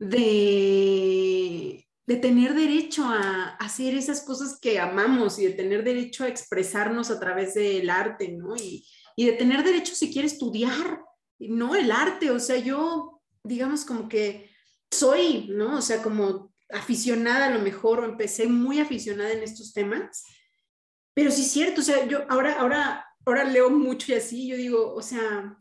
de 0.00 1.81
de 2.06 2.16
tener 2.16 2.54
derecho 2.54 3.04
a 3.04 3.56
hacer 3.60 3.94
esas 3.94 4.22
cosas 4.22 4.58
que 4.60 4.78
amamos 4.78 5.38
y 5.38 5.46
de 5.46 5.52
tener 5.52 5.84
derecho 5.84 6.24
a 6.24 6.28
expresarnos 6.28 7.10
a 7.10 7.20
través 7.20 7.54
del 7.54 7.88
arte, 7.90 8.28
¿no? 8.28 8.56
Y, 8.56 8.86
de 9.16 9.32
tener 9.32 9.62
derecho 9.62 9.94
si 9.94 10.12
quiere 10.12 10.26
estudiar, 10.26 11.00
¿no? 11.38 11.76
El 11.76 11.92
arte, 11.92 12.30
o 12.30 12.40
sea, 12.40 12.56
yo, 12.56 13.22
digamos, 13.44 13.84
como 13.84 14.08
que 14.08 14.50
soy, 14.90 15.48
¿no? 15.48 15.76
O 15.78 15.82
sea, 15.82 16.02
como 16.02 16.52
aficionada 16.70 17.46
a 17.46 17.50
lo 17.50 17.60
mejor, 17.60 18.00
o 18.00 18.04
empecé 18.04 18.46
muy 18.46 18.80
aficionada 18.80 19.30
en 19.32 19.42
estos 19.42 19.72
temas, 19.72 20.24
pero 21.14 21.30
sí 21.30 21.42
es 21.42 21.50
cierto, 21.50 21.82
o 21.82 21.84
sea, 21.84 22.06
yo 22.06 22.24
ahora, 22.28 22.58
ahora, 22.58 23.06
ahora 23.26 23.44
leo 23.44 23.70
mucho 23.70 24.10
y 24.10 24.16
así, 24.16 24.48
yo 24.48 24.56
digo, 24.56 24.94
o 24.94 25.02
sea, 25.02 25.56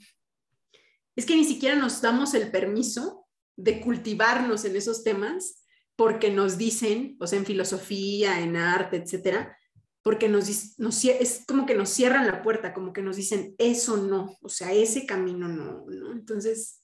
es 1.16 1.26
que 1.26 1.36
ni 1.36 1.44
siquiera 1.44 1.76
nos 1.76 2.02
damos 2.02 2.34
el 2.34 2.50
permiso 2.50 3.28
de 3.58 3.82
cultivarnos 3.82 4.64
en 4.66 4.76
esos 4.78 5.04
temas 5.04 5.61
porque 6.02 6.32
nos 6.32 6.58
dicen, 6.58 7.16
o 7.20 7.28
sea, 7.28 7.38
en 7.38 7.46
filosofía, 7.46 8.40
en 8.40 8.56
arte, 8.56 8.98
etcétera, 8.98 9.56
porque 10.02 10.28
nos, 10.28 10.80
nos, 10.80 11.06
es 11.06 11.44
como 11.48 11.68
que 11.68 11.76
nos 11.76 11.90
cierran 11.90 12.26
la 12.26 12.42
puerta, 12.42 12.74
como 12.74 12.92
que 12.92 13.04
nos 13.04 13.18
dicen, 13.18 13.54
eso 13.60 13.98
no, 13.98 14.36
o 14.42 14.50
sea, 14.50 14.74
ese 14.74 15.06
camino 15.06 15.48
no, 15.48 15.86
¿no? 15.88 16.12
Entonces, 16.12 16.82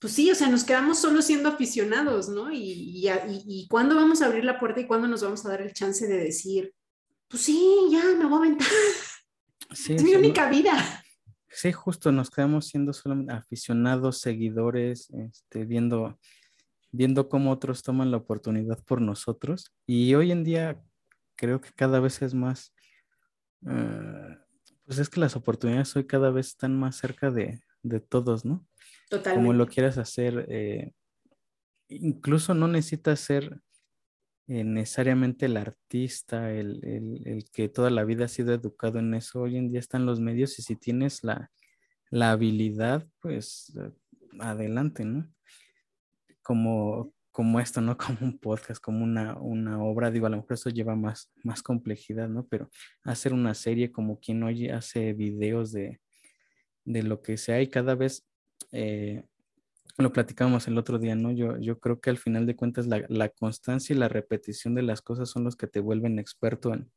pues 0.00 0.12
sí, 0.12 0.28
o 0.28 0.34
sea, 0.34 0.48
nos 0.48 0.64
quedamos 0.64 0.98
solo 0.98 1.22
siendo 1.22 1.50
aficionados, 1.50 2.28
¿no? 2.28 2.50
Y, 2.50 2.58
y, 2.58 3.08
y, 3.46 3.68
cuándo 3.68 3.94
vamos 3.94 4.22
a 4.22 4.26
abrir 4.26 4.42
la 4.42 4.58
puerta 4.58 4.80
y 4.80 4.88
cuándo 4.88 5.06
nos 5.06 5.22
vamos 5.22 5.46
a 5.46 5.50
dar 5.50 5.62
el 5.62 5.72
chance 5.72 6.08
de 6.08 6.16
decir, 6.16 6.74
pues 7.28 7.44
sí, 7.44 7.62
ya 7.92 8.02
me 8.18 8.24
voy 8.24 8.32
a 8.32 8.36
aventar. 8.38 8.66
es 9.70 10.02
mi 10.02 10.16
única 10.16 10.50
vida. 10.50 11.04
Sí, 11.48 11.70
justo, 11.70 12.10
nos 12.10 12.28
quedamos 12.28 12.66
siendo 12.66 12.92
solo 12.92 13.24
aficionados, 13.32 14.18
seguidores, 14.18 15.10
este, 15.10 15.64
viendo 15.64 16.18
viendo 16.92 17.28
cómo 17.28 17.50
otros 17.50 17.82
toman 17.82 18.10
la 18.10 18.18
oportunidad 18.18 18.82
por 18.84 19.00
nosotros. 19.00 19.72
Y 19.86 20.14
hoy 20.14 20.32
en 20.32 20.44
día 20.44 20.82
creo 21.36 21.60
que 21.60 21.70
cada 21.74 22.00
vez 22.00 22.20
es 22.22 22.34
más, 22.34 22.74
eh, 23.66 24.36
pues 24.84 24.98
es 24.98 25.08
que 25.08 25.20
las 25.20 25.36
oportunidades 25.36 25.94
hoy 25.96 26.06
cada 26.06 26.30
vez 26.30 26.48
están 26.48 26.78
más 26.78 26.96
cerca 26.96 27.30
de, 27.30 27.60
todos, 28.08 28.44
¿no? 28.44 28.66
Totalmente. 29.08 29.46
Como 29.46 29.52
lo 29.54 29.66
quieras 29.66 29.98
hacer, 29.98 30.46
eh, 30.50 30.92
incluso 31.88 32.54
no 32.54 32.68
necesitas 32.68 33.20
ser 33.20 33.60
eh, 34.48 34.64
necesariamente 34.64 35.46
el 35.46 35.56
artista, 35.56 36.52
el, 36.52 36.84
el, 37.24 37.44
que 37.52 37.68
toda 37.68 37.90
la 37.90 38.04
vida 38.04 38.26
ha 38.26 38.28
sido 38.28 38.52
educado 38.52 38.98
en 38.98 39.14
eso. 39.14 39.42
Hoy 39.42 39.56
en 39.56 39.68
día 39.68 39.80
están 39.80 40.06
los 40.06 40.20
medios 40.20 40.58
y 40.58 40.62
si 40.62 40.76
tienes 40.76 41.24
la, 41.24 41.50
la 42.10 42.32
habilidad, 42.32 43.08
pues 43.20 43.72
adelante, 44.40 45.04
¿no? 45.04 45.32
Como, 46.42 47.12
como 47.32 47.60
esto, 47.60 47.80
¿no? 47.80 47.96
Como 48.18 48.18
un 48.22 48.38
podcast, 48.38 48.80
como 48.82 49.04
una, 49.04 49.38
una 49.38 49.82
obra, 49.82 50.10
digo, 50.10 50.26
a 50.26 50.30
lo 50.30 50.38
mejor 50.38 50.54
eso 50.54 50.70
lleva 50.70 50.96
más, 50.96 51.30
más 51.44 51.62
complejidad, 51.62 52.28
¿no? 52.28 52.46
Pero 52.46 52.68
hacer 53.04 53.32
una 53.32 53.54
serie 53.54 53.92
como 53.92 54.18
quien 54.20 54.42
hoy 54.42 54.68
hace 54.68 55.12
videos 55.12 55.72
de, 55.72 56.00
de 56.84 57.02
lo 57.02 57.22
que 57.22 57.36
sea 57.36 57.60
y 57.62 57.68
cada 57.68 57.94
vez, 57.94 58.26
eh, 58.72 59.24
lo 59.98 60.12
platicamos 60.12 60.66
el 60.68 60.78
otro 60.78 60.98
día, 60.98 61.14
¿no? 61.14 61.30
Yo, 61.32 61.58
yo 61.58 61.78
creo 61.78 62.00
que 62.00 62.10
al 62.10 62.18
final 62.18 62.46
de 62.46 62.56
cuentas 62.56 62.86
la, 62.86 63.04
la 63.08 63.28
constancia 63.28 63.94
y 63.94 63.98
la 63.98 64.08
repetición 64.08 64.74
de 64.74 64.82
las 64.82 65.02
cosas 65.02 65.28
son 65.28 65.44
los 65.44 65.56
que 65.56 65.66
te 65.66 65.80
vuelven 65.80 66.18
experto 66.18 66.72
en, 66.72 66.90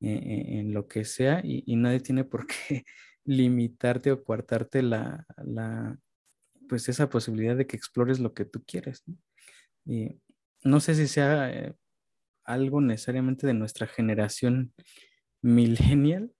en, 0.00 0.58
en 0.58 0.74
lo 0.74 0.86
que 0.88 1.04
sea 1.04 1.40
y, 1.44 1.62
y, 1.66 1.76
nadie 1.76 2.00
tiene 2.00 2.24
por 2.24 2.46
qué 2.46 2.84
limitarte 3.24 4.12
o 4.12 4.22
coartarte 4.24 4.82
la, 4.82 5.26
la, 5.44 5.98
pues 6.68 6.88
esa 6.88 7.08
posibilidad 7.08 7.56
de 7.56 7.66
que 7.66 7.76
explores 7.76 8.20
lo 8.20 8.34
que 8.34 8.44
tú 8.44 8.62
quieres. 8.66 9.02
¿no? 9.06 9.16
Y 9.84 10.20
no 10.62 10.80
sé 10.80 10.94
si 10.94 11.08
sea 11.08 11.50
eh, 11.50 11.74
algo 12.44 12.80
necesariamente 12.80 13.46
de 13.46 13.54
nuestra 13.54 13.86
generación 13.86 14.72
millennial, 15.42 16.32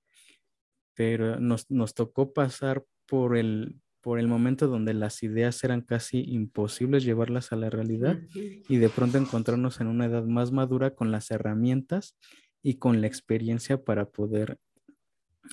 pero 0.94 1.38
nos, 1.38 1.70
nos, 1.70 1.94
tocó 1.94 2.32
pasar 2.32 2.84
por 3.06 3.36
el, 3.36 3.80
por 4.00 4.18
el 4.18 4.26
momento 4.26 4.66
donde 4.66 4.94
las 4.94 5.22
ideas 5.22 5.62
eran 5.62 5.82
casi 5.82 6.24
imposibles 6.26 7.04
llevarlas 7.04 7.52
a 7.52 7.56
la 7.56 7.70
realidad 7.70 8.18
y 8.34 8.76
de 8.76 8.88
pronto 8.88 9.18
encontrarnos 9.18 9.80
en 9.80 9.86
una 9.86 10.06
edad 10.06 10.24
más 10.24 10.50
madura 10.50 10.94
con 10.94 11.12
las 11.12 11.30
herramientas 11.30 12.16
y 12.62 12.74
con 12.74 13.00
la 13.00 13.06
experiencia 13.06 13.84
para 13.84 14.10
poder 14.10 14.58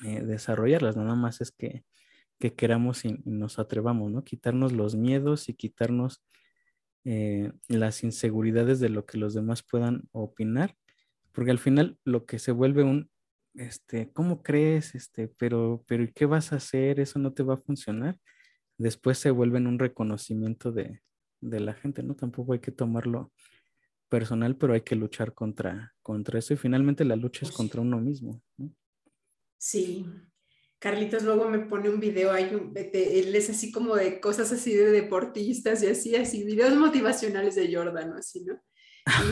eh, 0.04 0.22
desarrollarlas. 0.22 0.98
Nada 0.98 1.16
más 1.16 1.42
es 1.42 1.52
que 1.52 1.84
que 2.40 2.54
queramos 2.54 3.06
y, 3.06 3.22
nos 3.26 3.60
atrevamos, 3.60 4.12
¿no? 4.12 4.24
Quitarnos 4.24 4.74
los 4.74 4.96
miedos 4.96 5.50
y 5.50 5.54
quitarnos 5.54 6.24
eh, 7.06 7.52
las 7.68 8.04
inseguridades 8.04 8.80
de 8.80 8.90
lo 8.90 9.06
que 9.06 9.18
los 9.18 9.34
demás 9.34 9.64
puedan 9.64 10.10
opinar, 10.12 10.76
porque 11.32 11.52
al 11.52 11.60
final 11.60 11.98
lo 12.04 12.26
que 12.26 12.40
se 12.40 12.52
vuelve 12.52 12.84
un, 12.84 13.10
este, 13.54 14.12
¿cómo 14.12 14.42
crees? 14.44 14.96
Este, 14.96 15.28
pero, 15.28 15.84
pero 15.88 16.06
¿qué 16.14 16.26
vas 16.26 16.52
a 16.52 16.58
hacer? 16.58 17.00
Eso 17.00 17.20
no 17.20 17.34
te 17.34 17.44
va 17.44 17.56
a 17.56 17.58
funcionar. 17.58 18.20
Después 18.78 19.18
se 19.18 19.32
vuelven 19.32 19.68
un 19.68 19.80
reconocimiento 19.80 20.72
de, 20.72 21.02
de 21.42 21.60
la 21.60 21.74
gente, 21.74 22.04
¿no? 22.04 22.16
Tampoco 22.16 22.54
hay 22.54 22.60
que 22.60 22.72
tomarlo 22.72 23.32
personal, 24.10 24.56
pero 24.58 24.74
hay 24.74 24.82
que 24.82 24.96
luchar 24.96 25.34
contra, 25.34 25.94
contra 26.02 26.40
eso 26.40 26.54
y 26.54 26.58
finalmente 26.58 27.06
la 27.06 27.16
lucha 27.16 27.46
es 27.46 27.52
contra 27.52 27.82
uno 27.82 28.00
mismo. 28.00 28.42
¿no? 28.58 28.72
Sí. 29.58 30.06
Carlitos 30.86 31.24
luego 31.24 31.50
me 31.50 31.58
pone 31.58 31.90
un 31.90 32.00
video, 32.00 32.32
hay 32.32 32.54
un, 32.54 32.72
él 32.76 33.36
es 33.36 33.50
así 33.50 33.72
como 33.72 33.96
de 33.96 34.20
cosas 34.20 34.52
así 34.52 34.72
de 34.72 34.92
deportistas 34.92 35.82
y 35.82 35.88
así, 35.88 36.16
así, 36.16 36.44
videos 36.44 36.76
motivacionales 36.76 37.56
de 37.56 37.76
Jordan, 37.76 38.14
así, 38.14 38.46
¿no? 38.46 38.62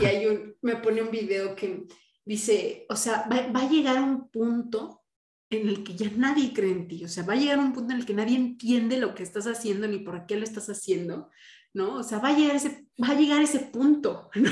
Y 0.02 0.04
hay 0.04 0.26
un, 0.26 0.56
me 0.62 0.74
pone 0.74 1.00
un 1.00 1.12
video 1.12 1.54
que 1.54 1.84
dice, 2.24 2.86
o 2.88 2.96
sea, 2.96 3.28
va, 3.30 3.46
va, 3.52 3.60
a 3.60 3.70
llegar 3.70 4.02
un 4.02 4.28
punto 4.30 5.04
en 5.48 5.68
el 5.68 5.84
que 5.84 5.94
ya 5.94 6.10
nadie 6.16 6.52
cree 6.52 6.72
en 6.72 6.88
ti, 6.88 7.04
o 7.04 7.08
sea, 7.08 7.22
va 7.22 7.34
a 7.34 7.36
llegar 7.36 7.60
un 7.60 7.72
punto 7.72 7.92
en 7.92 8.00
el 8.00 8.04
que 8.04 8.14
nadie 8.14 8.34
entiende 8.34 8.96
lo 8.96 9.14
que 9.14 9.22
estás 9.22 9.46
haciendo 9.46 9.86
ni 9.86 10.00
por 10.00 10.26
qué 10.26 10.34
lo 10.34 10.42
estás 10.42 10.68
haciendo, 10.68 11.30
¿no? 11.72 11.98
O 11.98 12.02
sea, 12.02 12.18
va 12.18 12.30
a 12.30 12.36
llegar 12.36 12.56
ese, 12.56 12.88
va 13.00 13.10
a 13.10 13.14
llegar 13.14 13.40
ese 13.40 13.60
punto, 13.60 14.28
¿no? 14.34 14.50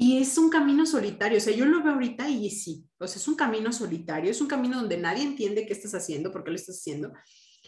Y 0.00 0.18
es 0.18 0.38
un 0.38 0.48
camino 0.48 0.86
solitario, 0.86 1.38
o 1.38 1.40
sea, 1.40 1.52
yo 1.52 1.64
lo 1.64 1.82
veo 1.82 1.94
ahorita 1.94 2.28
y 2.28 2.48
sí, 2.50 2.88
o 2.98 3.08
sea, 3.08 3.16
es 3.16 3.26
un 3.26 3.34
camino 3.34 3.72
solitario, 3.72 4.30
es 4.30 4.40
un 4.40 4.46
camino 4.46 4.78
donde 4.78 4.96
nadie 4.96 5.24
entiende 5.24 5.66
qué 5.66 5.72
estás 5.72 5.92
haciendo, 5.92 6.30
por 6.30 6.44
qué 6.44 6.50
lo 6.50 6.56
estás 6.56 6.76
haciendo. 6.76 7.12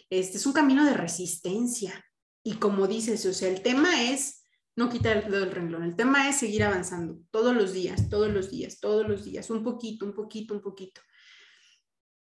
Este 0.09 0.37
es 0.37 0.45
un 0.45 0.53
camino 0.53 0.85
de 0.85 0.93
resistencia. 0.93 2.05
Y 2.41 2.53
como 2.53 2.87
dices, 2.87 3.25
o 3.25 3.33
sea, 3.33 3.49
el 3.49 3.61
tema 3.61 4.09
es 4.09 4.45
no 4.77 4.89
quitar 4.89 5.17
el 5.17 5.51
renglón, 5.51 5.83
el 5.83 5.97
tema 5.97 6.29
es 6.29 6.37
seguir 6.37 6.63
avanzando 6.63 7.19
todos 7.31 7.53
los 7.53 7.73
días, 7.73 8.09
todos 8.09 8.31
los 8.31 8.49
días, 8.49 8.79
todos 8.79 9.05
los 9.05 9.25
días, 9.25 9.49
un 9.49 9.61
poquito, 9.61 10.05
un 10.05 10.13
poquito, 10.13 10.53
un 10.53 10.61
poquito. 10.61 11.01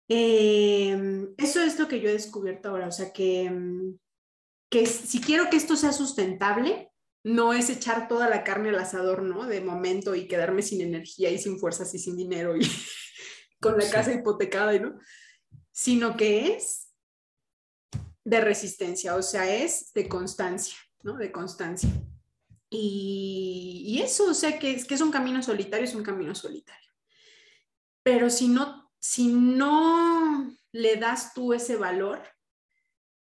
Eh, 0.09 1.29
eso 1.39 1.63
es 1.63 1.79
lo 1.79 1.87
que 1.87 2.01
yo 2.01 2.09
he 2.09 2.15
descubierto 2.15 2.69
ahora, 2.69 2.89
o 2.89 2.93
sea, 2.93 3.13
que, 3.13 3.49
que 4.69 4.87
si 4.87 5.21
quiero 5.21 5.49
que 5.49 5.57
esto 5.57 5.77
sea 5.77 5.93
sustentable, 5.93 6.91
no 7.23 7.53
es 7.53 7.69
echar 7.69 8.09
toda 8.09 8.29
la 8.29 8.45
carne 8.45 8.71
al 8.71 8.79
asador, 8.79 9.23
¿no? 9.23 9.47
De 9.47 9.61
momento 9.61 10.15
y 10.15 10.27
quedarme 10.27 10.63
sin 10.63 10.81
energía 10.81 11.31
y 11.31 11.39
sin 11.39 11.59
fuerzas 11.59 11.95
y 11.95 11.99
sin 11.99 12.17
dinero 12.17 12.57
y 12.57 12.61
con 13.61 13.79
la 13.79 13.89
casa 13.91 14.13
hipotecada, 14.13 14.79
¿no? 14.79 14.99
Sino 15.71 16.17
que 16.17 16.55
es 16.55 16.89
de 18.25 18.41
resistencia, 18.41 19.17
o 19.17 19.23
sea, 19.23 19.55
es 19.55 19.93
de 19.93 20.09
constancia, 20.09 20.77
¿no? 21.03 21.17
De 21.17 21.33
constancia. 21.33 21.91
Y, 22.73 24.01
eso, 24.03 24.31
o 24.31 24.35
sea, 24.35 24.59
que 24.59 24.71
es, 24.73 24.85
que 24.85 24.95
es 24.95 25.01
un 25.01 25.11
camino 25.11 25.43
solitario, 25.43 25.85
es 25.85 25.95
un 25.95 26.05
camino 26.05 26.35
solitario. 26.35 26.91
Pero 28.05 28.31
si 28.31 28.49
no, 28.49 28.93
si 29.01 29.27
no 29.29 30.49
le 30.73 30.97
das 30.97 31.35
tú 31.35 31.53
ese 31.53 31.77
valor 31.77 32.23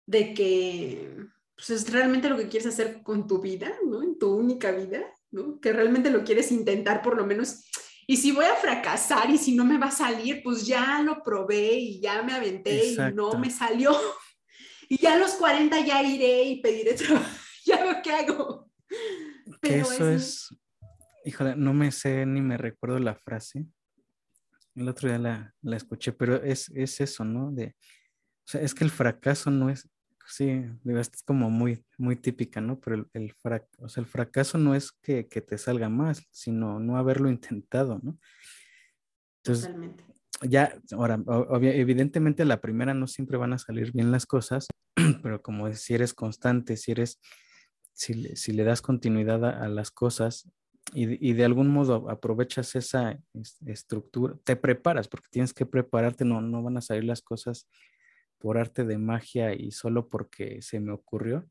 de 0.05 0.33
que 0.33 1.15
pues 1.61 1.69
es 1.69 1.93
realmente 1.93 2.27
lo 2.27 2.37
que 2.37 2.47
quieres 2.47 2.65
hacer 2.65 3.03
con 3.03 3.27
tu 3.27 3.39
vida, 3.39 3.71
¿no? 3.85 4.01
En 4.01 4.17
tu 4.17 4.33
única 4.33 4.71
vida, 4.71 5.03
¿no? 5.29 5.59
Que 5.59 5.71
realmente 5.71 6.09
lo 6.09 6.23
quieres 6.23 6.51
intentar 6.51 7.03
por 7.03 7.15
lo 7.15 7.23
menos. 7.23 7.67
Y 8.07 8.17
si 8.17 8.31
voy 8.31 8.45
a 8.45 8.55
fracasar 8.55 9.29
y 9.29 9.37
si 9.37 9.55
no 9.55 9.63
me 9.63 9.77
va 9.77 9.87
a 9.87 9.91
salir, 9.91 10.41
pues 10.41 10.65
ya 10.65 11.03
lo 11.03 11.21
probé 11.21 11.75
y 11.75 12.01
ya 12.01 12.23
me 12.23 12.33
aventé 12.33 12.87
y 12.87 12.97
no 13.13 13.37
me 13.37 13.49
salió. 13.49 13.95
Y 14.89 14.97
ya 14.97 15.13
a 15.13 15.17
los 15.17 15.35
40 15.35 15.85
ya 15.85 16.03
iré 16.03 16.43
y 16.43 16.61
pediré 16.61 16.93
trabajo. 16.95 17.25
ya 17.63 17.81
veo 17.81 18.01
qué 18.03 18.11
hago. 18.11 18.69
Pero 19.61 19.89
eso 19.89 20.09
es... 20.09 20.49
Híjole, 21.23 21.55
no 21.55 21.73
me 21.73 21.93
sé 21.93 22.25
ni 22.25 22.41
me 22.41 22.57
recuerdo 22.57 22.99
la 22.99 23.15
frase. 23.15 23.65
El 24.75 24.89
otro 24.89 25.07
día 25.07 25.17
la, 25.17 25.55
la 25.61 25.77
escuché, 25.77 26.11
pero 26.11 26.43
es, 26.43 26.69
es 26.75 26.99
eso, 26.99 27.23
¿no? 27.23 27.51
De, 27.53 27.67
o 27.67 28.47
sea, 28.47 28.59
es 28.59 28.73
que 28.73 28.83
el 28.83 28.91
fracaso 28.91 29.49
no 29.49 29.69
es, 29.69 29.87
sí, 30.31 30.65
es 30.85 31.11
como 31.25 31.49
muy, 31.49 31.83
muy 31.97 32.15
típica, 32.15 32.61
¿no? 32.61 32.79
Pero 32.79 33.07
el, 33.13 33.35
el 33.95 34.05
fracaso 34.05 34.57
no 34.57 34.75
es 34.75 34.91
que, 34.91 35.23
te 35.23 35.57
salga 35.57 35.89
más, 35.89 36.23
sino 36.31 36.79
no 36.79 36.97
haberlo 36.97 37.29
intentado, 37.29 37.99
¿no? 38.01 38.17
Entonces, 39.43 39.65
Totalmente. 39.65 40.05
ya, 40.41 40.79
ahora, 40.91 41.19
evidentemente 41.61 42.45
la 42.45 42.61
primera 42.61 42.93
no 42.93 43.07
siempre 43.07 43.37
van 43.37 43.53
a 43.53 43.57
salir 43.57 43.91
bien 43.91 44.11
las 44.11 44.25
cosas, 44.25 44.67
pero 45.23 45.41
como 45.41 45.71
si 45.73 45.93
eres 45.93 46.13
constante, 46.13 46.77
si 46.77 46.91
eres, 46.91 47.19
si, 47.93 48.35
si 48.35 48.53
le 48.53 48.63
das 48.63 48.81
continuidad 48.81 49.43
a, 49.43 49.67
las 49.67 49.91
cosas 49.91 50.49
y, 50.93 51.29
y, 51.29 51.33
de 51.33 51.45
algún 51.45 51.67
modo 51.69 52.09
aprovechas 52.09 52.75
esa 52.75 53.19
estructura, 53.65 54.35
te 54.43 54.55
preparas, 54.55 55.07
porque 55.07 55.27
tienes 55.29 55.53
que 55.53 55.65
prepararte, 55.65 56.23
no, 56.23 56.41
no 56.41 56.63
van 56.63 56.77
a 56.77 56.81
salir 56.81 57.03
las 57.03 57.21
cosas 57.21 57.67
por 58.41 58.57
arte 58.57 58.83
de 58.83 58.97
magia 58.97 59.53
y 59.53 59.71
solo 59.71 60.09
porque 60.09 60.61
se 60.61 60.79
me 60.79 60.91
ocurrió. 60.91 61.47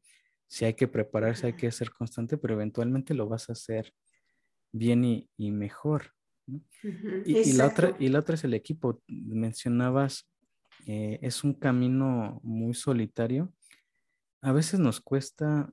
Si 0.49 0.65
hay 0.65 0.75
que 0.75 0.89
prepararse, 0.89 1.47
hay 1.47 1.53
que 1.53 1.71
ser 1.71 1.93
constante, 1.93 2.37
pero 2.37 2.55
eventualmente 2.55 3.15
lo 3.15 3.29
vas 3.29 3.49
a 3.49 3.53
hacer 3.53 3.95
bien 4.73 5.05
y, 5.05 5.51
mejor. 5.53 6.13
y, 7.25 7.53
la 7.53 7.69
otra, 7.69 7.97
y 8.01 8.09
la 8.09 8.19
otra 8.19 8.35
es 8.35 8.45
el 8.45 8.55
equipo. 8.55 9.01
Mencionabas, 9.07 10.29
eh, 10.87 11.21
es 11.23 11.45
un 11.45 11.55
camino 11.55 12.41
muy 12.43 12.75
solitario. 12.75 13.53
A 14.43 14.53
veces 14.53 14.81
nos 14.81 15.01
cuesta 15.01 15.73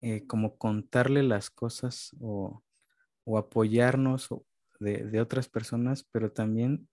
eh, 0.00 0.26
como 0.26 0.56
contarle 0.56 1.22
las 1.22 1.50
cosas 1.50 2.10
o, 2.20 2.62
apoyarnos 3.38 4.28
de, 4.80 5.04
de, 5.04 5.20
otras 5.20 5.48
personas, 5.48 6.08
pero 6.10 6.32
también 6.32 6.88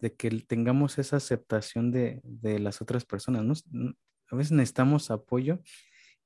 de 0.00 0.14
que 0.14 0.30
tengamos 0.46 0.98
esa 0.98 1.16
aceptación 1.16 1.90
de, 1.90 2.20
las 2.42 2.80
otras 2.80 3.04
personas. 3.04 3.66
¿no? 3.70 3.94
A 4.30 4.36
veces 4.36 4.52
necesitamos 4.52 5.10
apoyo 5.10 5.60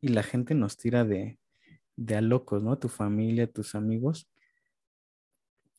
y 0.01 0.09
la 0.09 0.23
gente 0.23 0.55
nos 0.55 0.77
tira 0.77 1.05
de, 1.05 1.39
a 2.15 2.21
locos, 2.21 2.63
¿no? 2.63 2.79
Tu 2.79 2.89
familia, 2.89 3.51
tus 3.51 3.75
amigos, 3.75 4.29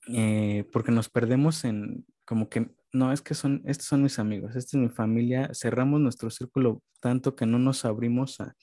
eh, 0.08 0.66
porque 0.72 0.92
nos 0.92 1.10
perdemos 1.10 1.64
en 1.66 2.06
como 2.26 2.50
que, 2.50 2.74
no, 2.94 3.12
es 3.12 3.22
que 3.22 3.34
son, 3.34 3.62
estos 3.66 3.88
son 3.88 4.04
mis 4.04 4.20
amigos, 4.20 4.56
esta 4.56 4.78
es 4.78 4.82
mi 4.82 4.90
familia, 4.90 5.50
cerramos 5.54 6.00
nuestro 6.00 6.30
círculo 6.30 6.82
tanto 7.02 7.36
que 7.36 7.46
no 7.46 7.60
nos 7.60 7.86
abrimos 7.86 8.40
a, 8.40 8.56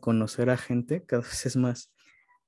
conocer 0.00 0.50
a 0.50 0.56
gente, 0.58 1.04
cada 1.04 1.22
vez 1.22 1.46
es 1.46 1.56
más, 1.56 1.92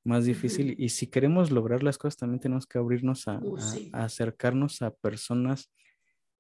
más 0.05 0.25
difícil. 0.27 0.75
Y 0.79 0.91
si 0.91 1.07
queremos 1.07 1.51
lograr 1.51 1.83
las 1.83 1.97
cosas, 1.97 2.19
también 2.19 2.41
tenemos 2.41 2.67
que 2.67 2.79
abrirnos 2.79 3.29
a, 3.29 3.39
uh, 3.39 3.57
a 3.93 4.05
acercarnos 4.05 4.83
a 4.83 4.95
personas 4.95 5.71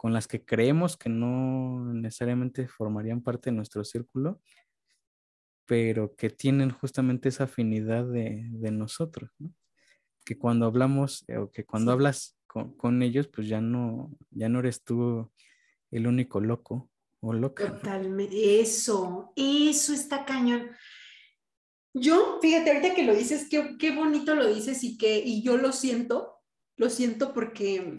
con 0.01 0.14
las 0.14 0.26
que 0.26 0.42
creemos 0.42 0.96
que 0.96 1.11
no 1.11 1.92
necesariamente 1.92 2.66
formarían 2.66 3.20
parte 3.20 3.50
de 3.50 3.57
nuestro 3.57 3.84
círculo, 3.84 4.41
pero 5.66 6.16
que 6.16 6.30
tienen 6.30 6.70
justamente 6.70 7.29
esa 7.29 7.45
afinidad 7.45 8.07
de, 8.07 8.49
nosotros, 8.72 9.30
¿no? 9.38 9.53
Que 10.25 10.38
cuando 10.38 10.64
hablamos 10.64 11.22
eh, 11.29 11.37
o 11.37 11.50
que 11.50 11.66
cuando 11.66 11.92
hablas 11.92 12.34
con, 12.46 13.03
ellos, 13.03 13.29
pues 13.29 13.46
ya 13.46 13.61
no, 13.61 14.16
ya 14.30 14.49
no 14.49 14.61
eres 14.61 14.84
tú 14.84 15.30
el 15.91 16.07
único 16.07 16.41
loco 16.41 16.91
o 17.20 17.34
loca. 17.34 17.66
Totalmente, 17.66 18.58
eso, 18.58 19.34
eso 19.37 19.92
está 19.92 20.25
cañón. 20.25 20.70
Yo, 21.92 22.38
fíjate, 22.41 22.70
ahorita 22.70 22.95
que 22.95 23.04
lo 23.04 23.14
dices, 23.14 23.49
qué, 23.50 23.76
qué 23.79 23.95
bonito 23.95 24.34
lo 24.34 24.46
dices 24.46 24.83
y 24.83 24.96
que, 24.96 25.18
y 25.18 25.42
yo 25.42 25.58
lo 25.58 25.72
siento, 25.72 26.38
lo 26.76 26.88
siento 26.88 27.34
porque 27.34 27.99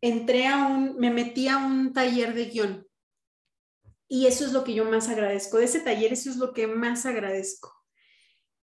entré 0.00 0.46
a 0.46 0.66
un, 0.66 0.96
me 0.98 1.10
metí 1.10 1.48
a 1.48 1.58
un 1.58 1.92
taller 1.92 2.34
de 2.34 2.46
guion. 2.46 2.86
Y 4.08 4.26
eso 4.26 4.44
es 4.44 4.52
lo 4.52 4.62
que 4.62 4.74
yo 4.74 4.84
más 4.84 5.08
agradezco. 5.08 5.58
De 5.58 5.64
ese 5.64 5.80
taller, 5.80 6.12
eso 6.12 6.30
es 6.30 6.36
lo 6.36 6.52
que 6.52 6.66
más 6.66 7.06
agradezco. 7.06 7.72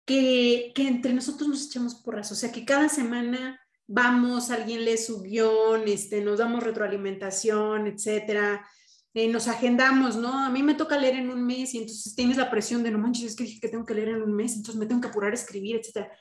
Que, 0.05 0.71
que 0.75 0.87
entre 0.87 1.13
nosotros 1.13 1.49
nos 1.49 1.65
echamos 1.65 1.95
porras. 1.95 2.31
O 2.31 2.35
sea, 2.35 2.51
que 2.51 2.63
cada 2.63 2.89
semana 2.89 3.59
vamos, 3.87 4.49
alguien 4.49 4.85
lee 4.85 4.97
su 4.97 5.21
guion, 5.21 5.87
este, 5.87 6.21
nos 6.21 6.39
damos 6.39 6.63
retroalimentación, 6.63 7.87
etcétera. 7.87 8.65
Eh, 9.13 9.27
nos 9.27 9.47
agendamos, 9.47 10.15
¿no? 10.15 10.45
A 10.45 10.49
mí 10.49 10.63
me 10.63 10.75
toca 10.75 10.97
leer 10.97 11.15
en 11.15 11.29
un 11.29 11.45
mes 11.45 11.73
y 11.73 11.79
entonces 11.79 12.15
tienes 12.15 12.37
la 12.37 12.49
presión 12.49 12.83
de 12.83 12.91
no 12.91 12.97
manches, 12.97 13.31
es 13.31 13.35
que 13.35 13.59
que 13.59 13.69
tengo 13.69 13.85
que 13.85 13.93
leer 13.93 14.09
en 14.09 14.21
un 14.21 14.33
mes, 14.33 14.55
entonces 14.55 14.75
me 14.75 14.85
tengo 14.85 14.99
que 14.99 15.07
apurar 15.07 15.31
a 15.31 15.35
escribir, 15.35 15.77
etcétera 15.77 16.11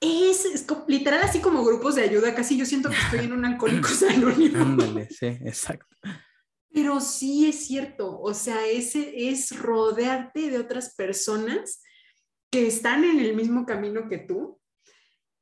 es, 0.00 0.66
literal 0.86 1.20
así 1.22 1.40
como 1.40 1.64
grupos 1.64 1.94
de 1.94 2.02
ayuda, 2.02 2.34
casi 2.34 2.56
yo 2.56 2.64
siento 2.64 2.88
que 2.88 2.96
estoy 2.96 3.20
en 3.26 3.32
un 3.32 3.44
alcohólico 3.44 3.88
anónimo. 4.10 4.62
Ándale, 4.62 5.08
sí, 5.10 5.26
exacto. 5.26 5.96
Pero 6.72 7.00
sí 7.00 7.48
es 7.48 7.66
cierto, 7.66 8.20
o 8.20 8.32
sea, 8.32 8.66
ese 8.66 9.28
es 9.28 9.58
rodearte 9.58 10.50
de 10.50 10.58
otras 10.58 10.94
personas 10.94 11.82
que 12.50 12.66
están 12.66 13.04
en 13.04 13.18
el 13.20 13.34
mismo 13.34 13.66
camino 13.66 14.08
que 14.08 14.18
tú 14.18 14.60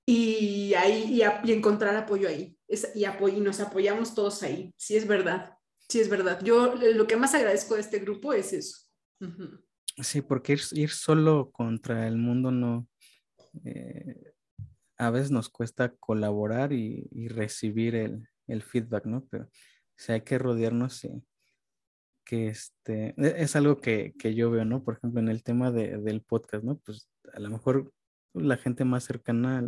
y 0.06 0.72
ahí 0.74 1.22
y, 1.44 1.52
encontrar 1.52 1.94
apoyo 1.96 2.28
ahí 2.28 2.56
y, 2.66 3.04
y 3.04 3.40
nos 3.40 3.60
apoyamos 3.60 4.14
todos 4.14 4.42
ahí. 4.42 4.72
Sí 4.76 4.96
es 4.96 5.06
verdad, 5.06 5.52
sí 5.88 6.00
es 6.00 6.08
verdad. 6.08 6.40
Yo 6.42 6.74
lo 6.74 7.06
que 7.06 7.16
más 7.16 7.34
agradezco 7.34 7.74
de 7.74 7.82
este 7.82 7.98
grupo 7.98 8.32
es 8.32 8.52
eso. 8.54 8.78
Sí, 10.02 10.22
porque 10.22 10.56
ir, 10.72 10.90
solo 10.90 11.50
contra 11.50 12.06
el 12.06 12.16
mundo 12.16 12.50
no, 12.50 12.88
eh, 13.64 14.32
a 14.98 15.10
veces 15.10 15.30
nos 15.30 15.48
cuesta 15.48 15.94
colaborar 16.00 16.72
y, 16.72 17.28
recibir 17.28 17.94
el, 17.94 18.28
el 18.46 18.62
feedback, 18.62 19.06
¿no? 19.06 19.24
Pero 19.30 19.44
o 19.44 20.00
sea, 20.00 20.16
hay 20.16 20.20
que 20.22 20.38
rodearnos 20.38 21.04
y 21.04 21.24
que 22.24 22.48
este, 22.48 23.14
e, 23.16 23.42
es 23.42 23.56
algo 23.56 23.80
que, 23.80 24.14
que, 24.18 24.34
yo 24.34 24.50
veo, 24.50 24.64
¿no? 24.64 24.84
Por 24.84 24.96
ejemplo, 24.98 25.20
en 25.20 25.28
el 25.28 25.42
tema 25.42 25.70
de, 25.70 25.98
del 25.98 26.20
podcast, 26.20 26.62
¿no? 26.62 26.78
Pues 26.78 27.08
a 27.32 27.40
lo 27.40 27.48
mejor 27.48 27.92
la 28.34 28.56
gente 28.56 28.84
más 28.84 29.04
cercana 29.04 29.66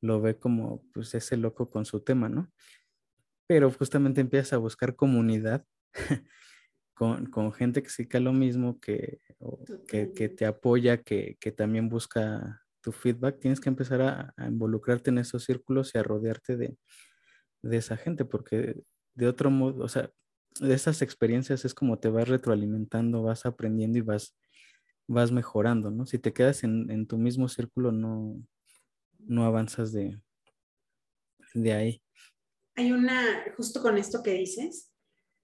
lo 0.00 0.20
ve 0.20 0.38
como, 0.38 0.84
pues, 0.92 1.14
ese 1.14 1.36
loco 1.36 1.70
con 1.70 1.84
su 1.84 2.00
tema, 2.00 2.28
¿no? 2.28 2.52
Pero 3.46 3.70
justamente 3.70 4.20
empiezas 4.20 4.52
a 4.52 4.58
buscar 4.58 4.96
comunidad 4.96 5.64
con, 6.94 7.26
con, 7.26 7.52
gente 7.52 7.82
que 7.82 8.08
que 8.08 8.20
lo 8.20 8.32
mismo, 8.32 8.78
que, 8.80 9.20
que, 9.88 10.12
que, 10.12 10.28
te 10.28 10.46
apoya, 10.46 11.02
que, 11.02 11.36
que 11.40 11.52
también 11.52 11.88
busca 11.88 12.62
tu 12.80 12.92
feedback, 12.92 13.40
tienes 13.40 13.60
que 13.60 13.68
empezar 13.68 14.02
a, 14.02 14.34
involucrarte 14.46 15.10
en 15.10 15.18
esos 15.18 15.44
círculos 15.44 15.92
y 15.94 15.98
a 15.98 16.02
rodearte 16.02 16.56
de, 16.56 16.76
de, 17.62 17.76
esa 17.76 17.96
gente, 17.96 18.24
porque 18.24 18.82
de 19.14 19.28
otro 19.28 19.50
modo, 19.50 19.84
o 19.84 19.88
sea, 19.88 20.10
de 20.60 20.74
esas 20.74 21.02
experiencias 21.02 21.64
es 21.64 21.74
como 21.74 21.98
te 21.98 22.08
vas 22.08 22.28
retroalimentando, 22.28 23.22
vas 23.22 23.46
aprendiendo 23.46 23.98
y 23.98 24.02
vas, 24.02 24.36
vas 25.06 25.32
mejorando, 25.32 25.90
¿no? 25.90 26.06
Si 26.06 26.18
te 26.18 26.32
quedas 26.32 26.64
en, 26.64 26.90
en 26.90 27.06
tu 27.06 27.18
mismo 27.18 27.48
círculo, 27.48 27.92
no, 27.92 28.36
no 29.18 29.44
avanzas 29.44 29.92
de, 29.92 30.20
de 31.54 31.72
ahí. 31.72 32.02
Hay 32.76 32.92
una, 32.92 33.44
justo 33.56 33.82
con 33.82 33.98
esto 33.98 34.22
que 34.22 34.32
dices, 34.34 34.92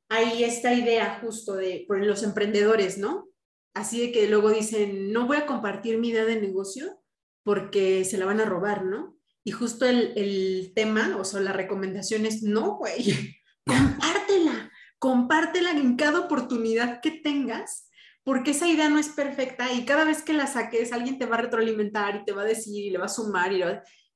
hay 0.09 0.45
esta 0.45 0.73
idea 0.73 1.21
justo 1.21 1.55
de 1.55 1.85
por 1.89 2.05
los 2.05 2.23
emprendedores, 2.23 2.99
¿no? 2.99 3.29
Así 3.75 4.01
de 4.01 4.13
que 4.13 4.29
luego 4.29 4.51
dicen, 4.51 5.13
no 5.13 5.27
voy 5.27 5.39
a 5.39 5.47
compartir 5.47 5.99
mi 5.99 6.11
idea 6.11 6.25
de 6.25 6.41
negocio 6.41 7.04
porque 7.45 8.05
se 8.05 8.19
la 8.19 8.27
van 8.27 8.41
a 8.41 8.45
robar, 8.45 8.85
¿no? 8.85 9.17
Y 9.45 9.53
justo 9.53 9.87
el, 9.87 10.13
el 10.17 10.73
tema, 10.75 11.17
o 11.19 11.25
sea, 11.25 11.41
la 11.41 11.53
recomendación 11.53 12.27
es, 12.27 12.43
no, 12.43 12.77
güey, 12.77 13.39
compártela, 13.67 14.73
compártela 14.99 15.71
en 15.71 15.97
cada 15.97 16.21
oportunidad 16.21 17.01
que 17.01 17.13
tengas, 17.13 17.89
porque 18.25 18.53
esa 18.53 18.67
idea 18.67 18.89
no 18.89 18.99
es 18.99 19.11
perfecta 19.11 19.71
y 19.73 19.85
cada 19.85 20.05
vez 20.05 20.23
que 20.23 20.33
la 20.33 20.47
saques, 20.47 20.93
alguien 20.93 21.19
te 21.19 21.27
va 21.27 21.37
a 21.37 21.43
retroalimentar 21.43 22.17
y 22.17 22.25
te 22.25 22.33
va 22.33 22.43
a 22.43 22.47
decir 22.47 22.87
y 22.87 22.91
le 22.91 22.99
va 22.99 23.05
a 23.05 23.09
sumar 23.09 23.53
y 23.53 23.63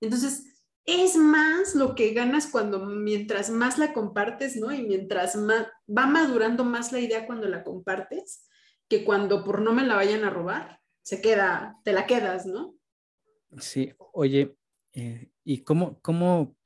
Entonces, 0.01 0.65
es 0.87 1.19
más 1.19 1.75
lo 1.75 1.95
que 1.95 2.15
ganas 2.15 2.47
cuando 2.47 2.87
mientras 2.87 3.51
más 3.51 3.77
la 3.77 3.93
compartes, 3.93 4.57
¿no? 4.57 4.73
Y 4.73 4.83
mientras 4.85 5.37
más 5.37 5.67
va 5.87 6.07
madurando 6.07 6.65
más 6.65 6.93
la 6.93 7.01
idea 7.01 7.27
cuando 7.27 7.47
la 7.47 7.63
compartes, 7.63 8.47
que 8.89 9.05
cuando 9.05 9.45
por 9.45 9.61
no 9.61 9.75
me 9.75 9.85
la 9.85 9.97
vayan 9.97 10.25
a 10.25 10.31
robar, 10.31 10.81
se 11.03 11.21
queda, 11.21 11.77
te 11.85 11.93
la 11.93 12.07
quedas, 12.07 12.47
¿no? 12.47 12.78
Sí, 13.57 13.93
oye, 14.12 14.57
eh, 14.93 15.31
¿y 15.45 15.62
cómo, 15.62 16.01
cómo 16.01 16.57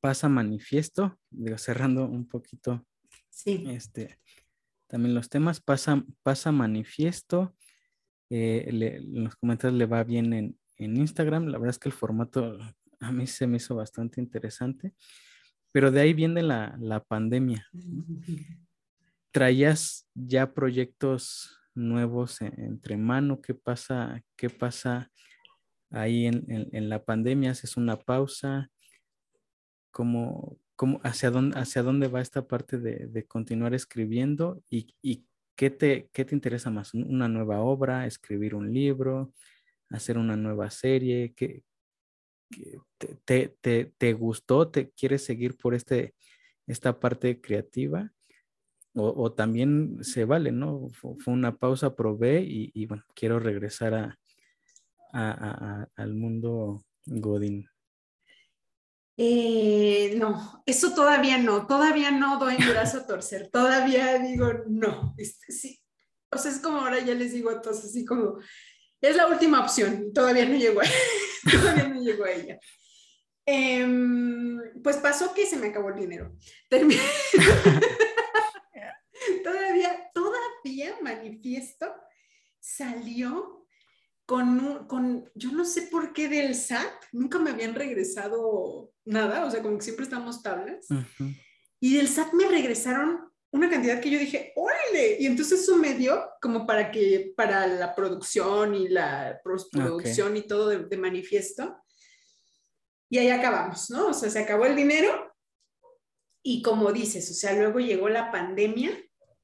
pasa 0.00 0.28
manifiesto? 0.28 1.18
Digo, 1.30 1.56
cerrando 1.58 2.04
un 2.04 2.26
poquito. 2.26 2.86
Sí. 3.30 3.64
Este, 3.68 4.18
también 4.86 5.14
los 5.14 5.28
temas, 5.28 5.60
pasa, 5.60 6.04
pasa 6.22 6.52
manifiesto. 6.52 7.54
Eh, 8.30 8.66
en 8.68 9.24
los 9.24 9.36
comentarios 9.36 9.78
le 9.78 9.86
va 9.86 10.04
bien 10.04 10.32
en, 10.32 10.58
en 10.76 10.96
Instagram. 10.96 11.46
La 11.46 11.58
verdad 11.58 11.70
es 11.70 11.78
que 11.78 11.88
el 11.88 11.94
formato 11.94 12.58
a 13.00 13.12
mí 13.12 13.26
se 13.26 13.46
me 13.46 13.56
hizo 13.56 13.74
bastante 13.74 14.20
interesante, 14.20 14.94
pero 15.72 15.90
de 15.90 16.00
ahí 16.00 16.12
viene 16.12 16.42
la, 16.42 16.76
la 16.80 17.02
pandemia. 17.02 17.66
¿Traías 19.30 20.08
ya 20.14 20.52
proyectos 20.52 21.58
nuevos 21.74 22.40
entre 22.40 22.96
mano? 22.96 23.40
¿Qué 23.40 23.54
pasa, 23.54 24.22
qué 24.36 24.50
pasa 24.50 25.10
ahí 25.90 26.26
en, 26.26 26.44
en, 26.48 26.88
la 26.88 27.04
pandemia? 27.04 27.52
¿Haces 27.52 27.76
una 27.76 27.98
pausa? 27.98 28.70
¿Cómo, 29.90 30.58
cómo, 30.76 31.00
hacia, 31.02 31.30
dónde, 31.30 31.58
¿Hacia 31.58 31.82
dónde 31.82 32.08
va 32.08 32.20
esta 32.20 32.46
parte 32.46 32.78
de, 32.78 33.06
de 33.06 33.26
continuar 33.26 33.74
escribiendo? 33.74 34.62
¿Y, 34.70 34.94
y 35.02 35.24
qué, 35.56 35.70
te, 35.70 36.08
qué 36.12 36.24
te 36.24 36.34
interesa 36.34 36.70
más? 36.70 36.94
¿Una 36.94 37.28
nueva 37.28 37.60
obra? 37.60 38.06
¿Escribir 38.06 38.54
un 38.54 38.72
libro? 38.72 39.32
¿Hacer 39.90 40.18
una 40.18 40.36
nueva 40.36 40.70
serie? 40.70 41.32
¿Qué, 41.34 41.62
te, 43.24 43.56
te, 43.60 43.92
te, 43.96 44.12
gustó, 44.12 44.68
te 44.68 44.90
quieres 44.90 45.24
seguir 45.24 45.56
por 45.56 45.74
este, 45.74 46.14
esta 46.66 46.98
parte 46.98 47.40
creativa, 47.40 48.12
o, 48.94 49.24
o 49.24 49.32
también 49.32 50.02
se 50.02 50.24
vale, 50.24 50.52
¿no? 50.52 50.88
Fue, 50.90 51.14
una 51.26 51.56
pausa, 51.56 51.94
probé 51.94 52.42
y, 52.42 52.70
y, 52.74 52.86
bueno, 52.86 53.04
quiero 53.14 53.38
regresar 53.38 53.94
a, 53.94 54.18
al 55.12 56.14
mundo 56.14 56.84
Godín. 57.06 57.68
Eh, 59.20 60.14
no, 60.16 60.62
eso 60.64 60.94
todavía 60.94 61.38
no, 61.38 61.66
todavía 61.66 62.12
no 62.12 62.38
doy 62.38 62.56
mi 62.56 62.66
brazo 62.66 62.98
a 62.98 63.06
torcer, 63.06 63.50
todavía 63.52 64.16
digo 64.18 64.52
no, 64.68 65.14
este, 65.18 65.52
sí. 65.52 65.80
O 66.30 66.38
sea, 66.38 66.52
es 66.52 66.60
como 66.60 66.78
ahora 66.78 67.00
ya 67.00 67.14
les 67.14 67.32
digo 67.32 67.50
a 67.50 67.60
todos 67.60 67.84
así 67.84 68.04
como, 68.04 68.38
es 69.00 69.16
la 69.16 69.26
última 69.26 69.60
opción, 69.60 70.12
todavía 70.12 70.44
no 70.44 70.56
llegó 70.56 70.80
a, 70.80 70.84
todavía 71.50 71.88
no 71.88 72.00
llegó 72.00 72.26
a 72.26 72.30
ella. 72.30 72.60
Em, 73.44 74.60
pues 74.84 74.98
pasó 74.98 75.34
que 75.34 75.46
se 75.46 75.56
me 75.56 75.68
acabó 75.68 75.88
el 75.88 75.96
dinero. 75.96 76.36
todavía, 79.42 80.10
todavía 80.14 80.96
manifiesto 81.02 81.92
salió 82.60 83.66
con, 84.28 84.86
con, 84.88 85.30
yo 85.34 85.52
no 85.52 85.64
sé 85.64 85.88
por 85.90 86.12
qué 86.12 86.28
del 86.28 86.54
SAT, 86.54 86.92
nunca 87.12 87.38
me 87.38 87.48
habían 87.48 87.74
regresado 87.74 88.92
nada, 89.06 89.46
o 89.46 89.50
sea, 89.50 89.62
como 89.62 89.78
que 89.78 89.84
siempre 89.84 90.04
estamos 90.04 90.42
tablas. 90.42 90.86
Y 91.80 91.96
del 91.96 92.08
SAT 92.08 92.34
me 92.34 92.46
regresaron 92.46 93.32
una 93.50 93.70
cantidad 93.70 94.02
que 94.02 94.10
yo 94.10 94.18
dije, 94.18 94.52
órale, 94.54 95.16
y 95.18 95.24
entonces 95.24 95.62
eso 95.62 95.76
me 95.76 95.94
dio 95.94 96.28
como 96.42 96.66
para 96.66 96.90
que, 96.90 97.32
para 97.38 97.66
la 97.66 97.94
producción 97.94 98.74
y 98.74 98.88
la 98.88 99.40
postproducción 99.42 100.36
y 100.36 100.42
todo 100.42 100.68
de, 100.68 100.96
manifiesto. 100.98 101.82
Y 103.08 103.16
ahí 103.16 103.30
acabamos, 103.30 103.88
¿no? 103.88 104.08
O 104.08 104.12
sea, 104.12 104.28
se 104.28 104.40
acabó 104.40 104.66
el 104.66 104.76
dinero 104.76 105.34
y 106.42 106.60
como 106.60 106.92
dices, 106.92 107.30
o 107.30 107.34
sea, 107.34 107.54
luego 107.54 107.80
llegó 107.80 108.10
la 108.10 108.30
pandemia 108.30 108.90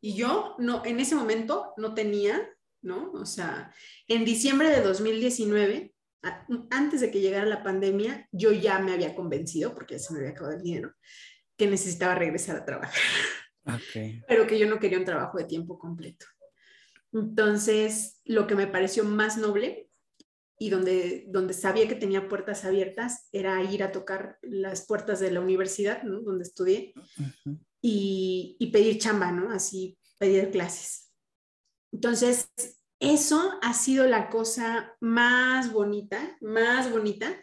y 0.03 0.15
yo 0.15 0.57
no, 0.59 0.85
en 0.85 1.01
ese 1.01 1.15
momento 1.15 1.73
no 1.79 1.95
tenía, 1.95 2.55
¿no? 2.85 3.11
O 3.13 3.27
sea, 3.27 3.75
en 4.07 4.25
diciembre 4.25 4.69
de 4.69 4.83
2019, 4.83 5.95
antes 6.71 7.01
de 7.01 7.11
que 7.11 7.21
llegara 7.21 7.47
la 7.47 7.63
pandemia, 7.63 8.29
yo 8.33 8.53
ya 8.53 8.79
me 8.79 8.93
había 8.93 9.15
convencido, 9.15 9.75
porque 9.75 9.95
ya 9.95 10.01
se 10.01 10.13
me 10.13 10.21
había 10.21 10.31
acabado 10.31 10.57
el 10.57 10.63
dinero, 10.63 10.93
que 11.57 11.67
necesitaba 11.67 12.15
regresar 12.15 12.57
a 12.57 12.65
trabajar. 12.65 12.95
Pero 14.29 14.47
que 14.47 14.59
yo 14.59 14.69
no 14.69 14.79
quería 14.79 14.99
un 14.99 15.05
trabajo 15.05 15.39
de 15.39 15.45
tiempo 15.45 15.79
completo. 15.79 16.27
Entonces, 17.13 18.21
lo 18.25 18.47
que 18.47 18.55
me 18.55 18.67
pareció 18.67 19.05
más 19.05 19.39
noble 19.39 19.89
y 20.59 20.71
donde, 20.71 21.25
donde 21.29 21.55
sabía 21.55 21.89
que 21.89 21.95
tenía 21.95 22.29
puertas 22.29 22.65
abiertas 22.65 23.29
era 23.33 23.63
ir 23.63 23.83
a 23.83 23.93
tocar 23.93 24.39
las 24.43 24.87
puertas 24.87 25.21
de 25.21 25.31
la 25.31 25.41
universidad, 25.41 26.03
¿no? 26.03 26.21
Donde 26.21 26.45
estudié, 26.45 26.93
y, 27.81 28.57
y, 28.59 28.67
pedir 28.71 28.99
chamba, 28.99 29.31
¿no? 29.31 29.51
Así, 29.51 29.99
pedir 30.19 30.51
clases. 30.51 31.04
Entonces, 31.95 32.51
eso 32.99 33.53
ha 33.63 33.73
sido 33.73 34.07
la 34.07 34.29
cosa 34.29 34.97
más 35.01 35.73
bonita, 35.73 36.37
más 36.41 36.91
bonita, 36.91 37.41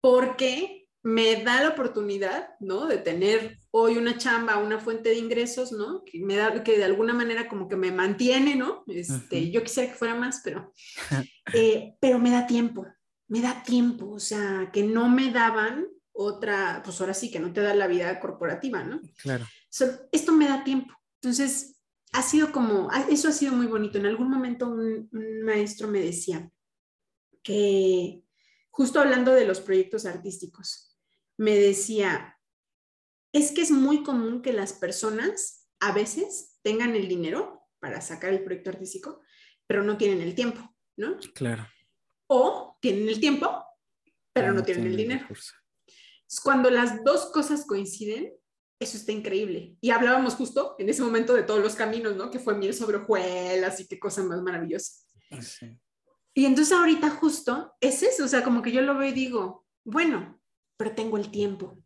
porque 0.00 0.88
me 1.02 1.44
da 1.44 1.60
la 1.60 1.68
oportunidad, 1.68 2.48
¿no? 2.58 2.86
De 2.86 2.96
tener 2.96 3.58
hoy 3.70 3.98
una 3.98 4.16
chamba, 4.16 4.56
una 4.56 4.78
fuente 4.78 5.10
de 5.10 5.16
ingresos, 5.18 5.72
¿no? 5.72 6.02
Que 6.04 6.20
me 6.20 6.36
da, 6.36 6.64
que 6.64 6.78
de 6.78 6.84
alguna 6.84 7.12
manera 7.12 7.48
como 7.48 7.68
que 7.68 7.76
me 7.76 7.92
mantiene, 7.92 8.56
¿no? 8.56 8.82
Este, 8.86 9.50
Yo 9.50 9.62
quisiera 9.62 9.92
que 9.92 9.98
fuera 9.98 10.14
más, 10.14 10.40
pero, 10.42 10.72
eh, 11.52 11.94
pero 12.00 12.18
me 12.18 12.30
da 12.30 12.46
tiempo, 12.46 12.86
me 13.28 13.42
da 13.42 13.62
tiempo, 13.62 14.10
o 14.10 14.18
sea, 14.18 14.70
que 14.72 14.84
no 14.84 15.10
me 15.10 15.30
daban 15.30 15.86
otra, 16.12 16.80
pues 16.82 16.98
ahora 17.00 17.12
sí, 17.12 17.30
que 17.30 17.40
no 17.40 17.52
te 17.52 17.60
da 17.60 17.74
la 17.74 17.88
vida 17.88 18.18
corporativa, 18.20 18.82
¿no? 18.82 19.02
Claro. 19.22 19.44
esto 20.10 20.32
me 20.32 20.48
da 20.48 20.64
tiempo. 20.64 20.94
Entonces, 21.20 21.75
ha 22.16 22.22
sido 22.22 22.50
como, 22.50 22.90
eso 23.10 23.28
ha 23.28 23.32
sido 23.32 23.52
muy 23.52 23.66
bonito. 23.66 23.98
En 23.98 24.06
algún 24.06 24.30
momento 24.30 24.68
un 24.68 25.42
maestro 25.42 25.86
me 25.86 26.00
decía 26.00 26.50
que, 27.42 28.22
justo 28.70 29.00
hablando 29.00 29.32
de 29.32 29.44
los 29.44 29.60
proyectos 29.60 30.06
artísticos, 30.06 30.98
me 31.36 31.54
decía, 31.54 32.38
es 33.32 33.52
que 33.52 33.60
es 33.60 33.70
muy 33.70 34.02
común 34.02 34.40
que 34.40 34.54
las 34.54 34.72
personas 34.72 35.68
a 35.78 35.92
veces 35.92 36.58
tengan 36.62 36.96
el 36.96 37.06
dinero 37.06 37.68
para 37.80 38.00
sacar 38.00 38.32
el 38.32 38.42
proyecto 38.42 38.70
artístico, 38.70 39.20
pero 39.66 39.82
no 39.82 39.98
tienen 39.98 40.22
el 40.22 40.34
tiempo, 40.34 40.74
¿no? 40.96 41.18
Claro. 41.34 41.68
O 42.28 42.78
tienen 42.80 43.10
el 43.10 43.20
tiempo, 43.20 43.62
pero 44.32 44.54
no, 44.54 44.62
tienen, 44.62 44.86
el 44.86 44.96
dinero. 44.96 45.28
Cuando 46.42 46.70
las 46.70 47.04
dos 47.04 47.26
cosas 47.26 47.66
coinciden, 47.66 48.32
eso 48.78 48.96
está 48.96 49.12
increíble. 49.12 49.76
Y 49.80 49.90
hablábamos 49.90 50.34
justo 50.34 50.76
en 50.78 50.88
ese 50.88 51.02
momento 51.02 51.34
de 51.34 51.42
todos 51.42 51.60
los 51.60 51.74
caminos, 51.74 52.16
¿no? 52.16 52.30
Que 52.30 52.38
fue 52.38 52.56
miel 52.56 52.74
sobre 52.74 52.98
hojuelas 52.98 53.80
y 53.80 53.86
qué 53.86 53.98
cosa 53.98 54.22
más 54.22 54.42
maravillosa. 54.42 54.92
Sí. 55.40 55.78
Y 56.34 56.44
entonces 56.44 56.76
ahorita 56.76 57.10
justo 57.10 57.74
es 57.80 58.02
eso, 58.02 58.24
o 58.24 58.28
sea, 58.28 58.44
como 58.44 58.60
que 58.60 58.70
yo 58.70 58.82
lo 58.82 58.96
veo 58.98 59.08
y 59.08 59.12
digo, 59.12 59.64
bueno, 59.84 60.38
pero 60.76 60.94
tengo 60.94 61.16
el 61.16 61.30
tiempo. 61.30 61.82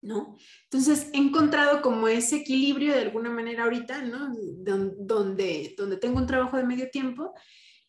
¿no? 0.00 0.36
Entonces 0.64 1.10
he 1.12 1.18
encontrado 1.18 1.82
como 1.82 2.08
ese 2.08 2.36
equilibrio 2.36 2.94
de 2.94 3.00
alguna 3.00 3.30
manera 3.30 3.64
ahorita, 3.64 4.02
¿no? 4.02 4.32
Donde, 4.34 5.74
donde 5.76 5.96
tengo 5.96 6.18
un 6.18 6.26
trabajo 6.26 6.56
de 6.56 6.64
medio 6.64 6.90
tiempo 6.90 7.34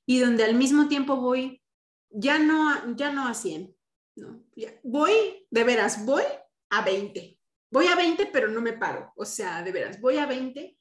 y 0.05 0.19
donde 0.19 0.43
al 0.43 0.55
mismo 0.55 0.87
tiempo 0.87 1.17
voy, 1.17 1.61
ya 2.09 2.39
no, 2.39 2.69
a, 2.69 2.85
ya 2.95 3.11
no 3.11 3.27
a 3.27 3.33
100, 3.33 3.75
¿no? 4.15 4.43
voy, 4.83 5.47
de 5.51 5.63
veras, 5.63 6.05
voy 6.05 6.23
a 6.69 6.83
20. 6.83 7.38
Voy 7.71 7.87
a 7.87 7.95
20, 7.95 8.27
pero 8.27 8.47
no 8.47 8.61
me 8.61 8.73
paro. 8.73 9.13
O 9.15 9.25
sea, 9.25 9.63
de 9.63 9.71
veras, 9.71 9.99
voy 10.01 10.17
a 10.17 10.25
20 10.25 10.77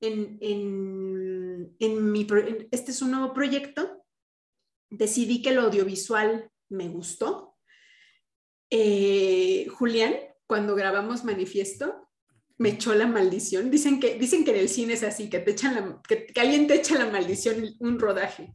en, 0.00 0.38
en, 0.40 1.76
en 1.78 2.12
mi, 2.12 2.26
este 2.70 2.90
es 2.90 3.02
un 3.02 3.12
nuevo 3.12 3.32
proyecto. 3.32 4.04
Decidí 4.90 5.42
que 5.42 5.52
lo 5.52 5.62
audiovisual 5.62 6.50
me 6.68 6.88
gustó. 6.88 7.56
Eh, 8.70 9.66
Julián, 9.70 10.16
cuando 10.46 10.74
grabamos 10.74 11.24
Manifiesto, 11.24 12.08
me 12.58 12.70
echó 12.70 12.94
la 12.94 13.06
maldición. 13.06 13.70
Dicen 13.70 14.00
que, 14.00 14.18
dicen 14.18 14.44
que 14.44 14.50
en 14.52 14.58
el 14.58 14.68
cine 14.68 14.94
es 14.94 15.02
así, 15.02 15.28
que, 15.28 15.40
te 15.40 15.52
echan 15.52 15.74
la, 15.74 16.02
que, 16.02 16.32
alguien 16.40 16.66
te 16.66 16.74
echa 16.74 16.98
la 16.98 17.10
maldición 17.10 17.64
un 17.80 17.98
rodaje. 17.98 18.54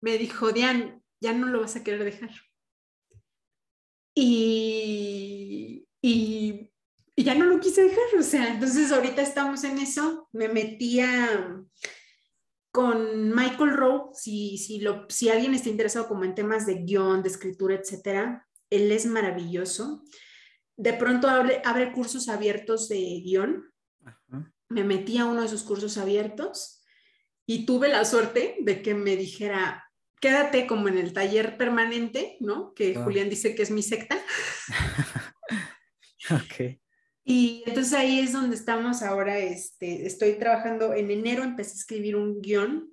Me 0.00 0.16
dijo, 0.18 0.52
Diane, 0.52 1.02
ya 1.20 1.32
no 1.32 1.46
lo 1.46 1.60
vas 1.60 1.76
a 1.76 1.84
querer 1.84 2.04
dejar. 2.04 2.30
Y, 4.14 5.86
y, 6.02 6.69
ya 7.16 7.34
no 7.34 7.46
lo 7.46 7.60
quise 7.60 7.82
dejar, 7.82 8.18
o 8.18 8.22
sea, 8.22 8.48
entonces 8.48 8.92
ahorita 8.92 9.22
estamos 9.22 9.64
en 9.64 9.78
eso. 9.78 10.28
Me 10.32 10.48
metía 10.48 11.62
con 12.72 13.34
Michael 13.34 13.76
Rowe, 13.76 14.10
si, 14.14 14.56
si, 14.58 14.80
lo, 14.80 15.06
si 15.08 15.28
alguien 15.28 15.54
está 15.54 15.68
interesado 15.68 16.08
como 16.08 16.24
en 16.24 16.34
temas 16.34 16.66
de 16.66 16.74
guion, 16.84 17.22
de 17.22 17.28
escritura, 17.28 17.74
etcétera, 17.74 18.46
él 18.70 18.92
es 18.92 19.06
maravilloso 19.06 20.04
de 20.80 20.94
pronto 20.94 21.28
abre, 21.28 21.60
abre 21.64 21.92
cursos 21.92 22.30
abiertos 22.30 22.88
de 22.88 23.20
guion. 23.22 23.70
Me 24.70 24.82
metí 24.82 25.18
a 25.18 25.26
uno 25.26 25.42
de 25.42 25.48
sus 25.48 25.62
cursos 25.62 25.98
abiertos 25.98 26.82
y 27.44 27.66
tuve 27.66 27.88
la 27.88 28.06
suerte 28.06 28.56
de 28.60 28.80
que 28.80 28.94
me 28.94 29.14
dijera, 29.16 29.84
quédate 30.20 30.66
como 30.66 30.88
en 30.88 30.96
el 30.96 31.12
taller 31.12 31.58
permanente, 31.58 32.38
¿no? 32.40 32.72
Que 32.72 32.94
ah. 32.96 33.04
Julián 33.04 33.28
dice 33.28 33.54
que 33.54 33.62
es 33.62 33.70
mi 33.70 33.82
secta. 33.82 34.16
ok. 36.30 36.79
Y 37.30 37.62
entonces 37.64 37.92
ahí 37.92 38.18
es 38.18 38.32
donde 38.32 38.56
estamos 38.56 39.02
ahora. 39.02 39.38
Este, 39.38 40.04
estoy 40.04 40.32
trabajando 40.32 40.94
en 40.94 41.12
enero, 41.12 41.44
empecé 41.44 41.70
a 41.70 41.74
escribir 41.78 42.16
un 42.16 42.40
guion 42.40 42.92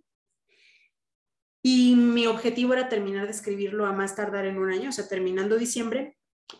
y 1.63 1.95
mi 1.95 2.27
objetivo 2.27 2.73
era 2.73 2.87
terminar 2.87 3.25
de 3.25 3.31
escribirlo 3.31 3.87
a 3.87 3.93
más 3.93 4.15
tardar 4.15 4.45
en 4.45 4.59
un 4.59 4.69
año, 4.69 4.89
o 4.89 4.91
sea, 4.91 5.07
terminando 5.07 5.57
diciembre, 5.57 6.19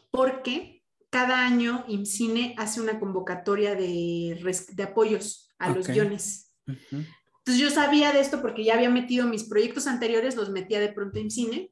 porque 0.09 0.81
cada 1.11 1.45
año 1.45 1.85
IMCINE 1.87 2.55
hace 2.57 2.81
una 2.81 2.99
convocatoria 2.99 3.75
de, 3.75 4.39
de 4.73 4.83
apoyos 4.83 5.53
a 5.59 5.69
los 5.69 5.87
guiones. 5.87 6.55
Entonces 6.65 7.61
yo 7.61 7.69
sabía 7.69 8.11
de 8.11 8.21
esto 8.21 8.41
porque 8.41 8.63
ya 8.63 8.73
había 8.73 8.89
metido 8.89 9.27
mis 9.27 9.43
proyectos 9.43 9.85
anteriores, 9.85 10.35
los 10.35 10.49
metía 10.49 10.79
de 10.79 10.91
pronto 10.91 11.19
IMCINE. 11.19 11.71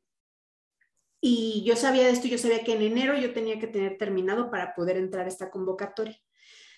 Y 1.27 1.63
yo 1.65 1.75
sabía 1.75 2.03
de 2.03 2.11
esto, 2.11 2.27
yo 2.27 2.37
sabía 2.37 2.63
que 2.63 2.73
en 2.73 2.83
enero 2.83 3.17
yo 3.17 3.33
tenía 3.33 3.59
que 3.59 3.67
tener 3.67 3.97
terminado 3.97 4.51
para 4.51 4.75
poder 4.75 4.97
entrar 4.97 5.25
a 5.25 5.29
esta 5.29 5.49
convocatoria. 5.49 6.19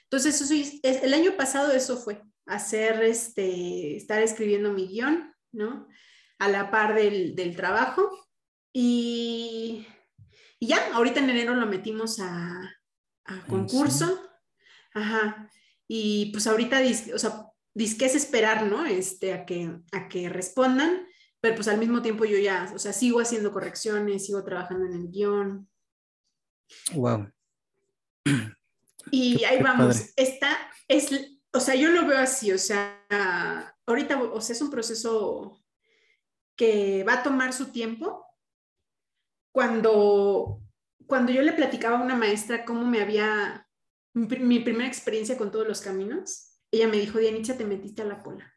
Entonces, 0.03 0.39
eso, 0.39 0.53
el 0.83 1.13
año 1.13 1.35
pasado 1.35 1.73
eso 1.73 1.97
fue, 1.97 2.21
hacer 2.45 3.03
este, 3.03 3.97
estar 3.97 4.21
escribiendo 4.21 4.71
mi 4.71 4.87
guion, 4.87 5.33
¿no? 5.51 5.87
A 6.39 6.47
la 6.47 6.71
par 6.71 6.95
del, 6.95 7.35
del 7.35 7.57
trabajo. 7.57 8.09
Y 8.71 9.85
y 10.59 10.67
ya, 10.67 10.93
ahorita 10.93 11.19
en 11.19 11.29
enero 11.29 11.53
lo 11.55 11.67
metimos 11.67 12.19
a, 12.19 12.73
concurso. 13.47 14.21
Ajá. 14.93 15.49
Y 15.87 16.31
pues 16.31 16.47
ahorita, 16.47 16.81
o 17.13 17.19
sea, 17.19 17.45
disque 17.73 18.05
es 18.05 18.15
esperar, 18.15 18.63
¿no? 18.63 18.85
Este, 18.85 19.33
a 19.33 19.45
que, 19.45 19.79
a 19.91 20.07
que 20.07 20.29
respondan, 20.29 21.05
pero 21.47 21.55
pues 21.55 21.69
al 21.69 21.77
mismo 21.77 22.01
tiempo 22.01 22.25
yo 22.25 22.37
ya, 22.37 22.69
o 22.75 22.77
sea, 22.77 22.91
sigo 22.91 23.21
haciendo 23.21 23.53
correcciones, 23.53 24.25
sigo 24.25 24.43
trabajando 24.43 24.85
en 24.85 24.91
el 24.91 25.09
guion. 25.09 25.69
Wow. 26.93 27.31
Y 29.11 29.41
ahí 29.45 29.63
vamos. 29.63 30.11
Esta 30.17 30.57
es, 30.89 31.09
o 31.53 31.61
sea, 31.61 31.75
yo 31.75 31.89
lo 31.89 32.05
veo 32.05 32.17
así, 32.17 32.51
o 32.51 32.57
sea, 32.57 33.73
ahorita, 33.85 34.21
o 34.21 34.41
sea, 34.41 34.53
es 34.57 34.61
un 34.61 34.69
proceso 34.69 35.63
que 36.57 37.05
va 37.05 37.13
a 37.13 37.23
tomar 37.23 37.53
su 37.53 37.67
tiempo, 37.67 38.25
cuando, 39.53 40.61
cuando 41.05 41.31
yo 41.31 41.43
le 41.43 41.53
platicaba 41.53 41.97
a 41.97 42.03
una 42.03 42.17
maestra 42.17 42.65
cómo 42.65 42.83
me 42.83 42.99
había, 42.99 43.69
mi, 44.13 44.59
primera 44.59 44.87
experiencia 44.87 45.37
con 45.37 45.49
todos 45.49 45.65
los 45.65 45.79
caminos, 45.79 46.59
ella 46.71 46.89
me 46.89 46.97
dijo, 46.97 47.19
Dianitza, 47.19 47.55
te 47.55 47.63
metiste 47.63 48.01
a 48.01 48.05
la 48.05 48.21
cola. 48.21 48.53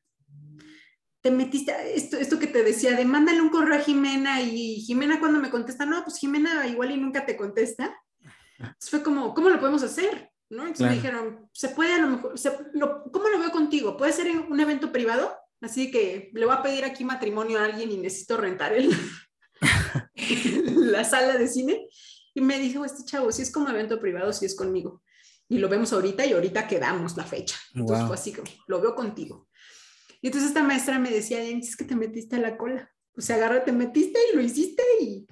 Te 1.21 1.31
metiste, 1.31 1.73
a 1.73 1.85
esto, 1.85 2.17
esto 2.17 2.39
que 2.39 2.47
te 2.47 2.63
decía, 2.63 2.97
de 2.97 3.05
mándale 3.05 3.41
un 3.41 3.51
correo 3.51 3.79
a 3.79 3.83
Jimena 3.83 4.41
y 4.41 4.81
Jimena 4.81 5.21
cuando 5.21 5.39
me 5.39 5.51
contesta, 5.51 5.85
no, 5.85 6.03
pues 6.03 6.19
Jimena 6.19 6.67
igual 6.67 6.91
y 6.93 6.97
nunca 6.97 7.27
te 7.27 7.37
contesta. 7.37 7.95
Entonces 8.59 8.91
fue 8.91 9.03
como, 9.03 9.35
¿cómo 9.35 9.49
lo 9.49 9.59
podemos 9.59 9.83
hacer? 9.83 10.31
¿No? 10.49 10.63
Entonces 10.63 10.89
me 10.89 10.95
dijeron, 10.95 11.49
se 11.53 11.69
puede 11.69 11.95
a 11.95 11.99
lo 11.99 12.09
mejor, 12.09 12.35
¿cómo 13.13 13.29
lo 13.29 13.39
veo 13.39 13.51
contigo? 13.51 13.97
¿Puede 13.97 14.13
ser 14.13 14.27
en 14.27 14.51
un 14.51 14.61
evento 14.61 14.91
privado? 14.91 15.35
Así 15.61 15.91
que 15.91 16.31
le 16.33 16.47
voy 16.47 16.55
a 16.55 16.63
pedir 16.63 16.85
aquí 16.85 17.05
matrimonio 17.05 17.59
a 17.59 17.67
alguien 17.67 17.91
y 17.91 17.99
necesito 17.99 18.37
rentar 18.37 18.73
el, 18.73 18.91
la 20.75 21.05
sala 21.05 21.37
de 21.37 21.49
cine 21.49 21.89
y 22.35 22.41
me 22.41 22.59
dijo, 22.59 22.85
este 22.85 23.05
chavo, 23.05 23.31
si 23.33 23.43
es 23.43 23.53
como 23.53 23.69
evento 23.69 24.01
privado, 24.01 24.33
si 24.33 24.47
es 24.47 24.55
conmigo. 24.55 25.03
Y 25.49 25.59
lo 25.59 25.69
vemos 25.69 25.93
ahorita 25.93 26.25
y 26.25 26.33
ahorita 26.33 26.67
quedamos 26.67 27.17
la 27.17 27.25
fecha. 27.25 27.57
Entonces 27.75 28.07
fue 28.07 28.15
así 28.15 28.33
como, 28.33 28.49
lo 28.69 28.81
veo 28.81 28.95
contigo. 28.95 29.49
Y 30.23 30.29
entonces 30.29 30.51
esta 30.51 30.63
maestra 30.63 30.99
me 30.99 31.11
decía, 31.11 31.43
es 31.43 31.77
que 31.77 31.85
te 31.85 31.97
metiste 31.97 32.37
a 32.37 32.41
la 32.41 32.57
cola. 32.57 32.93
O 33.17 33.21
sea, 33.21 33.37
agarra, 33.37 33.65
te 33.65 33.73
metiste 33.73 34.19
y 34.33 34.37
lo 34.37 34.43
hiciste 34.43 34.83
y... 35.01 35.27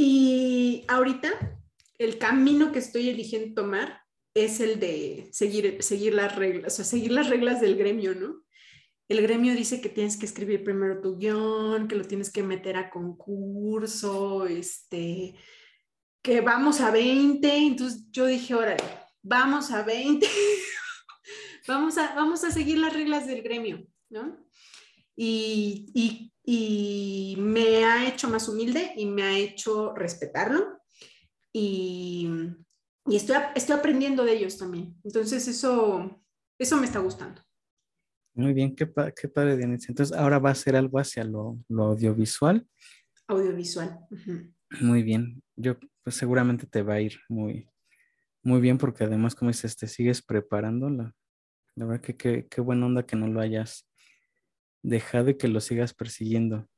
Y 0.00 0.84
ahorita 0.86 1.60
el 1.98 2.18
camino 2.18 2.70
que 2.70 2.78
estoy 2.78 3.08
eligiendo 3.08 3.62
tomar 3.62 4.02
es 4.34 4.60
el 4.60 4.78
de 4.78 5.28
seguir, 5.32 5.82
seguir 5.82 6.14
las 6.14 6.36
reglas, 6.36 6.74
o 6.74 6.76
sea, 6.76 6.84
seguir 6.84 7.10
las 7.10 7.28
reglas 7.28 7.60
del 7.60 7.76
gremio, 7.76 8.14
¿no? 8.14 8.44
el 9.08 9.22
gremio 9.22 9.54
dice 9.54 9.80
que 9.80 9.88
tienes 9.88 10.16
que 10.18 10.26
escribir 10.26 10.62
primero 10.62 11.00
tu 11.00 11.16
guion, 11.16 11.88
que 11.88 11.96
lo 11.96 12.04
tienes 12.04 12.30
que 12.30 12.42
meter 12.42 12.76
a 12.76 12.90
concurso, 12.90 14.46
este, 14.46 15.34
que 16.22 16.42
vamos 16.42 16.80
a 16.80 16.90
20. 16.90 17.56
Entonces 17.56 18.04
yo 18.10 18.26
dije, 18.26 18.54
órale, 18.54 18.84
vamos 19.22 19.70
a 19.70 19.82
20. 19.82 20.26
vamos, 21.68 21.98
a, 21.98 22.14
vamos 22.14 22.42
a 22.44 22.50
seguir 22.50 22.78
las 22.78 22.92
reglas 22.92 23.26
del 23.26 23.42
gremio, 23.42 23.86
¿no? 24.10 24.44
Y, 25.16 26.32
me 27.38 27.84
ha 27.84 28.08
hecho 28.08 28.28
más 28.28 28.48
humilde 28.48 28.92
y 28.96 29.06
me 29.06 29.22
ha 29.22 29.36
hecho 29.36 29.94
respetarlo. 29.94 30.80
Y, 31.52 32.28
estoy, 33.06 33.36
estoy 33.54 33.76
aprendiendo 33.76 34.24
de 34.24 34.32
ellos 34.32 34.56
también. 34.56 34.96
Entonces 35.04 35.46
eso, 35.46 36.22
eso 36.58 36.76
me 36.76 36.86
está 36.86 37.00
gustando. 37.00 37.42
Muy 38.34 38.54
bien, 38.54 38.74
qué, 38.74 38.88
qué 39.20 39.28
padre, 39.28 39.56
Diana. 39.56 39.76
Entonces, 39.88 40.16
ahora 40.16 40.38
va 40.38 40.50
a 40.50 40.54
ser 40.54 40.76
algo 40.76 40.98
hacia 40.98 41.24
lo, 41.24 41.58
audiovisual. 41.68 42.66
Audiovisual. 43.26 43.98
Muy 44.80 45.02
bien. 45.02 45.42
Yo, 45.56 45.76
pues 46.04 46.16
seguramente 46.16 46.66
te 46.66 46.82
va 46.82 46.94
a 46.94 47.00
ir 47.00 47.18
muy, 47.28 47.68
muy 48.44 48.60
bien 48.60 48.78
porque 48.78 49.04
además, 49.04 49.34
como 49.34 49.50
dices, 49.50 49.76
te 49.76 49.88
sigues 49.88 50.22
preparando. 50.22 50.88
La, 50.88 51.14
la 51.78 51.86
verdad 51.86 52.04
que 52.04 52.46
qué, 52.48 52.60
buena 52.60 52.86
onda 52.86 53.06
que 53.06 53.16
no 53.16 53.28
lo 53.28 53.40
hayas 53.40 53.88
dejado 54.82 55.30
y 55.30 55.38
que 55.38 55.48
lo 55.48 55.60
sigas 55.60 55.94
persiguiendo. 55.94 56.68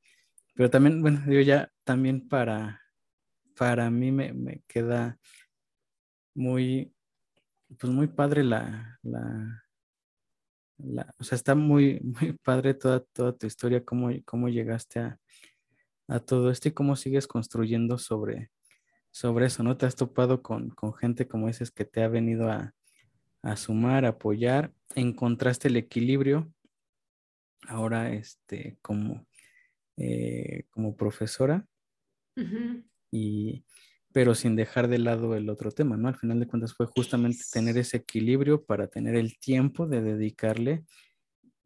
Pero 0.54 0.68
también, 0.68 1.00
bueno, 1.00 1.22
yo 1.26 1.40
ya 1.40 1.72
también 1.84 2.28
para, 2.28 2.82
para 3.56 3.90
mí 3.90 4.12
me, 4.12 4.34
me 4.34 4.62
queda 4.68 5.18
muy, 6.34 6.92
pues 7.78 7.92
muy 7.92 8.08
padre 8.08 8.44
la, 8.44 8.98
la, 9.02 9.64
o 11.18 11.24
sea, 11.24 11.36
está 11.36 11.54
muy, 11.54 12.00
muy 12.20 12.32
padre 12.42 12.74
toda, 12.74 13.00
toda 13.00 13.32
tu 13.32 13.46
historia, 13.46 13.84
cómo, 13.84 14.10
cómo 14.24 14.48
llegaste 14.48 15.00
a, 15.00 15.18
todo 16.26 16.50
esto 16.50 16.68
y 16.68 16.72
cómo 16.72 16.96
sigues 16.96 17.28
construyendo 17.28 17.96
sobre, 17.96 18.50
sobre 19.12 19.46
eso, 19.46 19.62
¿no? 19.62 19.76
Te 19.76 19.86
has 19.86 19.94
topado 19.94 20.42
con, 20.42 20.74
gente, 20.98 21.28
como 21.28 21.46
dices, 21.46 21.70
que 21.70 21.84
te 21.84 22.02
ha 22.02 22.08
venido 22.08 22.50
a, 22.50 22.74
sumar, 23.56 24.04
a 24.04 24.10
apoyar, 24.10 24.72
encontraste 24.94 25.68
el 25.68 25.76
equilibrio 25.76 26.52
ahora 27.68 28.12
este, 28.12 28.78
como, 28.82 29.26
eh, 29.96 30.64
como 30.70 30.96
profesora 30.96 31.66
y, 33.10 33.64
pero 34.12 34.34
sin 34.34 34.56
dejar 34.56 34.88
de 34.88 34.98
lado 34.98 35.34
el 35.36 35.48
otro 35.50 35.70
tema, 35.70 35.96
¿no? 35.96 36.08
Al 36.08 36.16
final 36.16 36.40
de 36.40 36.46
cuentas 36.46 36.74
fue 36.74 36.86
justamente 36.86 37.44
tener 37.52 37.76
ese 37.78 37.98
equilibrio 37.98 38.64
para 38.64 38.88
tener 38.88 39.14
el 39.14 39.38
tiempo 39.38 39.86
de 39.86 40.02
dedicarle 40.02 40.84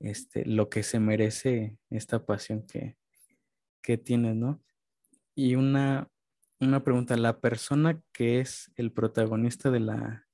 este, 0.00 0.44
lo 0.44 0.68
que 0.68 0.82
se 0.82 1.00
merece 1.00 1.78
esta 1.90 2.26
pasión 2.26 2.66
que, 2.66 2.96
que 3.82 3.96
tienes, 3.96 4.36
¿no? 4.36 4.62
Y 5.34 5.54
una, 5.54 6.08
una 6.60 6.84
pregunta, 6.84 7.16
¿la 7.16 7.40
persona 7.40 8.00
que 8.12 8.40
es 8.40 8.70
el 8.76 8.92
protagonista 8.92 9.70
de 9.70 9.80
la, 9.80 10.26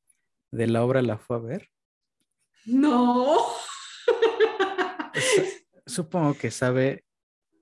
de 0.51 0.67
la 0.67 0.85
obra 0.85 1.03
la 1.03 1.19
fue 1.19 1.37
a 1.37 1.41
ver? 1.41 1.71
No. 2.65 3.39
Supongo 5.87 6.35
que 6.35 6.51
sabe. 6.51 7.05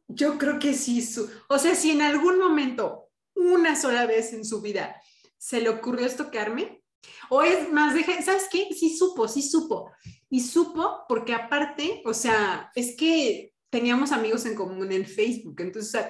Yo 0.09 0.39
creo 0.39 0.59
que 0.59 0.75
sí. 0.75 1.07
O 1.49 1.59
sea, 1.59 1.75
si 1.75 1.91
en 1.91 2.03
algún 2.03 2.39
momento, 2.39 3.11
una 3.35 3.77
sola 3.77 4.07
vez 4.07 4.33
en 4.33 4.45
su 4.45 4.61
vida, 4.61 5.01
se 5.37 5.61
le 5.61 5.69
ocurrió 5.69 6.07
estoquearme, 6.07 6.83
o 7.31 7.43
es 7.43 7.71
más, 7.71 7.95
deje, 7.95 8.23
¿sabes 8.23 8.49
qué? 8.51 8.69
Sí 8.75 8.97
supo, 8.97 9.29
sí 9.29 9.43
supo. 9.43 9.93
Y 10.31 10.41
supo 10.41 11.05
porque 11.09 11.35
aparte, 11.35 12.03
o 12.05 12.13
sea, 12.13 12.71
es 12.75 12.97
que 12.97 13.55
teníamos 13.71 14.13
amigos 14.13 14.47
en 14.47 14.55
común 14.55 14.91
en 14.93 15.07
Facebook, 15.07 15.61
entonces 15.61 16.05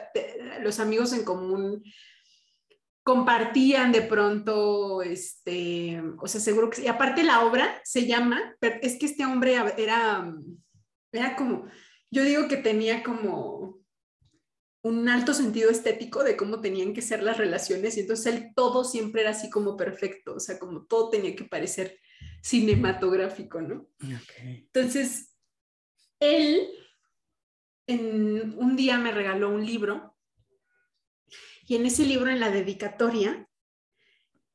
los 0.61 0.79
amigos 0.81 1.13
en 1.13 1.25
común 1.25 1.83
compartían 3.09 3.91
de 3.91 4.03
pronto, 4.03 5.01
este, 5.01 5.99
o 6.19 6.29
sea, 6.29 6.43
seguro 6.43 6.69
que, 6.69 6.83
y 6.83 6.89
aparte 6.89 7.23
la 7.23 7.43
obra 7.43 7.81
se 7.83 8.07
llama, 8.07 8.55
es 8.61 8.99
que 8.99 9.07
este 9.07 9.25
hombre 9.25 9.55
era, 9.79 10.35
era 11.11 11.35
como, 11.35 11.65
yo 12.11 12.23
digo 12.23 12.49
que 12.49 12.59
tenía 12.59 13.03
como 13.03 13.79
un 14.83 15.09
alto 15.09 15.33
sentido 15.33 15.71
estético 15.71 16.23
de 16.23 16.37
cómo 16.37 16.61
tenían 16.61 16.93
que 16.93 17.01
ser 17.01 17.23
las 17.23 17.39
relaciones 17.39 17.97
y 17.97 18.01
entonces 18.01 18.27
él 18.27 18.53
todo 18.55 18.85
siempre 18.85 19.23
era 19.23 19.31
así 19.31 19.49
como 19.49 19.75
perfecto, 19.75 20.35
o 20.35 20.41
sea, 20.41 20.59
como 20.59 20.85
todo 20.85 21.09
tenía 21.09 21.35
que 21.35 21.45
parecer 21.45 21.99
cinematográfico, 22.43 23.63
¿no? 23.63 23.89
Entonces, 24.39 25.35
él 26.21 26.69
en, 27.87 28.55
un 28.59 28.77
día 28.77 28.99
me 28.99 29.13
regaló 29.13 29.49
un 29.49 29.65
libro 29.65 30.18
y 31.69 31.77
en 31.77 31.85
ese 31.85 32.07
libro, 32.07 32.31
en 32.31 32.41
la 32.41 32.51
dedicatoria, 32.51 33.47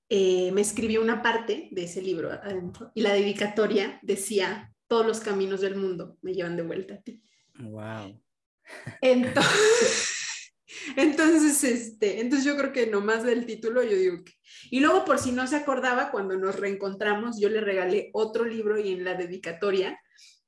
eh, 0.09 0.51
me 0.51 0.61
escribió 0.61 0.99
una 0.99 1.21
parte 1.21 1.69
de 1.71 1.83
ese 1.83 2.01
libro 2.01 2.31
adentro 2.31 2.91
y 2.95 3.01
la 3.01 3.13
dedicatoria 3.13 3.99
decía, 4.01 4.73
todos 4.87 5.05
los 5.05 5.19
caminos 5.19 5.61
del 5.61 5.75
mundo 5.75 6.17
me 6.23 6.33
llevan 6.33 6.57
de 6.57 6.63
vuelta 6.63 6.95
a 6.95 7.01
ti. 7.01 7.23
Wow. 7.59 8.19
Entonces, 9.01 10.53
entonces, 10.97 11.63
este, 11.63 12.19
entonces 12.19 12.45
yo 12.45 12.57
creo 12.57 12.73
que 12.73 12.87
nomás 12.87 13.23
del 13.23 13.45
título 13.45 13.83
yo 13.83 13.95
digo 13.95 14.23
que... 14.23 14.33
Y 14.71 14.79
luego 14.79 15.05
por 15.05 15.19
si 15.19 15.31
no 15.31 15.45
se 15.45 15.55
acordaba, 15.55 16.09
cuando 16.09 16.35
nos 16.35 16.59
reencontramos, 16.59 17.39
yo 17.39 17.49
le 17.49 17.61
regalé 17.61 18.09
otro 18.13 18.43
libro 18.43 18.79
y 18.79 18.91
en 18.91 19.03
la 19.03 19.13
dedicatoria 19.13 19.99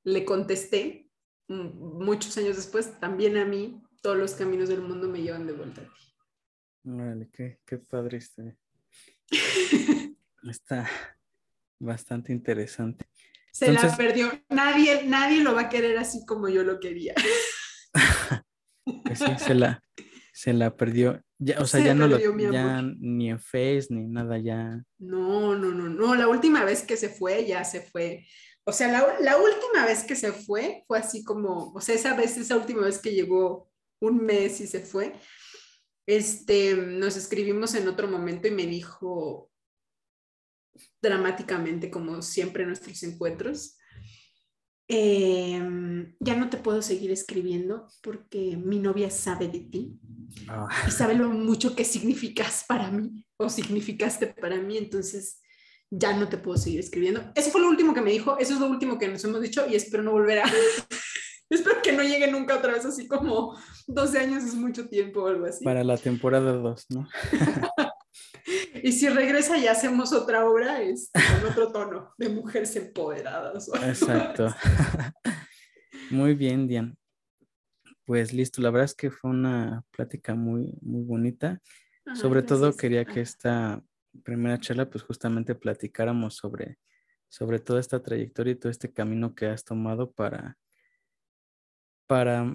le 0.04 0.26
contesté, 0.26 1.10
mm, 1.48 2.04
muchos 2.04 2.36
años 2.40 2.56
después, 2.56 3.00
también 3.00 3.38
a 3.38 3.46
mí, 3.46 3.84
todos 4.02 4.18
los 4.18 4.34
caminos 4.34 4.70
del 4.70 4.82
mundo 4.82 5.08
me 5.08 5.22
llevan 5.22 5.46
de 5.46 5.54
vuelta 5.54 5.82
a 5.82 5.84
ti. 5.84 6.05
Vale, 6.88 7.30
qué, 7.34 7.60
qué 7.66 7.80
padre 7.80 8.20
este. 8.20 8.56
Está 10.48 10.88
bastante 11.80 12.32
interesante. 12.32 13.06
Se 13.52 13.72
la 13.72 13.98
perdió. 13.98 14.32
Nadie, 14.50 15.04
nadie 15.06 15.42
lo 15.42 15.56
va 15.56 15.62
a 15.62 15.70
querer 15.70 15.98
así 15.98 16.24
como 16.28 16.48
yo 16.48 16.64
lo 16.64 16.80
quería. 16.80 17.16
pues 19.04 19.18
sí, 19.18 19.26
se 19.40 19.56
la, 19.56 19.82
se 20.32 20.54
la 20.54 20.76
perdió. 20.76 21.24
Ya, 21.40 21.60
o 21.60 21.66
sea, 21.66 21.84
ya 21.84 21.96
no 21.96 22.08
lo, 22.08 22.20
ya 22.20 22.84
ni 23.00 23.32
en 23.32 23.40
Face 23.40 23.88
ni 23.90 24.06
nada 24.06 24.38
ya. 24.38 24.80
No, 25.00 25.56
no, 25.56 25.72
no, 25.72 25.90
no. 25.90 26.14
La 26.14 26.28
última 26.28 26.64
vez 26.66 26.84
que 26.84 26.98
se 26.98 27.10
fue, 27.10 27.48
ya 27.48 27.64
se 27.64 27.82
fue. 27.82 28.28
O 28.64 28.72
sea, 28.72 28.90
la, 28.90 29.20
la 29.22 29.38
última 29.38 29.88
vez 29.88 30.04
que 30.04 30.16
se 30.16 30.32
fue 30.32 30.84
fue 30.88 31.00
así 31.00 31.24
como, 31.24 31.72
o 31.74 31.82
sea, 31.82 31.96
esa 31.96 32.16
vez, 32.16 32.38
esa 32.38 32.56
última 32.58 32.84
vez 32.84 33.00
que 33.00 33.16
llegó 33.16 33.72
un 34.00 34.24
mes 34.24 34.62
y 34.62 34.68
se 34.68 34.82
fue, 34.82 35.14
este, 36.08 36.76
nos 36.76 37.18
escribimos 37.18 37.74
en 37.76 37.88
otro 37.88 38.08
momento 38.08 38.48
y 38.48 38.52
me 38.52 38.66
dijo 38.66 39.52
dramáticamente, 41.02 41.90
como 41.90 42.22
siempre 42.22 42.64
en 42.64 42.70
nuestros 42.70 43.02
encuentros, 43.04 43.78
em, 44.88 46.16
ya 46.20 46.36
no 46.36 46.50
te 46.50 46.58
puedo 46.58 46.82
seguir 46.82 47.12
escribiendo 47.12 47.88
porque 48.04 48.58
mi 48.58 48.80
novia 48.80 49.10
sabe 49.10 49.48
de 49.48 49.60
ti 49.62 50.00
ah. 50.48 50.68
y 50.88 50.92
sabe 50.92 51.16
lo 51.16 51.30
mucho 51.30 51.76
que 51.76 51.86
significas 51.86 52.66
para 52.68 52.92
mí 52.92 53.26
o 53.38 53.50
significaste 53.50 54.28
para 54.28 54.62
mí, 54.62 54.78
entonces 54.78 55.42
ya 55.90 56.16
no 56.16 56.28
te 56.28 56.38
puedo 56.38 56.58
seguir 56.58 56.80
escribiendo. 56.80 57.32
Eso 57.36 57.52
fue 57.52 57.62
lo 57.62 57.70
último 57.70 57.94
que 57.94 58.02
me 58.02 58.12
dijo, 58.12 58.38
eso 58.38 58.54
es 58.54 58.60
lo 58.60 58.68
último 58.68 58.98
que 59.00 59.08
nos 59.08 59.24
hemos 59.24 59.42
dicho 59.42 59.66
y 59.68 59.76
espero 59.76 60.04
no 60.04 60.12
volver 60.12 60.40
a, 60.40 60.44
Espero 61.50 61.82
que 61.82 61.92
no 61.92 62.04
llegue 62.04 62.30
nunca 62.32 62.58
otra 62.58 62.74
vez, 62.74 62.86
así 62.86 63.08
como 63.08 63.58
12 63.88 64.20
años 64.20 64.44
es 64.44 64.56
mucho 64.56 64.88
tiempo 64.88 65.24
o 65.24 65.28
algo 65.28 65.46
así. 65.46 65.64
Para 65.64 65.84
la 65.84 65.98
temporada 65.98 66.54
2, 66.54 66.86
¿no? 66.90 67.08
y 68.84 68.92
si 68.92 69.10
regresa 69.10 69.58
y 69.58 69.68
hacemos 69.68 70.12
otra 70.14 70.48
obra, 70.48 70.82
es 70.82 71.12
con 71.14 71.52
otro 71.52 71.72
tono, 71.72 72.14
de 72.18 72.30
mujeres 72.30 72.76
empoderadas. 72.76 73.70
Exacto. 73.84 74.54
Muy 76.10 76.34
bien, 76.34 76.68
Diane. 76.68 76.96
Pues 78.06 78.34
listo, 78.34 78.62
la 78.62 78.70
verdad 78.70 78.86
es 78.86 78.94
que 78.94 79.10
fue 79.10 79.32
una 79.32 79.84
plática 79.90 80.36
muy, 80.36 80.78
muy 80.82 81.04
bonita. 81.04 81.60
sobre 82.14 82.44
todo 82.44 82.76
quería 82.76 83.04
que 83.04 83.22
esta 83.22 83.82
primera 84.24 84.60
charla, 84.60 84.88
pues 84.88 85.04
justamente 85.04 85.56
platicáramos 85.56 86.36
sobre, 86.36 86.78
sobre 87.30 87.58
toda 87.58 87.80
esta 87.80 88.04
trayectoria 88.04 88.54
y 88.54 88.56
todo 88.58 88.70
este 88.70 88.94
camino 88.94 89.34
que 89.34 89.48
has 89.48 89.64
tomado 89.64 90.12
para, 90.12 90.56
para 92.08 92.54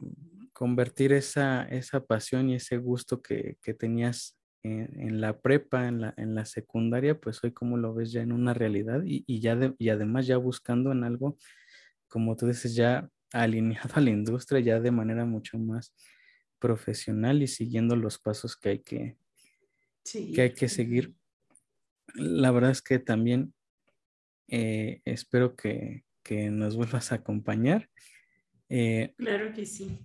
convertir 0.52 1.12
esa, 1.12 1.62
esa 1.64 2.04
pasión 2.04 2.50
y 2.50 2.56
ese 2.56 2.76
gusto 2.76 3.22
que, 3.22 3.56
tenías 3.78 4.38
en, 4.62 5.20
la 5.20 5.40
prepa, 5.40 5.88
en 5.88 6.02
la, 6.02 6.14
en 6.16 6.34
la 6.34 6.44
secundaria, 6.44 7.18
pues 7.18 7.42
hoy 7.42 7.52
como 7.52 7.78
lo 7.78 7.94
ves 7.94 8.12
ya 8.12 8.20
en 8.20 8.32
una 8.32 8.52
realidad 8.52 9.00
y, 9.04 9.40
ya 9.40 9.58
y 9.78 9.88
además 9.88 10.26
ya 10.26 10.36
buscando 10.36 10.92
en 10.92 11.04
algo, 11.04 11.38
como 12.08 12.36
tú 12.36 12.46
dices, 12.46 12.74
ya 12.74 13.08
alineado 13.32 13.94
a 13.94 14.00
la 14.00 14.10
industria, 14.10 14.60
ya 14.60 14.80
de 14.80 14.90
manera 14.90 15.24
mucho 15.24 15.58
más 15.58 15.94
profesional 16.58 17.42
y 17.42 17.46
siguiendo 17.46 17.96
los 17.96 18.18
pasos 18.18 18.56
que 18.56 18.68
hay 18.68 18.78
que, 18.80 19.16
que, 20.04 20.42
hay 20.42 20.52
que 20.52 20.68
seguir. 20.68 21.14
La 22.14 22.50
verdad 22.50 22.72
es 22.72 22.82
que 22.82 22.98
también 22.98 23.54
eh, 24.48 25.00
espero 25.06 25.56
que, 25.56 26.04
que 26.22 26.50
nos 26.50 26.76
vuelvas 26.76 27.12
a 27.12 27.14
acompañar 27.14 27.88
eh, 28.70 29.12
claro 29.16 29.52
que 29.52 29.66
sí. 29.66 29.98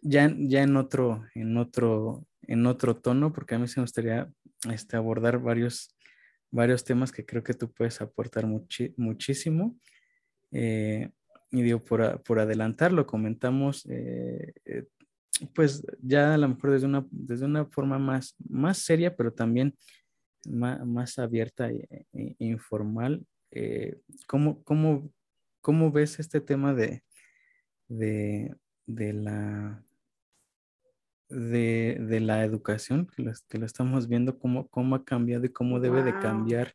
Ya, 0.00 0.34
ya 0.36 0.62
en 0.62 0.76
otro, 0.76 1.24
en 1.34 1.56
otro, 1.56 2.26
en 2.42 2.66
otro 2.66 2.96
tono, 2.96 3.32
porque 3.32 3.54
a 3.54 3.58
mí 3.58 3.68
se 3.68 3.80
me 3.80 3.84
gustaría 3.84 4.30
este, 4.70 4.96
abordar 4.96 5.38
varios, 5.38 5.94
varios 6.50 6.82
temas 6.84 7.12
que 7.12 7.24
creo 7.24 7.42
que 7.42 7.54
tú 7.54 7.70
puedes 7.70 8.00
aportar 8.00 8.46
muchísimo. 8.46 9.78
Eh, 10.50 11.10
y 11.50 11.62
digo, 11.62 11.84
por, 11.84 12.22
por 12.22 12.38
adelantar, 12.40 12.92
lo 12.92 13.06
comentamos, 13.06 13.86
eh, 13.88 14.54
pues 15.54 15.84
ya 16.00 16.34
a 16.34 16.38
lo 16.38 16.48
mejor 16.48 16.72
desde 16.72 16.86
una, 16.86 17.06
desde 17.10 17.44
una 17.44 17.66
forma 17.66 17.98
más, 17.98 18.34
más 18.48 18.78
seria, 18.78 19.14
pero 19.14 19.32
también 19.32 19.74
más, 20.46 21.18
abierta 21.18 21.70
e, 21.70 22.06
e 22.12 22.34
informal. 22.38 23.24
¿cómo, 24.26 24.62
cómo, 24.64 25.12
¿Cómo 25.60 25.90
ves 25.90 26.18
este 26.18 26.42
tema 26.42 26.74
de, 26.74 27.02
de, 27.88 28.54
la 28.86 29.84
de, 31.28 32.20
la 32.20 32.44
educación, 32.44 33.06
que 33.06 33.22
lo, 33.58 33.66
estamos 33.66 34.08
viendo 34.08 34.38
cómo, 34.38 34.68
cómo 34.68 34.96
ha 34.96 35.04
cambiado 35.04 35.44
y 35.44 35.52
cómo 35.52 35.80
debe 35.80 36.02
de 36.02 36.18
cambiar 36.18 36.74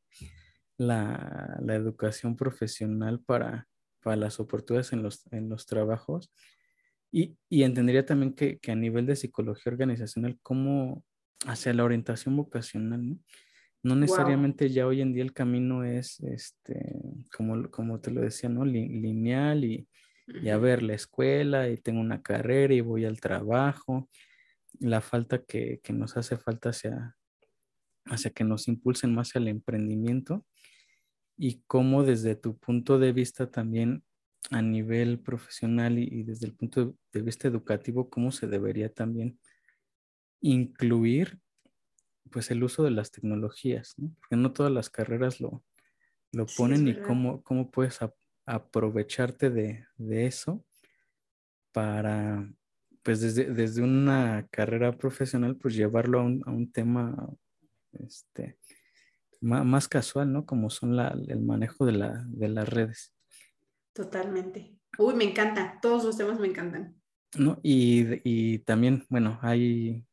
la, 0.77 1.59
educación 1.69 2.35
profesional 2.35 3.19
para, 3.19 3.67
para 4.01 4.15
las 4.15 4.39
oportunidades 4.39 4.93
en 4.93 5.03
los, 5.03 5.25
en 5.31 5.49
los 5.49 5.65
trabajos. 5.65 6.31
Y, 7.11 7.37
entendería 7.49 8.05
también 8.05 8.33
que, 8.33 8.59
a 8.67 8.75
nivel 8.75 9.05
de 9.05 9.15
psicología 9.15 9.71
organizacional, 9.71 10.37
cómo 10.43 11.03
hacia 11.45 11.73
la 11.73 11.83
orientación 11.83 12.35
vocacional, 12.35 13.17
¿no? 13.81 13.95
necesariamente 13.95 14.69
ya 14.69 14.85
hoy 14.85 14.99
en 14.99 15.13
día 15.13 15.23
el 15.23 15.31
camino 15.31 15.85
es, 15.85 16.19
este, 16.19 16.99
como, 17.33 17.71
como 17.71 18.01
te 18.01 18.11
lo 18.11 18.19
decía, 18.19 18.49
¿no? 18.49 18.65
lineal 18.65 19.63
y, 19.63 19.87
y 20.41 20.49
a 20.49 20.57
ver 20.57 20.83
la 20.83 20.93
escuela 20.93 21.69
y 21.69 21.77
tengo 21.77 21.99
una 21.99 22.21
carrera 22.21 22.73
y 22.73 22.81
voy 22.81 23.05
al 23.05 23.19
trabajo, 23.19 24.09
la 24.79 25.01
falta 25.01 25.43
que, 25.43 25.81
nos 25.89 26.17
hace 26.17 26.37
falta 26.37 26.69
hacia, 26.69 27.17
hacia 28.05 28.31
que 28.31 28.43
nos 28.43 28.67
impulsen 28.67 29.13
más 29.13 29.35
al 29.35 29.47
emprendimiento 29.47 30.45
y 31.37 31.61
cómo 31.67 32.03
desde 32.03 32.35
tu 32.35 32.57
punto 32.57 32.99
de 32.99 33.11
vista 33.11 33.49
también 33.49 34.03
a 34.51 34.61
nivel 34.61 35.19
profesional 35.19 35.97
y, 35.97 36.23
desde 36.23 36.47
el 36.47 36.53
punto 36.53 36.95
de 37.11 37.21
vista 37.21 37.47
educativo, 37.47 38.09
cómo 38.09 38.31
se 38.31 38.47
debería 38.47 38.93
también 38.93 39.39
incluir 40.41 41.39
pues 42.31 42.51
el 42.51 42.63
uso 42.63 42.83
de 42.83 42.91
las 42.91 43.11
tecnologías, 43.11 43.95
porque 44.19 44.35
no 44.35 44.53
todas 44.53 44.71
las 44.71 44.89
carreras 44.89 45.41
lo, 45.41 45.63
lo 46.31 46.45
ponen 46.45 46.87
y 46.87 46.95
cómo, 46.95 47.41
cómo 47.41 47.71
puedes 47.71 48.01
aprovecharte 48.49 49.49
de, 49.51 49.85
eso 50.25 50.65
para, 51.71 52.51
pues 53.03 53.21
desde, 53.21 53.53
desde 53.53 53.83
una 53.83 54.47
carrera 54.49 54.97
profesional, 54.97 55.55
pues 55.55 55.75
llevarlo 55.75 56.19
a 56.19 56.23
un, 56.23 56.41
a 56.45 56.51
un 56.51 56.71
tema 56.71 57.29
este, 57.93 58.57
más, 59.39 59.87
casual, 59.87 60.33
¿no? 60.33 60.45
Como 60.45 60.69
son 60.69 60.95
la, 60.95 61.15
el 61.27 61.41
manejo 61.41 61.85
de, 61.85 61.91
la, 61.91 62.23
de 62.27 62.49
las 62.49 62.67
redes. 62.67 63.13
Totalmente. 63.93 64.75
Uy, 64.97 65.13
me 65.13 65.25
encanta, 65.25 65.77
todos 65.81 66.03
los 66.03 66.17
temas 66.17 66.39
me 66.39 66.47
encantan. 66.47 66.99
¿No? 67.37 67.59
Y, 67.61 68.19
y 68.23 68.59
también, 68.59 69.05
bueno, 69.09 69.37
hay 69.43 70.03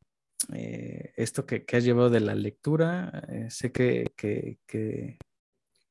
eh, 0.53 1.15
esto 1.17 1.47
que, 1.47 1.65
que, 1.65 1.79
has 1.79 1.85
llevado 1.85 2.11
de 2.11 2.21
la 2.21 2.35
lectura, 2.35 3.25
eh, 3.31 3.47
sé 3.49 3.73
que, 3.73 4.13
que, 4.15 4.59
que 4.67 5.17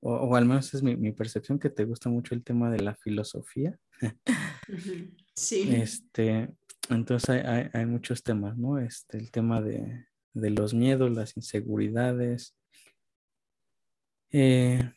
o, 0.07 0.13
o, 0.13 0.35
al 0.35 0.45
menos 0.45 0.71
es 0.75 0.83
mi, 0.83 0.95
mi, 0.95 1.11
percepción, 1.11 1.57
que 1.57 1.71
te 1.71 1.83
gusta 1.83 2.09
mucho 2.11 2.35
el 2.35 2.43
tema 2.43 2.69
de 2.69 2.79
la 2.79 2.95
filosofía. 2.95 3.77
Sí. 5.37 5.69
Este, 5.75 6.49
entonces 6.89 7.29
hay, 7.29 7.41
hay, 7.41 7.69
hay, 7.73 7.85
muchos 7.85 8.23
temas, 8.23 8.57
¿no? 8.57 8.79
Este, 8.79 9.17
el 9.17 9.29
tema 9.29 9.61
de, 9.61 10.05
de 10.33 10.49
los 10.49 10.73
miedos, 10.73 11.13
las 11.13 11.35
inseguridades. 11.35 12.55
Eh, 14.31 14.93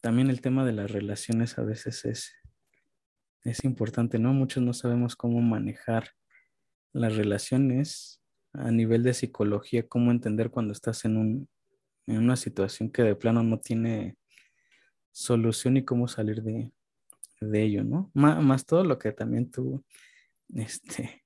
también 0.00 0.30
el 0.30 0.40
tema 0.40 0.66
de 0.66 0.72
las 0.72 0.90
relaciones 0.90 1.58
a 1.58 1.62
veces 1.62 2.04
es, 2.04 2.32
es 3.44 3.64
importante, 3.64 4.18
¿no? 4.18 4.32
Muchos 4.32 4.64
no 4.64 4.74
sabemos 4.74 5.14
cómo 5.14 5.40
manejar 5.40 6.10
las 6.92 7.16
relaciones 7.16 8.20
a 8.52 8.72
nivel 8.72 9.04
de 9.04 9.14
psicología, 9.14 9.86
cómo 9.86 10.10
entender 10.10 10.50
cuando 10.50 10.72
estás 10.72 11.04
en, 11.04 11.16
un, 11.16 11.48
en 12.08 12.18
una 12.18 12.34
situación 12.36 12.90
que 12.90 13.02
de 13.04 13.14
plano 13.14 13.44
no 13.44 13.58
tiene 13.60 14.16
solución 15.12 15.76
y 15.76 15.84
cómo 15.84 16.08
salir 16.08 16.42
de, 16.42 16.72
de 17.40 17.62
ello, 17.62 17.84
¿no? 17.84 18.10
Más, 18.14 18.66
todo 18.66 18.84
lo 18.84 18.98
que 18.98 19.12
también 19.12 19.50
tú 19.50 19.84
este, 20.54 21.24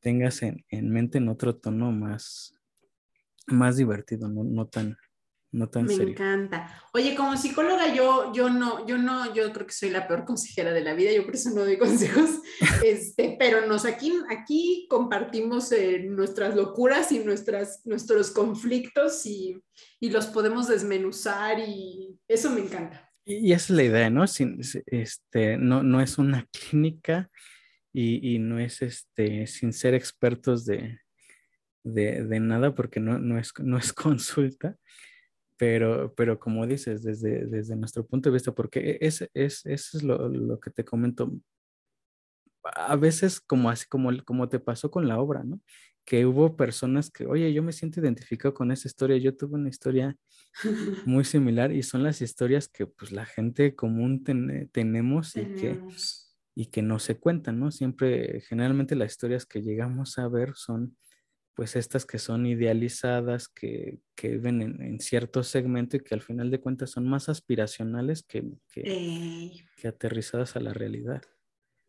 tengas 0.00 0.42
en, 0.42 0.64
en, 0.68 0.90
mente 0.90 1.18
en 1.18 1.28
otro 1.28 1.56
tono 1.56 1.92
más, 1.92 2.54
más 3.46 3.76
divertido, 3.76 4.28
no, 4.28 4.44
no 4.44 4.66
tan, 4.66 4.96
no 5.54 5.68
tan 5.68 5.84
Me 5.86 5.94
serio. 5.94 6.10
encanta. 6.10 6.68
Oye, 6.92 7.14
como 7.14 7.36
psicóloga, 7.36 7.94
yo, 7.94 8.32
yo 8.32 8.50
no, 8.50 8.84
yo 8.86 8.98
no, 8.98 9.32
yo 9.34 9.52
creo 9.52 9.66
que 9.66 9.72
soy 9.72 9.90
la 9.90 10.08
peor 10.08 10.24
consejera 10.24 10.72
de 10.72 10.80
la 10.80 10.94
vida, 10.94 11.12
yo 11.12 11.24
por 11.24 11.36
eso 11.36 11.50
no 11.50 11.62
doy 11.62 11.78
consejos, 11.78 12.40
este, 12.84 13.36
pero 13.38 13.64
nos 13.66 13.86
aquí, 13.86 14.12
aquí 14.30 14.86
compartimos 14.90 15.70
eh, 15.70 16.00
nuestras 16.00 16.56
locuras 16.56 17.12
y 17.12 17.20
nuestras, 17.20 17.86
nuestros 17.86 18.32
conflictos 18.32 19.24
y, 19.26 19.56
y, 20.00 20.10
los 20.10 20.26
podemos 20.26 20.66
desmenuzar 20.66 21.60
y 21.60 22.18
eso 22.26 22.50
me 22.50 22.60
encanta. 22.62 23.08
Y, 23.24 23.36
y 23.48 23.52
esa 23.52 23.72
es 23.72 23.76
la 23.76 23.82
idea, 23.84 24.10
¿no? 24.10 24.26
Sin, 24.26 24.60
este, 24.86 25.56
no, 25.56 25.84
no 25.84 26.00
es 26.00 26.18
una 26.18 26.48
clínica 26.50 27.30
y, 27.92 28.34
y 28.34 28.38
no 28.40 28.58
es 28.58 28.82
este, 28.82 29.46
sin 29.46 29.72
ser 29.72 29.94
expertos 29.94 30.66
de, 30.66 30.98
de, 31.84 32.24
de 32.24 32.40
nada 32.40 32.74
porque 32.74 32.98
no, 32.98 33.20
no, 33.20 33.38
es, 33.38 33.52
no 33.60 33.78
es 33.78 33.92
consulta 33.92 34.76
pero, 35.56 36.14
pero 36.14 36.38
como 36.38 36.66
dices, 36.66 37.02
desde, 37.02 37.46
desde 37.46 37.76
nuestro 37.76 38.06
punto 38.06 38.28
de 38.28 38.34
vista, 38.34 38.52
porque 38.52 38.98
es, 39.00 39.28
es, 39.34 39.64
eso 39.66 39.96
es 39.96 40.02
lo, 40.02 40.28
lo, 40.28 40.58
que 40.58 40.70
te 40.70 40.84
comento, 40.84 41.32
a 42.62 42.96
veces 42.96 43.40
como 43.40 43.70
así 43.70 43.86
como, 43.86 44.10
como 44.24 44.48
te 44.48 44.58
pasó 44.58 44.90
con 44.90 45.06
la 45.06 45.18
obra, 45.20 45.44
¿no? 45.44 45.60
Que 46.04 46.26
hubo 46.26 46.56
personas 46.56 47.10
que, 47.10 47.26
oye, 47.26 47.52
yo 47.52 47.62
me 47.62 47.72
siento 47.72 48.00
identificado 48.00 48.52
con 48.52 48.72
esa 48.72 48.88
historia, 48.88 49.16
yo 49.16 49.36
tuve 49.36 49.54
una 49.54 49.68
historia 49.68 50.16
muy 51.06 51.24
similar 51.24 51.72
y 51.72 51.82
son 51.82 52.02
las 52.02 52.20
historias 52.20 52.68
que 52.68 52.86
pues 52.86 53.12
la 53.12 53.24
gente 53.24 53.74
común 53.74 54.24
ten, 54.24 54.68
tenemos, 54.72 55.36
y 55.36 55.46
que, 55.54 55.80
y 56.54 56.66
que 56.66 56.82
no 56.82 56.98
se 56.98 57.18
cuentan, 57.18 57.60
¿no? 57.60 57.70
Siempre, 57.70 58.40
generalmente 58.48 58.96
las 58.96 59.12
historias 59.12 59.46
que 59.46 59.62
llegamos 59.62 60.18
a 60.18 60.28
ver 60.28 60.54
son 60.56 60.96
pues 61.54 61.76
estas 61.76 62.04
que 62.04 62.18
son 62.18 62.46
idealizadas, 62.46 63.48
que, 63.48 64.00
que 64.16 64.36
ven 64.38 64.60
en, 64.60 64.82
en, 64.82 65.00
cierto 65.00 65.42
segmento 65.42 65.96
y 65.96 66.00
que 66.00 66.14
al 66.14 66.20
final 66.20 66.50
de 66.50 66.60
cuentas 66.60 66.90
son 66.90 67.08
más 67.08 67.28
aspiracionales 67.28 68.24
que, 68.24 68.44
que, 68.72 68.82
eh. 68.84 69.66
que 69.76 69.88
aterrizadas 69.88 70.56
a 70.56 70.60
la 70.60 70.74
realidad. 70.74 71.22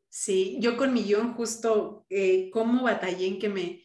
Sí, 0.07 0.57
yo 0.61 0.77
con 0.77 0.93
mi 0.93 1.03
guion 1.03 1.33
justo, 1.33 2.05
eh, 2.09 2.49
cómo 2.51 2.83
batallé 2.83 3.27
en 3.27 3.39
que 3.39 3.49
me, 3.49 3.83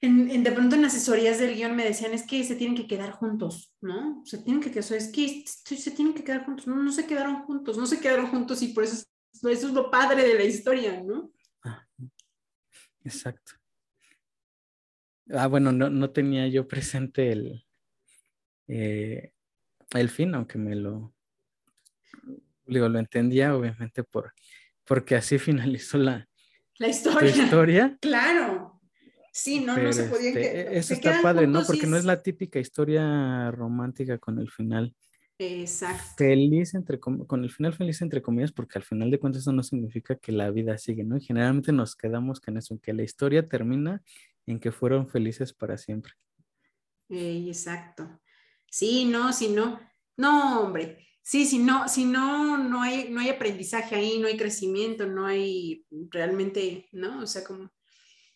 en, 0.00 0.30
en, 0.30 0.42
de 0.42 0.50
pronto 0.50 0.76
en 0.76 0.86
asesorías 0.86 1.38
del 1.38 1.54
guion 1.54 1.76
me 1.76 1.84
decían, 1.84 2.14
es 2.14 2.26
que 2.26 2.42
se 2.42 2.56
tienen 2.56 2.76
que 2.76 2.86
quedar 2.86 3.12
juntos, 3.12 3.72
¿no? 3.82 4.22
Se 4.24 4.38
tienen 4.38 4.62
que 4.62 4.70
quedar, 4.70 4.92
es 4.94 5.08
que 5.08 5.44
se 5.46 5.90
tienen 5.90 6.14
que 6.14 6.24
quedar 6.24 6.44
juntos, 6.46 6.66
no, 6.66 6.82
no 6.82 6.90
se 6.90 7.06
quedaron 7.06 7.42
juntos, 7.42 7.76
no 7.76 7.86
se 7.86 8.00
quedaron 8.00 8.28
juntos 8.28 8.62
y 8.62 8.68
por 8.68 8.84
eso, 8.84 9.04
eso 9.34 9.50
es 9.50 9.72
lo 9.72 9.90
padre 9.90 10.26
de 10.26 10.34
la 10.34 10.44
historia, 10.44 11.02
¿no? 11.02 11.32
Ah, 11.62 11.86
exacto. 13.04 13.52
Ah, 15.30 15.46
bueno, 15.46 15.72
no, 15.72 15.88
no 15.88 16.10
tenía 16.10 16.46
yo 16.48 16.68
presente 16.68 17.32
el, 17.32 17.64
eh, 18.68 19.32
el 19.92 20.08
fin, 20.10 20.34
aunque 20.34 20.58
me 20.58 20.74
lo, 20.74 21.14
digo, 22.66 22.88
lo 22.88 22.98
entendía 22.98 23.56
obviamente 23.56 24.04
por, 24.04 24.32
porque 24.84 25.16
así 25.16 25.38
finalizó 25.38 25.98
la, 25.98 26.28
la 26.78 26.88
historia. 26.88 27.30
historia. 27.30 27.98
Claro. 28.00 28.80
Sí, 29.32 29.58
no, 29.58 29.74
Pero 29.74 29.88
no 29.88 29.92
se 29.92 30.04
podía 30.04 30.28
este, 30.28 30.40
que, 30.40 30.78
Eso 30.78 30.94
está 30.94 31.20
padre, 31.20 31.48
¿no? 31.48 31.64
Porque 31.66 31.88
no 31.88 31.96
es 31.96 32.04
la 32.04 32.22
típica 32.22 32.60
historia 32.60 33.50
romántica 33.50 34.16
con 34.18 34.38
el 34.38 34.48
final. 34.48 34.94
Exacto. 35.40 36.14
Feliz 36.16 36.74
entre 36.74 37.00
con 37.00 37.42
el 37.42 37.50
final 37.50 37.74
feliz 37.74 38.00
entre 38.00 38.22
comillas, 38.22 38.52
porque 38.52 38.78
al 38.78 38.84
final 38.84 39.10
de 39.10 39.18
cuentas 39.18 39.42
eso 39.42 39.52
no 39.52 39.64
significa 39.64 40.14
que 40.14 40.30
la 40.30 40.52
vida 40.52 40.78
sigue, 40.78 41.02
¿no? 41.02 41.16
Y 41.16 41.20
generalmente 41.20 41.72
nos 41.72 41.96
quedamos 41.96 42.40
con 42.40 42.56
eso, 42.56 42.78
que 42.80 42.92
la 42.92 43.02
historia 43.02 43.48
termina 43.48 44.04
en 44.46 44.60
que 44.60 44.72
fueron 44.72 45.08
felices 45.08 45.52
para 45.52 45.78
siempre. 45.78 46.12
Eh, 47.08 47.44
exacto. 47.48 48.20
Sí, 48.70 49.04
no, 49.04 49.32
si 49.32 49.48
no, 49.48 49.80
no, 50.16 50.60
hombre. 50.60 51.06
Sí, 51.22 51.46
si 51.46 51.58
no, 51.58 51.88
si 51.88 52.04
no, 52.04 52.58
no 52.58 52.82
hay, 52.82 53.08
no 53.10 53.20
hay 53.20 53.30
aprendizaje 53.30 53.94
ahí, 53.94 54.18
no 54.18 54.26
hay 54.26 54.36
crecimiento, 54.36 55.06
no 55.06 55.26
hay 55.26 55.86
realmente, 56.10 56.88
¿no? 56.92 57.22
O 57.22 57.26
sea, 57.26 57.44
como. 57.44 57.70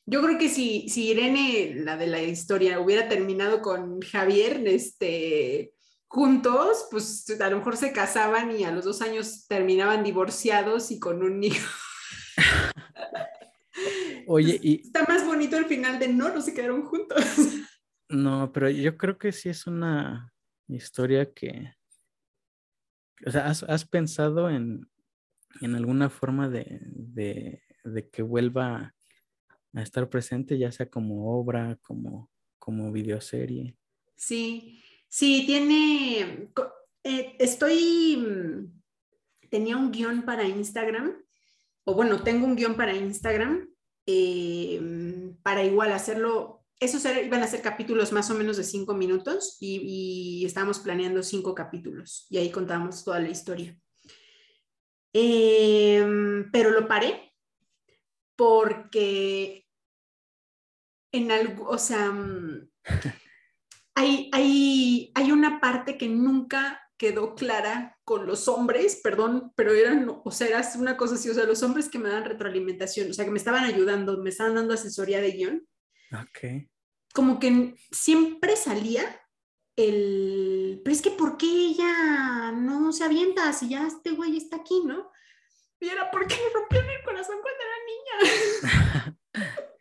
Yo 0.06 0.22
creo 0.22 0.38
que 0.38 0.48
si, 0.48 0.88
si 0.88 1.10
Irene, 1.10 1.74
la 1.84 1.98
de 1.98 2.06
la 2.06 2.22
historia, 2.22 2.80
hubiera 2.80 3.08
terminado 3.08 3.60
con 3.60 4.00
Javier, 4.00 4.66
este, 4.66 5.74
juntos, 6.06 6.86
pues 6.90 7.28
a 7.38 7.50
lo 7.50 7.58
mejor 7.58 7.76
se 7.76 7.92
casaban 7.92 8.58
y 8.58 8.64
a 8.64 8.70
los 8.70 8.86
dos 8.86 9.02
años 9.02 9.46
terminaban 9.46 10.02
divorciados 10.02 10.90
y 10.90 10.98
con 10.98 11.22
un 11.22 11.44
hijo. 11.44 11.68
Oye, 14.26 14.58
y... 14.62 14.82
Está 14.82 15.04
más 15.04 15.24
bonito 15.24 15.56
el 15.56 15.66
final 15.66 15.98
de 15.98 16.08
no, 16.08 16.32
no 16.32 16.40
se 16.40 16.54
quedaron 16.54 16.82
juntos. 16.82 17.18
No, 18.10 18.50
pero 18.52 18.70
yo 18.70 18.96
creo 18.96 19.18
que 19.18 19.32
sí 19.32 19.48
es 19.48 19.66
una 19.66 20.32
historia 20.66 21.32
que... 21.32 21.74
O 23.26 23.30
sea, 23.30 23.46
¿has, 23.46 23.62
has 23.64 23.84
pensado 23.84 24.48
en, 24.48 24.88
en, 25.60 25.74
alguna 25.74 26.08
forma 26.08 26.48
de, 26.48 26.80
de, 26.94 27.62
de, 27.84 28.08
que 28.08 28.22
vuelva 28.22 28.94
a 29.74 29.82
estar 29.82 30.08
presente, 30.08 30.56
ya 30.56 30.72
sea 30.72 30.88
como 30.88 31.38
obra, 31.38 31.78
como, 31.82 32.30
como 32.58 32.92
videoserie? 32.92 33.76
Sí, 34.16 34.82
sí, 35.08 35.44
tiene... 35.46 36.50
Eh, 37.04 37.36
estoy... 37.38 38.70
Tenía 39.50 39.76
un 39.76 39.90
guion 39.90 40.22
para 40.22 40.44
Instagram, 40.44 41.14
o 41.84 41.94
bueno, 41.94 42.22
tengo 42.22 42.46
un 42.46 42.56
guion 42.56 42.76
para 42.76 42.94
Instagram 42.94 43.68
eh, 44.10 44.80
para 45.42 45.62
igual 45.64 45.92
hacerlo, 45.92 46.64
esos 46.80 47.04
iban 47.04 47.42
a 47.42 47.46
ser 47.46 47.60
capítulos 47.60 48.10
más 48.10 48.30
o 48.30 48.34
menos 48.34 48.56
de 48.56 48.64
cinco 48.64 48.94
minutos 48.94 49.58
y, 49.60 50.40
y 50.40 50.46
estábamos 50.46 50.78
planeando 50.78 51.22
cinco 51.22 51.54
capítulos 51.54 52.26
y 52.30 52.38
ahí 52.38 52.50
contamos 52.50 53.04
toda 53.04 53.20
la 53.20 53.28
historia. 53.28 53.78
Eh, 55.12 56.02
pero 56.50 56.70
lo 56.70 56.88
paré 56.88 57.34
porque 58.34 59.66
en 61.12 61.30
algo, 61.30 61.68
o 61.68 61.76
sea, 61.76 62.10
hay, 63.94 64.30
hay, 64.32 65.12
hay 65.14 65.32
una 65.32 65.60
parte 65.60 65.98
que 65.98 66.08
nunca 66.08 66.80
quedó 66.96 67.34
clara 67.34 67.97
con 68.08 68.26
los 68.26 68.48
hombres, 68.48 69.02
perdón, 69.04 69.52
pero 69.54 69.74
eran, 69.74 70.10
o 70.24 70.30
sea, 70.30 70.46
era 70.46 70.66
una 70.78 70.96
cosa 70.96 71.16
así, 71.16 71.28
o 71.28 71.34
sea, 71.34 71.44
los 71.44 71.62
hombres 71.62 71.90
que 71.90 71.98
me 71.98 72.08
dan 72.08 72.24
retroalimentación, 72.24 73.10
o 73.10 73.12
sea, 73.12 73.26
que 73.26 73.30
me 73.30 73.36
estaban 73.36 73.64
ayudando, 73.64 74.16
me 74.16 74.30
estaban 74.30 74.54
dando 74.54 74.72
asesoría 74.72 75.20
de 75.20 75.32
guion. 75.32 75.68
Ok. 76.14 76.70
Como 77.12 77.38
que 77.38 77.74
siempre 77.90 78.56
salía 78.56 79.04
el, 79.76 80.80
pero 80.82 80.96
es 80.96 81.02
que 81.02 81.10
¿por 81.10 81.36
qué 81.36 81.46
ella 81.66 82.50
no 82.52 82.92
se 82.92 83.04
avienta 83.04 83.52
si 83.52 83.68
ya 83.68 83.86
este 83.86 84.12
güey 84.12 84.38
está 84.38 84.56
aquí, 84.56 84.80
no? 84.86 85.10
Y 85.78 85.90
era 85.90 86.10
porque 86.10 86.34
me 86.34 86.60
rompieron 86.60 86.88
el 86.88 87.04
corazón 87.04 87.36
cuando 87.42 87.60
era 87.60 89.04
niña. 89.04 89.18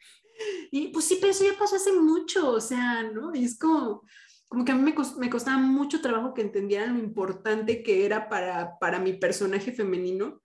y 0.71 0.89
pues 0.89 1.05
sí, 1.05 1.17
pero 1.21 1.31
eso 1.31 1.45
ya 1.45 1.57
pasó 1.57 1.77
hace 1.77 1.93
mucho, 1.93 2.51
o 2.51 2.59
sea, 2.59 3.03
¿no? 3.03 3.33
Y 3.33 3.45
es 3.45 3.57
como, 3.57 4.03
como 4.47 4.63
que 4.63 4.71
a 4.71 4.75
mí 4.75 4.81
me, 4.81 4.95
cost, 4.95 5.17
me, 5.17 5.29
costaba 5.29 5.57
mucho 5.57 6.01
trabajo 6.01 6.33
que 6.33 6.41
entendieran 6.41 6.97
lo 6.97 7.03
importante 7.03 7.83
que 7.83 8.05
era 8.05 8.29
para, 8.29 8.79
para 8.79 8.99
mi 8.99 9.13
personaje 9.13 9.71
femenino 9.71 10.41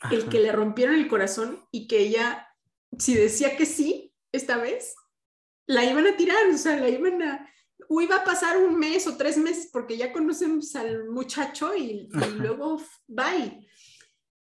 Ajá. 0.00 0.14
el 0.14 0.28
que 0.28 0.40
le 0.40 0.52
rompieron 0.52 0.94
el 0.94 1.08
corazón 1.08 1.64
y 1.70 1.86
que 1.86 1.98
ella 2.00 2.46
si 2.98 3.14
decía 3.14 3.56
que 3.56 3.66
sí 3.66 4.12
esta 4.32 4.56
vez, 4.56 4.94
la 5.66 5.84
iban 5.84 6.06
a 6.06 6.16
tirar, 6.16 6.46
o 6.52 6.58
sea, 6.58 6.76
la 6.76 6.88
iban 6.88 7.22
a, 7.22 7.48
o 7.88 8.00
iba 8.00 8.16
a 8.16 8.24
pasar 8.24 8.56
un 8.58 8.78
mes 8.78 9.06
o 9.06 9.16
tres 9.16 9.36
meses 9.36 9.70
porque 9.72 9.96
ya 9.96 10.12
conocemos 10.12 10.74
al 10.76 11.08
muchacho 11.08 11.74
y, 11.74 12.08
luego 12.38 12.80
bye. 13.06 13.66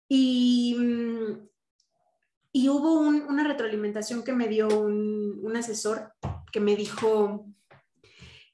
Y, 0.07 0.77
y 2.51 2.69
hubo 2.69 2.99
una 2.99 3.43
retroalimentación 3.43 4.23
que 4.23 4.33
me 4.33 4.47
dio 4.47 4.67
un, 4.67 5.39
un, 5.43 5.55
asesor 5.55 6.13
que 6.51 6.59
me 6.59 6.75
dijo, 6.75 7.47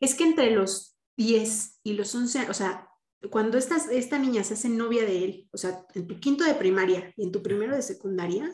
es 0.01 0.15
que 0.15 0.25
entre 0.25 0.51
los 0.51 0.97
10 1.15 1.79
y 1.83 1.93
los 1.93 2.13
11, 2.13 2.49
o 2.49 2.53
sea, 2.53 2.89
cuando 3.29 3.57
esta, 3.57 3.77
esta 3.91 4.17
niña 4.17 4.43
se 4.43 4.55
hace 4.55 4.67
novia 4.67 5.05
de 5.05 5.23
él, 5.23 5.49
o 5.53 5.57
sea, 5.57 5.85
en 5.93 6.07
tu 6.07 6.19
quinto 6.19 6.43
de 6.43 6.55
primaria 6.55 7.13
y 7.15 7.23
en 7.23 7.31
tu 7.31 7.41
primero 7.43 7.75
de 7.75 7.83
secundaria, 7.83 8.53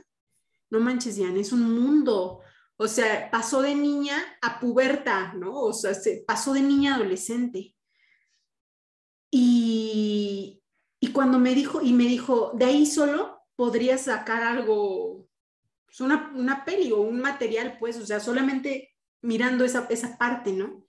no 0.69 0.81
manches, 0.81 1.15
Diane, 1.15 1.39
es 1.39 1.53
un 1.53 1.73
mundo. 1.73 2.41
O 2.75 2.87
sea, 2.89 3.31
pasó 3.31 3.61
de 3.61 3.73
niña 3.73 4.21
a 4.41 4.59
puberta, 4.59 5.33
¿no? 5.33 5.61
O 5.61 5.73
sea, 5.73 5.93
se 5.93 6.23
pasó 6.27 6.53
de 6.53 6.61
niña 6.61 6.95
adolescente. 6.95 7.75
Y, 9.31 10.61
y 10.99 11.11
cuando 11.13 11.39
me 11.39 11.55
dijo, 11.55 11.81
y 11.81 11.93
me 11.93 12.03
dijo, 12.03 12.51
de 12.53 12.65
ahí 12.65 12.85
solo 12.85 13.39
podría 13.55 13.97
sacar 13.97 14.43
algo, 14.43 15.27
pues, 15.85 16.01
una, 16.01 16.31
una 16.35 16.65
peli 16.65 16.91
o 16.91 16.99
un 16.99 17.21
material, 17.21 17.77
pues, 17.79 17.97
o 17.97 18.05
sea, 18.05 18.19
solamente 18.19 18.93
mirando 19.21 19.63
esa, 19.63 19.87
esa 19.89 20.17
parte, 20.17 20.51
¿no? 20.51 20.86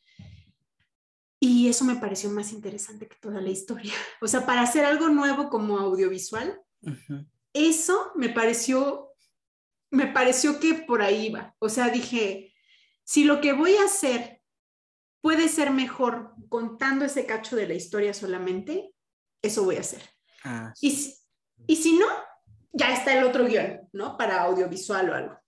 Y 1.41 1.69
eso 1.69 1.85
me 1.85 1.97
pareció 1.97 2.31
más 2.31 2.53
interesante 2.53 3.07
que 3.07 3.17
toda 3.17 3.41
la 3.41 3.51
historia. 3.51 3.93
O 4.21 4.27
sea, 4.27 4.45
para 4.45 4.63
hacer 4.63 4.85
algo 4.85 5.09
nuevo 5.09 5.49
como 5.49 5.79
audiovisual, 5.79 6.61
eso 7.53 8.13
me 8.15 8.29
pareció, 8.29 9.13
me 9.91 10.07
pareció 10.07 10.59
que 10.59 10.75
por 10.75 11.03
ahí 11.03 11.27
iba. 11.27 11.55
O 11.59 11.69
sea, 11.69 11.89
dije, 11.89 12.53
si 13.05 13.25
lo 13.25 13.41
que 13.41 13.53
voy 13.53 13.75
a 13.77 13.85
hacer 13.85 14.43
puede 15.21 15.49
ser 15.49 15.71
mejor 15.71 16.35
contando 16.49 17.05
ese 17.05 17.27
cacho 17.27 17.57
de 17.57 17.69
la 17.69 17.75
historia 17.75 18.15
solamente, 18.15 18.93
eso 19.43 19.65
voy 19.65 19.77
a 19.77 19.81
hacer. 19.81 20.03
Ah, 20.45 20.73
y, 20.81 21.15
y 21.67 21.77
si 21.77 21.99
no, 21.99 22.07
ya 22.73 22.93
está 22.93 23.17
el 23.17 23.25
otro 23.25 23.47
guion, 23.47 23.89
¿no? 23.93 24.17
Para 24.17 24.43
audiovisual 24.43 25.11
o 25.11 25.15
algo. 25.15 25.39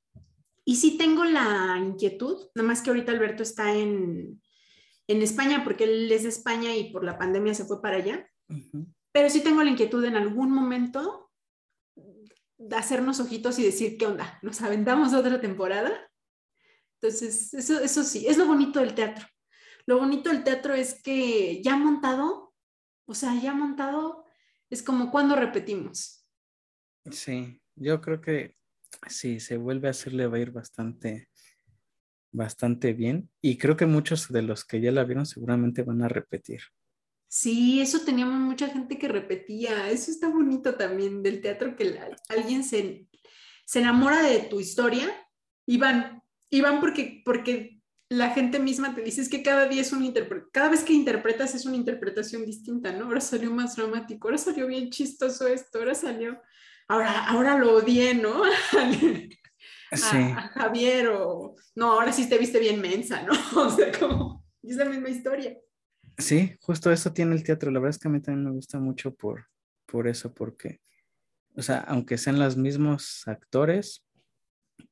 Y 0.65 0.77
si 0.77 0.97
tengo 0.97 1.25
la 1.25 1.77
inquietud, 1.79 2.49
nada 2.55 2.69
más 2.69 2.83
que 2.83 2.91
ahorita 2.91 3.13
Alberto 3.13 3.43
está 3.43 3.75
en, 3.75 4.41
en 5.11 5.23
España, 5.23 5.65
porque 5.65 5.85
él 5.85 6.11
es 6.13 6.23
de 6.23 6.29
España 6.29 6.75
y 6.77 6.93
por 6.93 7.05
la 7.05 7.19
pandemia 7.19 7.55
se 7.55 7.65
fue 7.65 7.83
para 7.83 7.97
allá. 7.97 8.29
Pero 9.13 9.29
sí 9.29 9.43
tengo 9.43 9.63
la 9.63 9.71
inquietud 9.71 10.05
en 10.05 10.17
algún 10.17 10.53
momento 10.53 11.31
de 12.57 12.77
hacernos 12.77 13.19
ojitos 13.19 13.59
y 13.59 13.65
decir, 13.65 13.97
¿qué 13.97 14.07
onda? 14.07 14.39
¿Nos 14.43 14.61
aventamos 14.61 15.13
otra 15.15 15.41
temporada? 15.41 16.11
Entonces, 17.01 17.55
eso, 17.55 17.81
eso 17.81 18.05
sí, 18.05 18.27
es 18.27 18.37
lo 18.37 18.47
bonito 18.47 18.81
del 18.81 18.95
teatro. 18.95 19.27
Lo 19.87 19.99
bonito 19.99 20.31
del 20.31 20.45
teatro 20.45 20.75
es 20.75 21.03
que 21.03 21.63
ya 21.63 21.77
montado, 21.77 22.55
o 23.07 23.15
sea, 23.15 23.35
ya 23.41 23.55
montado, 23.55 24.25
es 24.69 24.83
como 24.83 25.11
cuando 25.11 25.35
repetimos. 25.35 26.27
Sí, 27.11 27.61
yo 27.75 28.01
creo 28.01 28.21
que 28.21 28.57
sí, 29.09 29.41
se 29.41 29.57
vuelve 29.57 29.89
a 29.89 29.93
hacerle 29.93 30.27
va 30.27 30.37
a 30.37 30.41
ir 30.41 30.53
bastante 30.53 31.30
bastante 32.33 32.93
bien 32.93 33.31
y 33.41 33.59
creo 33.59 33.77
que 33.77 33.87
muchos 33.87 34.29
de 34.29 34.43
los 34.43 34.65
que 34.65 34.81
ya 34.81 34.93
la 34.93 35.05
vieron 35.05 35.27
seguramente 35.27 35.83
van 35.83 36.03
a 36.03 36.09
repetir. 36.09 36.61
Sí, 37.29 37.81
eso 37.81 38.01
teníamos 38.01 38.41
mucha 38.41 38.69
gente 38.69 38.99
que 38.99 39.07
repetía. 39.07 39.89
Eso 39.89 40.11
está 40.11 40.29
bonito 40.29 40.75
también 40.75 41.23
del 41.23 41.41
teatro, 41.41 41.77
que 41.77 41.97
alguien 42.29 42.65
se, 42.65 43.07
se 43.65 43.79
enamora 43.79 44.21
de 44.23 44.41
tu 44.41 44.59
historia 44.59 45.09
y 45.65 45.79
van, 45.79 46.23
y 46.51 46.61
van 46.61 46.81
porque, 46.81 47.23
porque 47.25 47.81
la 48.09 48.31
gente 48.31 48.59
misma 48.59 48.93
te 48.97 49.03
dice 49.03 49.31
que 49.31 49.45
cada 49.45 49.69
día 49.69 49.83
es 49.83 49.93
un 49.93 50.13
cada 50.53 50.69
vez 50.69 50.83
que 50.83 50.93
interpretas 50.93 51.55
es 51.55 51.65
una 51.65 51.77
interpretación 51.77 52.45
distinta, 52.45 52.93
¿no? 52.93 53.05
Ahora 53.05 53.21
salió 53.21 53.53
más 53.53 53.77
dramático, 53.77 54.27
ahora 54.27 54.39
salió 54.39 54.67
bien 54.67 54.91
chistoso 54.91 55.47
esto, 55.47 55.79
ahora 55.79 55.95
salió, 55.95 56.43
ahora, 56.89 57.27
ahora 57.29 57.57
lo 57.57 57.77
odié, 57.77 58.15
¿no? 58.15 58.43
a, 59.91 60.49
Javier 60.55 61.09
o 61.09 61.55
no, 61.75 61.93
ahora 61.93 62.13
sí 62.13 62.29
te 62.29 62.39
viste 62.39 62.59
bien 62.59 62.81
mensa, 62.81 63.23
¿no? 63.23 63.33
O 63.57 63.71
sea, 63.71 63.91
como 63.99 64.45
es 64.63 64.77
la 64.77 64.85
misma 64.85 65.09
historia. 65.09 65.59
Sí, 66.19 66.57
justo 66.61 66.93
eso 66.93 67.13
tiene 67.13 67.35
el 67.35 67.43
teatro. 67.43 67.71
La 67.71 67.81
verdad 67.81 67.97
es 67.97 67.99
que 67.99 68.09
a 68.09 68.11
mí 68.11 68.21
también 68.21 68.45
me 68.45 68.53
gusta 68.53 68.79
mucho 68.79 69.15
por, 69.15 69.47
por 69.87 70.07
eso, 70.07 70.33
porque, 70.35 70.81
o 71.57 71.63
sea, 71.63 71.79
aunque 71.81 72.19
sean 72.19 72.39
los 72.39 72.57
mismos 72.57 73.27
actores, 73.27 74.05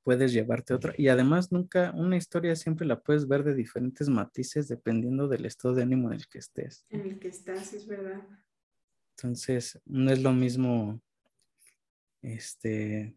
puedes 0.02 0.32
llevarte 0.32 0.74
otra. 0.74 0.94
Y 0.96 1.08
además, 1.08 1.52
nunca, 1.52 1.92
una 1.94 2.16
historia 2.16 2.56
siempre 2.56 2.86
la 2.86 3.00
puedes 3.00 3.28
ver 3.28 3.44
de 3.44 3.54
diferentes 3.54 4.08
matices 4.08 4.68
dependiendo 4.68 5.28
del 5.28 5.44
estado 5.44 5.74
de 5.74 5.82
ánimo 5.82 6.08
en 6.08 6.14
el 6.14 6.28
que 6.28 6.38
estés. 6.38 6.86
En 6.88 7.02
el 7.02 7.18
que 7.18 7.28
estás, 7.28 7.72
es 7.74 7.86
verdad. 7.86 8.22
Entonces, 9.16 9.78
no 9.84 10.10
es 10.10 10.22
lo 10.22 10.32
mismo, 10.32 11.00
este, 12.22 13.14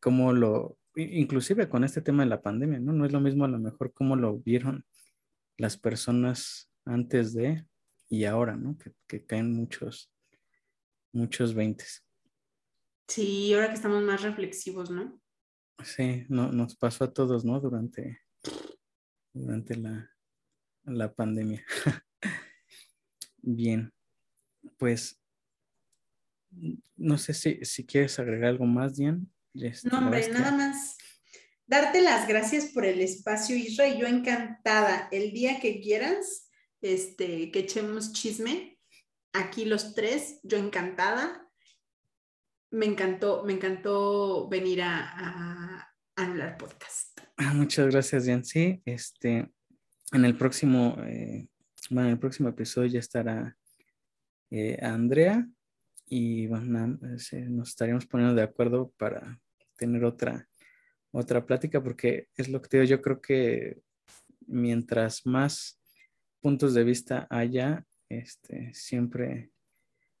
como 0.00 0.32
lo, 0.32 0.78
inclusive 0.96 1.68
con 1.68 1.84
este 1.84 2.02
tema 2.02 2.22
de 2.22 2.28
la 2.28 2.42
pandemia, 2.42 2.80
¿no? 2.80 2.92
No 2.92 3.06
es 3.06 3.12
lo 3.12 3.20
mismo 3.20 3.44
a 3.44 3.48
lo 3.48 3.58
mejor 3.58 3.92
cómo 3.92 4.16
lo 4.16 4.38
vieron 4.38 4.84
las 5.56 5.76
personas 5.76 6.70
antes 6.84 7.32
de 7.34 7.66
y 8.08 8.24
ahora, 8.24 8.56
¿no? 8.56 8.76
Que, 9.06 9.24
caen 9.24 9.52
muchos, 9.52 10.12
muchos 11.12 11.54
veintes. 11.54 12.04
Sí, 13.08 13.52
ahora 13.54 13.68
que 13.68 13.74
estamos 13.74 14.02
más 14.02 14.22
reflexivos, 14.22 14.90
¿no? 14.90 15.20
Sí, 15.82 16.26
no, 16.28 16.52
nos 16.52 16.76
pasó 16.76 17.04
a 17.04 17.12
todos, 17.12 17.44
¿no? 17.44 17.58
Durante, 17.60 18.20
durante 19.32 19.76
la, 19.76 20.10
la 20.84 21.12
pandemia. 21.12 21.64
Bien, 23.38 23.92
pues 24.76 25.20
no 26.96 27.18
sé 27.18 27.32
si, 27.34 27.64
si 27.64 27.86
quieres 27.86 28.18
agregar 28.18 28.50
algo 28.50 28.66
más, 28.66 28.96
Diane 28.96 29.26
no, 29.54 29.98
hombre, 29.98 30.28
nada 30.30 30.52
más. 30.52 30.96
Darte 31.66 32.02
las 32.02 32.28
gracias 32.28 32.66
por 32.66 32.84
el 32.84 33.00
espacio, 33.00 33.56
Isra, 33.56 33.88
y 33.88 33.98
yo 33.98 34.06
encantada. 34.06 35.08
El 35.10 35.32
día 35.32 35.60
que 35.60 35.80
quieras, 35.80 36.50
este, 36.80 37.50
que 37.50 37.60
echemos 37.60 38.12
chisme, 38.12 38.78
aquí 39.32 39.64
los 39.64 39.94
tres, 39.94 40.40
yo 40.42 40.58
encantada. 40.58 41.48
Me 42.70 42.86
encantó, 42.86 43.44
me 43.44 43.52
encantó 43.52 44.48
venir 44.48 44.82
a, 44.82 45.12
a, 45.16 45.94
hablar 46.16 46.56
podcast. 46.56 47.18
Ah, 47.36 47.52
muchas 47.54 47.88
gracias, 47.90 48.26
Yancy. 48.26 48.82
Este, 48.84 49.50
en 50.12 50.24
el 50.24 50.36
próximo, 50.36 50.96
eh, 51.06 51.48
bueno, 51.90 52.08
en 52.08 52.14
el 52.14 52.18
próximo 52.18 52.48
episodio 52.48 52.90
ya 52.90 53.00
estará 53.00 53.56
eh, 54.50 54.78
Andrea 54.82 55.46
y 56.06 56.46
bueno, 56.46 56.98
nos 56.98 57.68
estaríamos 57.68 58.06
poniendo 58.06 58.34
de 58.34 58.42
acuerdo 58.42 58.92
para 58.98 59.40
tener 59.82 60.04
otra, 60.04 60.48
otra 61.10 61.44
plática, 61.44 61.82
porque 61.82 62.28
es 62.36 62.48
lo 62.48 62.62
que 62.62 62.68
te 62.68 62.76
digo, 62.76 62.88
yo 62.88 63.02
creo 63.02 63.20
que 63.20 63.82
mientras 64.46 65.26
más 65.26 65.80
puntos 66.40 66.72
de 66.72 66.84
vista 66.84 67.26
haya, 67.30 67.84
este, 68.08 68.72
siempre, 68.74 69.50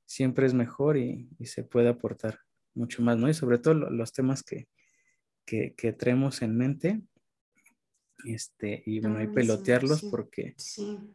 siempre 0.04 0.46
es 0.46 0.54
mejor 0.54 0.96
y, 0.96 1.28
se 1.44 1.62
puede 1.62 1.88
aportar 1.88 2.40
mucho 2.74 3.02
más, 3.02 3.16
¿no? 3.16 3.28
Y 3.28 3.34
sobre 3.34 3.58
todo 3.58 3.74
los 3.74 4.12
temas 4.12 4.42
que, 4.42 4.66
que, 5.44 5.74
que 5.74 5.92
traemos 5.92 6.42
en 6.42 6.56
mente, 6.56 7.00
este, 8.24 8.82
y 8.84 8.98
bueno, 8.98 9.18
hay 9.18 9.28
pelotearlos 9.28 10.02
porque 10.02 10.56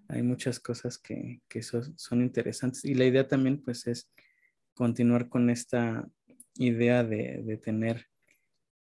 hay 0.07 0.23
muchas 0.23 0.59
cosas 0.59 0.97
que, 0.97 1.41
que 1.49 1.61
son, 1.63 1.97
son, 1.97 2.21
interesantes. 2.21 2.85
Y 2.85 2.93
la 2.95 3.05
idea 3.05 3.27
también, 3.27 3.61
pues, 3.61 3.87
es 3.87 4.09
continuar 4.73 5.27
con 5.27 5.49
esta 5.49 6.07
idea 6.57 7.03
de, 7.03 7.59
tener 7.63 8.07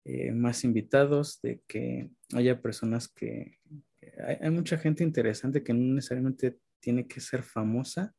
eh, 0.05 0.31
más 0.31 0.63
invitados, 0.63 1.39
de 1.41 1.61
que 1.67 2.09
haya 2.33 2.61
personas 2.61 3.07
que... 3.07 3.59
Hay, 4.41 4.49
mucha 4.49 4.77
gente 4.77 5.03
interesante 5.03 5.63
que 5.63 5.73
no 5.73 5.93
necesariamente 5.93 6.57
tiene 6.79 7.07
que 7.07 7.21
ser 7.21 7.43
famosa, 7.43 8.13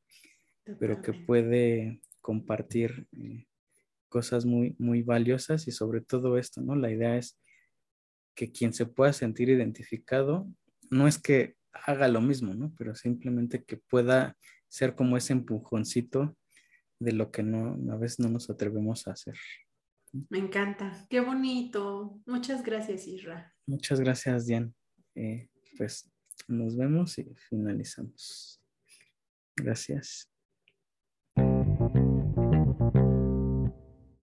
pero 0.79 1.03
que 1.03 1.13
puede 1.13 2.01
compartir 2.21 3.09
eh, 3.19 3.47
cosas 4.09 4.45
muy, 4.45 4.77
muy 4.79 5.03
valiosas 5.03 5.67
y 5.67 5.73
sobre 5.73 6.01
todo 6.01 6.39
esto, 6.39 6.61
¿no? 6.61 6.77
La 6.77 6.91
idea 6.91 7.17
es 7.17 7.41
que 8.35 8.53
quien 8.53 8.73
se 8.73 8.87
pueda 8.87 9.13
sentir 9.13 9.49
identificado, 9.49 10.47
no 10.91 11.09
es 11.09 11.19
que 11.19 11.57
haga 11.73 12.09
lo 12.09 12.21
mismo, 12.21 12.55
¿no? 12.55 12.73
Pero 12.79 12.95
simplemente 12.95 13.65
que 13.65 13.77
pueda 13.77 14.37
ser 14.69 14.95
como 14.95 15.17
ese 15.17 15.33
empujoncito 15.33 16.37
de 16.99 17.13
lo 17.13 17.31
que 17.31 17.43
no, 17.43 17.77
a 17.93 17.97
veces 17.97 18.21
no 18.21 18.29
nos 18.29 18.49
atrevemos 18.49 19.07
a 19.07 19.13
hacer. 19.13 19.35
Me 20.29 20.39
encanta, 20.39 21.07
qué 21.09 21.21
bonito. 21.21 22.21
Muchas 22.27 22.63
gracias, 22.63 23.07
Isra. 23.07 23.55
Muchas 23.67 24.01
gracias, 24.01 24.47
Diane. 24.47 24.73
Eh, 25.15 25.49
pues 25.77 26.11
nos 26.49 26.77
vemos 26.77 27.19
y 27.19 27.35
finalizamos. 27.49 28.63
Gracias. 29.57 30.32